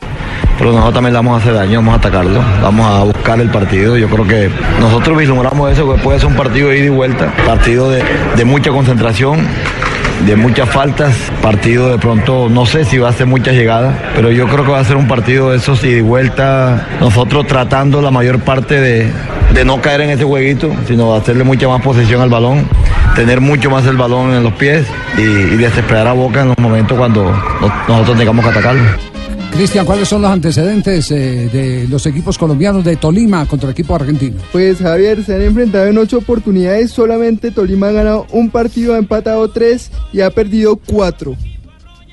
Pero 0.59 0.71
nosotros 0.73 0.95
también 0.95 1.13
le 1.13 1.19
vamos 1.19 1.35
a 1.39 1.43
hacer 1.43 1.55
daño, 1.55 1.79
vamos 1.81 1.95
a 1.95 1.97
atacarlo, 1.99 2.41
vamos 2.63 2.87
a 2.91 3.05
buscar 3.05 3.39
el 3.41 3.51
partido. 3.51 3.97
Yo 3.97 4.09
creo 4.09 4.27
que 4.27 4.51
nosotros 4.81 5.19
vislumbramos 5.19 5.71
eso, 5.71 5.93
que 5.95 6.01
puede 6.01 6.19
ser 6.19 6.29
un 6.29 6.35
partido 6.35 6.69
de 6.71 6.79
ida 6.79 6.87
y 6.87 6.89
vuelta, 6.89 7.33
partido 7.47 7.91
de, 7.91 8.03
mucha 8.45 8.71
concentración, 8.71 9.47
de 10.27 10.35
muchas 10.35 10.69
faltas, 10.71 11.15
partido 11.43 11.91
de 11.91 11.99
pronto, 11.99 12.49
no 12.49 12.65
sé 12.65 12.87
si 12.87 12.97
va 12.97 13.11
a 13.11 13.13
ser 13.13 13.27
muchas 13.27 13.55
llegadas, 13.55 13.95
pero 14.15 14.31
yo 14.31 14.47
creo 14.49 14.65
que 14.65 14.71
va 14.71 14.79
a 14.81 14.85
ser 14.85 14.97
un 14.97 15.07
partido 15.09 15.51
de 15.51 15.59
esos 15.59 15.85
ida 15.85 15.99
y 15.99 16.01
vuelta, 16.01 16.87
nosotros 17.01 17.47
tratando 17.47 18.01
la 18.01 18.11
mayor 18.11 18.39
parte 18.41 18.81
de, 18.81 19.13
no 19.67 19.81
caer 19.83 20.01
en 20.03 20.11
ese 20.11 20.25
jueguito, 20.25 20.73
sino 20.89 21.15
hacerle 21.15 21.45
mucha 21.45 21.69
más 21.69 21.83
posesión 21.83 22.23
al 22.23 22.31
balón, 22.31 22.67
tener 23.15 23.43
mucho 23.43 23.69
más 23.69 23.85
el 23.87 23.97
balón 23.99 24.33
en 24.33 24.43
los 24.43 24.55
pies 24.55 24.87
y, 25.19 25.21
y 25.21 25.57
desesperar 25.57 26.07
a 26.07 26.13
Boca 26.13 26.41
en 26.41 26.49
los 26.49 26.59
momentos 26.59 26.97
cuando 26.97 27.25
no- 27.25 27.73
nosotros 27.87 28.17
tengamos 28.17 28.43
que 28.43 28.51
atacarlo. 28.53 28.83
Cristian, 29.57 29.87
¿cuáles 29.87 30.07
son 30.07 30.21
los 30.21 30.31
antecedentes 30.31 31.11
eh, 31.11 31.49
de 31.51 31.89
los 31.89 32.05
equipos 32.05 32.37
colombianos 32.37 32.85
de 32.85 32.97
Tolima 32.97 33.47
contra 33.47 33.71
el 33.71 33.73
equipo 33.73 33.95
argentino? 33.95 34.37
Pues 34.53 34.79
Javier, 34.79 35.25
se 35.25 35.35
han 35.35 35.41
enfrentado 35.41 35.87
en 35.87 35.97
ocho 35.97 36.19
oportunidades, 36.19 36.91
solamente 36.91 37.51
Tolima 37.51 37.89
ha 37.89 37.93
ganado 37.93 38.27
un 38.33 38.51
partido, 38.51 38.95
ha 38.95 38.99
empatado 38.99 39.49
tres 39.49 39.91
y 40.13 40.21
ha 40.21 40.29
perdido 40.29 40.77
cuatro. 40.77 41.37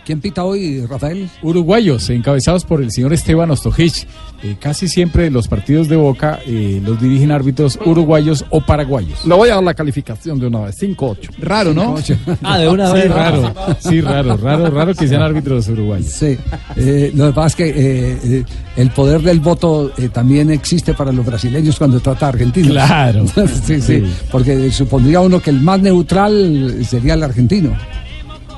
¿Quién 0.05 0.19
pita 0.19 0.43
hoy, 0.43 0.85
Rafael? 0.85 1.29
Uruguayos, 1.41 2.09
encabezados 2.09 2.65
por 2.65 2.81
el 2.81 2.91
señor 2.91 3.13
Esteban 3.13 3.49
Ostojich. 3.51 4.05
Eh, 4.43 4.57
casi 4.59 4.89
siempre 4.89 5.31
los 5.31 5.47
partidos 5.47 5.87
de 5.87 5.95
Boca 5.95 6.39
eh, 6.45 6.81
los 6.83 6.99
dirigen 7.01 7.31
árbitros 7.31 7.79
uruguayos 7.85 8.43
o 8.49 8.59
paraguayos. 8.59 9.25
Le 9.25 9.33
voy 9.33 9.47
a 9.47 9.55
dar 9.55 9.63
la 9.63 9.73
calificación 9.73 10.37
de 10.39 10.47
una 10.47 10.59
vez, 10.65 10.75
5-8. 10.81 11.29
Raro, 11.39 11.73
¿no? 11.73 11.95
Ah, 12.43 12.57
de 12.57 12.67
una 12.67 12.91
vez. 12.91 13.03
Sí, 13.03 13.09
raro. 13.09 13.53
Sí, 13.79 14.01
raro, 14.01 14.35
raro, 14.35 14.69
raro 14.69 14.93
que 14.93 15.07
sean 15.07 15.21
árbitros 15.21 15.69
uruguayos. 15.69 16.09
Sí, 16.11 16.37
eh, 16.75 17.11
lo 17.15 17.27
que 17.27 17.33
pasa 17.33 17.47
es 17.47 17.55
que 17.55 17.69
eh, 17.69 18.17
eh, 18.23 18.43
el 18.75 18.89
poder 18.89 19.21
del 19.21 19.39
voto 19.39 19.93
eh, 19.97 20.09
también 20.09 20.51
existe 20.51 20.93
para 20.93 21.13
los 21.13 21.25
brasileños 21.25 21.77
cuando 21.77 22.01
trata 22.01 22.25
a 22.25 22.29
argentinos. 22.29 22.71
Claro. 22.73 23.25
sí, 23.65 23.79
sí, 23.79 23.81
Sí. 23.81 24.03
porque 24.29 24.69
supondría 24.71 25.21
uno 25.21 25.39
que 25.39 25.51
el 25.51 25.61
más 25.61 25.79
neutral 25.79 26.79
sería 26.85 27.13
el 27.13 27.23
argentino. 27.23 27.73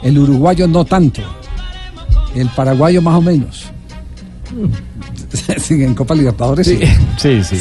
El 0.05 0.17
uruguayo 0.19 0.67
no 0.67 0.85
tanto. 0.85 1.21
El 2.33 2.47
paraguayo 2.49 3.01
más 3.01 3.15
o 3.15 3.21
menos. 3.21 3.65
Sí, 5.57 5.73
en 5.83 5.93
Copa 5.93 6.15
Libertadores 6.15 6.65
sí. 6.65 6.79
Sí, 7.17 7.43
sí. 7.43 7.57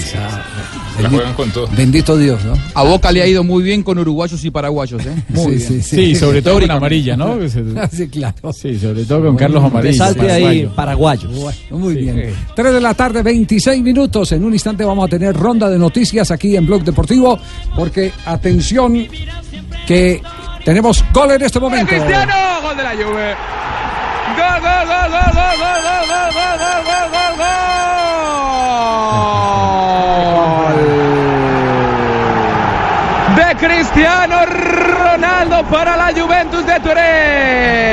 La 1.03 1.09
juegan 1.11 1.35
con 1.35 1.51
todo. 1.51 1.67
Bendito 1.77 2.17
Dios, 2.17 2.45
¿no? 2.45 2.53
A 2.75 2.85
Boca 2.85 3.11
le 3.11 3.21
ha 3.21 3.27
ido 3.27 3.43
muy 3.43 3.65
bien 3.65 3.83
con 3.83 3.99
uruguayos 3.99 4.45
y 4.45 4.51
paraguayos, 4.51 5.05
¿eh? 5.05 5.15
Muy 5.31 5.59
Sí, 5.59 5.69
bien. 5.73 5.83
sí, 5.83 5.97
Sí, 5.97 6.15
sobre 6.15 6.41
todo 6.41 6.61
con 6.61 6.71
amarilla, 6.71 7.17
¿no? 7.17 7.37
sí, 7.91 8.07
claro. 8.09 8.53
Sí, 8.53 8.79
sobre 8.79 9.05
todo 9.05 9.25
con 9.25 9.37
Carlos 9.37 9.65
Amarillo. 9.65 9.91
Resalte 9.91 10.31
ahí, 10.31 10.67
paraguayo. 10.77 11.29
paraguayos. 11.31 11.65
Muy 11.73 11.95
Sí. 11.95 12.01
bien. 12.01 12.33
3 12.55 12.73
de 12.75 12.81
la 12.81 12.95
tarde, 12.95 13.23
26 13.25 13.83
minutos. 13.83 14.31
En 14.31 14.45
un 14.45 14.53
instante 14.53 14.85
vamos 14.85 15.07
a 15.07 15.09
tener 15.09 15.35
ronda 15.35 15.69
de 15.69 15.79
noticias 15.79 16.31
aquí 16.31 16.55
en 16.57 16.65
Blog 16.67 16.85
Deportivo. 16.85 17.37
Porque, 17.75 18.13
atención, 18.25 19.05
que 19.87 20.23
tenemos 20.65 21.05
gol 21.13 21.31
en 21.33 21.43
este 21.43 21.61
momento. 21.61 21.91
Cristiano, 21.91 22.35
gol 22.63 22.77
de 22.77 22.83
la 22.83 22.91
Juve. 22.91 23.37
Gol, 24.37 24.61
gol, 24.61 24.87
gol, 24.87 25.11
gol, 25.11 25.31
gol, 25.35 25.55
gol, 25.61 25.81
gol, 25.85 26.09
gol, 26.09 26.33
gol, 26.33 26.83
gol, 26.85 27.09
gol, 27.13 27.35
gol. 27.37 27.55
De 33.37 33.49
Cristiano 33.57 34.37
Ronaldo 34.47 35.63
para 35.65 35.97
la 35.97 36.13
Juventus 36.19 36.67
de 36.67 36.81
Turín. 36.81 37.84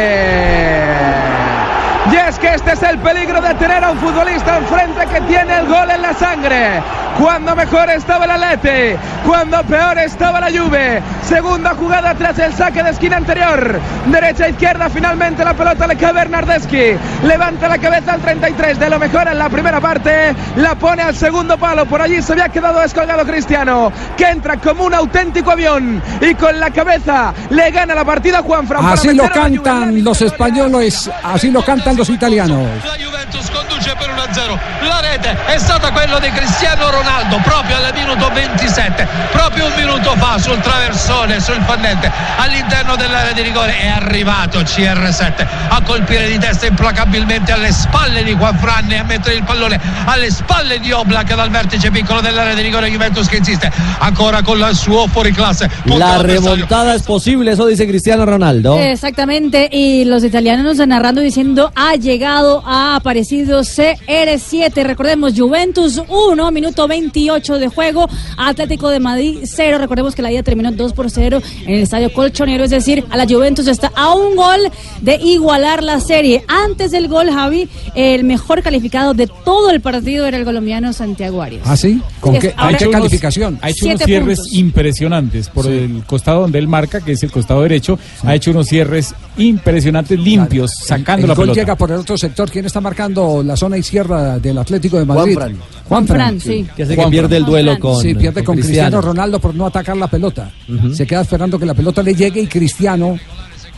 Este 2.71 2.85
es 2.85 2.91
el 2.93 2.99
peligro 2.99 3.41
de 3.41 3.53
tener 3.55 3.83
a 3.83 3.91
un 3.91 3.97
futbolista 3.97 4.57
enfrente 4.57 5.05
que 5.07 5.19
tiene 5.21 5.59
el 5.59 5.67
gol 5.67 5.91
en 5.91 6.01
la 6.01 6.13
sangre. 6.13 6.81
Cuando 7.19 7.53
mejor 7.53 7.89
estaba 7.89 8.23
el 8.23 8.31
Atleti, 8.31 8.97
cuando 9.27 9.61
peor 9.63 9.97
estaba 9.97 10.39
la 10.39 10.47
Juve. 10.47 11.01
Segunda 11.27 11.75
jugada 11.75 12.15
tras 12.15 12.39
el 12.39 12.53
saque 12.53 12.81
de 12.81 12.91
esquina 12.91 13.17
anterior. 13.17 13.77
Derecha 14.05 14.47
izquierda, 14.47 14.89
finalmente 14.89 15.43
la 15.43 15.53
pelota 15.53 15.85
le 15.85 15.97
cae 15.97 16.09
a 16.09 16.13
Bernardeschi. 16.13 16.97
Levanta 17.23 17.67
la 17.67 17.77
cabeza 17.77 18.13
al 18.13 18.21
33, 18.21 18.79
de 18.79 18.89
lo 18.89 18.99
mejor 18.99 19.27
en 19.27 19.37
la 19.37 19.49
primera 19.49 19.81
parte. 19.81 20.33
La 20.55 20.75
pone 20.75 21.03
al 21.03 21.15
segundo 21.15 21.57
palo, 21.57 21.85
por 21.85 22.01
allí 22.01 22.21
se 22.21 22.31
había 22.31 22.47
quedado 22.47 22.79
descolgado 22.79 23.25
Cristiano, 23.25 23.91
que 24.15 24.29
entra 24.29 24.55
como 24.57 24.85
un 24.85 24.93
auténtico 24.93 25.51
avión 25.51 26.01
y 26.21 26.33
con 26.35 26.57
la 26.57 26.71
cabeza 26.71 27.33
le 27.49 27.69
gana 27.71 27.93
la 27.93 28.05
partida 28.05 28.39
a 28.39 28.43
Juan 28.43 28.65
Fran. 28.65 28.85
Así 28.85 29.13
lo 29.13 29.29
cantan 29.29 30.01
los 30.03 30.21
españoles, 30.21 31.11
así 31.23 31.51
lo 31.51 31.61
cantan 31.61 31.97
los 31.97 32.09
italianos. 32.09 32.60
Juventus 32.97 33.49
conduce 33.49 33.95
per 33.97 34.09
1-0. 34.09 34.87
La 34.87 34.99
rete 34.99 35.37
è 35.45 35.57
stata 35.57 35.91
quella 35.91 36.19
di 36.19 36.29
Cristiano 36.31 36.89
Ronaldo 36.89 37.39
proprio 37.43 37.77
al 37.77 37.91
minuto 37.93 38.29
27, 38.33 39.07
proprio 39.31 39.65
un 39.65 39.73
minuto 39.75 40.13
fa 40.17 40.37
sul 40.39 40.59
traversone, 40.59 41.39
sul 41.39 41.61
fondente, 41.65 42.11
all'interno 42.37 42.95
dell'area 42.95 43.33
di 43.33 43.41
rigore 43.41 43.77
è 43.77 43.87
arrivato 43.87 44.59
CR7 44.59 45.45
a 45.69 45.81
colpire 45.81 46.27
di 46.27 46.37
testa 46.37 46.65
implacabilmente 46.65 47.51
alle 47.51 47.71
spalle 47.71 48.23
di 48.23 48.35
Juan 48.35 48.57
Fran 48.57 48.91
e 48.91 48.97
a 48.97 49.03
mettere 49.03 49.35
il 49.35 49.43
pallone 49.43 49.79
alle 50.05 50.29
spalle 50.31 50.79
di 50.79 50.91
Oblak 50.91 51.35
dal 51.35 51.49
vertice 51.49 51.91
piccolo 51.91 52.21
dell'area 52.21 52.53
di 52.53 52.61
rigore 52.61 52.89
Juventus 52.89 53.27
che 53.27 53.37
insiste 53.37 53.71
ancora 53.99 54.41
con 54.41 54.57
il 54.57 54.75
suo 54.75 55.07
fuoriclasse. 55.07 55.69
La 55.85 56.21
remontada 56.21 56.93
es 56.93 57.03
posible, 57.03 57.51
eso 57.51 57.65
dice 57.65 57.85
Cristiano 57.85 58.25
Ronaldo. 58.25 58.77
Exactamente, 58.77 59.69
y 59.71 60.05
los 60.05 60.23
italianos 60.23 60.77
narrando 60.85 61.21
diciendo 61.21 61.71
ha 61.75 61.95
llegado, 61.95 62.50
ha 62.65 62.95
aparecido 62.95 63.61
CR7, 63.61 64.83
recordemos 64.83 65.33
Juventus 65.37 66.01
1, 66.07 66.51
minuto 66.51 66.87
28 66.87 67.59
de 67.59 67.67
juego, 67.67 68.07
Atlético 68.37 68.89
de 68.89 68.99
Madrid 68.99 69.39
0, 69.43 69.77
recordemos 69.77 70.15
que 70.15 70.21
la 70.21 70.31
ida 70.31 70.43
terminó 70.43 70.71
2 70.71 70.93
por 70.93 71.09
0 71.09 71.41
en 71.65 71.73
el 71.75 71.81
estadio 71.81 72.11
Colchonero, 72.13 72.63
es 72.63 72.69
decir, 72.71 73.05
a 73.09 73.17
la 73.17 73.25
Juventus 73.27 73.67
está 73.67 73.91
a 73.95 74.13
un 74.13 74.35
gol 74.35 74.59
de 75.01 75.15
igualar 75.15 75.83
la 75.83 75.99
serie. 75.99 76.43
Antes 76.47 76.91
del 76.91 77.07
gol, 77.07 77.29
Javi, 77.31 77.69
el 77.95 78.23
mejor 78.23 78.61
calificado 78.61 79.13
de 79.13 79.27
todo 79.27 79.69
el 79.69 79.81
partido 79.81 80.25
era 80.25 80.37
el 80.37 80.43
colombiano 80.45 80.91
Santiago 80.93 81.41
Arias. 81.41 81.63
¿Ah, 81.65 81.77
sí? 81.77 82.01
¿Con 82.19 82.35
Es- 82.35 82.41
qué, 82.41 82.53
ahora- 82.57 82.77
¿qué 82.77 82.89
calificación? 82.89 83.59
Ha 83.61 83.69
hecho 83.69 83.85
unos 83.85 84.01
cierres 84.03 84.39
puntos. 84.39 84.53
impresionantes 84.53 85.49
por 85.49 85.67
el 85.67 86.03
costado 86.05 86.41
donde 86.41 86.59
él 86.59 86.67
marca, 86.67 87.01
que 87.01 87.13
es 87.13 87.23
el 87.23 87.31
costado 87.31 87.61
derecho. 87.61 87.97
Ha 88.23 88.35
hecho 88.35 88.51
unos 88.51 88.67
cierres 88.67 89.13
impresionantes, 89.37 90.19
limpios, 90.19 90.71
sacando 90.83 91.23
el 91.25 91.29
la 91.29 91.35
gol 91.35 91.43
pelota. 91.45 91.61
llega 91.61 91.75
por 91.75 91.91
el 91.91 91.97
otro 91.97 92.17
sector. 92.17 92.40
¿Quién 92.49 92.65
está 92.65 92.81
marcando 92.81 93.43
la 93.43 93.55
zona 93.55 93.77
izquierda 93.77 94.39
del 94.39 94.57
Atlético 94.57 94.97
de 94.97 95.05
Madrid? 95.05 95.35
Juanfran. 95.35 95.61
Juanfran, 95.87 96.39
sí. 96.39 96.65
Que 96.75 96.83
hace 96.83 96.95
que 96.95 97.07
pierde 97.07 97.37
el 97.37 97.45
duelo 97.45 97.77
con 97.79 98.01
Sí, 98.01 98.15
pierde 98.15 98.43
con, 98.43 98.55
Cristiano. 98.55 98.89
Cristiano 98.89 99.01
Ronaldo 99.01 99.39
por 99.39 99.53
no 99.53 99.67
atacar 99.67 99.97
la 99.97 100.07
pelota. 100.07 100.51
Se 100.93 101.05
queda 101.05 101.21
esperando 101.21 101.59
que 101.59 101.65
la 101.65 101.73
pelota 101.73 102.01
le 102.01 102.15
llegue 102.15 102.41
y 102.41 102.47
Cristiano, 102.47 103.17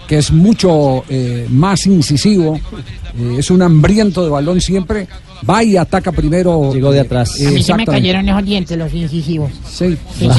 que 0.08 0.20
es 0.20 0.32
mucho 0.32 1.04
eh, 1.10 1.48
más 1.50 1.86
incisivo, 1.88 2.60
eh, 3.18 3.36
es 3.40 3.50
un 3.52 3.62
hambriento 3.62 4.24
de 4.24 4.30
balón 4.30 4.62
siempre, 4.62 5.08
va 5.48 5.64
y 5.64 5.78
ataca 5.78 6.12
primero. 6.12 6.72
Llegó 6.74 6.92
de 6.92 7.00
atrás. 7.02 7.40
eh, 7.40 7.48
A 7.48 7.52
mí 7.52 7.64
se 7.64 7.74
me 7.74 7.86
cayeron 7.86 8.28
esos 8.28 8.44
dientes, 8.46 8.78
los 8.78 8.94
incisivos. 8.94 9.52
Sí. 9.70 9.98
Sí, 10.18 10.30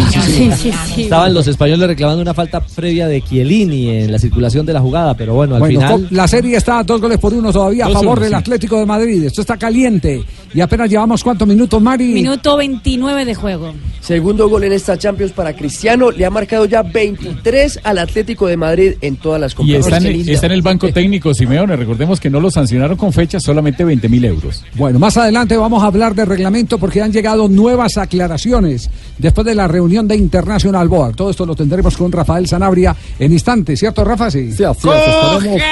sí, 0.57 0.73
sí. 0.95 1.03
Estaban 1.03 1.35
los 1.35 1.47
españoles 1.47 1.87
reclamando 1.89 2.23
una 2.23 2.35
falta 2.35 2.61
previa 2.61 3.07
de 3.09 3.23
Chiellini 3.23 3.91
en 3.91 4.13
la 4.13 4.19
circulación 4.19 4.65
de 4.67 4.73
la 4.73 4.81
jugada, 4.81 5.15
pero 5.15 5.35
bueno, 5.35 5.55
al 5.57 5.61
Bueno, 5.61 5.81
final. 5.81 6.09
la 6.11 6.29
serie 6.29 6.57
está 6.57 6.79
a 6.81 6.85
dos 6.85 7.01
goles 7.01 7.19
por 7.19 7.33
uno 7.35 7.53
todavía 7.53 7.87
a 7.87 7.91
favor 7.91 8.19
uno, 8.19 8.21
del 8.23 8.31
sí. 8.31 8.35
Atlético 8.37 8.79
de 8.79 8.87
Madrid. 8.87 9.25
Esto 9.25 9.41
está 9.43 9.57
caliente 9.57 10.23
y 10.55 10.61
apenas 10.61 10.89
llevamos 10.89 11.23
cuántos 11.25 11.47
minutos, 11.49 11.83
Mari. 11.83 12.07
Minuto 12.15 12.57
29 12.57 13.25
de 13.25 13.35
juego. 13.35 13.75
Segundo 14.01 14.49
gol 14.49 14.65
en 14.65 14.73
esta 14.73 14.97
Champions 14.97 15.33
para 15.33 15.55
Cristiano. 15.55 16.11
Le 16.11 16.25
ha 16.25 16.31
marcado 16.31 16.65
ya 16.67 16.83
23 16.83 17.81
al 17.83 17.99
Atlético 17.99 18.47
de 18.47 18.57
Madrid 18.57 18.93
en 19.01 19.17
todas 19.17 19.41
las 19.41 19.53
Y 19.53 19.57
competiciones. 19.57 19.87
está 19.87 19.97
en, 19.97 20.03
Qué 20.03 20.09
el, 20.11 20.17
lindo. 20.19 20.33
está 20.33 20.47
en 20.47 20.53
el 20.53 20.63
banco 20.63 20.93
técnico 20.93 21.35
Simeone. 21.35 21.75
Recordemos 21.77 22.21
que 22.21 22.31
no 22.31 22.39
lo 22.41 22.51
sancionaron 22.51 22.97
con 22.97 23.13
fecha, 23.13 23.41
solamente 23.41 23.85
20 23.85 24.09
mil 24.09 24.25
euros. 24.25 24.63
Bueno, 24.75 24.99
más 24.99 25.17
adelante 25.17 25.57
vamos 25.57 25.83
a 25.83 25.87
hablar 25.87 26.15
de 26.15 26.25
reglamento 26.25 26.79
porque 26.79 27.03
han 27.03 27.13
llegado 27.13 27.49
nuevas 27.49 27.97
aclaraciones 27.99 28.91
después 29.19 29.45
de 29.47 29.55
la 29.55 29.67
reunión 29.67 30.07
de 30.07 30.17
International 30.17 30.87
Board. 30.89 31.17
Todo 31.17 31.31
esto 31.31 31.47
lo 31.47 31.55
tendremos 31.57 31.97
con 31.97 32.13
Rafael 32.13 32.47
Sanabria 32.47 32.95
en 33.19 33.33
instantes, 33.33 33.81
¿cierto, 33.81 34.05
Rafa? 34.05 34.31
Sí, 34.31 34.53
Sí, 34.53 34.63
así 34.65 34.89
es. 34.89 35.63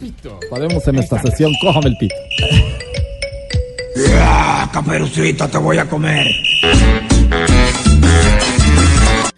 Estaremos, 0.00 0.42
estaremos 0.42 0.88
en 0.88 0.96
esta 0.98 1.22
sesión. 1.22 1.52
Cójame 1.60 1.88
el 1.88 1.96
pito. 1.98 2.14
¡Ah, 4.68 4.70
caperucita, 4.70 5.48
te 5.48 5.56
voy 5.56 5.78
a 5.78 5.88
comer! 5.88 6.26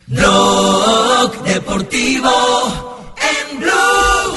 Blog 0.08 1.44
Deportivo 1.44 3.14
en 3.16 3.60
Blue. 3.60 4.34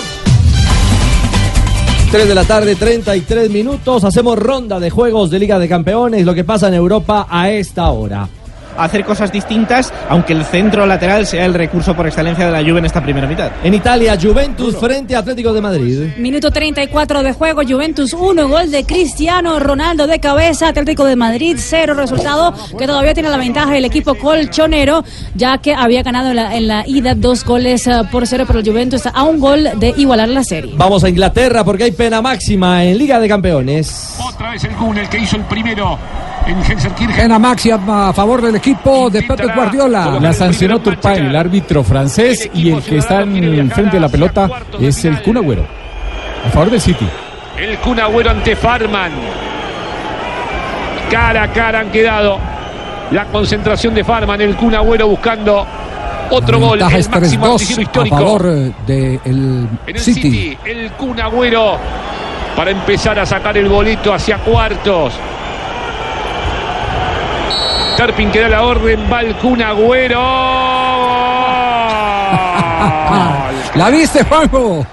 3 2.11 2.27
de 2.27 2.35
la 2.35 2.43
tarde, 2.43 2.75
33 2.75 3.49
minutos. 3.49 4.03
Hacemos 4.03 4.37
ronda 4.37 4.79
de 4.79 4.91
juegos 4.91 5.31
de 5.31 5.39
Liga 5.39 5.57
de 5.57 5.67
Campeones. 5.67 6.25
Lo 6.25 6.35
que 6.35 6.43
pasa 6.43 6.67
en 6.67 6.75
Europa 6.75 7.25
a 7.27 7.49
esta 7.49 7.89
hora. 7.89 8.29
Hacer 8.77 9.03
cosas 9.03 9.31
distintas, 9.31 9.93
aunque 10.09 10.33
el 10.33 10.45
centro 10.45 10.85
lateral 10.85 11.25
sea 11.25 11.45
el 11.45 11.53
recurso 11.53 11.95
por 11.95 12.07
excelencia 12.07 12.45
de 12.45 12.51
la 12.51 12.59
Juve 12.59 12.79
en 12.79 12.85
esta 12.85 13.01
primera 13.01 13.27
mitad. 13.27 13.51
En 13.63 13.73
Italia, 13.73 14.17
Juventus 14.21 14.77
frente 14.77 15.15
a 15.15 15.19
Atlético 15.19 15.53
de 15.53 15.61
Madrid. 15.61 16.13
Minuto 16.17 16.51
34 16.51 17.23
de 17.23 17.33
juego, 17.33 17.61
Juventus 17.67 18.13
1, 18.13 18.47
gol 18.47 18.71
de 18.71 18.85
Cristiano 18.85 19.59
Ronaldo 19.59 20.07
de 20.07 20.19
cabeza, 20.19 20.69
Atlético 20.69 21.05
de 21.05 21.15
Madrid 21.15 21.57
0, 21.59 21.93
resultado 21.93 22.53
que 22.77 22.87
todavía 22.87 23.13
tiene 23.13 23.29
la 23.29 23.37
ventaja 23.37 23.75
el 23.77 23.85
equipo 23.85 24.15
colchonero, 24.15 25.03
ya 25.35 25.57
que 25.57 25.73
había 25.73 26.03
ganado 26.03 26.29
en 26.29 26.35
la, 26.35 26.55
en 26.55 26.67
la 26.67 26.87
ida 26.87 27.15
dos 27.15 27.43
goles 27.43 27.87
eh, 27.87 28.01
por 28.11 28.27
cero, 28.27 28.45
pero 28.47 28.59
el 28.59 28.65
Juventus 28.65 29.03
a 29.05 29.23
un 29.23 29.39
gol 29.39 29.69
de 29.77 29.93
igualar 29.97 30.29
la 30.29 30.43
serie. 30.43 30.73
Vamos 30.75 31.03
a 31.03 31.09
Inglaterra 31.09 31.63
porque 31.63 31.83
hay 31.85 31.91
pena 31.91 32.21
máxima 32.21 32.83
en 32.83 32.97
Liga 32.97 33.19
de 33.19 33.27
Campeones. 33.27 34.17
Otra 34.27 34.51
vez 34.51 34.63
el 34.63 34.71
Kun, 34.75 34.97
el 34.97 35.09
que 35.09 35.19
hizo 35.19 35.35
el 35.35 35.43
primero 35.43 35.97
en 36.45 36.63
Gelsenkirchen. 36.63 37.15
Pena 37.15 37.39
máxima 37.39 38.09
a 38.09 38.13
favor 38.13 38.41
del 38.41 38.55
equipo 38.55 39.09
de 39.09 39.23
Pepe 39.23 39.47
Guardiola. 39.53 40.19
La 40.19 40.33
sancionó 40.33 40.79
Turpin, 40.79 41.25
el 41.25 41.35
árbitro 41.35 41.83
francés, 41.83 42.49
y 42.53 42.71
el 42.71 42.81
que 42.83 42.97
está 42.97 43.21
en 43.21 43.71
frente 43.71 43.97
de 43.97 43.99
la 43.99 44.09
pelota 44.09 44.49
es 44.79 45.05
el 45.05 45.21
Kun 45.21 45.37
Agüero. 45.37 45.65
A 46.45 46.49
favor 46.49 46.69
del 46.69 46.81
City. 46.81 47.07
El 47.57 47.77
Kun 47.77 47.99
Agüero 47.99 48.31
ante 48.31 48.55
Farman. 48.55 49.11
Cara 51.09 51.43
a 51.43 51.51
cara 51.51 51.79
han 51.79 51.91
quedado. 51.91 52.39
La 53.11 53.25
concentración 53.25 53.93
de 53.93 54.03
Farman, 54.03 54.41
el 54.41 54.55
Kun 54.55 54.73
Agüero 54.73 55.07
buscando 55.07 55.65
otro 56.31 56.59
gol. 56.59 56.79
El 56.81 56.85
máximo 56.85 57.45
3-2 57.45 57.51
anticipo 57.51 57.81
a 57.81 57.83
histórico. 57.83 58.17
favor 58.17 58.43
del 58.43 58.73
de 58.87 59.19
En 59.25 59.69
el 59.87 59.99
City. 59.99 60.21
City, 60.21 60.57
el 60.65 60.91
Kun 60.93 61.19
Agüero 61.19 61.77
para 62.55 62.71
empezar 62.71 63.17
a 63.19 63.25
sacar 63.25 63.57
el 63.57 63.67
bolito 63.67 64.13
hacia 64.13 64.37
cuartos. 64.39 65.13
Terpin 67.97 68.31
que 68.31 68.39
da 68.41 68.49
la 68.49 68.63
orden, 68.63 68.99
va 69.11 69.21
el 69.21 69.35
Kun 69.35 69.61
Agüero. 69.61 70.19
¿La 73.75 73.89
viste, 73.89 74.23
Juanjo? 74.23 74.85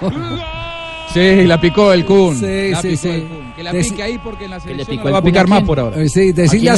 Sí, 1.13 1.45
la 1.45 1.59
picó 1.59 1.91
el 1.93 2.05
Kun. 2.05 2.35
Sí, 2.37 2.71
La 2.71 2.81
sí, 2.81 2.89
picó 2.89 3.01
sí. 3.01 3.09
el 3.09 3.27
Kun. 3.27 3.50
Que 3.55 3.63
la 3.63 3.71
pique 3.71 4.03
ahí 4.03 4.19
porque 4.23 4.45
en 4.45 4.51
la 4.51 4.59
selección 4.59 4.97
no 5.03 5.11
va 5.11 5.17
a 5.19 5.23
picar 5.23 5.47
más 5.47 5.63
por 5.63 5.79
ahora. 5.79 6.01
Eh, 6.01 6.09
Sí, 6.09 6.31
decirle 6.31 6.69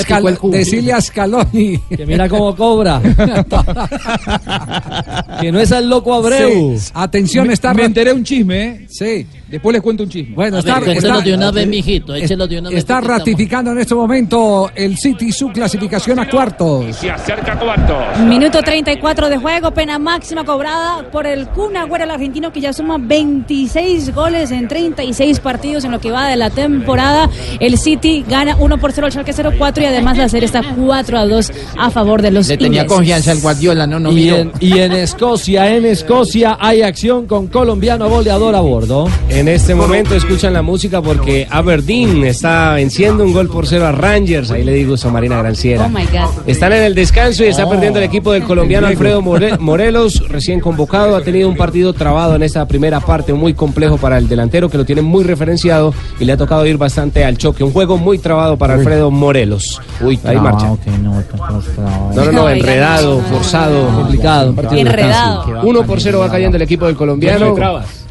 a, 0.93 1.01
Scaloni. 1.01 1.77
Que 1.89 2.05
mira 2.05 2.27
cómo 2.29 2.55
cobra. 2.55 3.01
que 5.41 5.51
no 5.51 5.59
es 5.59 5.71
el 5.71 5.89
loco 5.89 6.13
Abreu. 6.13 6.77
Sí. 6.77 6.91
Atención, 6.93 7.47
Me- 7.47 7.53
está 7.53 7.73
Me 7.73 7.83
enteré 7.85 8.13
un 8.13 8.23
chisme, 8.23 8.63
¿eh? 8.65 8.85
Sí. 8.89 9.25
Después 9.49 9.73
les 9.73 9.81
cuento 9.83 10.03
un 10.03 10.09
chisme. 10.09 10.33
Bueno, 10.35 10.59
está, 10.59 10.79
ver, 10.79 10.97
está- 10.97 11.21
de 11.21 11.33
una 11.33 11.51
vez, 11.51 11.67
mijito, 11.67 12.13
de 12.13 12.59
una 12.59 12.69
vez, 12.69 12.79
está 12.79 13.01
ratificando 13.01 13.71
en 13.71 13.79
este 13.79 13.93
momento 13.93 14.71
el 14.73 14.97
City 14.97 15.31
su 15.31 15.49
clasificación 15.49 16.17
a 16.19 16.27
cuartos. 16.29 16.95
Se 16.95 17.11
acerca 17.11 17.53
a 17.53 17.59
cuartos. 17.59 18.19
Minuto 18.25 18.61
34 18.63 19.29
de 19.29 19.37
juego, 19.37 19.71
pena 19.71 19.99
máxima 19.99 20.43
cobrada 20.43 21.09
por 21.11 21.27
el 21.27 21.47
Kun 21.49 21.77
Agüero, 21.77 22.03
el 22.05 22.11
argentino 22.11 22.51
que 22.51 22.61
ya 22.61 22.73
suma 22.73 22.97
26 22.99 24.13
goles 24.13 24.51
en 24.51 24.67
36 24.67 25.39
partidos 25.39 25.83
en 25.85 25.91
lo 25.91 25.99
que 25.99 26.11
va 26.11 26.27
de 26.27 26.35
la 26.35 26.49
temporada. 26.67 27.29
El 27.59 27.77
City 27.77 28.23
gana 28.27 28.55
1 28.57 28.77
por 28.79 28.91
0 28.91 29.07
al 29.07 29.11
Schalke 29.13 29.33
04 29.57 29.83
y 29.83 29.85
además 29.85 30.17
la 30.17 30.29
serie 30.29 30.45
está 30.45 30.61
4 30.75 31.17
a 31.17 31.25
2 31.25 31.51
a 31.77 31.89
favor 31.91 32.21
de 32.21 32.31
los 32.31 32.47
Le 32.47 32.57
tenía 32.57 32.81
ingleses. 32.81 32.91
confianza 32.97 33.31
el 33.31 33.39
Guardiola, 33.41 33.85
no, 33.87 33.99
no 33.99 34.11
y, 34.11 34.29
en, 34.29 34.51
y 34.59 34.79
en 34.79 34.91
Escocia, 34.93 35.75
en 35.75 35.85
Escocia 35.85 36.57
hay 36.59 36.81
acción 36.81 37.25
con 37.27 37.47
colombiano 37.47 38.09
goleador 38.09 38.55
a 38.55 38.61
bordo. 38.61 39.07
En 39.29 39.47
este 39.47 39.75
momento 39.75 40.15
escuchan 40.15 40.53
la 40.53 40.61
música 40.61 41.01
porque 41.01 41.47
Aberdeen 41.49 42.23
está 42.23 42.73
venciendo 42.73 43.23
un 43.23 43.33
gol 43.33 43.49
por 43.49 43.67
cero 43.67 43.85
a 43.87 43.91
Rangers. 43.91 44.51
Ahí 44.51 44.63
le 44.63 44.73
digo 44.73 44.95
a 45.03 45.07
Marina 45.09 45.37
Granciera. 45.39 45.85
Oh 45.85 45.89
my 45.89 46.05
God. 46.05 46.47
Están 46.47 46.71
en 46.73 46.83
el 46.83 46.95
descanso 46.95 47.43
y 47.43 47.47
está 47.47 47.67
perdiendo 47.67 47.99
el 47.99 48.05
equipo 48.05 48.31
del 48.31 48.43
colombiano 48.43 48.87
Alfredo 48.87 49.21
More- 49.21 49.57
Morelos, 49.57 50.27
recién 50.29 50.59
convocado. 50.59 51.15
Ha 51.15 51.21
tenido 51.21 51.49
un 51.49 51.57
partido 51.57 51.93
trabado 51.93 52.35
en 52.35 52.43
esta 52.43 52.65
primera 52.67 52.99
parte, 52.99 53.33
muy 53.33 53.53
complejo 53.53 53.97
para 53.97 54.17
el 54.17 54.27
delantero 54.27 54.69
que 54.69 54.77
lo 54.77 54.85
tiene 54.85 55.01
muy 55.01 55.23
referenciado 55.23 55.93
y 56.19 56.25
le 56.25 56.33
ha 56.33 56.37
tocado 56.37 56.52
ir 56.65 56.77
bastante 56.77 57.23
al 57.25 57.37
choque. 57.37 57.63
Un 57.63 57.71
juego 57.71 57.97
muy 57.97 58.19
trabado 58.19 58.57
para 58.57 58.75
Alfredo 58.75 59.11
Morelos. 59.11 59.81
Uy, 60.01 60.19
ahí 60.23 60.37
marcha. 60.37 60.67
No, 60.67 62.25
no, 62.25 62.31
no, 62.31 62.49
enredado, 62.49 63.19
forzado, 63.21 63.87
complicado. 63.95 64.49
un 64.49 64.55
partido 64.55 64.75
de 64.75 64.81
Enredado. 64.81 65.37
descanso. 65.45 65.67
Uno 65.67 65.83
por 65.83 66.01
cero 66.01 66.19
va 66.19 66.29
cayendo 66.29 66.57
el 66.57 66.63
equipo 66.63 66.85
del 66.85 66.95
colombiano. 66.95 67.55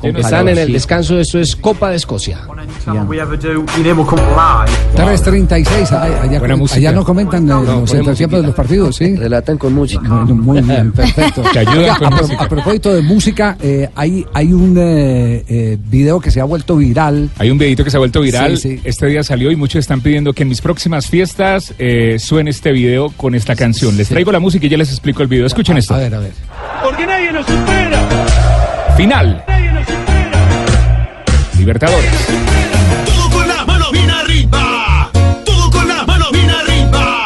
Están 0.03 0.49
en 0.49 0.59
el 0.59 0.73
descanso, 0.73 1.19
esto 1.19 1.39
es 1.39 1.55
Copa 1.57 1.91
de 1.91 1.97
Escocia. 1.97 2.41
3.36, 4.95 5.93
ay, 5.99 6.13
allá, 6.23 6.39
Buena 6.39 6.57
música. 6.57 6.79
allá 6.79 6.93
no 6.93 7.05
comentan 7.05 7.45
eh, 7.49 7.53
los 7.65 7.93
entretiempos 7.95 8.41
de 8.41 8.47
los 8.47 8.55
partidos, 8.55 8.97
¿sí? 8.97 9.17
Relatan 9.17 9.59
con 9.59 9.73
música. 9.75 10.03
Bueno, 10.09 10.35
muy 10.35 10.61
bien, 10.61 10.93
perfecto. 10.97 11.43
Te 11.53 11.61
ayudan 11.61 11.79
Oiga, 11.79 11.97
con 11.97 12.07
a, 12.07 12.11
pro- 12.11 12.23
música. 12.27 12.45
a 12.45 12.49
propósito 12.49 12.95
de 12.95 13.03
música, 13.03 13.57
eh, 13.61 13.89
hay, 13.95 14.27
hay 14.35 14.53
un 14.53 14.77
eh, 14.79 15.45
eh, 15.49 15.79
video 15.89 16.21
que 16.21 16.31
se 16.31 16.41
ha 16.41 16.45
vuelto 16.45 16.77
viral. 16.77 17.31
Hay 17.39 17.51
un 17.51 17.59
videito 17.59 17.85
que 17.85 17.91
se 17.91 17.97
ha 17.97 18.01
vuelto 18.01 18.21
viral. 18.21 18.57
Sí, 18.59 18.77
sí. 18.77 18.81
Este 18.85 19.07
día 19.07 19.23
salió 19.23 19.51
y 19.51 19.57
muchos 19.57 19.79
están 19.81 20.01
pidiendo 20.01 20.33
que 20.33 20.43
en 20.43 20.49
mis 20.49 20.61
próximas 20.61 21.07
fiestas 21.07 21.75
eh, 21.79 22.17
suene 22.19 22.51
este 22.51 22.73
video 22.73 23.11
con 23.11 23.35
esta 23.35 23.55
canción. 23.57 23.97
Les 23.97 24.09
traigo 24.09 24.33
la 24.33 24.41
música 24.41 24.67
y 24.67 24.69
ya 24.69 24.77
les 24.77 24.91
explico 24.91 25.23
el 25.23 25.29
video. 25.29 25.47
Escuchen 25.47 25.77
esto. 25.79 25.95
A 25.95 25.99
ver, 25.99 26.15
a 26.15 26.19
ver. 26.19 26.33
Porque 26.83 27.07
nadie 27.07 27.33
nos 27.33 27.47
supera. 27.47 28.09
Final. 28.97 29.45
Nadie. 29.49 29.72
Libertadores. 31.63 32.11
Todo 33.07 33.31
con 33.31 33.47
las 33.47 33.65
manos 33.65 33.93
bien 33.93 34.11
arriba. 34.11 35.09
Todo 35.45 35.71
con 35.71 35.87
las 35.87 36.05
manos 36.09 36.33
bien 36.33 36.51
arriba. 36.51 37.25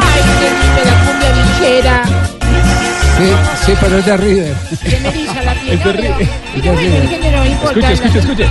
Ay, 0.00 0.22
qué 0.40 0.48
lindo 0.50 0.82
la 0.86 0.94
cumbia 1.04 1.30
villera. 1.32 1.96
Sí, 3.18 3.28
sí, 3.66 3.72
pero 3.78 3.98
es 3.98 4.06
de 4.06 4.16
River. 4.16 4.54
Se 4.82 4.98
me 5.00 5.08
eriza 5.10 5.42
la 5.42 5.52
piel. 5.52 5.74
Es 5.78 5.84
de 5.84 5.92
River. 5.92 6.28
Escuche, 7.66 7.92
escuche. 8.18 8.48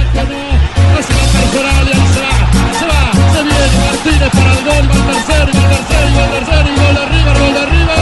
Martínez 3.73 4.29
para 4.31 4.51
el 4.53 4.63
gol, 4.65 4.89
va 4.89 4.95
el 4.95 5.05
tercero, 5.05 5.45
va 5.45 5.63
el 5.63 5.69
tercero, 5.75 6.07
va 6.15 6.23
el 6.25 6.31
tercero, 6.31 6.67
y 6.69 6.75
gol 6.75 6.95
de 6.95 7.05
River, 7.05 7.39
gol 7.39 7.53
de 7.53 7.65
River. 7.65 7.95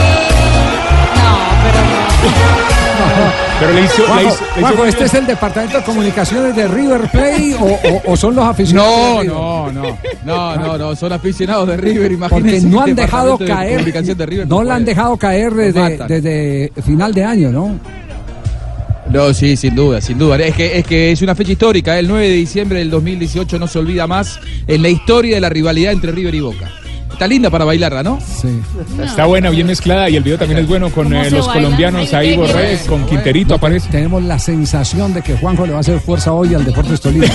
Pero 3.60 3.72
le 3.72 3.82
hizo. 3.84 4.02
le 4.02 4.06
Juanjo, 4.08 4.28
hizo- 4.28 4.44
le 4.44 4.50
hizo- 4.50 4.60
Juanjo, 4.60 4.84
¿este 4.86 5.04
es 5.04 5.14
el 5.14 5.26
departamento 5.26 5.78
de 5.78 5.84
comunicaciones 5.84 6.56
de 6.56 6.68
River 6.68 7.00
Play 7.10 7.54
o, 7.58 7.64
o- 7.64 8.02
o 8.12 8.16
son 8.16 8.34
los 8.34 8.44
aficionados? 8.44 8.90
No, 8.94 9.14
de 9.16 9.22
River? 9.22 9.34
no, 9.34 9.72
no, 9.72 9.96
no, 10.24 10.56
no, 10.56 10.78
no, 10.78 10.96
son 10.96 11.12
aficionados 11.12 11.68
de 11.68 11.76
River, 11.76 12.18
Porque 12.18 12.40
imagínense. 12.48 12.66
no 12.68 12.82
el 12.84 12.90
han 12.90 12.96
dejado 12.96 13.36
de 13.38 13.46
caer, 13.46 13.76
comunicación 13.76 14.18
de 14.18 14.26
River 14.26 14.48
no 14.48 14.62
la 14.64 14.74
han 14.74 14.84
dejado 14.84 15.16
caer 15.16 15.54
desde, 15.54 15.98
desde 16.08 16.72
final 16.82 17.14
de 17.14 17.24
año, 17.24 17.50
¿no? 17.50 17.78
No, 19.14 19.32
sí, 19.32 19.56
sin 19.56 19.76
duda, 19.76 20.00
sin 20.00 20.18
duda. 20.18 20.36
Es 20.38 20.56
que, 20.56 20.76
es 20.76 20.84
que 20.84 21.12
es 21.12 21.22
una 21.22 21.36
fecha 21.36 21.52
histórica. 21.52 21.96
El 21.96 22.08
9 22.08 22.28
de 22.28 22.34
diciembre 22.34 22.80
del 22.80 22.90
2018 22.90 23.60
no 23.60 23.68
se 23.68 23.78
olvida 23.78 24.08
más 24.08 24.40
en 24.66 24.82
la 24.82 24.88
historia 24.88 25.36
de 25.36 25.40
la 25.40 25.48
rivalidad 25.48 25.92
entre 25.92 26.10
River 26.10 26.34
y 26.34 26.40
Boca. 26.40 26.83
Está 27.14 27.26
linda 27.26 27.50
para 27.50 27.64
bailarla, 27.64 28.02
¿no? 28.02 28.18
Sí. 28.20 28.60
Está 29.02 29.26
buena, 29.26 29.50
bien 29.50 29.66
mezclada 29.66 30.08
y 30.10 30.16
el 30.16 30.22
video 30.22 30.38
también 30.38 30.60
es 30.60 30.68
bueno 30.68 30.90
con 30.90 31.04
¿Cómo 31.08 31.16
eh, 31.20 31.24
se 31.24 31.30
los 31.30 31.46
baila? 31.46 31.62
colombianos 31.62 32.12
ahí, 32.14 32.30
qué 32.30 32.36
bueno. 32.36 32.54
con 32.88 33.06
Quinterito 33.06 33.54
aparece. 33.54 33.88
Tenemos 33.90 34.22
la 34.24 34.38
sensación 34.38 35.14
de 35.14 35.22
que 35.22 35.36
Juanjo 35.36 35.64
le 35.66 35.72
va 35.72 35.78
a 35.78 35.80
hacer 35.80 35.98
fuerza 36.00 36.32
hoy 36.32 36.54
al 36.54 36.64
Deportes 36.64 37.00
Tolima. 37.00 37.26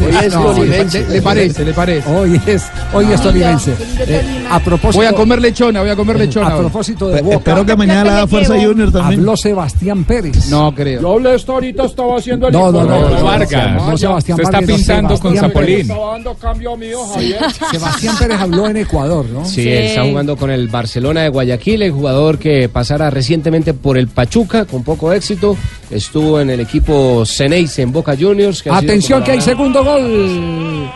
Hoy 0.00 0.16
es 0.26 0.34
No, 0.34 0.42
tolimense. 0.52 1.00
Le, 1.06 1.14
le 1.14 1.22
parece, 1.22 1.64
le 1.64 1.72
parece. 1.72 2.08
Hoy 2.10 2.40
es, 2.46 2.64
hoy 2.92 3.06
es 3.12 3.20
tolimense. 3.20 3.74
Eh, 4.00 4.46
a 4.50 4.60
propósito, 4.60 4.98
Voy 4.98 5.06
a 5.06 5.12
comer 5.12 5.40
lechona, 5.40 5.80
voy 5.80 5.90
a 5.90 5.96
comer 5.96 6.18
lechona. 6.18 6.48
a 6.48 6.58
propósito 6.58 7.08
de 7.08 7.22
Boca, 7.22 7.36
Espero 7.36 7.66
que 7.66 7.76
mañana 7.76 8.04
le 8.04 8.10
haga 8.10 8.26
fuerza 8.26 8.54
Junior 8.54 8.92
también. 8.92 9.20
habló 9.20 9.36
Sebastián 9.36 10.04
Pérez. 10.04 10.48
No 10.48 10.74
creo. 10.74 11.00
Yo 11.02 11.12
hablé 11.14 11.34
esto 11.34 11.52
ahorita, 11.52 11.84
estaba 11.84 12.16
haciendo 12.18 12.46
el 12.48 12.52
No, 12.52 12.70
no, 12.72 12.84
no, 12.84 13.08
No, 13.10 13.24
Vargas. 13.24 13.72
No, 13.74 13.96
Sebastián 13.98 14.40
Usted 14.40 14.54
está 14.58 14.66
pintando 14.66 15.18
con 15.18 15.36
Zapolín. 15.36 15.66
Pérez. 15.66 15.80
Estaba 15.90 16.12
dando 16.12 16.34
cambio 16.34 16.72
a 16.72 16.76
mi 16.76 16.92
hoja, 16.92 17.14
Javier. 17.14 17.38
Sebastián 17.72 18.16
Pérez 18.18 18.40
habló 18.40 18.55
en 18.64 18.76
Ecuador, 18.78 19.26
¿no? 19.26 19.44
Sí, 19.44 19.68
está 19.68 20.04
jugando 20.04 20.36
con 20.36 20.50
el 20.50 20.68
Barcelona 20.68 21.22
de 21.22 21.28
Guayaquil, 21.28 21.82
el 21.82 21.90
jugador 21.92 22.38
que 22.38 22.68
pasara 22.68 23.10
recientemente 23.10 23.74
por 23.74 23.98
el 23.98 24.08
Pachuca 24.08 24.64
con 24.64 24.82
poco 24.84 25.12
éxito. 25.12 25.56
Estuvo 25.90 26.40
en 26.40 26.50
el 26.50 26.60
equipo 26.60 27.24
Ceneice 27.26 27.82
en 27.82 27.92
Boca 27.92 28.16
Juniors. 28.18 28.62
que 28.62 28.70
Atención 28.70 29.22
que 29.22 29.32
hay 29.32 29.40
segundo 29.40 29.84
gol. 29.84 30.88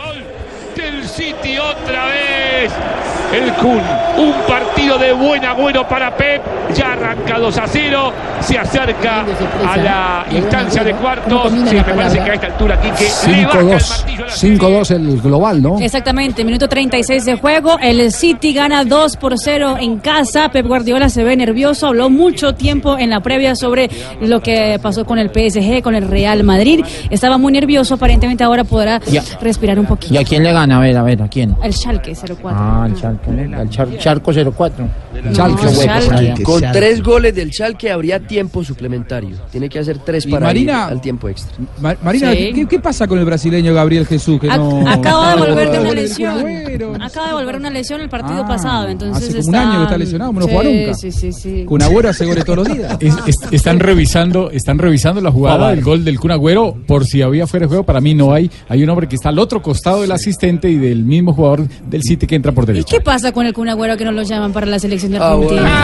del 0.76 1.06
City 1.08 1.58
otra 1.58 2.06
vez. 2.06 2.70
El 3.32 3.52
Kun, 3.54 3.80
un 4.18 4.32
partido 4.48 4.98
de 4.98 5.12
buen 5.12 5.44
agüero 5.44 5.86
para 5.88 6.16
Pep. 6.16 6.42
Ya 6.74 6.89
arranca 6.92 7.38
2 7.38 7.58
a 7.58 7.66
0. 7.66 8.12
Se 8.40 8.58
acerca 8.58 9.24
a 9.66 9.76
la 9.76 10.26
instancia 10.30 10.82
de 10.84 10.92
cuartos. 10.94 11.52
Sí, 11.68 11.74
me 11.76 11.82
parece 11.84 12.20
que 12.20 12.30
a 12.30 12.34
esta 12.34 12.46
altura, 12.46 12.80
Quique, 12.80 13.04
le 13.28 13.44
baja 13.46 13.60
el 13.60 13.66
5-2. 13.66 13.88
martillo 13.90 14.24
a 14.24 14.26
la 14.26 14.32
serie. 14.32 14.58
5-2 14.58 14.90
el 14.92 15.20
global, 15.20 15.62
¿no? 15.62 15.78
Exactamente, 15.80 16.44
minuto 16.44 16.68
36 16.68 17.24
de 17.24 17.36
juego. 17.36 17.78
El 17.80 18.10
City 18.12 18.52
gana 18.54 18.84
2 18.84 19.16
por 19.16 19.38
0 19.38 19.76
en 19.80 19.98
casa. 19.98 20.48
Pep 20.50 20.66
Guardiola 20.66 21.08
se 21.08 21.22
ve 21.24 21.36
nervioso. 21.36 21.88
Habló 21.88 22.08
mucho 22.10 22.54
tiempo 22.54 22.98
en 22.98 23.10
la 23.10 23.20
previa 23.20 23.54
sobre 23.54 23.90
lo 24.20 24.40
que 24.40 24.78
pasó 24.82 25.04
con 25.04 25.18
el 25.18 25.28
PSG, 25.30 25.82
con 25.82 25.94
el 25.94 26.08
Real 26.08 26.42
Madrid. 26.44 26.84
Estaba 27.10 27.36
muy 27.38 27.52
nervioso. 27.52 27.94
Aparentemente 27.94 28.42
ahora 28.44 28.64
podrá 28.64 29.00
Ya. 29.10 29.22
respirar 29.40 29.78
un 29.78 29.86
poquito. 29.86 30.14
¿Y 30.14 30.16
a 30.18 30.24
quién 30.24 30.42
le 30.42 30.52
gana? 30.52 30.78
A 30.78 30.80
ver, 30.80 30.96
a 30.96 31.02
ver, 31.02 31.22
¿a 31.22 31.28
quién? 31.28 31.54
El 31.62 31.72
Schalke 31.74 32.14
04. 32.14 32.48
Ah, 32.58 32.84
el 32.86 32.94
Charco, 32.98 33.30
el 33.30 33.70
Char- 33.70 33.98
Charco 33.98 34.32
04. 34.32 34.86
Chalque. 35.32 35.62
No, 35.64 35.70
Schalke. 35.72 36.42
Con 36.42 36.60
tres 36.72 36.89
goles 37.02 37.34
del 37.34 37.52
Schalke 37.52 37.90
habría 37.90 38.20
tiempo 38.20 38.64
suplementario. 38.64 39.36
Tiene 39.50 39.68
que 39.68 39.78
hacer 39.78 39.98
tres 39.98 40.26
Y 40.26 40.30
para 40.30 40.46
Marina- 40.46 40.72
ir 40.86 40.92
al 40.92 41.00
tiempo 41.00 41.28
extra. 41.28 41.52
Ma- 41.80 41.96
Marina, 42.02 42.32
Sí. 42.32 42.50
¿qué, 42.54 42.66
qué 42.66 42.78
pasa 42.80 43.06
con 43.06 43.18
el 43.18 43.24
brasileño 43.24 43.72
Gabriel 43.72 44.06
Jesús? 44.06 44.40
Que 44.40 44.48
Ac- 44.48 44.56
no... 44.58 44.88
Acaba 44.90 45.34
de 45.36 45.40
volver 45.48 45.70
de 45.70 45.78
una 45.80 45.92
lesión. 45.92 46.44
Acaba 47.00 47.28
de 47.28 47.34
volver 47.34 47.56
una 47.56 47.70
lesión 47.70 48.00
el 48.00 48.08
partido 48.08 48.42
Ah, 48.44 48.48
pasado. 48.48 48.88
Entonces 48.88 49.28
hace 49.28 49.38
como 49.38 49.48
un 49.48 49.54
año 49.54 49.78
que 49.78 49.84
está 49.84 49.98
lesionado, 49.98 50.32
no 50.32 50.42
sí, 50.42 50.48
juega 50.52 50.70
nunca. 50.70 50.94
Sí, 50.94 51.12
sí, 51.12 51.32
sí. 51.32 51.64
Kun 51.64 51.82
Agüero 51.82 52.08
hace 52.08 52.24
goles 52.26 52.44
todos 52.44 52.66
los 52.68 52.76
días. 52.76 52.96
Es- 53.00 53.16
es- 53.26 53.36
están 53.52 53.78
revisando, 53.80 54.50
están 54.50 54.78
revisando 54.78 55.20
la 55.20 55.30
jugada 55.30 55.70
del 55.70 55.82
gol 55.82 56.04
del 56.04 56.18
Kun 56.18 56.30
Agüero 56.32 56.76
por 56.86 57.06
si 57.06 57.22
había 57.22 57.46
fuera 57.46 57.64
de 57.64 57.68
juego. 57.68 57.84
Para 57.84 58.00
mí 58.00 58.14
no 58.14 58.32
hay. 58.32 58.50
Hay 58.68 58.82
un 58.82 58.90
hombre 58.90 59.08
que 59.08 59.16
está 59.16 59.28
al 59.30 59.38
otro 59.38 59.62
costado 59.62 60.02
del 60.02 60.12
asistente 60.12 60.68
y 60.70 60.76
del 60.76 61.04
mismo 61.04 61.32
jugador 61.32 61.66
del 61.88 62.02
City 62.02 62.26
que 62.26 62.34
entra 62.36 62.52
por 62.52 62.64
¿Y 62.64 62.68
derecha. 62.68 62.96
qué 62.96 63.00
pasa 63.02 63.32
con 63.32 63.46
el 63.46 63.52
Kun 63.52 63.68
Agüero 63.68 63.96
que 63.96 64.04
no 64.04 64.12
lo 64.12 64.22
llaman 64.22 64.52
para 64.52 64.66
la 64.66 64.78
selección 64.78 65.12
de 65.12 65.18
Ah, 65.18 65.32
Argentina? 65.32 65.60
bueno. 65.62 65.76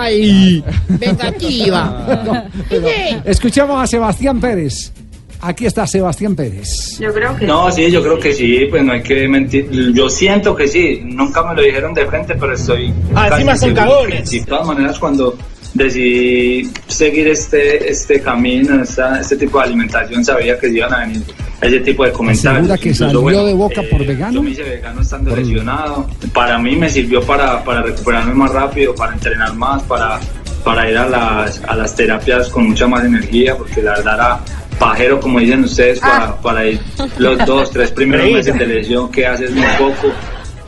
Ay, 0.00 0.33
vengativa. 0.88 2.44
Sí. 2.70 3.16
Escuchamos 3.24 3.82
a 3.82 3.86
Sebastián 3.86 4.40
Pérez. 4.40 4.92
Aquí 5.40 5.66
está 5.66 5.86
Sebastián 5.86 6.34
Pérez. 6.34 6.98
Yo 6.98 7.12
creo 7.12 7.36
que 7.36 7.46
No, 7.46 7.70
sí, 7.70 7.90
yo 7.90 8.02
creo 8.02 8.18
que 8.18 8.32
sí, 8.32 8.66
pues 8.70 8.82
no 8.82 8.92
hay 8.92 9.02
que 9.02 9.28
mentir. 9.28 9.68
Yo 9.92 10.08
siento 10.08 10.56
que 10.56 10.66
sí, 10.66 11.00
nunca 11.04 11.42
me 11.42 11.54
lo 11.54 11.62
dijeron 11.62 11.92
de 11.92 12.06
frente, 12.06 12.34
pero 12.34 12.54
estoy. 12.54 12.92
Ah, 13.14 13.28
encima 13.32 13.56
son 13.56 13.74
cagones. 13.74 14.30
De 14.30 14.40
todas 14.44 14.66
maneras, 14.66 14.98
cuando 14.98 15.36
decidí 15.74 16.70
seguir 16.86 17.28
este, 17.28 17.90
este 17.90 18.20
camino, 18.20 18.82
esta- 18.82 19.20
este 19.20 19.36
tipo 19.36 19.58
de 19.58 19.64
alimentación, 19.64 20.24
sabía 20.24 20.58
que 20.58 20.68
iban 20.68 20.92
a 20.94 21.00
venir 21.00 21.22
ese 21.60 21.80
tipo 21.80 22.04
de 22.04 22.12
comentarios. 22.12 22.52
¿Asegura 22.62 22.78
que 22.78 22.88
Incluso, 22.90 23.04
salió 23.06 23.20
bueno, 23.20 23.44
de 23.44 23.54
Boca 23.54 23.82
por 23.90 24.00
Yo 24.02 24.06
vegano? 24.08 24.42
me 24.42 24.50
hice 24.50 24.62
vegano 24.62 25.00
estando 25.00 25.34
lesionado. 25.34 26.06
Para 26.32 26.58
mí 26.58 26.76
me 26.76 26.88
sirvió 26.88 27.20
para, 27.22 27.62
para 27.64 27.82
recuperarme 27.82 28.34
más 28.34 28.52
rápido, 28.52 28.94
para 28.94 29.12
entrenar 29.14 29.54
más, 29.54 29.82
para, 29.84 30.20
para 30.62 30.90
ir 30.90 30.96
a 30.96 31.08
las, 31.08 31.62
a 31.66 31.74
las 31.74 31.94
terapias 31.96 32.48
con 32.50 32.68
mucha 32.68 32.86
más 32.86 33.04
energía, 33.04 33.56
porque 33.56 33.82
la 33.82 33.92
verdad 33.96 34.14
era 34.14 34.40
pajero, 34.78 35.20
como 35.20 35.38
dicen 35.40 35.64
ustedes, 35.64 35.98
para, 36.00 36.36
para 36.40 36.66
ir 36.66 36.80
los 37.18 37.44
dos, 37.46 37.70
tres 37.70 37.90
primeros 37.92 38.30
meses 38.30 38.56
de 38.58 38.66
lesión 38.66 39.10
que 39.10 39.26
haces 39.26 39.50
muy 39.52 39.66
poco. 39.78 40.12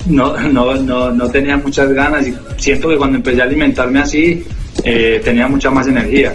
No, 0.06 0.36
no, 0.38 0.74
no, 0.76 1.10
no 1.10 1.28
tenía 1.30 1.56
muchas 1.56 1.92
ganas 1.92 2.26
y 2.28 2.34
siento 2.58 2.88
que 2.88 2.96
cuando 2.96 3.16
empecé 3.18 3.40
a 3.40 3.44
alimentarme 3.44 3.98
así, 3.98 4.44
eh, 4.84 5.20
tenía 5.24 5.48
mucha 5.48 5.70
más 5.70 5.86
energía. 5.86 6.32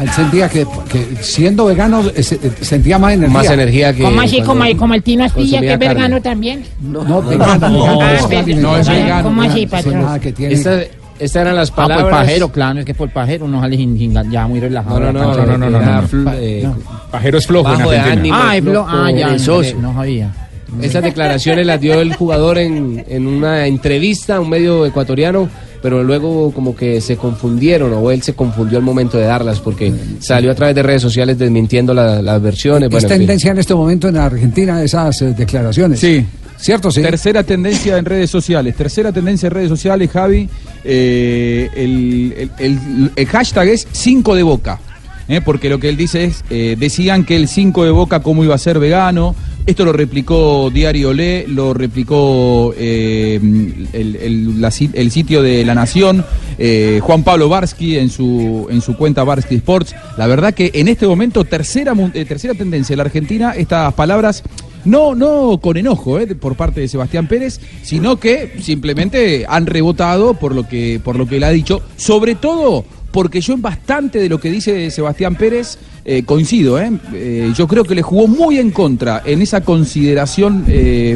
Él 0.00 0.08
sentía 0.10 0.48
que, 0.48 0.64
que 0.88 1.16
siendo 1.22 1.64
vegano 1.66 2.02
eh, 2.14 2.22
se- 2.22 2.36
eh, 2.36 2.52
sentía 2.60 2.98
más 2.98 3.14
energía. 3.14 3.34
Más 3.38 3.50
energía 3.50 3.92
que 3.92 4.02
¿Cómo 4.04 4.20
así? 4.20 4.40
Como, 4.42 4.64
como 4.76 4.94
el 4.94 5.02
Tino 5.02 5.24
Astilla, 5.24 5.60
que 5.60 5.66
es 5.66 5.72
carne. 5.78 5.88
vegano 5.94 6.22
también. 6.22 6.64
No, 6.80 7.02
no, 7.02 7.20
vegano, 7.22 7.68
No, 7.68 7.80
vegano, 7.80 8.00
ah, 8.02 8.12
es 8.14 8.20
una 8.20 8.28
ve- 8.28 8.36
alimentación. 8.38 9.22
¿Cómo 9.22 9.42
así, 9.42 9.66
patrón? 9.66 9.94
nada 10.02 10.18
que 10.20 10.32
tiene. 10.32 10.54
Esta- 10.54 10.82
estas 11.18 11.42
eran 11.42 11.56
las 11.56 11.70
Ah, 11.70 11.74
por 11.74 11.88
palabras. 11.88 12.10
pajero, 12.20 12.52
claro, 12.52 12.78
es 12.78 12.84
que 12.86 12.94
por 12.94 13.10
pajero 13.10 13.46
uno 13.46 13.60
sale 13.60 13.76
sin, 13.76 13.98
sin- 13.98 14.30
ya 14.30 14.46
muy 14.46 14.60
relajado. 14.60 15.00
No, 15.00 15.12
no, 15.12 15.20
no, 15.20 15.34
no, 15.34 15.46
no, 15.46 15.58
no, 15.58 15.70
no, 15.70 15.78
era 15.80 16.02
no. 16.12 16.32
Eh, 16.34 16.60
no. 16.62 16.76
Pajero 17.10 17.38
es 17.38 17.46
flojo 17.48 17.72
en 17.72 17.78
Bajo 17.78 17.90
de 17.90 17.98
Argentina. 17.98 18.40
Ah, 18.50 18.56
es 18.56 18.62
flojo, 18.62 18.88
ah, 18.88 19.10
ya, 19.10 19.28
no 19.80 19.94
sabía. 19.94 20.30
Esas 20.80 21.02
declaraciones 21.02 21.66
las 21.66 21.80
dio 21.80 21.94
el 22.00 22.14
jugador 22.14 22.58
en, 22.58 23.04
en 23.08 23.26
una 23.26 23.66
entrevista 23.66 24.36
a 24.36 24.40
un 24.40 24.50
medio 24.50 24.86
ecuatoriano, 24.86 25.48
pero 25.82 26.02
luego 26.02 26.50
como 26.52 26.74
que 26.74 27.00
se 27.00 27.16
confundieron 27.16 27.92
o 27.94 28.10
él 28.10 28.22
se 28.22 28.34
confundió 28.34 28.78
al 28.78 28.84
momento 28.84 29.16
de 29.18 29.24
darlas 29.24 29.60
porque 29.60 29.92
salió 30.20 30.50
a 30.50 30.54
través 30.54 30.74
de 30.74 30.82
redes 30.82 31.02
sociales 31.02 31.38
desmintiendo 31.38 31.94
la- 31.94 32.20
las 32.22 32.40
versiones. 32.42 32.86
Es 32.88 32.90
bueno, 32.90 33.06
en 33.06 33.10
fin. 33.10 33.18
tendencia 33.20 33.50
en 33.52 33.58
este 33.58 33.74
momento 33.74 34.08
en 34.08 34.16
Argentina 34.16 34.82
esas 34.82 35.22
eh, 35.22 35.34
declaraciones. 35.36 36.00
Sí. 36.00 36.24
¿Cierto? 36.60 36.90
Sí. 36.90 37.02
Tercera 37.02 37.44
tendencia 37.44 37.98
en 37.98 38.04
redes 38.04 38.30
sociales. 38.30 38.74
Tercera 38.74 39.12
tendencia 39.12 39.46
en 39.46 39.52
redes 39.52 39.68
sociales, 39.68 40.10
Javi. 40.10 40.48
eh, 40.84 41.68
el, 41.76 42.34
el- 42.36 42.50
el- 42.58 43.10
el 43.14 43.26
hashtag 43.26 43.68
es 43.68 43.86
5 43.92 44.34
de 44.34 44.42
boca. 44.42 44.80
eh, 45.30 45.42
porque 45.44 45.68
lo 45.68 45.78
que 45.78 45.90
él 45.90 45.96
dice 45.98 46.24
es, 46.24 46.42
eh, 46.48 46.74
decían 46.78 47.24
que 47.26 47.36
el 47.36 47.48
5 47.48 47.84
de 47.84 47.90
boca 47.90 48.20
cómo 48.20 48.42
iba 48.44 48.54
a 48.54 48.58
ser 48.58 48.78
vegano. 48.78 49.34
Esto 49.68 49.84
lo 49.84 49.92
replicó 49.92 50.70
Diario 50.72 51.10
Olé, 51.10 51.44
lo 51.46 51.74
replicó 51.74 52.72
eh, 52.74 53.38
el, 53.92 54.16
el- 54.94 55.10
sitio 55.12 55.42
de 55.42 55.62
La 55.62 55.74
Nación, 55.74 56.24
eh, 56.56 57.00
Juan 57.02 57.22
Pablo 57.22 57.50
Barsky 57.50 57.98
en 57.98 58.08
su, 58.08 58.66
en 58.70 58.80
su 58.80 58.96
cuenta 58.96 59.24
Barsky 59.24 59.56
Sports. 59.56 59.94
La 60.16 60.26
verdad 60.26 60.54
que 60.54 60.70
en 60.72 60.88
este 60.88 61.06
momento, 61.06 61.44
tercera, 61.44 61.92
eh, 62.14 62.24
tercera 62.24 62.54
tendencia 62.54 62.94
en 62.94 62.96
la 62.96 63.04
Argentina, 63.04 63.52
estas 63.54 63.92
palabras 63.92 64.42
no, 64.86 65.14
no 65.14 65.58
con 65.60 65.76
enojo 65.76 66.18
de- 66.18 66.34
por 66.34 66.54
parte 66.56 66.80
de 66.80 66.88
Sebastián 66.88 67.28
Pérez, 67.28 67.60
sino 67.82 68.16
que 68.18 68.54
simplemente 68.62 69.44
han 69.46 69.66
rebotado 69.66 70.32
por 70.32 70.54
lo 70.54 70.66
que, 70.66 70.98
por 71.04 71.16
lo 71.16 71.26
que 71.28 71.36
él 71.36 71.44
ha 71.44 71.50
dicho, 71.50 71.82
sobre 71.98 72.36
todo 72.36 72.86
porque 73.18 73.40
yo 73.40 73.54
en 73.54 73.62
bastante 73.62 74.20
de 74.20 74.28
lo 74.28 74.38
que 74.38 74.48
dice 74.48 74.92
Sebastián 74.92 75.34
Pérez 75.34 75.76
eh, 76.04 76.22
coincido. 76.22 76.80
eh. 76.80 76.92
Eh, 77.12 77.52
yo 77.52 77.66
creo 77.66 77.82
que 77.82 77.96
le 77.96 78.02
jugó 78.02 78.28
muy 78.28 78.60
en 78.60 78.70
contra 78.70 79.22
en 79.24 79.42
esa 79.42 79.60
consideración 79.62 80.64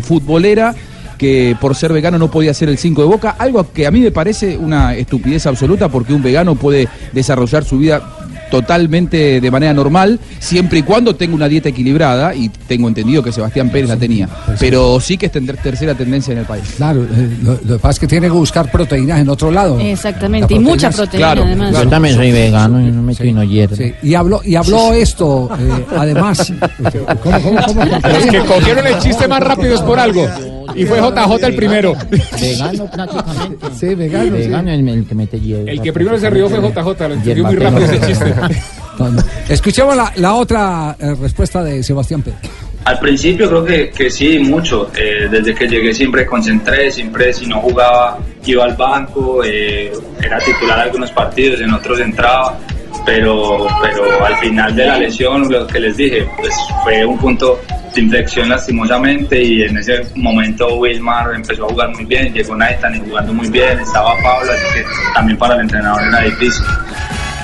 futbolera 0.03 0.75
que 1.17 1.57
por 1.61 1.77
ser 1.77 1.93
vegano 1.93 2.19
no 2.19 2.29
podía 2.29 2.53
ser 2.55 2.71
el 2.71 2.79
5 2.79 3.03
de 3.03 3.07
boca, 3.07 3.37
algo 3.39 3.73
que 3.73 3.87
a 3.87 3.93
mí 3.93 4.01
me 4.01 4.11
parece 4.11 4.59
una 4.59 4.97
estupidez 4.97 5.47
absoluta 5.47 5.89
porque 5.89 6.13
un 6.13 6.25
vegano 6.25 6.57
puede 6.57 6.89
desarrollar 7.13 7.63
su 7.63 7.79
vida 7.79 8.22
totalmente 8.53 9.41
de 9.41 9.51
manera 9.51 9.73
normal, 9.73 10.21
siempre 10.39 10.81
y 10.81 10.83
cuando 10.83 11.17
tenga 11.17 11.35
una 11.35 11.49
dieta 11.49 11.71
equilibrada, 11.71 12.35
y 12.35 12.51
tengo 12.51 12.87
entendido 12.87 13.23
que 13.23 13.33
Sebastián 13.33 13.71
Pérez 13.71 13.89
la 13.89 13.97
tenía, 13.97 14.29
pero 14.61 15.01
sí 15.01 15.17
que 15.17 15.27
es 15.27 15.33
tender- 15.33 15.57
tercera 15.57 15.95
tendencia 15.95 16.33
en 16.33 16.39
el 16.41 16.45
país. 16.45 16.65
Claro, 16.77 17.03
eh, 17.03 17.37
lo, 17.43 17.53
lo 17.55 17.59
que 17.77 17.79
pasa 17.79 17.93
es 17.93 17.99
que 18.01 18.07
tiene 18.07 18.27
que 18.27 18.33
buscar 18.35 18.71
proteínas 18.71 19.21
en 19.21 19.29
otro 19.31 19.51
lado. 19.51 19.81
Exactamente, 19.81 20.55
La 20.55 20.61
y 20.61 20.65
mucha 20.65 20.91
proteína 20.91 21.29
es- 21.33 21.35
proteína 21.39 21.65
además. 21.65 21.83
Yo 21.85 21.89
también 21.89 22.15
soy 22.15 22.31
vegano 22.31 22.81
y 22.81 22.91
no 22.91 23.03
me 23.03 23.15
quino 23.17 23.43
hierro. 23.43 23.75
Sí, 23.75 23.95
Y 24.03 24.15
habló, 24.15 24.43
y 24.45 24.55
habló 24.55 24.93
esto, 24.93 25.49
eh, 25.59 25.85
además. 25.97 26.53
¿Cómo, 27.23 27.41
cómo, 27.41 27.59
cómo? 27.67 27.85
Los 27.85 28.27
que 28.27 28.39
cogieron 28.41 28.87
el 28.87 28.99
chiste 28.99 29.27
más 29.29 29.41
rápido 29.43 29.75
es 29.75 29.81
por 29.81 29.99
algo. 29.99 30.27
Y 30.75 30.85
fue 30.85 30.99
JJ 30.99 31.47
el 31.47 31.55
primero. 31.55 31.95
Vegano 32.41 32.91
prácticamente. 32.91 33.67
Sí, 33.75 33.95
vegano. 33.95 34.25
sí. 34.25 34.31
Vegano 34.31 34.71
es 34.71 34.79
el 34.79 35.07
que 35.07 35.15
mete 35.15 35.41
hierro. 35.41 35.69
El 35.69 35.81
que 35.81 35.93
primero 35.93 36.19
se 36.19 36.31
rió 36.31 36.49
fue 36.49 36.59
JJ, 36.61 37.09
lo 37.09 37.15
entendió 37.15 37.45
muy 37.45 37.57
rápido 37.57 37.85
ese 37.85 38.07
chiste. 38.07 38.35
Escuchemos 39.49 39.97
la, 39.97 40.13
la 40.17 40.35
otra 40.35 40.97
eh, 40.99 41.15
respuesta 41.21 41.63
de 41.63 41.83
Sebastián 41.83 42.23
Pérez. 42.23 42.39
Al 42.85 42.99
principio 42.99 43.49
creo 43.49 43.65
que, 43.65 43.91
que 43.91 44.11
sí, 44.11 44.39
mucho. 44.39 44.91
Eh, 44.97 45.29
desde 45.31 45.55
que 45.55 45.69
llegué 45.69 45.95
siempre 45.95 46.27
concentré, 46.27 46.91
siempre 46.91 47.33
si 47.33 47.47
no 47.47 47.61
jugaba 47.61 48.19
iba 48.45 48.65
al 48.65 48.75
banco, 48.75 49.45
eh, 49.45 49.93
era 50.21 50.39
titular 50.39 50.81
algunos 50.81 51.11
partidos, 51.13 51.61
en 51.61 51.73
otros 51.73 52.01
entraba. 52.01 52.59
Pero, 53.07 53.67
pero 53.81 54.25
al 54.25 54.37
final 54.37 54.75
de 54.77 54.87
la 54.87 54.99
lesión, 54.99 55.51
lo 55.51 55.67
que 55.67 55.81
les 55.81 55.97
dije, 55.97 56.27
pues 56.39 56.55
fue 56.85 57.05
un 57.05 57.19
punto 57.19 57.61
de 57.95 58.01
inflexión 58.03 58.49
lastimosamente 58.49 59.43
y 59.43 59.63
en 59.63 59.77
ese 59.77 60.03
momento 60.17 60.77
Wilmar 60.77 61.35
empezó 61.35 61.67
a 61.67 61.69
jugar 61.69 61.91
muy 61.91 62.05
bien, 62.05 62.33
llegó 62.33 62.57
Nathan 62.57 62.97
y 62.97 63.01
jugando 63.01 63.33
muy 63.35 63.49
bien, 63.51 63.79
estaba 63.81 64.15
Pablo, 64.23 64.53
así 64.53 64.63
que 64.75 64.85
también 65.15 65.39
para 65.39 65.55
el 65.55 65.61
entrenador 65.63 66.03
era 66.09 66.21
difícil. 66.23 66.65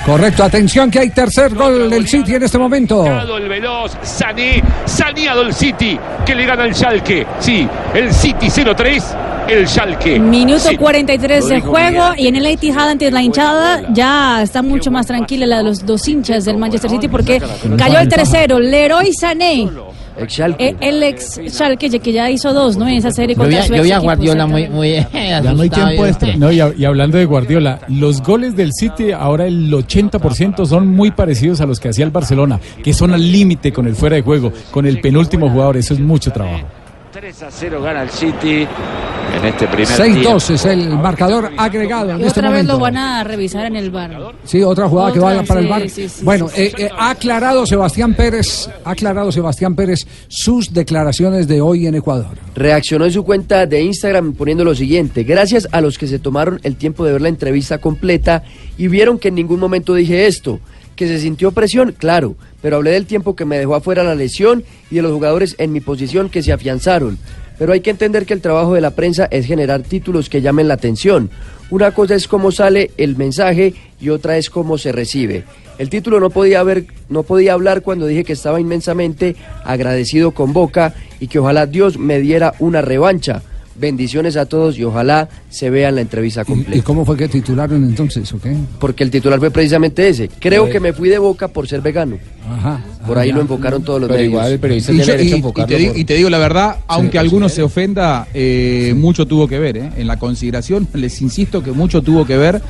Correcto, 0.05 0.43
atención 0.43 0.89
que 0.89 0.99
hay 0.99 1.09
tercer 1.11 1.53
gol 1.53 1.89
del 1.89 2.07
City 2.07 2.33
en 2.35 2.43
este 2.43 2.57
momento. 2.57 3.05
El 3.05 3.47
veloz, 3.47 3.95
Sané, 4.01 4.63
saneado 4.85 5.41
el 5.43 5.53
City, 5.53 5.99
que 6.25 6.33
le 6.33 6.45
gana 6.45 6.65
el 6.65 6.73
Schalke. 6.73 7.27
Sí, 7.39 7.67
el 7.93 8.11
City 8.11 8.47
0-3, 8.47 9.03
el 9.49 9.67
Schalke. 9.67 10.17
Minuto 10.17 10.69
Sí. 10.69 10.77
43 10.77 11.49
de 11.49 11.61
juego 11.61 12.13
y 12.17 12.27
en 12.27 12.37
el 12.37 12.45
Etihad 12.45 12.89
ante 12.89 13.11
la 13.11 13.21
hinchada 13.21 13.81
ya 13.91 14.41
está 14.41 14.63
mucho 14.63 14.89
más 14.89 15.05
tranquila 15.05 15.45
la 15.45 15.57
de 15.57 15.63
los 15.65 15.85
dos 15.85 16.07
hinchas 16.07 16.45
del 16.45 16.57
Manchester 16.57 16.89
City 16.89 17.07
porque 17.07 17.39
cayó 17.77 17.99
el 17.99 18.07
tercero, 18.07 18.57
Leroy 18.59 19.13
Sané. 19.13 19.69
Eh, 20.59 20.75
El 20.81 21.03
ex 21.03 21.39
Schalke 21.47 21.89
que 21.99 22.11
ya 22.11 22.29
hizo 22.29 22.53
dos, 22.53 22.77
¿no? 22.77 22.87
En 22.87 22.95
esa 22.95 23.11
serie 23.11 23.35
Yo 23.35 23.43
vi, 23.43 23.55
contra 23.55 23.63
su 23.67 23.75
yo 23.75 23.83
vi 23.83 23.89
a 23.91 23.95
equipo, 23.95 24.03
Guardiola 24.03 24.45
muy, 24.47 24.67
muy 24.69 24.93
Ya 25.13 25.41
no 25.41 25.61
hay 25.61 25.69
tiempo 25.69 26.05
y- 26.05 26.09
extra. 26.09 26.35
No, 26.35 26.51
y, 26.51 26.59
a- 26.59 26.73
y 26.77 26.85
hablando 26.85 27.17
de 27.17 27.25
Guardiola, 27.25 27.79
los 27.87 28.21
goles 28.21 28.55
del 28.55 28.71
City 28.73 29.11
ahora 29.11 29.45
el 29.47 29.71
80% 29.71 30.65
son 30.65 30.87
muy 30.87 31.11
parecidos 31.11 31.61
a 31.61 31.65
los 31.65 31.79
que 31.79 31.89
hacía 31.89 32.05
el 32.05 32.11
Barcelona, 32.11 32.59
que 32.83 32.93
son 32.93 33.13
al 33.13 33.31
límite 33.31 33.71
con 33.71 33.87
el 33.87 33.95
fuera 33.95 34.15
de 34.15 34.21
juego, 34.21 34.51
con 34.71 34.85
el 34.85 34.99
penúltimo 35.01 35.49
jugador. 35.49 35.77
Eso 35.77 35.93
es 35.93 35.99
mucho 35.99 36.31
trabajo. 36.31 36.65
3 37.19 37.43
a 37.43 37.51
0 37.51 37.81
gana 37.81 38.03
el 38.03 38.09
City 38.11 38.65
en 39.35 39.45
este 39.45 39.67
primer 39.67 39.87
6-2 39.89 40.51
es 40.51 40.65
el 40.65 40.87
marcador 40.97 41.51
agregado 41.57 42.11
en 42.11 42.21
Y 42.21 42.23
este 42.23 42.39
otra 42.39 42.49
vez 42.49 42.59
momento. 42.63 42.73
lo 42.73 42.79
van 42.79 42.95
a 42.95 43.23
revisar 43.25 43.65
en 43.65 43.75
el 43.75 43.91
bar. 43.91 44.35
Sí, 44.45 44.63
otra 44.63 44.87
jugada 44.87 45.11
que 45.11 45.19
vaya 45.19 45.43
para 45.43 45.59
el 45.59 45.67
bar. 45.67 45.89
sí, 45.89 46.07
sí, 46.07 46.23
bueno, 46.23 46.47
sí, 46.47 46.61
eh, 46.61 46.73
eh, 46.77 46.89
ha 46.97 47.09
aclarado 47.09 47.65
Sebastián 47.65 48.13
Pérez, 48.13 48.69
ha 48.85 48.91
aclarado 48.91 49.33
Sebastián 49.33 49.75
Pérez 49.75 50.07
sus 50.29 50.73
declaraciones 50.73 51.45
de 51.49 51.59
hoy 51.59 51.87
en 51.87 51.95
Ecuador. 51.95 52.37
Reaccionó 52.55 53.03
en 53.03 53.11
su 53.11 53.25
cuenta 53.25 53.65
de 53.65 53.81
Instagram 53.81 54.31
poniendo 54.33 54.63
lo 54.63 54.73
siguiente, 54.73 55.23
gracias 55.25 55.67
a 55.73 55.81
los 55.81 55.97
que 55.97 56.07
se 56.07 56.19
tomaron 56.19 56.61
el 56.63 56.77
tiempo 56.77 57.03
de 57.03 57.11
ver 57.11 57.21
la 57.21 57.29
entrevista 57.29 57.79
completa 57.79 58.43
y 58.77 58.87
vieron 58.87 59.19
que 59.19 59.27
en 59.27 59.35
ningún 59.35 59.59
momento 59.59 59.93
dije 59.93 60.25
esto, 60.25 60.61
que 60.99 61.07
se 61.07 61.17
sintió 61.17 61.53
presión, 61.53 61.95
claro, 61.97 62.35
pero 62.61 62.75
hablé 62.75 62.91
del 62.91 63.05
tiempo 63.05 63.33
que 63.33 63.45
me 63.45 63.57
dejó 63.57 63.73
afuera 63.73 64.03
la 64.03 64.15
lesión 64.15 64.65
y 64.91 64.95
de 64.95 65.01
los 65.01 65.13
jugadores 65.13 65.55
en 65.57 65.71
mi 65.71 65.79
posición 65.79 66.27
que 66.27 66.43
se 66.43 66.51
afianzaron. 66.51 67.17
Pero 67.57 67.71
hay 67.71 67.79
que 67.79 67.89
entender 67.89 68.25
que 68.25 68.33
el 68.33 68.41
trabajo 68.41 68.73
de 68.73 68.81
la 68.81 68.91
prensa 68.91 69.25
es 69.31 69.45
generar 69.45 69.81
títulos 69.81 70.27
que 70.27 70.41
llamen 70.41 70.67
la 70.67 70.73
atención. 70.73 71.29
Una 71.69 71.93
cosa 71.93 72.15
es 72.15 72.27
cómo 72.27 72.51
sale 72.51 72.91
el 72.97 73.15
mensaje 73.15 73.75
y 74.01 74.09
otra 74.09 74.35
es 74.35 74.49
cómo 74.49 74.77
se 74.77 74.91
recibe. 74.91 75.45
El 75.77 75.89
título 75.89 76.19
no 76.19 76.31
podía 76.31 76.59
haber, 76.59 76.87
no 77.07 77.23
podía 77.23 77.53
hablar 77.53 77.81
cuando 77.81 78.05
dije 78.05 78.25
que 78.25 78.33
estaba 78.33 78.59
inmensamente 78.59 79.37
agradecido 79.63 80.31
con 80.31 80.51
Boca 80.51 80.95
y 81.21 81.27
que 81.27 81.39
ojalá 81.39 81.65
Dios 81.65 81.97
me 81.97 82.19
diera 82.19 82.55
una 82.59 82.81
revancha. 82.81 83.41
Bendiciones 83.75 84.35
a 84.35 84.45
todos 84.45 84.77
y 84.77 84.83
ojalá 84.83 85.29
se 85.49 85.69
vea 85.69 85.89
en 85.89 85.95
la 85.95 86.01
entrevista 86.01 86.41
¿Y 86.41 86.45
completa. 86.45 86.83
cómo 86.83 87.05
fue 87.05 87.15
que 87.15 87.27
titularon 87.29 87.83
entonces? 87.83 88.31
¿ok? 88.33 88.45
Porque 88.79 89.03
el 89.03 89.11
titular 89.11 89.39
fue 89.39 89.51
precisamente 89.51 90.07
ese. 90.09 90.29
Creo 90.39 90.67
Eh. 90.67 90.69
que 90.69 90.79
me 90.81 90.91
fui 90.93 91.07
de 91.09 91.17
Boca 91.17 91.47
por 91.47 91.67
ser 91.67 91.81
vegano. 91.81 92.17
Ajá. 92.51 92.81
Por 93.07 93.17
Ah, 93.17 93.21
ahí 93.21 93.29
ya. 93.29 93.35
lo 93.35 93.41
enfocaron 93.41 93.83
todos 93.83 94.01
los 94.01 94.07
Pero 94.09 94.17
medios. 94.19 94.31
igual 94.33 94.51
el 94.51 94.59
periodista 94.59 94.91
Y, 94.91 94.97
yo- 94.97 95.03
y- 95.03 95.05
y 95.05 95.17
te, 95.17 95.23
digo, 95.35 95.53
por- 95.53 95.97
y 95.99 96.03
te 96.05 96.13
digo 96.15 96.29
la 96.29 96.39
verdad, 96.39 96.75
aunque 96.87 97.11
pues, 97.11 97.21
alguno 97.21 97.47
sí. 97.47 97.55
se 97.55 97.63
ofenda, 97.63 98.27
eh, 98.33 98.93
mucho 98.97 99.25
tuvo 99.25 99.47
que 99.47 99.59
ver. 99.59 99.77
eh. 99.77 99.89
En 99.97 100.07
la 100.07 100.17
consideración, 100.17 100.87
les 100.93 101.21
insisto 101.21 101.63
que 101.63 101.71
mucho 101.71 102.01
tuvo 102.01 102.25
que 102.25 102.37
ver 102.37 102.61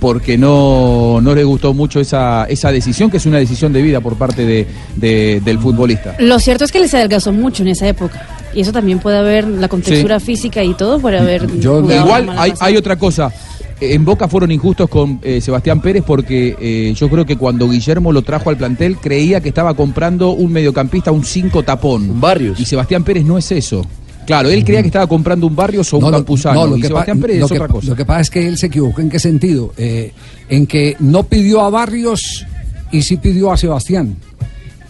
porque 0.00 0.36
no, 0.38 1.20
no 1.22 1.34
le 1.34 1.42
gustó 1.44 1.72
mucho 1.74 1.98
esa, 2.00 2.44
esa 2.44 2.70
decisión, 2.70 3.10
que 3.10 3.16
es 3.16 3.26
una 3.26 3.38
decisión 3.38 3.72
de 3.72 3.82
vida 3.82 4.00
por 4.00 4.16
parte 4.16 4.44
de, 4.44 4.66
de- 4.96 5.40
del 5.44 5.58
futbolista. 5.58 6.14
Lo 6.20 6.38
cierto 6.38 6.64
es 6.64 6.72
que 6.72 6.78
les 6.80 6.92
adelgazó 6.94 7.32
mucho 7.32 7.62
en 7.62 7.68
esa 7.70 7.88
época. 7.88 8.26
Y 8.58 8.62
eso 8.62 8.72
también 8.72 8.98
puede 8.98 9.18
haber, 9.18 9.46
la 9.46 9.68
contextura 9.68 10.18
física 10.18 10.64
y 10.64 10.74
todo, 10.74 10.98
puede 10.98 11.16
haber. 11.20 11.46
Igual 11.48 12.28
hay, 12.58 12.76
otra 12.76 12.96
cosa. 12.96 13.32
En 13.80 14.04
Boca 14.04 14.26
fueron 14.26 14.50
injustos 14.50 14.90
con 14.90 15.20
eh, 15.22 15.40
Sebastián 15.40 15.80
Pérez 15.80 16.02
porque 16.04 16.56
eh, 16.60 16.92
yo 16.96 17.08
creo 17.08 17.24
que 17.24 17.36
cuando 17.36 17.68
Guillermo 17.70 18.10
lo 18.10 18.22
trajo 18.22 18.50
al 18.50 18.56
plantel 18.56 18.96
creía 18.96 19.40
que 19.40 19.50
estaba 19.50 19.74
comprando 19.74 20.30
un 20.30 20.50
mediocampista, 20.52 21.12
un 21.12 21.24
5 21.24 21.62
tapón. 21.62 22.10
Un 22.10 22.20
Barrios. 22.20 22.58
Y 22.58 22.64
Sebastián 22.64 23.04
Pérez 23.04 23.24
no 23.24 23.38
es 23.38 23.52
eso. 23.52 23.86
Claro, 24.26 24.48
él 24.48 24.64
creía 24.64 24.82
que 24.82 24.88
estaba 24.88 25.06
comprando 25.06 25.46
un 25.46 25.54
Barrios 25.54 25.92
o 25.92 25.98
un 25.98 26.02
No, 26.06 26.10
Campuzano. 26.10 26.62
no, 26.62 26.66
lo 26.66 26.76
y 26.78 26.80
que 26.80 26.88
Sebastián 26.88 27.20
Pérez 27.20 27.38
lo 27.38 27.46
es 27.46 27.52
que- 27.52 27.58
otra 27.58 27.68
cosa. 27.68 27.86
Lo 27.90 27.94
que 27.94 28.04
pasa 28.04 28.20
es 28.22 28.30
que 28.30 28.48
él 28.48 28.58
se 28.58 28.66
equivocó. 28.66 29.00
¿En 29.00 29.08
qué 29.08 29.20
sentido? 29.20 29.72
Eh, 29.78 30.12
en 30.48 30.66
que 30.66 30.96
no 30.98 31.22
pidió 31.22 31.60
a 31.60 31.70
Barrios 31.70 32.44
y 32.90 33.02
sí 33.02 33.18
pidió 33.18 33.52
a 33.52 33.56
Sebastián. 33.56 34.16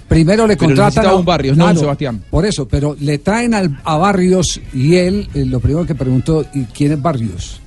Primero 0.09 0.47
le 0.47 0.57
Pero 0.57 0.69
contratan 0.71 1.07
a 1.07 1.15
un 1.15 1.25
Barrios, 1.25 1.57
no 1.57 1.65
Sebastián. 1.77 2.23
Por 2.31 2.47
eso, 2.47 2.67
pero 2.67 2.97
le 2.99 3.19
traen 3.19 3.53
al- 3.55 3.79
a 3.85 3.97
Barrios 3.99 4.59
y 4.73 4.97
él, 4.97 5.29
eh, 5.35 5.45
lo 5.45 5.61
primero 5.61 5.85
que 5.85 5.95
preguntó, 5.95 6.45
¿y 6.55 6.65
quién 6.65 6.93
es 6.93 7.03
Barrios? 7.03 7.61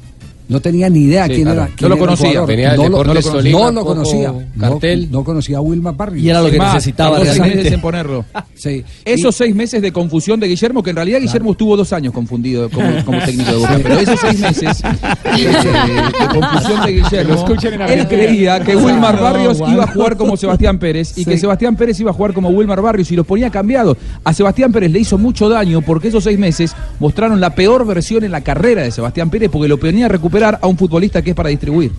No 0.50 0.60
tenía 0.60 0.90
ni 0.90 1.02
idea 1.02 1.26
Sí, 1.28 1.34
quién 1.34 1.44
claro. 1.46 1.62
era. 1.64 1.72
No 1.82 1.90
lo 1.90 1.98
conocía. 1.98 2.42
Venía 2.46 2.76
no, 2.76 2.84
lo, 2.84 2.90
no 2.90 3.14
lo 3.14 3.14
no 3.14 3.72
lo 3.72 3.86
conocía. 3.86 4.32
No- 4.32 4.44
Cartel. 4.60 5.10
No, 5.12 5.24
conocía 5.24 5.58
a 5.58 5.62
Wilmar 5.62 5.96
Barrios. 5.96 6.24
Y 6.24 6.30
era 6.30 6.42
lo 6.42 6.50
que 6.52 6.58
más, 6.58 6.74
necesitaba 6.76 7.20
realmente. 7.20 7.56
meses 7.58 7.72
en 7.74 7.82
ponerlo. 7.82 8.26
Sí. 8.54 8.84
Esos 9.06 9.36
seis 9.36 9.56
meses 9.56 9.82
de 9.82 9.92
confusión 9.92 10.40
de 10.40 10.48
Guillermo, 10.48 10.84
que 10.84 10.90
en 10.92 10.96
realidad 10.98 11.20
Guillermo 11.20 11.52
estuvo 11.52 11.76
dos 11.78 11.94
años 11.94 12.14
confundido 12.14 12.70
como, 12.70 13.04
como 13.06 13.20
técnico 13.20 13.52
de 13.52 13.58
Boca, 13.58 13.80
pero 13.82 14.00
esos 14.00 14.20
seis 14.20 14.40
meses 14.42 14.82
de 14.82 16.28
confusión 16.40 16.86
de 16.86 16.92
Guillermo, 16.94 17.46
él 17.88 18.08
creía 18.08 18.60
que 18.60 18.76
Wilmar 18.76 19.16
no, 19.16 19.22
Barrios 19.24 19.60
iba 19.68 19.84
a 19.84 19.88
jugar 19.88 20.18
como 20.18 20.38
Sebastián 20.38 20.80
Pérez 20.80 21.18
y 21.18 21.22
Sí. 21.24 21.26
que 21.26 21.38
Sebastián 21.38 21.76
Pérez 21.76 22.00
iba 22.00 22.12
a 22.12 22.14
jugar 22.14 22.34
como 22.34 22.50
Wilmar 22.50 22.82
Barrios 22.82 23.12
y 23.12 23.16
los 23.16 23.26
ponía 23.26 23.50
cambiados. 23.50 23.98
A 24.24 24.34
Sebastián 24.34 24.72
Pérez 24.72 24.92
le 24.92 25.00
hizo 25.00 25.18
mucho 25.18 25.50
daño 25.50 25.82
porque 25.82 26.08
esos 26.10 26.24
seis 26.24 26.38
meses 26.38 26.76
mostraron 27.00 27.40
la 27.40 27.54
peor 27.56 27.86
versión 27.86 28.24
en 28.24 28.32
la 28.32 28.42
carrera 28.42 28.82
de 28.84 28.92
Sebastián 28.92 29.30
Pérez 29.30 29.50
porque 29.52 29.68
lo 29.68 29.78
ponía 29.80 30.06
a 30.06 30.10
a 30.44 30.68
un 30.68 30.78
futbolista 30.78 31.22
que 31.22 31.32
es 31.32 31.36
para 31.36 31.50
distribuir. 31.50 31.92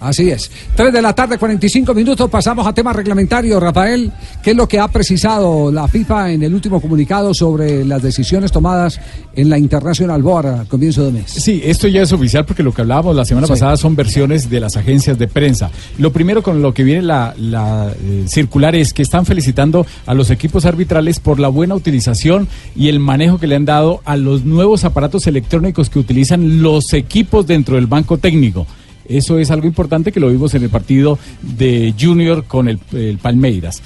Así 0.00 0.30
es. 0.30 0.50
3 0.76 0.92
de 0.92 1.02
la 1.02 1.12
tarde, 1.12 1.38
45 1.38 1.92
minutos. 1.94 2.30
Pasamos 2.30 2.66
a 2.66 2.72
temas 2.72 2.94
reglamentarios, 2.94 3.60
Rafael. 3.62 4.12
¿Qué 4.42 4.50
es 4.52 4.56
lo 4.56 4.68
que 4.68 4.78
ha 4.78 4.88
precisado 4.88 5.72
la 5.72 5.88
FIFA 5.88 6.32
en 6.32 6.42
el 6.44 6.54
último 6.54 6.80
comunicado 6.80 7.34
sobre 7.34 7.84
las 7.84 8.02
decisiones 8.02 8.52
tomadas 8.52 9.00
en 9.34 9.48
la 9.50 9.58
International 9.58 10.22
Board 10.22 10.46
a 10.46 10.64
comienzo 10.66 11.04
de 11.04 11.12
mes? 11.12 11.30
Sí, 11.32 11.60
esto 11.64 11.88
ya 11.88 12.02
es 12.02 12.12
oficial 12.12 12.44
porque 12.44 12.62
lo 12.62 12.72
que 12.72 12.82
hablábamos 12.82 13.16
la 13.16 13.24
semana 13.24 13.46
Sí. 13.46 13.52
pasada 13.54 13.76
son 13.76 13.96
versiones 13.96 14.48
de 14.50 14.60
las 14.60 14.76
agencias 14.76 15.18
de 15.18 15.26
prensa. 15.28 15.70
Lo 15.98 16.12
primero 16.12 16.42
con 16.42 16.62
lo 16.62 16.72
que 16.72 16.84
viene 16.84 17.02
la, 17.02 17.34
la, 17.36 17.92
eh, 18.00 18.24
circular 18.28 18.74
es 18.76 18.92
que 18.92 19.02
están 19.02 19.26
felicitando 19.26 19.84
a 20.06 20.14
los 20.14 20.30
equipos 20.30 20.64
arbitrales 20.64 21.18
por 21.20 21.40
la 21.40 21.48
buena 21.48 21.74
utilización 21.74 22.46
y 22.76 22.88
el 22.88 23.00
manejo 23.00 23.38
que 23.38 23.46
le 23.46 23.56
han 23.56 23.64
dado 23.64 24.00
a 24.04 24.16
los 24.16 24.44
nuevos 24.44 24.84
aparatos 24.84 25.26
electrónicos 25.26 25.90
que 25.90 25.98
utilizan 25.98 26.62
los 26.62 26.92
equipos 26.92 27.46
dentro 27.46 27.74
del 27.76 27.86
banco 27.86 28.18
técnico. 28.18 28.66
Eso 29.08 29.38
es 29.38 29.50
algo 29.50 29.66
importante 29.66 30.12
que 30.12 30.20
lo 30.20 30.28
vimos 30.28 30.54
en 30.54 30.62
el 30.62 30.70
partido 30.70 31.18
de 31.42 31.94
Junior 31.98 32.44
con 32.44 32.68
el, 32.68 32.78
el 32.92 33.18
Palmeiras. 33.18 33.82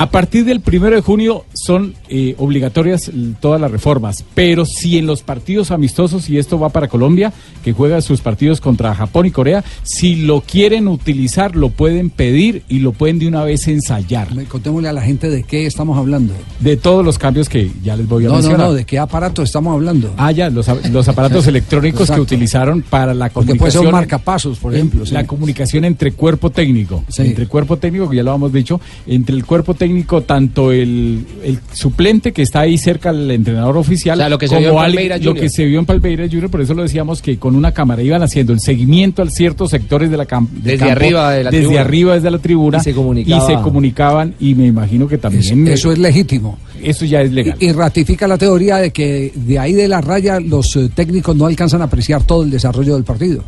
A 0.00 0.10
partir 0.12 0.44
del 0.44 0.60
primero 0.60 0.94
de 0.94 1.02
junio 1.02 1.44
son 1.54 1.94
eh, 2.08 2.36
obligatorias 2.38 3.10
todas 3.40 3.60
las 3.60 3.68
reformas, 3.68 4.24
pero 4.32 4.64
si 4.64 4.96
en 4.96 5.06
los 5.08 5.22
partidos 5.24 5.72
amistosos, 5.72 6.30
y 6.30 6.38
esto 6.38 6.56
va 6.56 6.68
para 6.68 6.86
Colombia, 6.86 7.32
que 7.64 7.72
juega 7.72 8.00
sus 8.00 8.20
partidos 8.20 8.60
contra 8.60 8.94
Japón 8.94 9.26
y 9.26 9.32
Corea, 9.32 9.64
si 9.82 10.14
lo 10.14 10.40
quieren 10.42 10.86
utilizar, 10.86 11.56
lo 11.56 11.70
pueden 11.70 12.10
pedir 12.10 12.62
y 12.68 12.78
lo 12.78 12.92
pueden 12.92 13.18
de 13.18 13.26
una 13.26 13.42
vez 13.42 13.66
ensayar. 13.66 14.28
Contémosle 14.46 14.88
a 14.88 14.92
la 14.92 15.02
gente 15.02 15.28
de 15.30 15.42
qué 15.42 15.66
estamos 15.66 15.98
hablando. 15.98 16.32
De 16.60 16.76
todos 16.76 17.04
los 17.04 17.18
cambios 17.18 17.48
que 17.48 17.68
ya 17.82 17.96
les 17.96 18.06
voy 18.06 18.24
a 18.24 18.28
No, 18.28 18.34
no, 18.34 18.38
mencionar. 18.40 18.66
no, 18.68 18.74
de 18.74 18.84
qué 18.84 19.00
aparato 19.00 19.42
estamos 19.42 19.74
hablando. 19.74 20.14
Ah, 20.16 20.30
ya, 20.30 20.48
los, 20.48 20.68
aparatos 21.08 21.44
electrónicos 21.48 22.08
que 22.08 22.20
utilizaron 22.20 22.82
para 22.82 23.14
la 23.14 23.30
Porque 23.30 23.56
puede 23.56 23.72
ser 23.72 23.80
comunicación. 23.80 23.86
un 23.86 23.92
marcapasos, 23.92 24.58
por 24.58 24.72
ejemplo. 24.76 25.04
sí. 25.04 25.12
La 25.12 25.26
comunicación 25.26 25.84
entre 25.84 26.12
cuerpo 26.12 26.50
técnico. 26.50 27.02
Sí. 27.08 27.22
Entre 27.22 27.48
cuerpo 27.48 27.78
técnico, 27.78 28.08
que 28.08 28.14
ya 28.14 28.22
lo 28.22 28.32
hemos 28.32 28.52
dicho, 28.52 28.80
entre 29.04 29.34
el 29.34 29.44
cuerpo 29.44 29.74
técnico, 29.74 29.87
tanto 30.26 30.72
el, 30.72 31.24
el 31.44 31.58
suplente 31.72 32.32
que 32.32 32.42
está 32.42 32.60
ahí 32.60 32.78
cerca 32.78 33.10
al 33.10 33.30
entrenador 33.30 33.76
oficial, 33.76 34.18
O 34.18 34.20
sea, 34.20 34.28
lo 34.28 34.38
que 34.38 34.46
se 34.48 34.54
como 34.54 34.60
vio 34.60 34.70
en 34.70 34.76
alguien- 34.78 34.94
Palmeiras 34.96 35.24
lo 35.24 35.34
que 35.34 35.48
se 35.48 35.64
vio 35.64 35.78
en 35.78 35.86
Palmeiras 35.86 36.28
Junior, 36.30 36.50
por 36.50 36.60
eso 36.60 36.74
lo 36.74 36.82
decíamos 36.82 37.20
que 37.22 37.38
con 37.38 37.54
una 37.54 37.72
cámara 37.72 38.02
iban 38.02 38.22
haciendo 38.22 38.52
el 38.52 38.60
seguimiento 38.60 39.22
a 39.22 39.30
ciertos 39.30 39.70
sectores 39.70 40.10
de 40.10 40.16
la 40.16 40.26
cam- 40.26 40.48
del 40.50 40.62
Desde 40.62 40.78
campo, 40.78 40.92
arriba 40.92 41.30
de 41.32 41.44
la 41.44 41.50
desde 41.50 41.62
tribuna. 41.64 41.80
arriba 41.80 42.14
desde 42.14 42.30
la 42.30 42.38
tribuna 42.38 42.78
Y 42.78 42.80
se 42.80 42.94
comunicaba. 42.94 43.44
y 43.44 43.46
se 43.56 43.62
comunicaban 43.62 44.34
y 44.40 44.54
me 44.54 44.66
imagino 44.66 45.08
que 45.08 45.18
también 45.18 45.66
Es- 45.68 45.74
eso 45.80 45.92
es 45.92 45.98
legítimo. 45.98 46.58
eso 46.82 47.04
ya 47.04 47.22
es 47.22 47.32
legal. 47.32 47.56
Y, 47.60 47.66
y 47.66 47.72
ratifica 47.72 48.26
la 48.28 48.38
teoría 48.38 48.76
de 48.76 48.90
que 48.90 49.32
de 49.34 49.58
ahí 49.58 49.72
de 49.72 49.88
la 49.88 50.00
raya 50.00 50.40
los 50.40 50.74
eh, 50.76 50.90
técnicos 50.94 51.34
no 51.36 51.46
alcanzan 51.46 51.80
a 51.82 51.84
apreciar 51.84 52.22
todo 52.24 52.42
el 52.42 52.50
desarrollo 52.50 52.94
del 52.94 53.04
partido. 53.04 53.42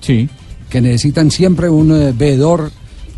Sí. 0.00 0.28
Que 0.68 0.80
necesitan 0.80 1.30
siempre 1.30 1.68
un 1.68 1.90
eh, 1.92 2.12
veedor. 2.16 2.70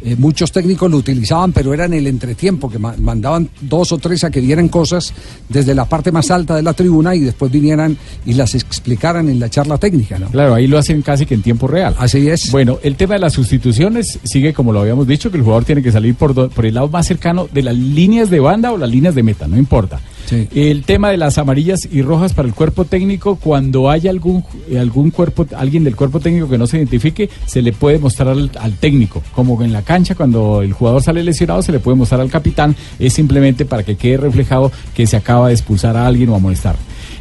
Eh, 0.04 0.16
muchos 0.18 0.50
técnicos 0.50 0.90
lo 0.90 0.96
utilizaban, 0.96 1.52
pero 1.52 1.72
era 1.72 1.84
en 1.84 1.94
el 1.94 2.06
entretiempo, 2.08 2.68
que 2.68 2.78
ma- 2.78 2.94
mandaban 2.98 3.48
dos 3.60 3.92
o 3.92 3.98
tres 3.98 4.24
a 4.24 4.30
que 4.30 4.40
vieran 4.40 4.68
cosas 4.68 5.12
desde 5.48 5.74
la 5.76 5.84
parte 5.84 6.10
más 6.10 6.30
alta 6.32 6.56
de 6.56 6.62
la 6.62 6.72
tribuna 6.72 7.14
y 7.14 7.20
después 7.20 7.52
vinieran 7.52 7.96
y 8.26 8.34
las 8.34 8.54
explicaran 8.56 9.28
en 9.28 9.38
la 9.38 9.48
charla 9.48 9.78
técnica, 9.78 10.18
¿no? 10.18 10.26
Claro, 10.28 10.54
ahí 10.54 10.66
lo 10.66 10.76
hacen 10.78 11.02
casi 11.02 11.24
que 11.24 11.34
en 11.34 11.42
tiempo 11.42 11.68
real. 11.68 11.94
Así 11.98 12.28
es. 12.28 12.50
Bueno, 12.50 12.78
el 12.82 12.96
tema 12.96 13.14
de 13.14 13.20
las 13.20 13.32
sustituciones 13.34 14.18
sigue 14.24 14.52
como 14.52 14.72
lo 14.72 14.80
habíamos 14.80 15.06
dicho, 15.06 15.30
que 15.30 15.36
el 15.36 15.42
jugador 15.44 15.64
tiene 15.64 15.82
que 15.82 15.92
salir 15.92 16.14
por, 16.16 16.50
por 16.50 16.66
el 16.66 16.74
lado 16.74 16.88
más 16.88 17.06
cercano 17.06 17.48
de 17.52 17.62
las 17.62 17.76
líneas 17.76 18.28
de 18.28 18.40
banda 18.40 18.72
o 18.72 18.76
las 18.78 18.90
líneas 18.90 19.14
de 19.14 19.22
meta, 19.22 19.46
no 19.46 19.56
importa. 19.56 20.00
El 20.30 20.84
tema 20.84 21.10
de 21.10 21.16
las 21.16 21.38
amarillas 21.38 21.88
y 21.90 22.02
rojas 22.02 22.32
para 22.32 22.48
el 22.48 22.54
cuerpo 22.54 22.84
técnico, 22.84 23.36
cuando 23.36 23.90
hay 23.90 24.08
algún, 24.08 24.44
algún 24.78 25.10
cuerpo, 25.10 25.46
alguien 25.56 25.84
del 25.84 25.96
cuerpo 25.96 26.20
técnico 26.20 26.48
que 26.48 26.58
no 26.58 26.66
se 26.66 26.78
identifique, 26.78 27.28
se 27.46 27.62
le 27.62 27.72
puede 27.72 27.98
mostrar 27.98 28.28
al, 28.28 28.50
al 28.58 28.74
técnico. 28.74 29.22
Como 29.34 29.62
en 29.62 29.72
la 29.72 29.82
cancha, 29.82 30.14
cuando 30.14 30.62
el 30.62 30.72
jugador 30.72 31.02
sale 31.02 31.22
lesionado, 31.22 31.62
se 31.62 31.72
le 31.72 31.80
puede 31.80 31.96
mostrar 31.96 32.20
al 32.20 32.30
capitán. 32.30 32.74
Es 32.98 33.12
simplemente 33.12 33.64
para 33.64 33.82
que 33.82 33.96
quede 33.96 34.16
reflejado 34.16 34.72
que 34.94 35.06
se 35.06 35.16
acaba 35.16 35.48
de 35.48 35.54
expulsar 35.54 35.96
a 35.96 36.06
alguien 36.06 36.30
o 36.30 36.34
amonestar. 36.34 36.76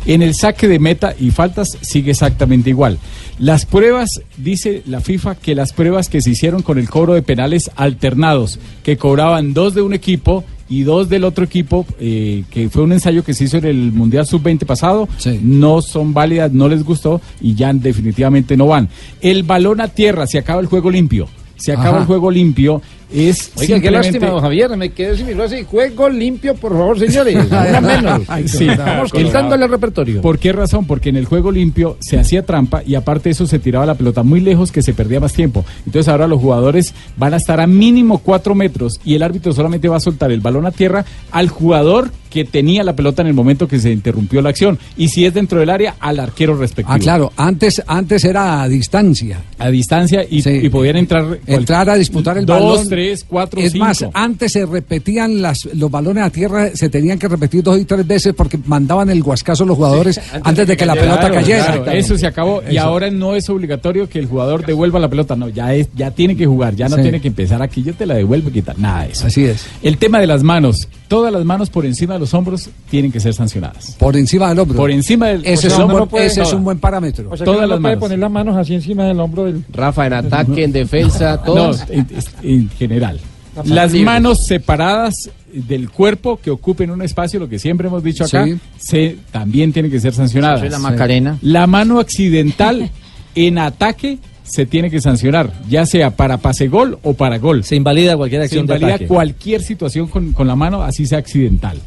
En 0.05 0.21
el 0.21 0.33
saque 0.33 0.67
de 0.67 0.79
meta 0.79 1.13
y 1.19 1.29
faltas 1.29 1.77
sigue 1.81 2.11
exactamente 2.11 2.71
igual. 2.71 2.97
Las 3.37 3.65
pruebas, 3.65 4.21
dice 4.37 4.81
la 4.85 5.01
FIFA, 5.01 5.35
que 5.35 5.55
las 5.55 5.73
pruebas 5.73 6.09
que 6.09 6.21
se 6.21 6.31
hicieron 6.31 6.63
con 6.63 6.79
el 6.79 6.89
cobro 6.89 7.13
de 7.13 7.21
penales 7.21 7.69
alternados, 7.75 8.59
que 8.83 8.97
cobraban 8.97 9.53
dos 9.53 9.75
de 9.75 9.81
un 9.81 9.93
equipo 9.93 10.43
y 10.71 10.83
dos 10.83 11.09
del 11.09 11.25
otro 11.25 11.43
equipo, 11.43 11.85
eh, 11.99 12.45
que 12.49 12.69
fue 12.69 12.83
un 12.83 12.93
ensayo 12.93 13.25
que 13.25 13.33
se 13.33 13.43
hizo 13.43 13.57
en 13.57 13.65
el 13.65 13.91
Mundial 13.91 14.25
Sub-20 14.25 14.65
pasado, 14.65 15.09
no 15.41 15.81
son 15.81 16.13
válidas, 16.13 16.53
no 16.53 16.69
les 16.69 16.85
gustó 16.85 17.19
y 17.41 17.55
ya 17.55 17.73
definitivamente 17.73 18.55
no 18.55 18.67
van. 18.67 18.87
El 19.19 19.43
balón 19.43 19.81
a 19.81 19.89
tierra, 19.89 20.25
se 20.27 20.37
acaba 20.37 20.61
el 20.61 20.67
juego 20.67 20.89
limpio. 20.89 21.27
Se 21.57 21.73
acaba 21.73 21.89
Ajá. 21.89 21.99
el 21.99 22.05
juego 22.05 22.31
limpio. 22.31 22.81
Es 23.13 23.51
Oiga, 23.55 23.67
qué 23.67 23.73
simplemente- 23.73 23.91
lástima, 23.91 24.27
don 24.29 24.41
Javier, 24.41 24.77
me 24.77 24.89
quedé 24.91 25.17
sin 25.17 25.27
miró 25.27 25.43
así. 25.43 25.63
Juego 25.63 26.09
limpio, 26.09 26.55
por 26.55 26.71
favor, 26.71 26.97
señores. 26.99 27.35
Una 27.51 27.81
menos. 27.81 28.21
Sí, 28.45 28.67
Estamos 28.69 29.11
quitándole 29.11 29.65
el 29.65 29.71
repertorio. 29.71 30.21
¿Por 30.21 30.39
qué 30.39 30.51
razón? 30.53 30.85
Porque 30.85 31.09
en 31.09 31.17
el 31.17 31.25
juego 31.25 31.51
limpio 31.51 31.97
se 31.99 32.17
hacía 32.19 32.43
trampa 32.45 32.83
y 32.85 32.95
aparte 32.95 33.25
de 33.29 33.31
eso 33.31 33.47
se 33.47 33.59
tiraba 33.59 33.85
la 33.85 33.95
pelota 33.95 34.23
muy 34.23 34.39
lejos 34.39 34.71
que 34.71 34.81
se 34.81 34.93
perdía 34.93 35.19
más 35.19 35.33
tiempo. 35.33 35.65
Entonces 35.85 36.07
ahora 36.07 36.27
los 36.27 36.39
jugadores 36.39 36.93
van 37.17 37.33
a 37.33 37.37
estar 37.37 37.59
a 37.59 37.67
mínimo 37.67 38.19
cuatro 38.19 38.55
metros 38.55 38.99
y 39.03 39.15
el 39.15 39.23
árbitro 39.23 39.51
solamente 39.53 39.87
va 39.89 39.97
a 39.97 40.01
soltar 40.01 40.31
el 40.31 40.39
balón 40.41 40.65
a 40.65 40.71
tierra 40.71 41.05
al 41.31 41.49
jugador 41.49 42.11
que 42.29 42.45
tenía 42.45 42.81
la 42.85 42.95
pelota 42.95 43.21
en 43.21 43.27
el 43.27 43.33
momento 43.33 43.67
que 43.67 43.77
se 43.77 43.91
interrumpió 43.91 44.41
la 44.41 44.49
acción. 44.51 44.79
Y 44.95 45.09
si 45.09 45.25
es 45.25 45.33
dentro 45.33 45.59
del 45.59 45.69
área, 45.69 45.95
al 45.99 46.17
arquero 46.17 46.55
respectivo. 46.55 46.93
Ah, 46.95 46.97
claro, 46.97 47.33
antes, 47.35 47.83
antes 47.87 48.23
era 48.23 48.61
a 48.61 48.69
distancia. 48.69 49.41
A 49.59 49.69
distancia 49.69 50.23
y, 50.29 50.41
y 50.47 50.69
podían 50.69 50.95
entrar... 50.95 51.39
Entrar 51.45 51.89
a 51.89 51.95
disputar 51.95 52.37
el 52.37 52.45
dos, 52.45 52.57
balón. 52.61 52.87
tres, 52.87 53.00
cuatro, 53.27 53.59
Es 53.61 53.71
cinco. 53.73 53.85
más, 53.85 54.05
antes 54.13 54.51
se 54.53 54.65
repetían 54.65 55.41
las, 55.41 55.65
los 55.73 55.89
balones 55.91 56.23
a 56.23 56.29
tierra, 56.29 56.69
se 56.73 56.89
tenían 56.89 57.17
que 57.19 57.27
repetir 57.27 57.63
dos 57.63 57.79
y 57.79 57.85
tres 57.85 58.05
veces 58.05 58.33
porque 58.35 58.57
mandaban 58.65 59.09
el 59.09 59.21
guascazo 59.23 59.65
los 59.65 59.77
jugadores 59.77 60.19
antes, 60.43 60.67
de 60.67 60.77
que 60.77 60.85
la 60.85 60.93
pelota 60.93 61.19
Claro, 61.19 61.33
cayera. 61.35 61.65
claro, 61.83 61.91
eso 61.91 62.17
se 62.17 62.27
acabó 62.27 62.61
y 62.69 62.77
ahora 62.77 63.09
no 63.11 63.35
es 63.35 63.49
obligatorio 63.49 64.07
que 64.09 64.19
el 64.19 64.25
jugador 64.27 64.65
devuelva 64.65 64.99
la 64.99 65.09
pelota, 65.09 65.35
no, 65.35 65.49
ya 65.49 65.73
es, 65.73 65.87
ya 65.95 66.11
tiene 66.11 66.35
que 66.35 66.45
jugar, 66.45 66.75
ya 66.75 66.87
no 66.89 66.95
Sí. 66.97 67.01
tiene 67.03 67.21
que 67.21 67.27
empezar 67.29 67.61
aquí, 67.61 67.83
yo 67.83 67.93
te 67.93 68.05
la 68.05 68.15
devuelvo 68.15 68.49
y 68.49 68.53
quitar, 68.53 68.77
nada 68.79 69.05
de 69.05 69.11
eso. 69.11 69.27
Así 69.27 69.45
es. 69.45 69.65
El 69.83 69.97
tema 69.97 70.19
de 70.19 70.27
las 70.27 70.43
manos, 70.43 70.87
todas 71.07 71.31
las 71.31 71.43
manos 71.45 71.69
por 71.69 71.85
encima 71.85 72.13
de 72.15 72.19
los 72.21 72.33
hombros 72.33 72.69
tienen 72.89 73.11
que 73.11 73.19
ser 73.19 73.33
sancionadas. 73.33 73.95
Por 73.99 74.15
encima 74.17 74.49
del 74.49 74.59
hombro. 74.59 74.77
Por 74.77 74.91
encima 74.91 75.27
del 75.27 75.45
Ese, 75.45 75.67
o 75.67 75.71
es, 75.71 75.75
buen, 75.77 75.87
no 75.97 76.05
puede- 76.07 76.25
ese 76.27 76.41
es 76.41 76.53
un 76.53 76.63
buen 76.63 76.79
parámetro. 76.79 77.29
O 77.31 77.37
sea, 77.37 77.45
Todas 77.45 77.59
uno 77.59 77.67
las 77.67 77.79
puede 77.79 77.95
manos. 77.95 77.99
poner 77.99 78.19
las 78.19 78.31
manos 78.31 78.57
así 78.57 78.73
encima 78.75 79.05
del 79.05 79.19
hombro 79.19 79.45
del... 79.45 79.63
Rafa, 79.71 80.07
en 80.07 80.13
ataque, 80.13 80.63
en 80.63 80.71
defensa, 80.71 81.35
No, 81.37 81.43
todos. 81.43 81.83
en, 81.89 82.07
en 82.43 82.69
general. 82.91 83.19
Las 83.65 83.93
manos 83.93 84.45
separadas 84.45 85.13
del 85.51 85.89
cuerpo 85.89 86.39
que 86.41 86.49
ocupen 86.51 86.89
un 86.91 87.01
espacio, 87.01 87.39
lo 87.39 87.49
que 87.49 87.59
siempre 87.59 87.87
hemos 87.87 88.01
dicho 88.03 88.23
acá, 88.23 88.45
Sí. 88.45 88.57
se, 88.77 89.17
también 89.31 89.73
tienen 89.73 89.91
que 89.91 89.99
ser 89.99 90.13
sancionadas. 90.13 90.69
La 90.71 90.79
Macarena. 90.79 91.37
La 91.41 91.67
mano 91.67 91.99
accidental 91.99 92.89
en 93.35 93.57
ataque 93.57 94.19
se 94.43 94.65
tiene 94.65 94.89
que 94.89 95.01
sancionar, 95.01 95.51
ya 95.69 95.85
sea 95.85 96.11
para 96.15 96.37
pase 96.37 96.67
gol 96.67 96.97
o 97.03 97.13
para 97.13 97.37
gol. 97.39 97.63
Se 97.63 97.75
invalida 97.75 98.15
cualquier 98.17 98.41
Se 98.41 98.45
acción 98.45 98.65
de 98.65 98.75
invalida 98.75 98.95
ataque. 98.95 99.07
cualquier 99.07 99.61
situación 99.61 100.07
con, 100.07 100.31
con 100.33 100.47
la 100.47 100.55
mano, 100.55 100.81
así 100.81 101.05
sea 101.05 101.19
accidental. 101.19 101.77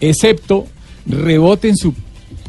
Excepto 0.00 0.66
rebote 1.06 1.68
en 1.68 1.76
su, 1.76 1.94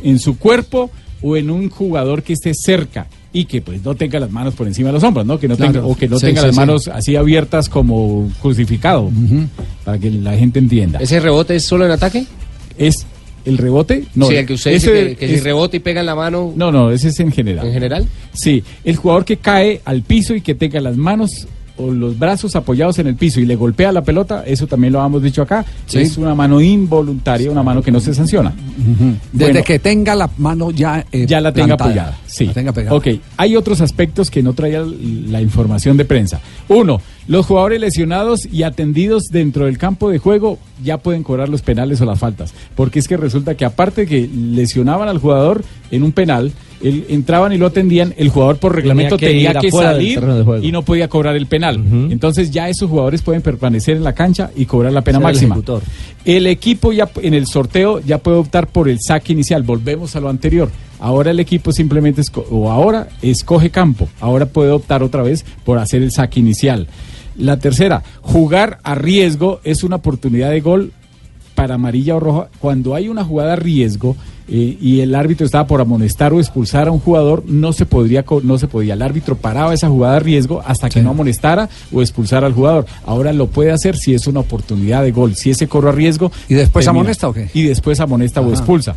en 0.03 0.19
su 0.19 0.37
cuerpo 0.37 0.91
o 1.21 1.37
en 1.37 1.49
un 1.49 1.69
jugador 1.69 2.23
que 2.23 2.33
esté 2.33 2.51
cerca 2.53 3.07
y 3.31 3.45
que 3.45 3.61
pues 3.61 3.83
no 3.83 3.93
tenga 3.95 4.19
las 4.19 4.31
manos 4.31 4.55
por 4.55 4.65
encima 4.67 4.89
de 4.89 4.93
los 4.93 5.03
hombros, 5.03 5.25
¿no? 5.25 5.39
Que 5.39 5.47
no 5.47 5.55
Claro. 5.55 5.71
tenga, 5.73 5.85
o 5.85 5.95
que 5.95 6.07
no 6.07 6.17
Sí, 6.19 6.25
tenga 6.27 6.41
sí, 6.41 6.47
las 6.47 6.55
sí. 6.55 6.59
manos 6.59 6.87
así 6.87 7.15
abiertas 7.15 7.69
como 7.69 8.31
crucificado, 8.41 9.11
para 9.85 9.97
que 9.99 10.09
la 10.09 10.35
gente 10.35 10.59
entienda. 10.59 10.99
¿Ese 10.99 11.19
rebote 11.19 11.55
es 11.55 11.63
solo 11.63 11.85
en 11.85 11.91
ataque? 11.91 12.25
Es 12.77 13.05
el 13.45 13.57
rebote, 13.57 14.05
no. 14.15 14.27
sí, 14.27 14.35
el 14.35 14.45
que 14.45 14.53
usted 14.53 14.71
ese 14.71 14.91
dice 14.93 15.07
que, 15.09 15.15
que 15.15 15.27
si 15.27 15.33
es- 15.35 15.43
rebota 15.43 15.75
y 15.77 15.79
pega 15.79 15.99
en 16.01 16.05
la 16.07 16.15
mano. 16.15 16.53
No, 16.55 16.71
no, 16.71 16.91
ese 16.91 17.09
es 17.09 17.19
en 17.19 17.31
general. 17.31 17.67
¿En 17.67 17.73
general? 17.73 18.07
Sí, 18.33 18.63
el 18.83 18.95
jugador 18.95 19.25
que 19.25 19.37
cae 19.37 19.81
al 19.85 20.01
piso 20.01 20.33
y 20.35 20.41
que 20.41 20.55
tenga 20.55 20.79
las 20.81 20.97
manos 20.97 21.47
o 21.79 21.91
los 21.91 22.19
brazos 22.19 22.55
apoyados 22.55 22.99
en 22.99 23.07
el 23.07 23.15
piso 23.15 23.39
y 23.39 23.45
le 23.45 23.55
golpea 23.55 23.91
la 23.91 24.01
pelota, 24.03 24.43
eso 24.45 24.67
también 24.67 24.93
lo 24.93 25.03
hemos 25.05 25.23
dicho 25.23 25.41
acá, 25.41 25.65
Sí. 25.85 25.99
es 25.99 26.17
una 26.17 26.35
mano 26.35 26.61
involuntaria, 26.61 27.49
una 27.49 27.63
mano 27.63 27.81
que 27.81 27.91
no 27.91 27.99
se 27.99 28.13
sanciona. 28.13 28.53
Desde 29.31 29.51
Bueno. 29.53 29.63
que 29.65 29.79
tenga 29.79 30.15
la 30.15 30.29
mano 30.37 30.71
ya 30.71 31.05
eh, 31.11 31.25
ya 31.25 31.41
la 31.41 31.51
tenga 31.51 31.77
plantada. 31.77 31.89
apoyada. 32.11 32.17
Sí. 32.27 32.45
La 32.47 32.53
tenga 32.53 32.71
pegada. 32.73 32.95
Ok, 32.95 33.07
hay 33.37 33.55
otros 33.55 33.81
aspectos 33.81 34.29
que 34.29 34.43
no 34.43 34.53
traía 34.53 34.81
la 34.81 35.41
información 35.41 35.97
de 35.97 36.05
prensa. 36.05 36.39
Uno, 36.67 37.01
los 37.27 37.45
jugadores 37.45 37.79
lesionados 37.79 38.45
y 38.51 38.63
atendidos 38.63 39.25
dentro 39.31 39.65
del 39.65 39.77
campo 39.77 40.09
de 40.09 40.17
juego 40.19 40.57
ya 40.83 40.97
pueden 40.97 41.23
cobrar 41.23 41.49
los 41.49 41.61
penales 41.61 42.01
o 42.01 42.05
las 42.05 42.19
faltas. 42.19 42.53
Porque 42.75 42.99
es 42.99 43.07
que 43.07 43.17
resulta 43.17 43.55
que 43.55 43.65
aparte 43.65 44.05
que 44.05 44.27
lesionaban 44.27 45.07
al 45.09 45.19
jugador 45.19 45.63
en 45.91 46.03
un 46.03 46.11
penal, 46.11 46.51
él- 46.83 47.05
entraban 47.09 47.51
y 47.53 47.57
lo 47.57 47.67
atendían, 47.67 48.13
el 48.17 48.29
jugador 48.29 48.57
por 48.57 48.75
reglamento 48.75 49.17
que 49.17 49.27
tenía 49.27 49.53
que, 49.53 49.71
salir 49.71 50.21
y 50.61 50.71
no 50.71 50.83
podía 50.83 51.07
cobrar 51.07 51.35
el 51.35 51.45
penal. 51.47 51.83
Entonces 52.09 52.51
ya 52.51 52.69
esos 52.69 52.89
jugadores 52.89 53.21
pueden 53.21 53.41
permanecer 53.41 53.97
en 53.97 54.03
la 54.03 54.13
cancha 54.13 54.51
y 54.55 54.65
cobrar 54.65 54.93
la 54.93 55.01
pena 55.01 55.17
el 55.17 55.23
máxima. 55.23 55.55
ejecutor. 55.55 55.81
El 56.25 56.47
equipo 56.47 56.91
ya 56.91 57.09
en 57.21 57.33
el 57.33 57.47
sorteo 57.47 57.99
ya 57.99 58.17
puede 58.17 58.37
optar 58.37 58.67
por 58.67 58.89
el 58.89 58.99
saque 58.99 59.33
inicial. 59.33 59.63
Volvemos 59.63 60.15
a 60.15 60.19
lo 60.19 60.29
anterior. 60.29 60.69
Ahora 60.99 61.31
el 61.31 61.39
equipo 61.39 61.71
simplemente 61.71 62.21
o 62.51 62.69
ahora 62.69 63.07
escoge 63.21 63.69
campo. 63.69 64.09
Ahora 64.19 64.45
puede 64.45 64.71
optar 64.71 65.01
otra 65.01 65.23
vez 65.23 65.45
por 65.63 65.77
hacer 65.77 66.01
el 66.01 66.11
saque 66.11 66.39
inicial. 66.39 66.87
La 67.37 67.57
tercera, 67.57 68.03
jugar 68.21 68.79
a 68.83 68.95
riesgo 68.95 69.61
es 69.63 69.83
una 69.83 69.95
oportunidad 69.97 70.51
de 70.51 70.59
gol 70.59 70.91
para 71.59 71.75
amarilla 71.75 72.15
o 72.15 72.19
roja. 72.21 72.47
Cuando 72.59 72.95
hay 72.95 73.09
una 73.09 73.25
jugada 73.25 73.53
a 73.53 73.55
riesgo 73.57 74.15
eh, 74.47 74.77
y 74.79 75.01
el 75.01 75.13
árbitro 75.13 75.45
estaba 75.45 75.67
por 75.67 75.81
amonestar 75.81 76.31
o 76.31 76.39
expulsar 76.39 76.87
a 76.87 76.91
un 76.91 76.99
jugador, 76.99 77.43
no 77.47 77.73
se 77.73 77.85
podría, 77.85 78.23
no 78.43 78.57
se 78.57 78.67
podía. 78.67 78.93
El 78.93 79.01
árbitro 79.01 79.35
paraba 79.35 79.73
esa 79.73 79.89
jugada 79.89 80.15
a 80.15 80.19
riesgo 80.19 80.63
hasta 80.65 80.89
que 80.89 81.01
no 81.01 81.09
amonestara 81.09 81.67
o 81.91 82.01
expulsara 82.01 82.47
al 82.47 82.53
jugador. 82.53 82.85
Ahora 83.05 83.33
lo 83.33 83.47
puede 83.47 83.71
hacer 83.71 83.97
si 83.97 84.13
es 84.13 84.25
una 84.25 84.39
oportunidad 84.39 85.03
de 85.03 85.11
gol. 85.11 85.35
Si 85.35 85.49
ese 85.49 85.67
corre 85.67 85.89
a 85.89 85.91
riesgo. 85.91 86.31
¿Y 86.47 86.53
después 86.53 86.85
termina. 86.85 87.01
amonesta 87.01 87.27
o 87.27 87.33
qué? 87.33 87.49
Y 87.53 87.63
después 87.63 87.99
amonesta 87.99 88.39
o 88.39 88.49
expulsa. 88.51 88.95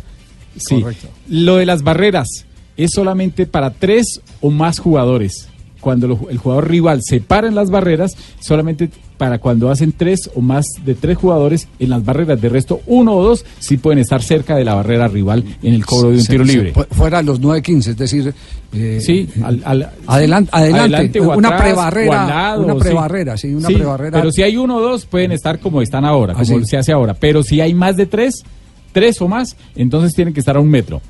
Sí. 0.55 0.81
Correcto. 0.81 1.09
Lo 1.27 1.57
de 1.57 1.65
las 1.65 1.83
barreras 1.83 2.45
es 2.77 2.91
solamente 2.91 3.45
para 3.45 3.71
tres 3.71 4.21
o 4.39 4.51
más 4.51 4.79
jugadores. 4.79 5.49
Cuando 5.81 6.29
el 6.29 6.37
jugador 6.37 6.69
rival 6.69 7.01
se 7.03 7.19
para 7.19 7.49
en 7.49 7.55
las 7.55 7.69
barreras, 7.69 8.15
solamente 8.39 8.89
para 9.17 9.37
cuando 9.39 9.69
hacen 9.69 9.93
tres 9.95 10.29
o 10.35 10.41
más 10.41 10.65
de 10.85 10.95
tres 10.95 11.17
jugadores 11.17 11.67
en 11.79 11.89
las 11.89 12.03
barreras. 12.03 12.41
De 12.41 12.49
resto, 12.49 12.81
uno 12.87 13.13
o 13.15 13.23
dos 13.23 13.45
sí 13.59 13.77
pueden 13.77 13.99
estar 13.99 14.21
cerca 14.21 14.55
de 14.55 14.65
la 14.65 14.73
barrera 14.75 15.07
rival 15.07 15.43
en 15.61 15.73
el 15.73 15.85
cobro 15.85 16.09
de 16.11 16.17
un 16.17 16.25
tiro 16.25 16.43
libre. 16.43 16.73
fu- 16.73 16.83
fuera 16.91 17.21
los 17.21 17.39
9-15, 17.39 17.91
es 17.91 17.97
decir. 17.97 18.33
eh, 18.75 18.99
Sí, 19.01 19.29
al- 19.43 19.61
al- 19.65 19.89
adelan- 20.07 20.49
adelante, 20.51 21.19
o 21.19 21.37
una 21.37 21.55
prebarrera, 21.57 22.55
una 22.57 22.75
prebarrera, 22.75 23.37
sí, 23.37 23.53
una 23.53 23.67
Sí, 23.67 23.75
prebarrera. 23.75 24.17
Pero 24.19 24.31
si 24.31 24.41
hay 24.41 24.57
uno 24.57 24.77
o 24.77 24.81
dos, 24.81 25.05
pueden 25.05 25.31
estar 25.31 25.59
como 25.59 25.81
están 25.81 26.05
ahora, 26.05 26.33
Ah, 26.35 26.41
como 26.43 26.65
se 26.65 26.77
hace 26.77 26.91
ahora. 26.91 27.13
Pero 27.13 27.43
si 27.43 27.61
hay 27.61 27.73
más 27.75 27.95
de 27.97 28.07
tres, 28.07 28.43
tres 28.91 29.21
o 29.21 29.27
más, 29.27 29.55
entonces 29.75 30.13
tienen 30.15 30.33
que 30.33 30.39
estar 30.39 30.57
a 30.57 30.59
un 30.59 30.69
metro. 30.69 31.01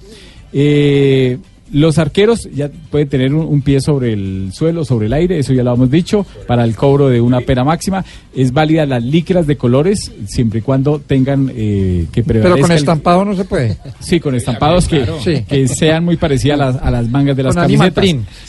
Eh, 0.51 1.37
los 1.73 1.97
arqueros 1.97 2.47
ya 2.53 2.69
pueden 2.89 3.09
tener 3.09 3.33
un, 3.33 3.45
un 3.45 3.61
pie 3.61 3.81
sobre 3.81 4.13
el 4.13 4.51
suelo, 4.53 4.85
sobre 4.85 5.07
el 5.07 5.13
aire, 5.13 5.39
eso 5.39 5.51
ya 5.53 5.63
lo 5.63 5.73
hemos 5.73 5.91
dicho, 5.91 6.25
para 6.47 6.63
el 6.63 6.75
cobro 6.75 7.09
de 7.09 7.19
una 7.19 7.41
pena 7.41 7.63
máxima. 7.63 8.05
Es 8.35 8.53
válida 8.53 8.85
las 8.85 9.03
licras 9.03 9.45
de 9.47 9.57
colores, 9.57 10.11
siempre 10.27 10.59
y 10.59 10.61
cuando 10.61 10.99
tengan 10.99 11.51
eh, 11.55 12.05
que 12.11 12.23
Pero 12.23 12.39
prevalezca 12.41 12.61
con 12.61 12.71
el- 12.71 12.77
estampado 12.77 13.25
no 13.25 13.35
se 13.35 13.43
puede. 13.45 13.77
Sí, 13.99 14.19
con 14.19 14.35
estampados 14.35 14.87
que, 14.87 14.97
Claro. 14.99 15.19
Sí. 15.21 15.43
que 15.47 15.67
sean 15.67 16.05
muy 16.05 16.15
parecidas 16.17 16.59
a 16.59 16.65
las, 16.65 16.75
a 16.83 16.91
las 16.91 17.09
mangas 17.09 17.35
de 17.35 17.43
las 17.43 17.53
Con 17.55 17.63
camisetas. 17.63 17.93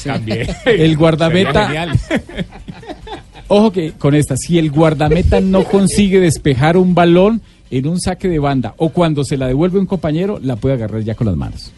También. 0.05 0.47
El 0.67 0.97
guardameta. 0.97 1.87
Ojo 3.49 3.73
que 3.73 3.93
con 3.93 4.15
esta, 4.15 4.37
si 4.37 4.59
el 4.59 4.71
guardameta 4.71 5.41
no 5.41 5.65
consigue 5.65 6.19
despejar 6.21 6.77
un 6.77 6.95
balón 6.95 7.43
en 7.71 7.87
un 7.89 8.01
saque 8.01 8.29
de 8.29 8.39
banda 8.39 8.75
o 8.79 8.89
cuando 8.91 9.25
se 9.25 9.37
la 9.37 9.47
devuelve 9.47 9.79
un 9.79 9.87
compañero, 9.87 10.39
la 10.43 10.57
puede 10.57 10.75
agarrar 10.77 11.03
ya 11.03 11.15
con 11.15 11.27
las 11.27 11.37
manos. 11.37 11.73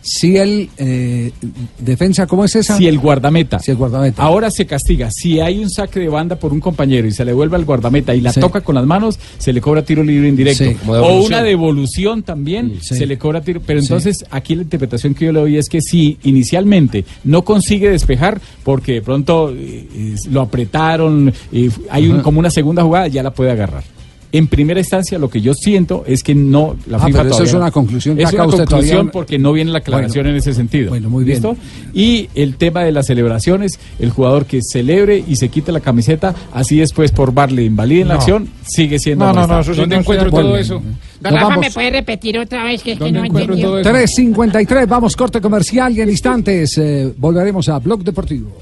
Si 0.00 0.36
el 0.36 0.70
eh, 0.78 1.32
defensa, 1.78 2.26
¿cómo 2.26 2.44
es 2.44 2.54
esa? 2.56 2.76
Si 2.76 2.86
el 2.86 2.98
guardameta. 2.98 3.58
Si 3.58 3.70
el 3.72 3.76
guardameta. 3.76 4.22
Ahora 4.22 4.50
se 4.50 4.64
castiga. 4.66 5.10
Si 5.10 5.40
hay 5.40 5.58
un 5.58 5.68
saque 5.68 6.00
de 6.00 6.08
banda 6.08 6.36
por 6.36 6.52
un 6.52 6.60
compañero 6.60 7.06
y 7.08 7.12
se 7.12 7.24
le 7.24 7.32
devuelve 7.32 7.56
al 7.56 7.64
guardameta 7.64 8.14
y 8.14 8.20
la 8.20 8.32
Sí. 8.32 8.40
toca 8.40 8.60
con 8.60 8.74
las 8.76 8.86
manos, 8.86 9.18
se 9.38 9.52
le 9.52 9.60
cobra 9.60 9.82
tiro 9.82 10.02
libre 10.02 10.28
indirecto. 10.28 10.64
Sí. 10.64 10.76
O 10.86 11.24
una 11.24 11.42
devolución 11.42 12.22
también 12.22 12.78
Sí. 12.80 12.94
se 12.96 13.06
le 13.06 13.18
cobra 13.18 13.40
tiro. 13.42 13.60
Pero 13.64 13.80
entonces 13.80 14.24
aquí 14.30 14.54
la 14.54 14.62
interpretación 14.62 15.14
que 15.14 15.26
yo 15.26 15.32
le 15.32 15.40
doy 15.40 15.56
es 15.56 15.68
que 15.68 15.80
si 15.80 16.16
inicialmente 16.22 17.04
no 17.24 17.42
consigue 17.44 17.90
despejar 17.90 18.40
porque 18.62 18.92
de 18.94 19.02
pronto 19.02 19.52
eh, 19.54 20.14
lo 20.30 20.40
apretaron, 20.42 21.32
eh, 21.52 21.70
hay 21.90 22.06
un- 22.08 22.20
como 22.22 22.38
una 22.38 22.50
segunda 22.50 22.82
jugada, 22.82 23.08
ya 23.08 23.22
la 23.22 23.32
puede 23.32 23.50
agarrar. 23.50 23.82
En 24.30 24.46
primera 24.46 24.78
instancia, 24.78 25.18
lo 25.18 25.30
que 25.30 25.40
yo 25.40 25.54
siento 25.54 26.04
es 26.06 26.22
que 26.22 26.34
no. 26.34 26.76
La 26.86 26.98
Ah, 26.98 27.06
FIFA 27.06 27.22
pero 27.22 27.34
eso 27.34 27.44
es 27.44 27.54
una 27.54 27.70
conclusión 27.70 28.20
Es 28.20 28.30
una 28.32 28.44
conclusión 28.44 28.66
todavía- 28.68 29.10
porque 29.12 29.38
no 29.38 29.54
viene 29.54 29.70
la 29.70 29.78
aclaración 29.78 30.24
Bueno. 30.24 30.30
en 30.30 30.36
ese 30.36 30.52
sentido. 30.52 30.90
Bueno, 30.90 31.08
muy 31.08 31.24
bien. 31.24 31.36
¿Listo? 31.36 31.56
Y 31.94 32.28
el 32.34 32.56
tema 32.56 32.82
de 32.82 32.92
las 32.92 33.06
celebraciones, 33.06 33.78
el 33.98 34.10
jugador 34.10 34.44
que 34.44 34.60
celebre 34.62 35.24
y 35.26 35.36
se 35.36 35.48
quite 35.48 35.72
la 35.72 35.80
camiseta, 35.80 36.34
así 36.52 36.76
después 36.78 37.10
por 37.10 37.32
barle 37.32 37.64
invalida 37.64 38.02
en 38.02 38.08
la 38.08 38.14
acción, 38.14 38.48
sigue 38.66 38.98
siendo 38.98 39.24
No, 39.24 39.32
no, 39.32 39.46
no, 39.46 39.60
eso 39.60 39.72
sí 39.72 39.80
¿Dónde 39.80 39.96
no 39.96 40.00
encuentro 40.02 40.30
todo 40.30 40.56
eso? 40.58 40.82
Don 41.20 41.32
Rafa, 41.34 41.48
vamos. 41.48 41.64
¿me 41.66 41.70
puede 41.70 41.90
repetir 41.90 42.38
otra 42.38 42.64
vez 42.64 42.82
que 42.82 42.92
es 42.92 42.98
que 42.98 43.04
¿Dónde 43.04 43.20
no 43.20 43.24
encuentro 43.24 43.54
entendió? 43.54 43.68
todo 43.68 43.78
eso? 43.80 43.88
3.53, 43.90 44.86
vamos 44.86 45.16
corte 45.16 45.40
comercial 45.40 45.96
y 45.96 46.02
en 46.02 46.10
instantes 46.10 46.76
eh, 46.76 47.12
volveremos 47.16 47.68
a 47.70 47.78
Blog 47.78 48.04
Deportivo. 48.04 48.52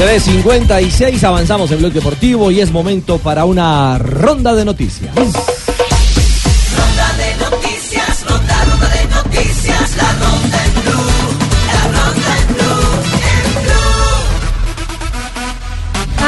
3.56, 0.00 1.22
avanzamos 1.24 1.70
en 1.72 1.78
Blog 1.80 1.92
Deportivo 1.92 2.50
y 2.50 2.60
es 2.60 2.72
momento 2.72 3.18
para 3.18 3.44
una 3.44 3.98
ronda 3.98 4.54
de 4.54 4.64
noticias. 4.64 5.14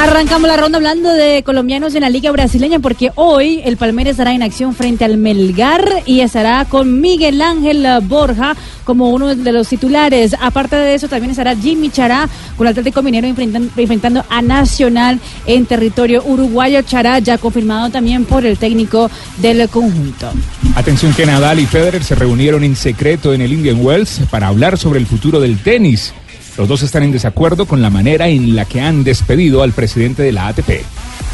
Arrancamos 0.03 0.49
la 0.49 0.57
ronda 0.57 0.75
hablando 0.79 1.13
de 1.13 1.43
colombianos 1.43 1.95
en 1.95 2.01
la 2.01 2.09
Liga 2.09 2.29
Brasileña 2.29 2.79
porque 2.79 3.13
hoy 3.15 3.61
el 3.63 3.77
Palmeiras 3.77 4.11
estará 4.11 4.33
en 4.33 4.43
acción 4.43 4.75
frente 4.75 5.05
al 5.05 5.15
Melgar 5.15 5.85
y 6.05 6.19
estará 6.19 6.65
con 6.65 6.99
Miguel 6.99 7.41
Ángel 7.41 7.87
Borja 8.01 8.53
como 8.83 9.11
uno 9.11 9.33
de 9.33 9.51
los 9.53 9.69
titulares. 9.69 10.35
Aparte 10.41 10.75
de 10.75 10.95
eso, 10.95 11.07
también 11.07 11.31
estará 11.31 11.55
Jimmy 11.55 11.89
Chará 11.89 12.27
con 12.57 12.67
el 12.67 12.71
Atlético 12.71 13.01
Minero 13.01 13.27
enfrentan- 13.29 13.69
enfrentando 13.77 14.25
a 14.29 14.41
Nacional 14.41 15.21
en 15.45 15.65
territorio 15.65 16.21
uruguayo. 16.25 16.81
Chará 16.81 17.19
ya 17.19 17.37
confirmado 17.37 17.89
también 17.89 18.25
por 18.25 18.45
el 18.45 18.57
técnico 18.57 19.09
del 19.37 19.69
conjunto. 19.69 20.31
Atención 20.75 21.13
que 21.13 21.25
Nadal 21.25 21.61
y 21.61 21.65
Federer 21.65 22.03
se 22.03 22.15
reunieron 22.15 22.65
en 22.65 22.75
secreto 22.75 23.33
en 23.33 23.39
el 23.39 23.53
Indian 23.53 23.77
Wells 23.79 24.19
para 24.29 24.47
hablar 24.47 24.77
sobre 24.77 24.99
el 24.99 25.05
futuro 25.07 25.39
del 25.39 25.59
tenis. 25.59 26.13
Los 26.57 26.67
dos 26.67 26.83
están 26.83 27.03
en 27.03 27.11
desacuerdo 27.11 27.65
con 27.65 27.81
la 27.81 27.89
manera 27.89 28.27
en 28.27 28.55
la 28.55 28.65
que 28.65 28.81
han 28.81 29.03
despedido 29.03 29.63
al 29.63 29.71
presidente 29.71 30.21
de 30.21 30.31
la 30.31 30.47
ATP. 30.47 30.83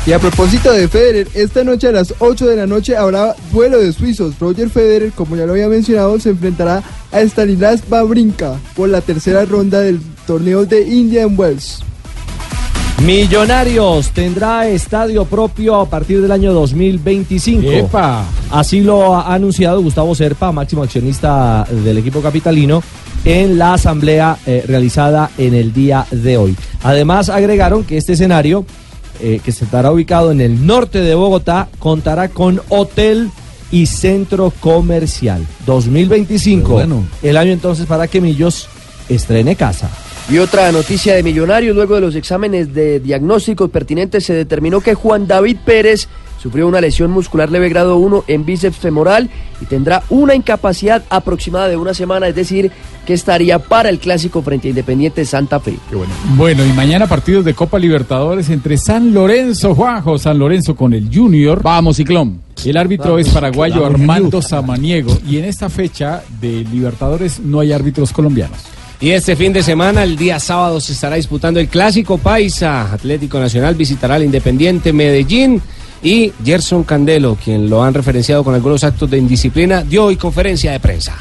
Y 0.05 0.13
a 0.13 0.19
propósito 0.19 0.71
de 0.71 0.87
Federer, 0.87 1.27
esta 1.33 1.63
noche 1.63 1.89
a 1.89 1.91
las 1.91 2.13
8 2.19 2.47
de 2.47 2.55
la 2.55 2.65
noche 2.65 2.95
habrá 2.95 3.35
vuelo 3.51 3.79
de 3.79 3.91
suizos. 3.91 4.39
Roger 4.39 4.69
Federer, 4.69 5.11
como 5.11 5.35
ya 5.35 5.45
lo 5.45 5.51
había 5.51 5.67
mencionado, 5.67 6.19
se 6.19 6.29
enfrentará 6.29 6.81
a 7.11 7.19
Stanislas 7.21 7.83
Wawrinka 7.89 8.55
por 8.75 8.89
la 8.89 9.01
tercera 9.01 9.43
ronda 9.43 9.81
del 9.81 9.99
torneo 10.25 10.65
de 10.65 10.81
Indian 10.87 11.33
Wells. 11.37 11.83
Millonarios 13.05 14.09
tendrá 14.11 14.67
estadio 14.67 15.23
propio 15.25 15.75
a 15.75 15.89
partir 15.89 16.21
del 16.21 16.31
año 16.31 16.53
2025. 16.53 17.71
¡Epa! 17.71 18.25
Así 18.51 18.81
lo 18.81 19.15
ha 19.15 19.33
anunciado 19.33 19.81
Gustavo 19.81 20.13
Serpa, 20.15 20.51
máximo 20.51 20.83
accionista 20.83 21.65
del 21.69 21.97
equipo 21.97 22.21
capitalino, 22.21 22.83
en 23.25 23.57
la 23.57 23.73
asamblea 23.73 24.37
eh, 24.45 24.63
realizada 24.67 25.29
en 25.37 25.53
el 25.53 25.73
día 25.73 26.05
de 26.11 26.37
hoy. 26.37 26.55
Además, 26.83 27.29
agregaron 27.29 27.83
que 27.83 27.97
este 27.97 28.13
escenario, 28.13 28.65
eh, 29.21 29.39
que 29.43 29.51
se 29.51 29.65
estará 29.65 29.91
ubicado 29.91 30.31
en 30.31 30.41
el 30.41 30.65
norte 30.65 31.01
de 31.01 31.15
Bogotá, 31.15 31.67
contará 31.79 32.29
con 32.29 32.61
hotel 32.69 33.29
y 33.71 33.85
centro 33.85 34.51
comercial. 34.59 35.45
2025, 35.65 36.71
Bueno. 36.73 37.03
el 37.21 37.37
año 37.37 37.51
entonces 37.51 37.85
para 37.85 38.07
que 38.07 38.21
Millos 38.21 38.67
estrene 39.09 39.55
casa. 39.55 39.89
Y 40.31 40.37
otra 40.37 40.71
noticia 40.71 41.15
de 41.15 41.23
Millonarios, 41.23 41.75
luego 41.75 41.95
de 41.95 42.01
los 42.01 42.15
exámenes 42.15 42.73
de 42.73 42.99
diagnósticos 42.99 43.69
pertinentes 43.71 44.25
se 44.25 44.33
determinó 44.33 44.79
que 44.79 44.93
Juan 44.93 45.27
David 45.27 45.57
Pérez 45.65 46.07
Sufrió 46.41 46.67
una 46.67 46.79
lesión 46.79 47.11
muscular 47.11 47.51
leve 47.51 47.67
grado 47.69 47.97
1 47.97 48.23
en 48.27 48.45
bíceps 48.45 48.77
femoral 48.77 49.29
y 49.61 49.65
tendrá 49.65 50.03
una 50.09 50.35
incapacidad 50.35 51.03
aproximada 51.09 51.67
de 51.67 51.75
una 51.75 51.93
semana, 51.93 52.27
es 52.27 52.35
decir, 52.35 52.71
que 53.05 53.13
estaría 53.13 53.59
para 53.59 53.89
el 53.89 53.99
clásico 53.99 54.41
frente 54.41 54.67
a 54.67 54.69
Independiente 54.69 55.25
Santa 55.25 55.59
Fe. 55.59 55.77
Bueno, 56.35 56.65
y 56.65 56.71
mañana 56.73 57.07
partidos 57.07 57.43
de 57.43 57.53
Copa 57.53 57.77
Libertadores 57.77 58.49
entre 58.49 58.77
San 58.77 59.13
Lorenzo, 59.13 59.75
Juanjo, 59.75 60.17
San 60.17 60.39
Lorenzo 60.39 60.75
con 60.75 60.93
el 60.93 61.13
Junior. 61.13 61.61
Vamos, 61.61 61.97
Ciclón. 61.97 62.39
El 62.63 62.77
árbitro 62.77 63.11
Vamos. 63.11 63.27
es 63.27 63.33
paraguayo 63.33 63.81
Vamos, 63.81 63.99
Armando 63.99 64.41
Samaniego 64.41 65.17
y 65.27 65.37
en 65.37 65.45
esta 65.45 65.69
fecha 65.69 66.23
de 66.39 66.63
Libertadores 66.63 67.39
no 67.39 67.59
hay 67.59 67.73
árbitros 67.73 68.13
colombianos. 68.13 68.59
Y 69.01 69.11
este 69.11 69.37
fin 69.37 69.53
de 69.53 69.63
semana, 69.63 70.03
el 70.03 70.17
día 70.17 70.39
sábado, 70.39 70.81
se 70.81 70.91
estará 70.91 71.15
disputando 71.15 71.61
el 71.61 71.69
Clásico 71.69 72.17
Paisa. 72.17 72.91
Atlético 72.91 73.39
Nacional 73.39 73.75
visitará 73.75 74.15
al 74.15 74.25
Independiente 74.25 74.91
Medellín. 74.91 75.61
Y 76.01 76.31
Gerson 76.43 76.83
Candelo, 76.83 77.35
quien 77.43 77.69
lo 77.69 77.83
han 77.83 77.93
referenciado 77.93 78.43
con 78.43 78.55
algunos 78.55 78.83
actos 78.83 79.09
de 79.09 79.17
indisciplina, 79.17 79.83
dio 79.83 80.05
hoy 80.05 80.15
conferencia 80.15 80.71
de 80.71 80.79
prensa. 80.79 81.15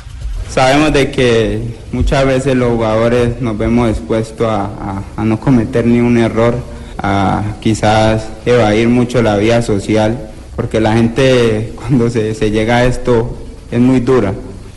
Sabemos 0.48 0.92
de 0.92 1.10
que 1.10 1.60
muchas 1.92 2.24
veces 2.24 2.54
los 2.56 2.72
jugadores 2.72 3.40
nos 3.40 3.58
vemos 3.58 3.90
expuestos 3.90 4.46
a, 4.48 5.02
no 5.24 5.38
cometer 5.40 5.86
ni 5.86 6.00
un 6.00 6.16
error, 6.16 6.56
a 6.96 7.42
quizás 7.60 8.28
evadir 8.46 8.88
mucho 8.88 9.20
la 9.20 9.36
vida 9.36 9.62
social, 9.62 10.30
porque 10.56 10.80
la 10.80 10.94
gente 10.94 11.72
cuando 11.76 12.08
se, 12.08 12.34
se 12.34 12.50
llega 12.50 12.78
a 12.78 12.84
esto 12.84 13.36
es 13.70 13.80
muy 13.80 14.00
dura. 14.00 14.32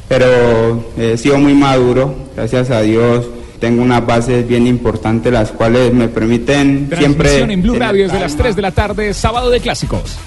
Pero 0.08 0.92
he 0.98 1.16
sido 1.18 1.38
muy 1.38 1.54
maduro, 1.54 2.14
gracias 2.36 2.70
a 2.70 2.82
Dios. 2.82 3.28
Tengo 3.62 3.84
unas 3.84 4.04
bases 4.04 4.48
bien 4.48 4.66
importantes, 4.66 5.32
las 5.32 5.52
cuales 5.52 5.94
me 5.94 6.08
permiten 6.08 6.90
siempre... 6.98 7.30
Transmisión 7.30 7.52
en 7.52 7.62
Blue 7.62 7.76
Radio 7.76 8.06
desde 8.06 8.20
las 8.20 8.32
calma. 8.32 8.44
3 8.46 8.56
de 8.56 8.62
la 8.64 8.72
tarde, 8.72 9.14
sábado 9.14 9.52
de 9.52 9.60
clásicos. 9.60 10.18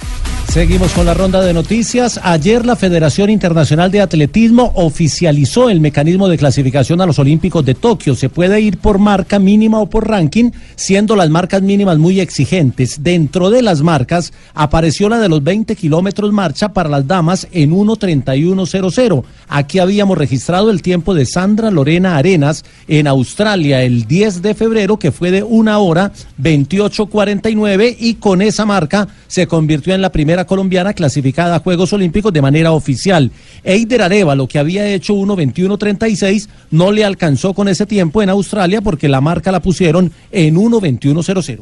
Seguimos 0.55 0.93
con 0.93 1.05
la 1.05 1.15
ronda 1.15 1.41
de 1.41 1.53
noticias. 1.53 2.21
Ayer 2.23 2.65
la 2.65 2.77
Federación 2.77 3.29
Internacional 3.29 3.91
de 3.91 4.01
Atletismo 4.01 4.71
oficializó 4.77 5.69
el 5.69 5.81
mecanismo 5.81 6.29
de 6.29 6.39
clasificación 6.39 7.01
a 7.01 7.07
los 7.07 7.19
Olímpicos 7.19 7.65
de 7.65 7.75
Tokio. 7.75 8.15
Se 8.15 8.29
puede 8.29 8.61
ir 8.61 8.79
por 8.79 9.01
marca 9.01 9.41
mínima 9.41 9.81
o 9.81 9.91
por 9.91 10.07
ranking, 10.07 10.53
siendo 10.77 11.17
las 11.17 11.29
marcas 11.29 11.61
mínimas 11.63 11.99
muy 11.99 12.21
exigentes. 12.21 13.03
Dentro 13.03 13.51
de 13.51 13.63
las 13.63 13.83
marcas 13.83 14.33
apareció 14.55 15.09
la 15.09 15.19
de 15.19 15.29
los 15.29 15.43
20 15.43 15.75
kilómetros 15.75 16.33
marcha 16.33 16.73
para 16.73 16.89
las 16.89 17.05
damas 17.05 17.49
en 17.51 17.73
1.31.00. 17.73 19.25
Aquí 19.49 19.81
habíamos 19.81 20.17
registrado 20.17 20.71
el 20.71 20.83
tiempo 20.83 21.15
de 21.15 21.27
Sandra 21.27 21.73
Lorena 21.73 22.17
Arenas 22.17 22.65
en 22.87 23.09
Australia 23.09 23.83
el 23.83 24.05
10 24.05 24.41
de 24.41 24.55
febrero, 24.55 25.01
que 25.01 25.11
fue 25.11 25.33
de 25.33 25.43
una 25.43 25.79
hora 25.79 26.13
28.49 26.41 27.97
y 27.99 28.15
con 28.15 28.41
esa 28.41 28.65
marca 28.65 29.09
se 29.27 29.49
convirtió 29.49 29.97
en 29.97 30.01
la 30.01 30.13
primera 30.13 30.44
colombiana 30.45 30.93
clasificada 30.93 31.57
a 31.57 31.61
Juegos 31.61 31.93
Olímpicos 31.93 32.33
de 32.33 32.43
manera 32.43 32.73
oficial. 32.73 33.31
Eider 33.63 34.03
Arevalo, 34.03 34.47
que 34.47 34.59
había 34.59 34.87
hecho 34.89 35.15
1.21.36, 35.15 36.49
no 36.71 36.93
le 36.93 37.05
alcanzó 37.05 37.55
con 37.55 37.69
ese 37.69 37.87
tiempo 37.87 38.23
en 38.23 38.31
Australia 38.31 38.81
porque 38.81 39.09
la 39.09 39.21
marca 39.21 39.53
la 39.53 39.61
pusieron 39.61 40.13
en 40.31 40.57
1.21.00. 40.57 41.61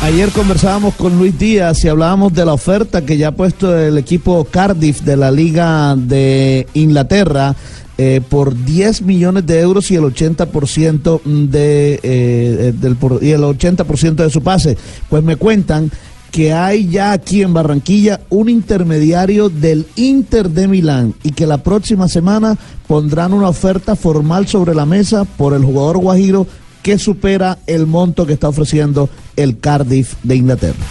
Ayer 0.00 0.28
conversábamos 0.30 0.94
con 0.96 1.16
Luis 1.16 1.38
Díaz 1.38 1.82
y 1.84 1.88
hablábamos 1.88 2.34
de 2.34 2.44
la 2.44 2.52
oferta 2.52 3.06
que 3.06 3.16
ya 3.16 3.28
ha 3.28 3.32
puesto 3.32 3.78
el 3.78 3.96
equipo 3.96 4.44
Cardiff 4.44 5.00
de 5.00 5.16
la 5.16 5.30
Liga 5.30 5.96
de 5.96 6.66
Inglaterra 6.74 7.54
eh, 7.96 8.20
por 8.28 8.54
10 8.64 9.00
millones 9.02 9.46
de 9.46 9.60
euros 9.60 9.90
y 9.90 9.94
el 9.94 10.02
80% 10.02 11.22
de, 11.48 12.00
eh, 12.02 12.74
por- 13.00 13.22
y 13.22 13.30
el 13.30 13.42
80% 13.44 14.16
de 14.16 14.30
su 14.30 14.42
pase. 14.42 14.76
Pues 15.08 15.22
me 15.22 15.36
cuentan 15.36 15.90
que 16.34 16.52
hay 16.52 16.88
ya 16.88 17.12
aquí 17.12 17.42
en 17.42 17.54
Barranquilla 17.54 18.20
un 18.28 18.48
intermediario 18.48 19.50
del 19.50 19.86
Inter 19.94 20.50
de 20.50 20.66
Milán 20.66 21.14
y 21.22 21.30
que 21.30 21.46
la 21.46 21.58
próxima 21.58 22.08
semana 22.08 22.58
pondrán 22.88 23.32
una 23.32 23.48
oferta 23.48 23.94
formal 23.94 24.48
sobre 24.48 24.74
la 24.74 24.84
mesa 24.84 25.26
por 25.26 25.54
el 25.54 25.64
jugador 25.64 25.98
Guajiro 25.98 26.48
que 26.82 26.98
supera 26.98 27.58
el 27.68 27.86
monto 27.86 28.26
que 28.26 28.32
está 28.32 28.48
ofreciendo 28.48 29.08
el 29.36 29.60
Cardiff 29.60 30.14
de 30.24 30.34
Inglaterra. 30.34 30.84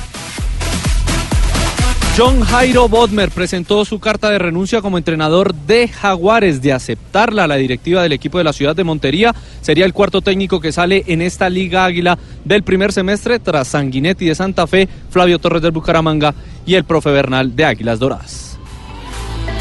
John 2.16 2.42
Jairo 2.42 2.88
Bodmer 2.88 3.32
presentó 3.32 3.84
su 3.86 4.00
carta 4.00 4.30
de 4.30 4.38
renuncia 4.38 4.84
como 4.84 5.00
entrenador 5.00 5.56
de 5.56 5.88
Jaguares. 5.88 6.62
De 6.62 6.72
aceptarla, 6.72 7.48
la 7.48 7.56
directiva 7.56 8.04
del 8.04 8.12
equipo 8.12 8.38
de 8.38 8.44
la 8.44 8.54
ciudad 8.54 8.76
de 8.76 8.84
Montería 8.84 9.34
sería 9.62 9.86
el 9.86 9.94
cuarto 9.94 10.22
técnico 10.22 10.62
que 10.62 10.72
sale 10.72 11.04
en 11.08 11.24
esta 11.24 11.50
Liga 11.50 11.86
Águila 11.86 12.20
del 12.46 12.62
primer 12.62 12.92
semestre 12.94 13.40
tras 13.40 13.70
Sanguinetti 13.70 14.28
de 14.28 14.36
Santa 14.36 14.68
Fe, 14.68 14.88
Flavio 15.10 15.40
Torres 15.40 15.64
del 15.64 15.72
Bucaramanga 15.72 16.36
y 16.68 16.76
el 16.76 16.84
profe 16.84 17.10
Bernal 17.10 17.56
de 17.56 17.66
Águilas 17.66 17.98
Doradas. 17.98 18.60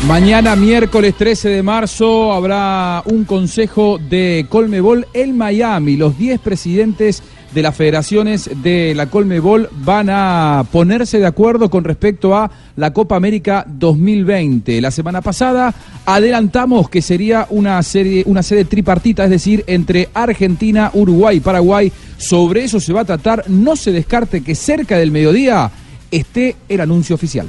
Mañana, 0.07 0.55
miércoles 0.55 1.15
13 1.17 1.49
de 1.49 1.63
marzo, 1.63 2.35
habrá 2.35 3.03
un 3.07 3.25
consejo 3.25 3.99
de 3.99 4.45
Colmebol 4.51 5.07
en 5.15 5.39
Miami. 5.39 5.97
Los 5.97 6.19
10 6.19 6.39
presidentes 6.41 7.23
de 7.55 7.63
las 7.63 7.77
federaciones 7.77 8.51
de 8.63 8.95
la 8.95 9.07
Colmebol 9.07 9.69
van 9.73 10.09
a 10.11 10.65
ponerse 10.73 11.19
de 11.19 11.27
acuerdo 11.27 11.71
con 11.71 11.85
respecto 11.85 12.35
a 12.35 12.51
la 12.77 12.93
Copa 12.93 13.17
América 13.17 13.65
2020. 13.69 14.81
La 14.81 14.91
semana 14.91 15.21
pasada 15.21 15.75
adelantamos 16.07 16.89
que 16.89 17.03
sería 17.03 17.47
una 17.51 17.83
serie, 17.83 18.23
una 18.27 18.43
sede 18.43 18.65
tripartita, 18.65 19.25
es 19.25 19.31
decir, 19.31 19.65
entre 19.67 20.09
Argentina, 20.15 20.91
Uruguay 20.95 21.37
y 21.37 21.41
Paraguay. 21.41 21.93
Sobre 22.17 22.65
eso 22.65 22.81
se 22.81 22.93
va 22.93 23.03
a 23.03 23.05
tratar. 23.05 23.45
No 23.49 23.77
se 23.77 23.93
descarte 23.93 24.43
que 24.43 24.55
cerca 24.55 24.97
del 24.97 25.11
mediodía 25.11 25.71
esté 26.11 26.57
el 26.69 26.81
anuncio 26.81 27.15
oficial. 27.15 27.49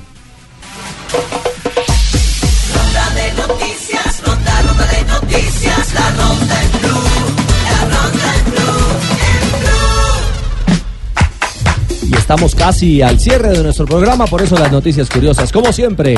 Estamos 12.24 12.56
casi 12.56 13.02
al 13.02 13.20
cierre 13.20 13.50
de 13.50 13.62
nuestro 13.62 13.86
programa, 13.86 14.26
por 14.28 14.42
eso 14.42 14.58
las 14.58 14.72
noticias 14.72 15.10
curiosas, 15.10 15.52
como 15.52 15.74
siempre, 15.74 16.16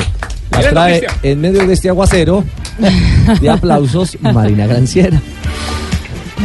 las 0.51 0.69
trae 0.69 1.07
en 1.23 1.41
medio 1.41 1.65
de 1.65 1.73
este 1.73 1.89
aguacero 1.89 2.43
de 3.41 3.49
aplausos 3.49 4.15
Marina 4.21 4.67
Granciera. 4.67 5.19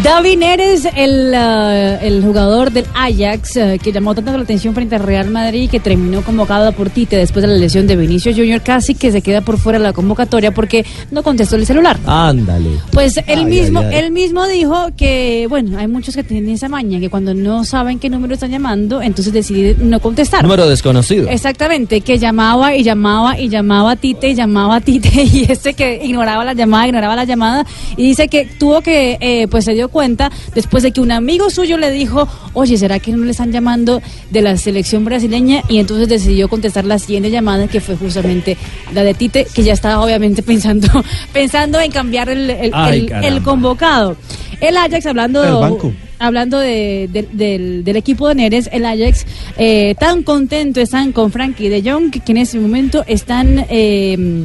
David 0.04 0.38
Neres, 0.38 0.88
el, 0.96 1.32
eh, 1.34 1.98
el 2.02 2.22
jugador 2.22 2.70
del 2.70 2.86
Ajax, 2.94 3.56
eh, 3.56 3.78
que 3.82 3.92
llamó 3.92 4.14
tanto 4.14 4.32
la 4.32 4.44
atención 4.44 4.72
frente 4.72 4.94
al 4.94 5.02
Real 5.02 5.28
Madrid 5.30 5.62
y 5.62 5.68
que 5.68 5.80
terminó 5.80 6.22
convocado 6.22 6.72
por 6.72 6.88
Tite 6.90 7.16
después 7.16 7.42
de 7.42 7.48
la 7.48 7.54
lesión 7.58 7.86
de 7.86 7.96
Vinicius 7.96 8.36
Junior, 8.36 8.62
casi 8.62 8.94
que 8.94 9.10
se 9.12 9.20
queda 9.20 9.40
por 9.40 9.58
fuera 9.58 9.78
de 9.78 9.82
la 9.82 9.92
convocatoria 9.92 10.52
porque 10.54 10.86
no 11.10 11.22
contestó 11.22 11.56
el 11.56 11.66
celular. 11.66 11.98
Ándale. 12.06 12.70
Pues 12.92 13.16
él 13.18 13.40
Ay, 13.40 13.44
mismo, 13.44 13.80
ay, 13.80 13.86
ay. 13.90 13.94
él 13.96 14.10
mismo 14.12 14.46
dijo 14.46 14.90
que, 14.96 15.46
bueno, 15.50 15.76
hay 15.76 15.88
muchos 15.88 16.14
que 16.14 16.22
tienen 16.22 16.48
esa 16.50 16.68
maña, 16.68 17.00
que 17.00 17.10
cuando 17.10 17.34
no 17.34 17.64
saben 17.64 17.98
qué 17.98 18.08
número 18.08 18.34
están 18.34 18.52
llamando, 18.52 19.02
entonces 19.02 19.32
deciden 19.32 19.90
no 19.90 20.00
contestar. 20.00 20.44
Número 20.44 20.68
desconocido. 20.68 21.28
Exactamente, 21.28 22.00
que 22.00 22.18
llamaba 22.18 22.74
y 22.74 22.84
llamaba 22.84 23.38
y 23.38 23.48
llamaba 23.48 23.92
a 23.92 23.96
Tite 23.96 24.28
y 24.30 24.34
llamaba 24.34 24.76
a 24.76 24.80
Tite 24.80 25.10
y 25.24 25.46
este 25.48 25.74
que 25.74 26.00
ignoraba 26.04 26.44
la 26.44 26.54
llamada, 26.54 26.86
ignoraba 26.86 27.16
la 27.16 27.24
llamada 27.24 27.66
y 27.96 28.04
dice 28.04 28.28
que 28.28 28.46
tuvo 28.46 28.80
que, 28.80 29.18
eh, 29.20 29.48
pues 29.48 29.68
dio 29.80 29.88
cuenta 29.88 30.30
después 30.54 30.82
de 30.82 30.92
que 30.92 31.00
un 31.00 31.10
amigo 31.12 31.50
suyo 31.50 31.76
le 31.76 31.90
dijo, 31.90 32.28
oye, 32.54 32.76
¿será 32.78 32.98
que 32.98 33.12
no 33.12 33.24
le 33.24 33.32
están 33.32 33.50
llamando 33.52 34.00
de 34.30 34.42
la 34.42 34.56
selección 34.56 35.04
brasileña? 35.04 35.62
Y 35.68 35.78
entonces 35.78 36.08
decidió 36.08 36.48
contestar 36.48 36.84
la 36.84 36.98
siguiente 36.98 37.30
llamada 37.30 37.66
que 37.68 37.80
fue 37.80 37.96
justamente 37.96 38.56
la 38.94 39.02
de 39.04 39.14
Tite, 39.14 39.46
que 39.54 39.62
ya 39.62 39.72
estaba 39.72 40.02
obviamente 40.04 40.42
pensando, 40.50 40.88
pensando 41.32 41.80
en 41.80 41.90
cambiar 41.90 42.28
el, 42.28 42.48
el- 42.50 42.70
Ay, 42.74 43.00
el- 43.00 43.06
caramba. 43.06 43.28
el 43.28 43.42
convocado. 43.42 44.16
El 44.60 44.76
Ajax 44.76 45.06
hablando 45.06 45.42
El 45.42 45.54
banco. 45.54 45.92
hablando 46.18 46.58
de- 46.58 47.08
de- 47.10 47.28
del, 47.32 47.82
del 47.82 47.96
equipo 47.96 48.28
de 48.28 48.34
Neres, 48.34 48.68
el 48.72 48.84
Ajax, 48.84 49.24
eh, 49.56 49.94
tan 49.98 50.22
contento 50.22 50.80
están 50.80 51.12
con 51.12 51.32
Frankie 51.32 51.68
de 51.70 51.82
Jong 51.90 52.10
que 52.10 52.32
en 52.32 52.38
ese 52.38 52.58
momento 52.60 53.02
están... 53.06 53.64
eh, 53.70 54.44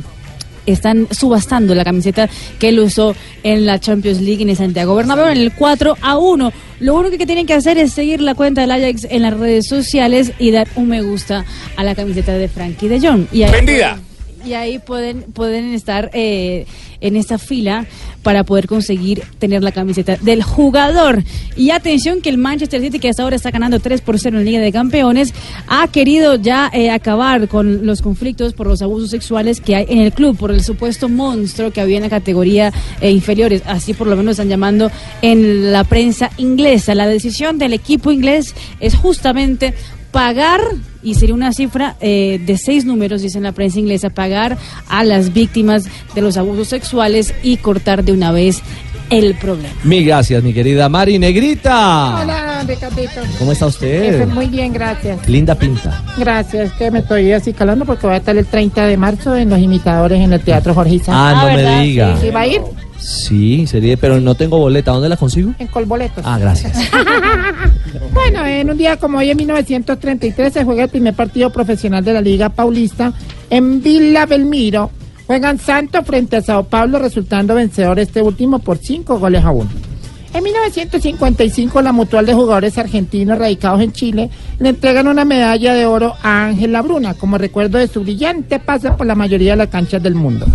están 0.66 1.08
subastando 1.12 1.76
la 1.76 1.84
camiseta 1.84 2.30
que 2.60 2.70
él 2.70 2.80
usó 2.80 3.16
en 3.44 3.66
la 3.66 3.80
Champions 3.80 4.22
League 4.22 4.42
en 4.42 4.50
el 4.50 4.56
Santiago 4.56 4.96
Bernabéu 4.96 5.28
en 5.28 5.38
el 5.38 5.54
4 5.54 5.98
a 6.02 6.18
1. 6.18 6.54
Lo 6.80 6.96
único 6.96 7.18
que 7.18 7.26
tienen 7.26 7.46
que 7.46 7.54
hacer 7.54 7.78
es 7.78 7.94
seguir 7.94 8.22
la 8.22 8.36
cuenta 8.36 8.62
del 8.62 8.72
Ajax 8.72 9.08
en 9.10 9.22
las 9.22 9.38
redes 9.38 9.68
sociales 9.68 10.32
y 10.40 10.52
dar 10.52 10.68
un 10.76 10.90
me 10.90 11.02
gusta 11.02 11.46
a 11.76 11.84
la 11.84 11.96
camiseta 11.96 12.34
de 12.34 12.48
Frankie 12.48 12.88
de 12.88 13.00
Jong. 13.00 13.28
Y 13.32 13.44
ahí 13.44 13.52
Vendida. 13.52 14.00
y 14.46 14.54
ahí 14.54 14.80
pueden, 14.80 15.24
pueden 15.24 15.74
estar 15.74 16.10
eh, 16.14 16.66
en 17.08 17.16
esta 17.16 17.38
fila 17.38 17.86
para 18.24 18.44
poder 18.44 18.68
conseguir 18.68 19.24
tener 19.40 19.64
la 19.64 19.72
camiseta 19.72 20.18
del 20.18 20.44
jugador. 20.44 21.24
Y 21.56 21.70
atención 21.70 22.22
que 22.22 22.30
el 22.30 22.38
Manchester 22.38 22.82
City, 22.82 23.00
que 23.00 23.10
hasta 23.10 23.24
ahora 23.24 23.36
está 23.36 23.52
ganando 23.52 23.80
3 23.80 24.02
por 24.02 24.20
0 24.20 24.40
en 24.40 24.46
Liga 24.46 24.60
de 24.60 24.72
Campeones, 24.72 25.34
ha 25.68 25.88
querido 25.88 26.36
ya 26.36 26.70
eh, 26.74 26.90
acabar 26.90 27.48
con 27.48 27.86
los 27.86 28.02
conflictos 28.02 28.54
por 28.54 28.68
los 28.68 28.82
abusos 28.82 29.10
sexuales 29.10 29.62
que 29.62 29.76
hay 29.76 29.86
en 29.90 30.00
el 30.00 30.12
club, 30.12 30.38
por 30.38 30.52
el 30.52 30.64
supuesto 30.64 31.10
monstruo 31.10 31.72
que 31.72 31.82
había 31.82 31.98
en 31.98 32.04
la 32.04 32.10
categoría 32.10 32.74
eh, 33.02 33.12
inferiores. 33.12 33.62
Así 33.66 33.94
por 33.94 34.08
lo 34.08 34.16
menos 34.16 34.32
están 34.32 34.50
llamando 34.50 34.92
en 35.22 35.72
la 35.72 35.84
prensa 35.84 36.32
inglesa. 36.38 36.96
La 36.96 37.08
decisión 37.08 37.58
del 37.58 37.74
equipo 37.74 38.12
inglés 38.12 38.56
es 38.80 38.96
justamente 38.96 39.74
pagar 40.12 40.62
y 41.06 41.14
sería 41.14 41.36
una 41.36 41.54
cifra 41.54 41.96
eh, 42.02 42.42
de 42.46 42.58
seis 42.58 42.84
números, 42.84 43.22
dice 43.22 43.38
en 43.38 43.44
la 43.44 43.54
prensa 43.54 43.80
inglesa, 43.80 44.10
pagar 44.10 44.58
a 44.90 45.04
las 45.06 45.32
víctimas 45.34 45.86
de 46.14 46.22
los 46.22 46.36
abusos 46.36 46.68
sexuales 46.68 47.34
y 47.44 47.58
cortar 47.58 48.04
de 48.04 48.12
una 48.12 48.32
vez 48.32 48.62
el 49.12 49.36
problema. 49.36 49.74
Mil 49.84 50.04
gracias, 50.04 50.44
mi 50.44 50.52
querida 50.52 50.90
Mari 50.90 51.20
Negrita. 51.20 52.22
Hola, 52.24 52.64
Ricardito. 52.68 53.22
¿Cómo 53.38 53.52
está 53.52 53.68
usted? 53.68 54.16
Estoy 54.16 54.34
muy 54.34 54.48
bien, 54.48 54.74
gracias. 54.74 55.30
Linda 55.30 55.56
pinta. 55.56 56.04
Gracias, 56.18 56.74
que 56.74 56.90
me 56.90 57.00
estoy 57.00 57.32
así 57.32 57.54
calando 57.54 57.86
porque 57.86 58.08
voy 58.08 58.16
a 58.16 58.18
estar 58.18 58.36
el 58.36 58.46
30 58.46 58.88
de 58.88 58.98
marzo 58.98 59.36
en 59.36 59.50
Los 59.50 59.60
Imitadores 59.60 60.20
en 60.20 60.34
el 60.34 60.42
Teatro 60.42 60.74
Jorge 60.74 60.96
Isaac. 60.96 61.16
Ah, 61.16 61.46
no 61.46 61.56
me 61.56 61.84
diga. 61.84 62.18
¿Sí 62.20 62.30
va 62.32 62.42
a 62.42 62.48
ir? 62.48 62.62
Sí, 62.98 63.68
sería, 63.68 63.98
pero 63.98 64.20
no 64.20 64.36
tengo 64.36 64.58
boleta. 64.58 64.92
¿Dónde 64.92 65.10
la 65.10 65.18
consigo? 65.18 65.54
En 65.60 65.68
Colboletos. 65.68 66.24
Ah, 66.26 66.38
gracias. 66.40 66.78
Bueno, 68.14 68.46
en 68.46 68.70
un 68.70 68.78
día 68.78 68.98
como 68.98 69.20
hoy, 69.20 69.30
en 69.30 69.38
1933, 69.38 70.52
se 70.52 70.64
juega 70.64 70.84
el 70.84 70.90
primer 70.90 71.14
partido 71.14 71.50
profesional 71.50 72.04
de 72.04 72.14
la 72.14 72.22
Liga 72.22 72.50
Paulista 72.50 73.14
en 73.50 73.82
Villa 73.82 74.26
Belmiro. 74.26 74.90
Juegan 75.28 75.60
Santos 75.60 76.06
frente 76.06 76.38
a 76.38 76.42
Sao 76.42 76.64
Paulo, 76.66 77.00
resultando 77.00 77.56
vencedor 77.56 78.00
este 78.00 78.22
último 78.22 78.60
por 78.60 78.78
cinco 78.78 79.20
goles 79.20 79.44
a 79.44 79.52
uno. 79.52 79.70
En 80.34 80.44
1955, 80.44 81.82
la 81.82 81.94
Mutual 81.94 82.26
de 82.26 82.34
Jugadores 82.34 82.78
Argentinos 82.78 83.38
radicados 83.38 83.82
en 83.82 83.94
Chile 83.94 84.30
le 84.60 84.70
entregan 84.70 85.08
una 85.08 85.24
medalla 85.24 85.74
de 85.74 85.86
oro 85.86 86.14
a 86.22 86.46
Ángela 86.48 86.82
Bruna 86.82 87.14
como 87.14 87.38
recuerdo 87.38 87.78
de 87.78 87.88
su 87.88 88.02
brillante 88.02 88.60
paso 88.60 88.98
por 88.98 89.08
la 89.08 89.16
mayoría 89.16 89.52
de 89.52 89.58
las 89.58 89.70
canchas 89.70 90.04
del 90.04 90.16
mundo. 90.16 90.46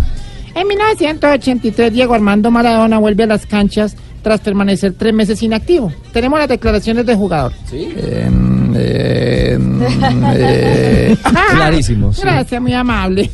En 0.55 0.67
1983, 0.67 1.93
Diego 1.93 2.13
Armando 2.13 2.51
Maradona 2.51 2.99
vuelve 2.99 3.23
a 3.23 3.27
las 3.27 3.45
canchas 3.45 3.95
tras 4.21 4.39
permanecer 4.41 4.93
tres 4.97 5.13
meses 5.13 5.41
inactivo. 5.41 5.91
Tenemos 6.13 6.39
las 6.39 6.47
declaraciones 6.47 7.05
del 7.05 7.17
jugador. 7.17 7.53
Clarísimo, 11.51 12.13
sí. 12.13 12.21
Gracias, 12.21 12.61
muy 12.61 12.73
amable. 12.73 13.29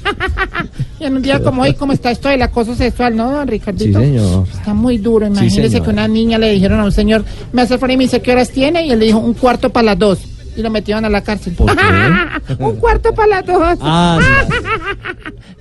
y 1.00 1.04
en 1.06 1.16
un 1.16 1.22
día 1.22 1.42
como 1.42 1.64
hoy, 1.64 1.74
¿cómo 1.74 1.94
está 1.94 2.12
esto 2.12 2.30
del 2.30 2.42
acoso 2.42 2.76
sexual, 2.76 3.16
no, 3.16 3.32
don 3.32 3.48
Ricardito? 3.48 4.00
Sí, 4.00 4.06
señor. 4.06 4.48
Está 4.52 4.74
muy 4.74 4.98
duro. 4.98 5.28
Imagínese 5.28 5.82
que 5.82 5.90
una 5.90 6.08
niña 6.08 6.38
le 6.38 6.52
dijeron 6.52 6.80
a 6.80 6.86
un 6.86 6.92
señor, 6.92 7.24
me 7.52 7.64
hace 7.64 7.78
favor 7.78 7.92
y 7.92 7.98
me 7.98 8.04
dice 8.06 8.22
qué 8.22 8.32
horas 8.32 8.52
tiene, 8.52 8.86
y 8.86 8.92
él 8.92 9.00
le 9.00 9.08
dijo 9.08 9.20
un 9.20 9.34
cuarto 9.34 9.70
para 9.70 9.88
las 9.88 10.00
dos. 10.00 10.20
Y 10.58 10.62
lo 10.62 10.70
metieron 10.72 11.06
a 11.06 11.10
la 11.10 11.22
cárcel. 11.22 11.54
¿Por 11.54 11.74
qué? 11.76 12.54
un 12.60 12.76
cuarto 12.78 13.14
para 13.14 13.28
las 13.28 13.46
dos. 13.46 13.78
Ah, 13.80 14.20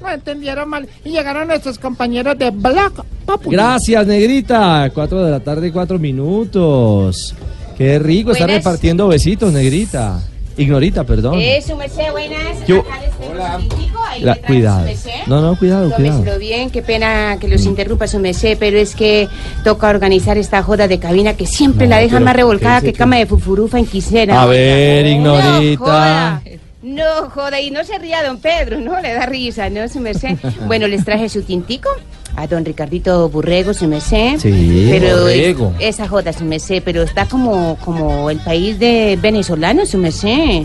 no 0.00 0.08
entendieron 0.12 0.68
mal. 0.68 0.88
Y 1.04 1.10
llegaron 1.10 1.48
nuestros 1.48 1.78
compañeros 1.78 2.38
de 2.38 2.50
Block 2.50 3.04
Populi. 3.26 3.56
Gracias, 3.56 4.06
Negrita. 4.06 4.90
Cuatro 4.94 5.22
de 5.22 5.30
la 5.30 5.40
tarde 5.40 5.68
y 5.68 5.70
cuatro 5.70 5.98
minutos. 5.98 7.34
Qué 7.76 7.98
rico 7.98 8.32
estar 8.32 8.46
Buenas. 8.48 8.64
repartiendo 8.64 9.06
besitos, 9.06 9.52
Negrita. 9.52 10.18
Ignorita, 10.58 11.04
perdón. 11.04 11.38
Eh, 11.38 11.62
su 11.66 11.76
merced, 11.76 12.10
buenas. 12.12 12.66
Yo- 12.66 12.80
Acá 12.80 13.00
les 13.00 13.58
tintico, 13.68 14.02
ahí 14.04 14.22
La- 14.22 14.34
le 14.34 14.40
trae 14.40 14.46
su 14.48 14.54
cuidado. 14.54 14.84
merced. 14.86 15.10
No, 15.26 15.40
no, 15.42 15.58
cuidado, 15.58 15.90
cuidado. 15.94 16.14
Tómeselo 16.18 16.38
bien, 16.38 16.70
qué 16.70 16.80
pena 16.82 17.36
que 17.38 17.48
los 17.48 17.64
interrumpa 17.66 18.06
su 18.06 18.18
merced, 18.18 18.56
pero 18.58 18.78
es 18.78 18.94
que 18.94 19.28
toca 19.64 19.88
organizar 19.90 20.38
esta 20.38 20.62
joda 20.62 20.88
de 20.88 20.98
cabina 20.98 21.34
que 21.34 21.44
siempre 21.46 21.86
No, 21.86 21.90
la 21.90 21.96
dejan 21.98 22.18
pero 22.18 22.24
más 22.24 22.36
revolcada 22.36 22.80
¿qué 22.80 22.92
que 22.92 22.98
cama 22.98 23.16
de 23.16 23.26
fufurufa 23.26 23.78
en 23.78 23.86
quisera. 23.86 24.40
A 24.40 24.46
ver, 24.46 25.04
No 25.18 25.36
Ignorita. 25.38 25.78
joda, 25.84 26.42
no 26.82 27.04
joda, 27.30 27.60
y 27.60 27.70
no 27.70 27.84
se 27.84 27.98
ría 27.98 28.22
don 28.22 28.38
Pedro, 28.38 28.80
no 28.80 28.98
le 29.00 29.12
da 29.12 29.26
risa, 29.26 29.68
¿no, 29.68 29.86
su 29.88 30.00
merced? 30.00 30.36
Bueno, 30.66 30.86
les 30.88 31.04
traje 31.04 31.28
su 31.28 31.42
tintico 31.42 31.90
a 32.36 32.46
don 32.46 32.64
Ricardito 32.64 33.28
Burrego, 33.28 33.72
su 33.74 33.86
merced. 33.88 34.38
Sí, 34.38 34.88
pero 34.90 35.20
Borrego. 35.22 35.72
es- 35.78 35.96
esa 35.98 36.06
su 36.32 36.44
merced, 36.44 36.82
pero 36.84 37.02
está 37.02 37.26
como, 37.26 37.76
como 37.84 38.30
el 38.30 38.38
país 38.38 38.78
de 38.78 39.18
venezolano. 39.20 39.84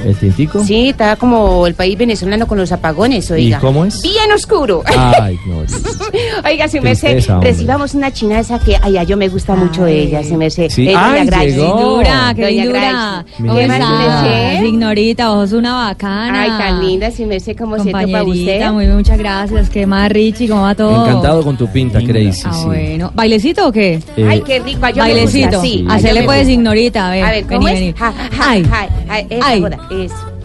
¿El 0.04 0.16
tintico? 0.16 0.64
Sí, 0.64 0.90
está 0.90 1.16
como 1.16 1.66
el 1.68 1.74
país 1.74 1.98
venezolano 1.98 2.48
con 2.48 2.58
los 2.58 2.72
apagones, 2.72 3.30
oiga. 3.32 3.60
cómo 3.60 3.86
es? 3.86 4.02
Bien 4.02 4.32
oscuro. 4.34 4.84
Ay, 4.86 5.38
no. 5.48 5.62
Oiga, 6.48 6.68
su 6.68 6.82
merced, 6.82 7.12
Tristeza, 7.12 7.36
hombre. 7.36 7.52
recibamos 7.52 7.94
una 7.94 8.12
chinaza 8.12 8.60
que, 8.60 8.76
ay, 8.82 8.98
ay, 8.98 9.06
yo 9.06 9.16
me 9.18 9.28
gusta 9.30 9.56
mucho 9.56 9.86
ella. 9.86 10.22
Sí. 10.24 10.88
Eh, 10.88 10.94
doña 10.94 11.14
Ay, 11.14 11.26
Gracie. 11.26 11.52
llegó. 11.52 11.96
Dura, 11.96 12.34
qué 12.36 12.42
Doña 12.44 12.66
dura. 12.66 13.26
¿Cómo 13.38 13.56
¿Qué 13.56 13.68
más, 13.68 13.78
su 13.78 13.84
estás? 13.84 14.64
Ignorita, 14.66 15.30
vos 15.30 15.50
sos 15.50 15.60
una 15.60 15.74
bacana. 15.88 16.42
Ay, 16.42 16.50
tan 16.50 16.86
linda, 16.86 17.12
su 17.12 17.26
merced, 17.26 17.56
como 17.58 17.76
siento 17.78 17.92
para 17.94 18.08
usted. 18.08 18.24
Compañerita, 18.26 18.72
muy 18.74 18.86
bien, 18.86 18.98
muchas 18.98 19.18
gracias. 19.18 19.70
¿Qué 19.70 19.86
más, 19.86 20.10
Richie? 20.12 20.48
¿Cómo 20.50 20.64
va 20.64 20.76
todo? 20.76 21.06
Encantado 21.06 21.44
con 21.44 21.58
tu 21.62 21.68
pinta, 21.68 22.00
Crazy. 22.02 22.42
Ah, 22.46 22.54
sí. 22.54 22.66
bueno. 22.66 23.12
¿Bailecito 23.14 23.68
o 23.68 23.72
qué? 23.72 24.00
Eh, 24.18 24.26
Ay, 24.28 24.42
qué 24.42 24.60
rico, 24.60 24.90
yo 24.90 24.96
Bailecito. 24.96 25.62
sí. 25.62 25.86
me 25.88 26.24
pues, 26.24 26.50
ignorita. 26.50 27.08
A 27.08 27.12
ver, 27.12 27.24
A 27.24 27.30
ver, 27.30 27.46
¿cómo 27.46 27.66
vení, 27.66 27.70
es? 27.70 27.80
vení. 27.82 27.94
Ja, 28.00 28.12
ja, 28.12 28.50
Ay. 28.50 28.64
ja, 28.64 28.90
ay, 29.08 29.28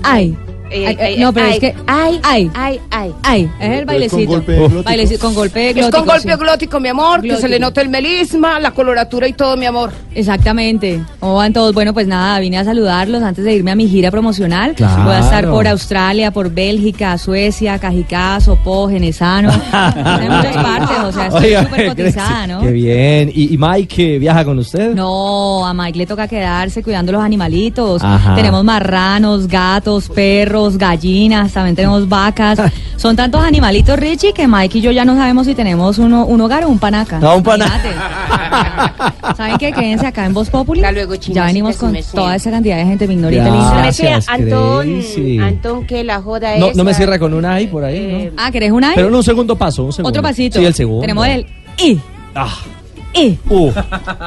Ay. 0.03 0.37
Es. 0.71 0.89
Ay. 0.89 0.95
Eh, 0.95 0.97
Ay, 1.01 1.15
eh, 1.15 1.21
no, 1.21 1.33
pero 1.33 1.47
ay, 1.47 1.53
es 1.53 1.59
que. 1.61 1.75
Ay, 1.87 2.21
Ay. 2.23 2.51
ay, 2.55 2.81
ay. 2.91 3.15
Ay. 3.23 3.51
Es 3.61 3.71
el 3.79 3.85
bailecito. 3.85 4.31
golpe 4.33 4.57
glótico. 4.57 4.83
Bailecito 4.85 5.21
con 5.21 5.35
golpe 5.35 5.69
Es 5.71 5.75
glótico. 5.75 5.99
con 5.99 6.07
golpe 6.07 6.33
sí. 6.33 6.39
glótico, 6.39 6.81
mi 6.81 6.89
amor, 6.89 7.23
que 7.23 7.37
se 7.37 7.49
le 7.49 7.59
nota 7.59 7.81
el 7.81 7.89
melisma, 7.89 8.59
la 8.61 8.71
coloratura 8.73 9.29
y 9.29 9.33
todo, 9.33 9.57
mi 9.57 9.67
amor. 9.67 9.93
Exactamente. 10.15 11.03
¿Cómo 11.21 11.37
van 11.37 11.53
todos? 11.53 11.73
Bueno, 11.75 11.93
pues 11.95 12.07
nada, 12.07 12.39
vine 12.41 12.59
a 12.59 12.65
saludarlos 12.65 13.23
antes 13.23 13.45
de 13.45 13.55
irme 13.55 13.71
a 13.71 13.75
mi 13.77 13.89
gira 13.89 14.11
promocional. 14.11 14.75
Claro. 14.75 15.05
Voy 15.05 15.15
a 15.15 15.21
estar 15.21 15.49
por 15.49 15.67
Australia, 15.69 16.31
por 16.31 16.51
Bélgica, 16.51 17.17
Suecia, 17.19 17.79
Cajicá, 17.79 18.41
Sopó, 18.41 18.89
Genesano. 18.89 19.51
Hay 19.73 20.29
muchas 20.29 20.57
partes, 20.57 20.99
o 21.05 21.13
sea, 21.13 21.27
estoy 21.27 21.55
súper 21.65 21.89
cotizada, 21.97 22.47
¿no? 22.47 22.61
Qué 22.63 22.73
bien. 22.73 23.31
¿Y, 23.35 23.55
y 23.55 23.59
Mike 23.59 24.19
viaja 24.19 24.45
con 24.45 24.59
usted? 24.59 24.95
No, 24.95 25.67
a 25.67 25.73
Mike 25.75 25.99
le 25.99 26.07
toca 26.07 26.27
quedarse 26.29 26.83
cuidando 26.83 27.13
los 27.13 27.23
animalitos. 27.23 28.03
Ajá. 28.03 28.35
Tenemos 28.35 28.65
marranos, 28.65 29.47
gatos, 29.47 30.09
perros, 30.09 30.56
gallinas, 30.79 31.53
también 31.53 31.77
tenemos 31.77 32.09
vacas. 32.09 32.59
Son 32.97 33.15
tantos 33.15 33.43
animalitos, 33.45 33.99
Richie, 33.99 34.33
que 34.33 34.49
Mike 34.49 34.79
y 34.79 34.81
yo 34.81 34.91
ya 34.91 35.05
no 35.05 35.15
sabemos 35.17 35.47
si 35.47 35.55
tenemos 35.55 35.99
uno, 35.99 36.25
un 36.25 36.41
hogar 36.41 36.65
o 36.65 36.69
un 36.69 36.79
panaca. 36.79 37.19
No, 37.19 37.37
un 37.37 37.43
pana- 37.43 37.71
¿Saben 39.37 39.59
qué? 39.59 39.71
Quédense 39.73 40.07
acá 40.07 40.25
en 40.25 40.33
Voz 40.33 40.49
Populi. 40.51 40.81
luego, 40.93 41.15
ya 41.15 41.51
su 41.51 41.79
con 41.79 41.97
toda 42.15 42.37
esa 42.37 42.51
cantidad 42.51 42.77
de 42.79 42.85
gente, 42.87 43.07
mi 43.07 43.15
ignorita 43.15 43.45
Gracias, 43.45 43.63
linda. 43.63 43.83
Gracias, 43.83 44.29
Antón. 44.29 45.03
Antón, 45.43 45.87
que 45.87 46.05
la 46.05 46.23
joda 46.23 46.57
No, 46.59 46.67
es. 46.69 46.77
no 46.77 46.85
me 46.85 46.95
cierra 46.95 47.19
con 47.19 47.35
una 47.35 47.61
I 47.61 47.67
por 47.67 47.85
ahí, 47.85 48.31
¿no? 48.35 48.43
Ah, 48.43 48.51
¿querés 48.51 48.73
una 48.73 48.93
I? 48.93 48.95
Pero 48.95 49.11
no, 49.11 49.19
un 49.19 49.25
segundo 49.25 49.57
paso, 49.57 49.85
un 49.85 49.93
segundo. 49.93 50.09
Otro 50.09 50.23
pasito. 50.23 50.59
Sí, 50.59 50.65
el 50.65 50.75
segundo. 50.75 51.03
Tenemos 51.03 51.27
el 51.27 51.47
I. 51.79 52.01
Ah. 52.35 52.49
I. 53.17 53.39
Uh. 53.49 53.71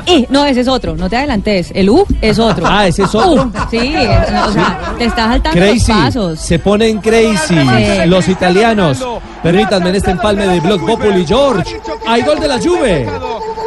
I. 0.07 0.26
No, 0.30 0.45
ese 0.45 0.61
es 0.61 0.68
otro. 0.68 0.95
No 0.95 1.10
te 1.10 1.18
adelantes. 1.18 1.72
El 1.74 1.90
U 1.90 2.06
es 2.22 2.40
otro. 2.40 2.66
Ah, 2.68 2.88
¿ese 2.88 3.03
es 3.03 3.14
otro? 3.16 3.44
U. 3.44 3.52
Sí, 3.70 3.78
es- 3.95 4.48
o 4.48 4.52
sea, 4.53 4.94
te 4.98 5.06
estás 5.06 5.28
saltando 5.30 5.60
Crazy, 5.60 5.91
los 5.91 6.02
pasos. 6.02 6.40
se 6.40 6.60
ponen 6.60 6.99
crazy 6.99 7.38
Sí. 7.56 8.06
los 8.07 8.28
italianos. 8.28 9.06
Permítanme 9.44 9.90
en 9.90 9.95
este 9.95 10.11
empalme 10.11 10.48
de 10.48 10.60
Block 10.60 10.86
Populi, 10.86 11.26
George. 11.26 11.80
Hay 12.07 12.22
gol 12.24 12.40
de 12.40 12.48
la 12.48 12.57
Juve. 12.60 13.07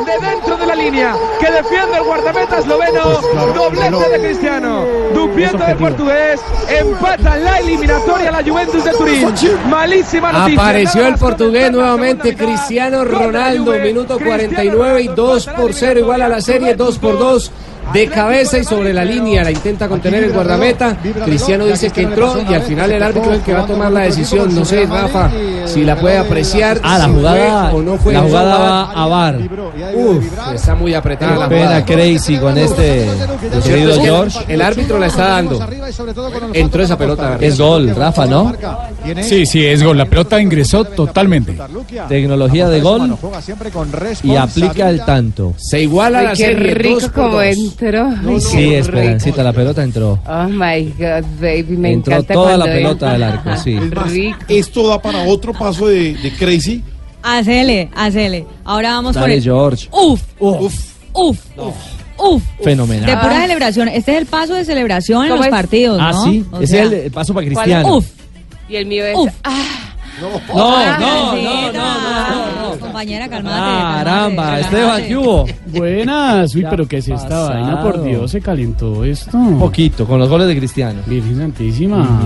de 0.03 0.27
dentro 0.27 0.52
de 0.52 0.52
la 0.75 0.83
línea 0.83 1.15
que 1.39 1.51
defiende 1.51 1.99
el 1.99 2.05
guardameta 2.05 2.59
esloveno. 2.59 3.21
Doblete 3.55 4.09
de 4.11 4.21
Cristiano. 4.21 4.85
Dupiento 5.15 5.59
de 5.59 5.75
portugués. 5.77 6.41
Empatan 6.69 7.45
la 7.45 7.59
eliminatoria 7.59 8.31
la 8.31 8.43
Juventus 8.43 8.85
de 8.85 8.93
Turín. 8.93 9.29
Malísima 9.69 10.33
noticia. 10.33 10.63
Apareció 10.63 11.07
el 11.07 11.15
portugués 11.17 11.71
nuevamente, 11.71 12.35
Cristiano 12.35 13.05
Ronaldo, 13.05 13.73
minuto 13.73 14.19
49 14.19 15.03
y 15.03 15.09
2 15.09 15.47
por 15.49 15.75
0, 15.75 16.01
igual 16.01 16.23
a 16.23 16.29
la 16.29 16.41
serie, 16.41 16.75
2 16.75 16.99
por 16.99 17.19
2. 17.19 17.51
De 17.93 18.07
cabeza 18.09 18.59
y 18.59 18.65
sobre 18.65 18.93
la 18.95 19.05
línea, 19.05 19.43
la 19.45 19.51
intenta 19.51 19.89
contener 19.89 20.25
el 20.25 20.33
guardameta. 20.33 20.97
Cristiano 21.25 21.67
dice 21.67 21.91
que 21.91 22.03
entró 22.03 22.37
y 22.49 22.55
al 22.55 22.63
final 22.63 22.91
el 22.91 23.03
árbitro 23.03 23.33
es 23.33 23.39
el 23.39 23.45
que 23.45 23.53
va 23.53 23.61
a 23.63 23.67
tomar 23.67 23.91
la 23.93 24.01
decisión. 24.01 24.55
No 24.55 24.65
sé, 24.65 24.87
Rafa, 24.87 25.31
si 25.67 25.85
la 25.85 25.97
puede 25.99 26.17
apreciar. 26.19 26.81
Ah, 26.83 26.99
la 26.99 27.05
si 27.07 27.11
jugada, 27.13 27.71
fue 27.71 27.81
o 27.81 27.83
no 27.83 27.97
fue. 27.99 28.13
la 28.15 28.21
jugada 28.23 28.59
va- 28.59 28.93
a 28.93 29.07
VAR. 29.09 29.39
Uf, 29.95 30.25
está 30.55 30.75
muy 30.75 30.95
apretada 30.95 31.37
la 31.37 31.49
Qué 31.49 31.55
pena 31.55 31.67
jugada. 31.67 31.85
crazy 31.85 32.37
con 32.39 32.57
este 32.57 33.09
querido 33.65 34.01
George. 34.01 34.39
El 34.49 34.63
árbitro 34.63 34.99
la 34.99 35.07
está 35.07 35.29
dando. 35.29 35.61
Entró 36.55 36.83
esa 36.83 36.97
pelota. 36.97 37.37
Es 37.41 37.59
gol, 37.59 37.95
Rafa, 37.95 38.27
¿no? 38.27 38.53
Sí, 39.23 39.45
sí, 39.45 39.65
es 39.67 39.83
gol. 39.83 39.99
La 39.99 40.07
pelota 40.07 40.41
ingresó 40.41 40.85
totalmente. 40.85 41.59
Tecnología 42.09 42.69
de 42.69 42.81
gol 42.81 43.17
y 44.23 44.37
aplica 44.37 44.89
el 44.89 45.05
tanto. 45.05 45.55
Se 45.59 45.81
iguala 45.83 46.23
la 46.23 46.31
qué 46.31 46.47
serie. 46.47 46.75
rico 46.75 47.43
por 47.75 47.85
entró. 47.87 48.09
Ay, 48.29 48.41
Sí, 48.41 48.75
Esperancita, 48.75 49.43
la 49.43 49.53
pelota 49.53 49.83
entró. 49.83 50.19
Oh 50.27 50.45
my 50.49 50.85
God, 50.99 51.25
baby, 51.41 51.77
me 51.77 51.93
Entró 51.93 52.15
encanta 52.15 52.35
toda 52.35 52.57
la 52.57 52.65
pelota 52.65 53.13
del 53.13 53.23
arco, 53.23 53.57
sí. 53.57 53.75
Es 53.77 53.95
más, 53.95 54.13
esto 54.49 54.89
da 54.89 55.01
para 55.01 55.25
otro 55.25 55.53
paso 55.53 55.87
de, 55.87 56.15
de 56.15 56.33
Crazy. 56.33 56.83
Hacele, 57.23 57.89
hacele. 57.95 58.47
Ahora 58.65 58.91
vamos 58.93 59.13
por 59.15 59.23
Dale, 59.23 59.37
el. 59.37 59.43
George. 59.43 59.89
Uf, 59.93 60.21
uf, 60.39 60.75
uf, 61.13 61.39
uf. 62.19 62.43
Fenomenal. 62.63 63.07
De 63.07 63.17
pura 63.17 63.41
celebración. 63.43 63.89
Este 63.89 64.13
es 64.13 64.19
el 64.19 64.27
paso 64.27 64.55
de 64.55 64.65
celebración 64.65 65.25
en 65.25 65.31
¿Cómo 65.31 65.39
los 65.39 65.47
es? 65.47 65.51
partidos, 65.51 65.99
¿no? 65.99 66.05
Ah, 66.09 66.13
sí. 66.25 66.45
O 66.53 66.59
Ese 66.61 66.67
sea, 66.67 66.85
es 66.85 66.93
el 66.93 67.11
paso 67.11 67.35
para. 67.35 67.47
Cristiano. 67.47 67.97
Uf. 67.97 68.07
Y 68.69 68.77
el 68.77 68.87
mío 68.87 69.05
es. 69.07 69.17
Uf. 69.17 69.31
Ah, 69.45 69.92
No, 70.23 70.29
Ah, 70.55 70.97
no, 71.01 71.37
no, 71.37 71.73
no, 71.73 72.73
no, 72.75 72.79
compañera, 72.79 73.29
calmate. 73.29 73.59
Caramba, 73.59 74.61
Esteban. 74.61 75.03
¿qué 75.07 75.17
hubo? 75.17 75.47
Buenas, 75.67 76.55
uy, 76.55 76.63
¿Qué 76.63 76.69
pero 76.71 76.87
¿qué 76.87 76.99
es 76.99 77.09
esta 77.09 77.49
vaina? 77.49 77.83
Por 77.83 78.03
Dios, 78.05 78.31
se 78.31 78.41
calentó 78.41 79.05
esto. 79.05 79.37
Un 79.37 79.59
poquito, 79.59 80.07
con 80.07 80.19
los 80.21 80.29
goles 80.29 80.47
de 80.49 80.57
Cristiano. 80.57 81.01
Virgen 81.07 81.39
Santísima. 81.39 82.21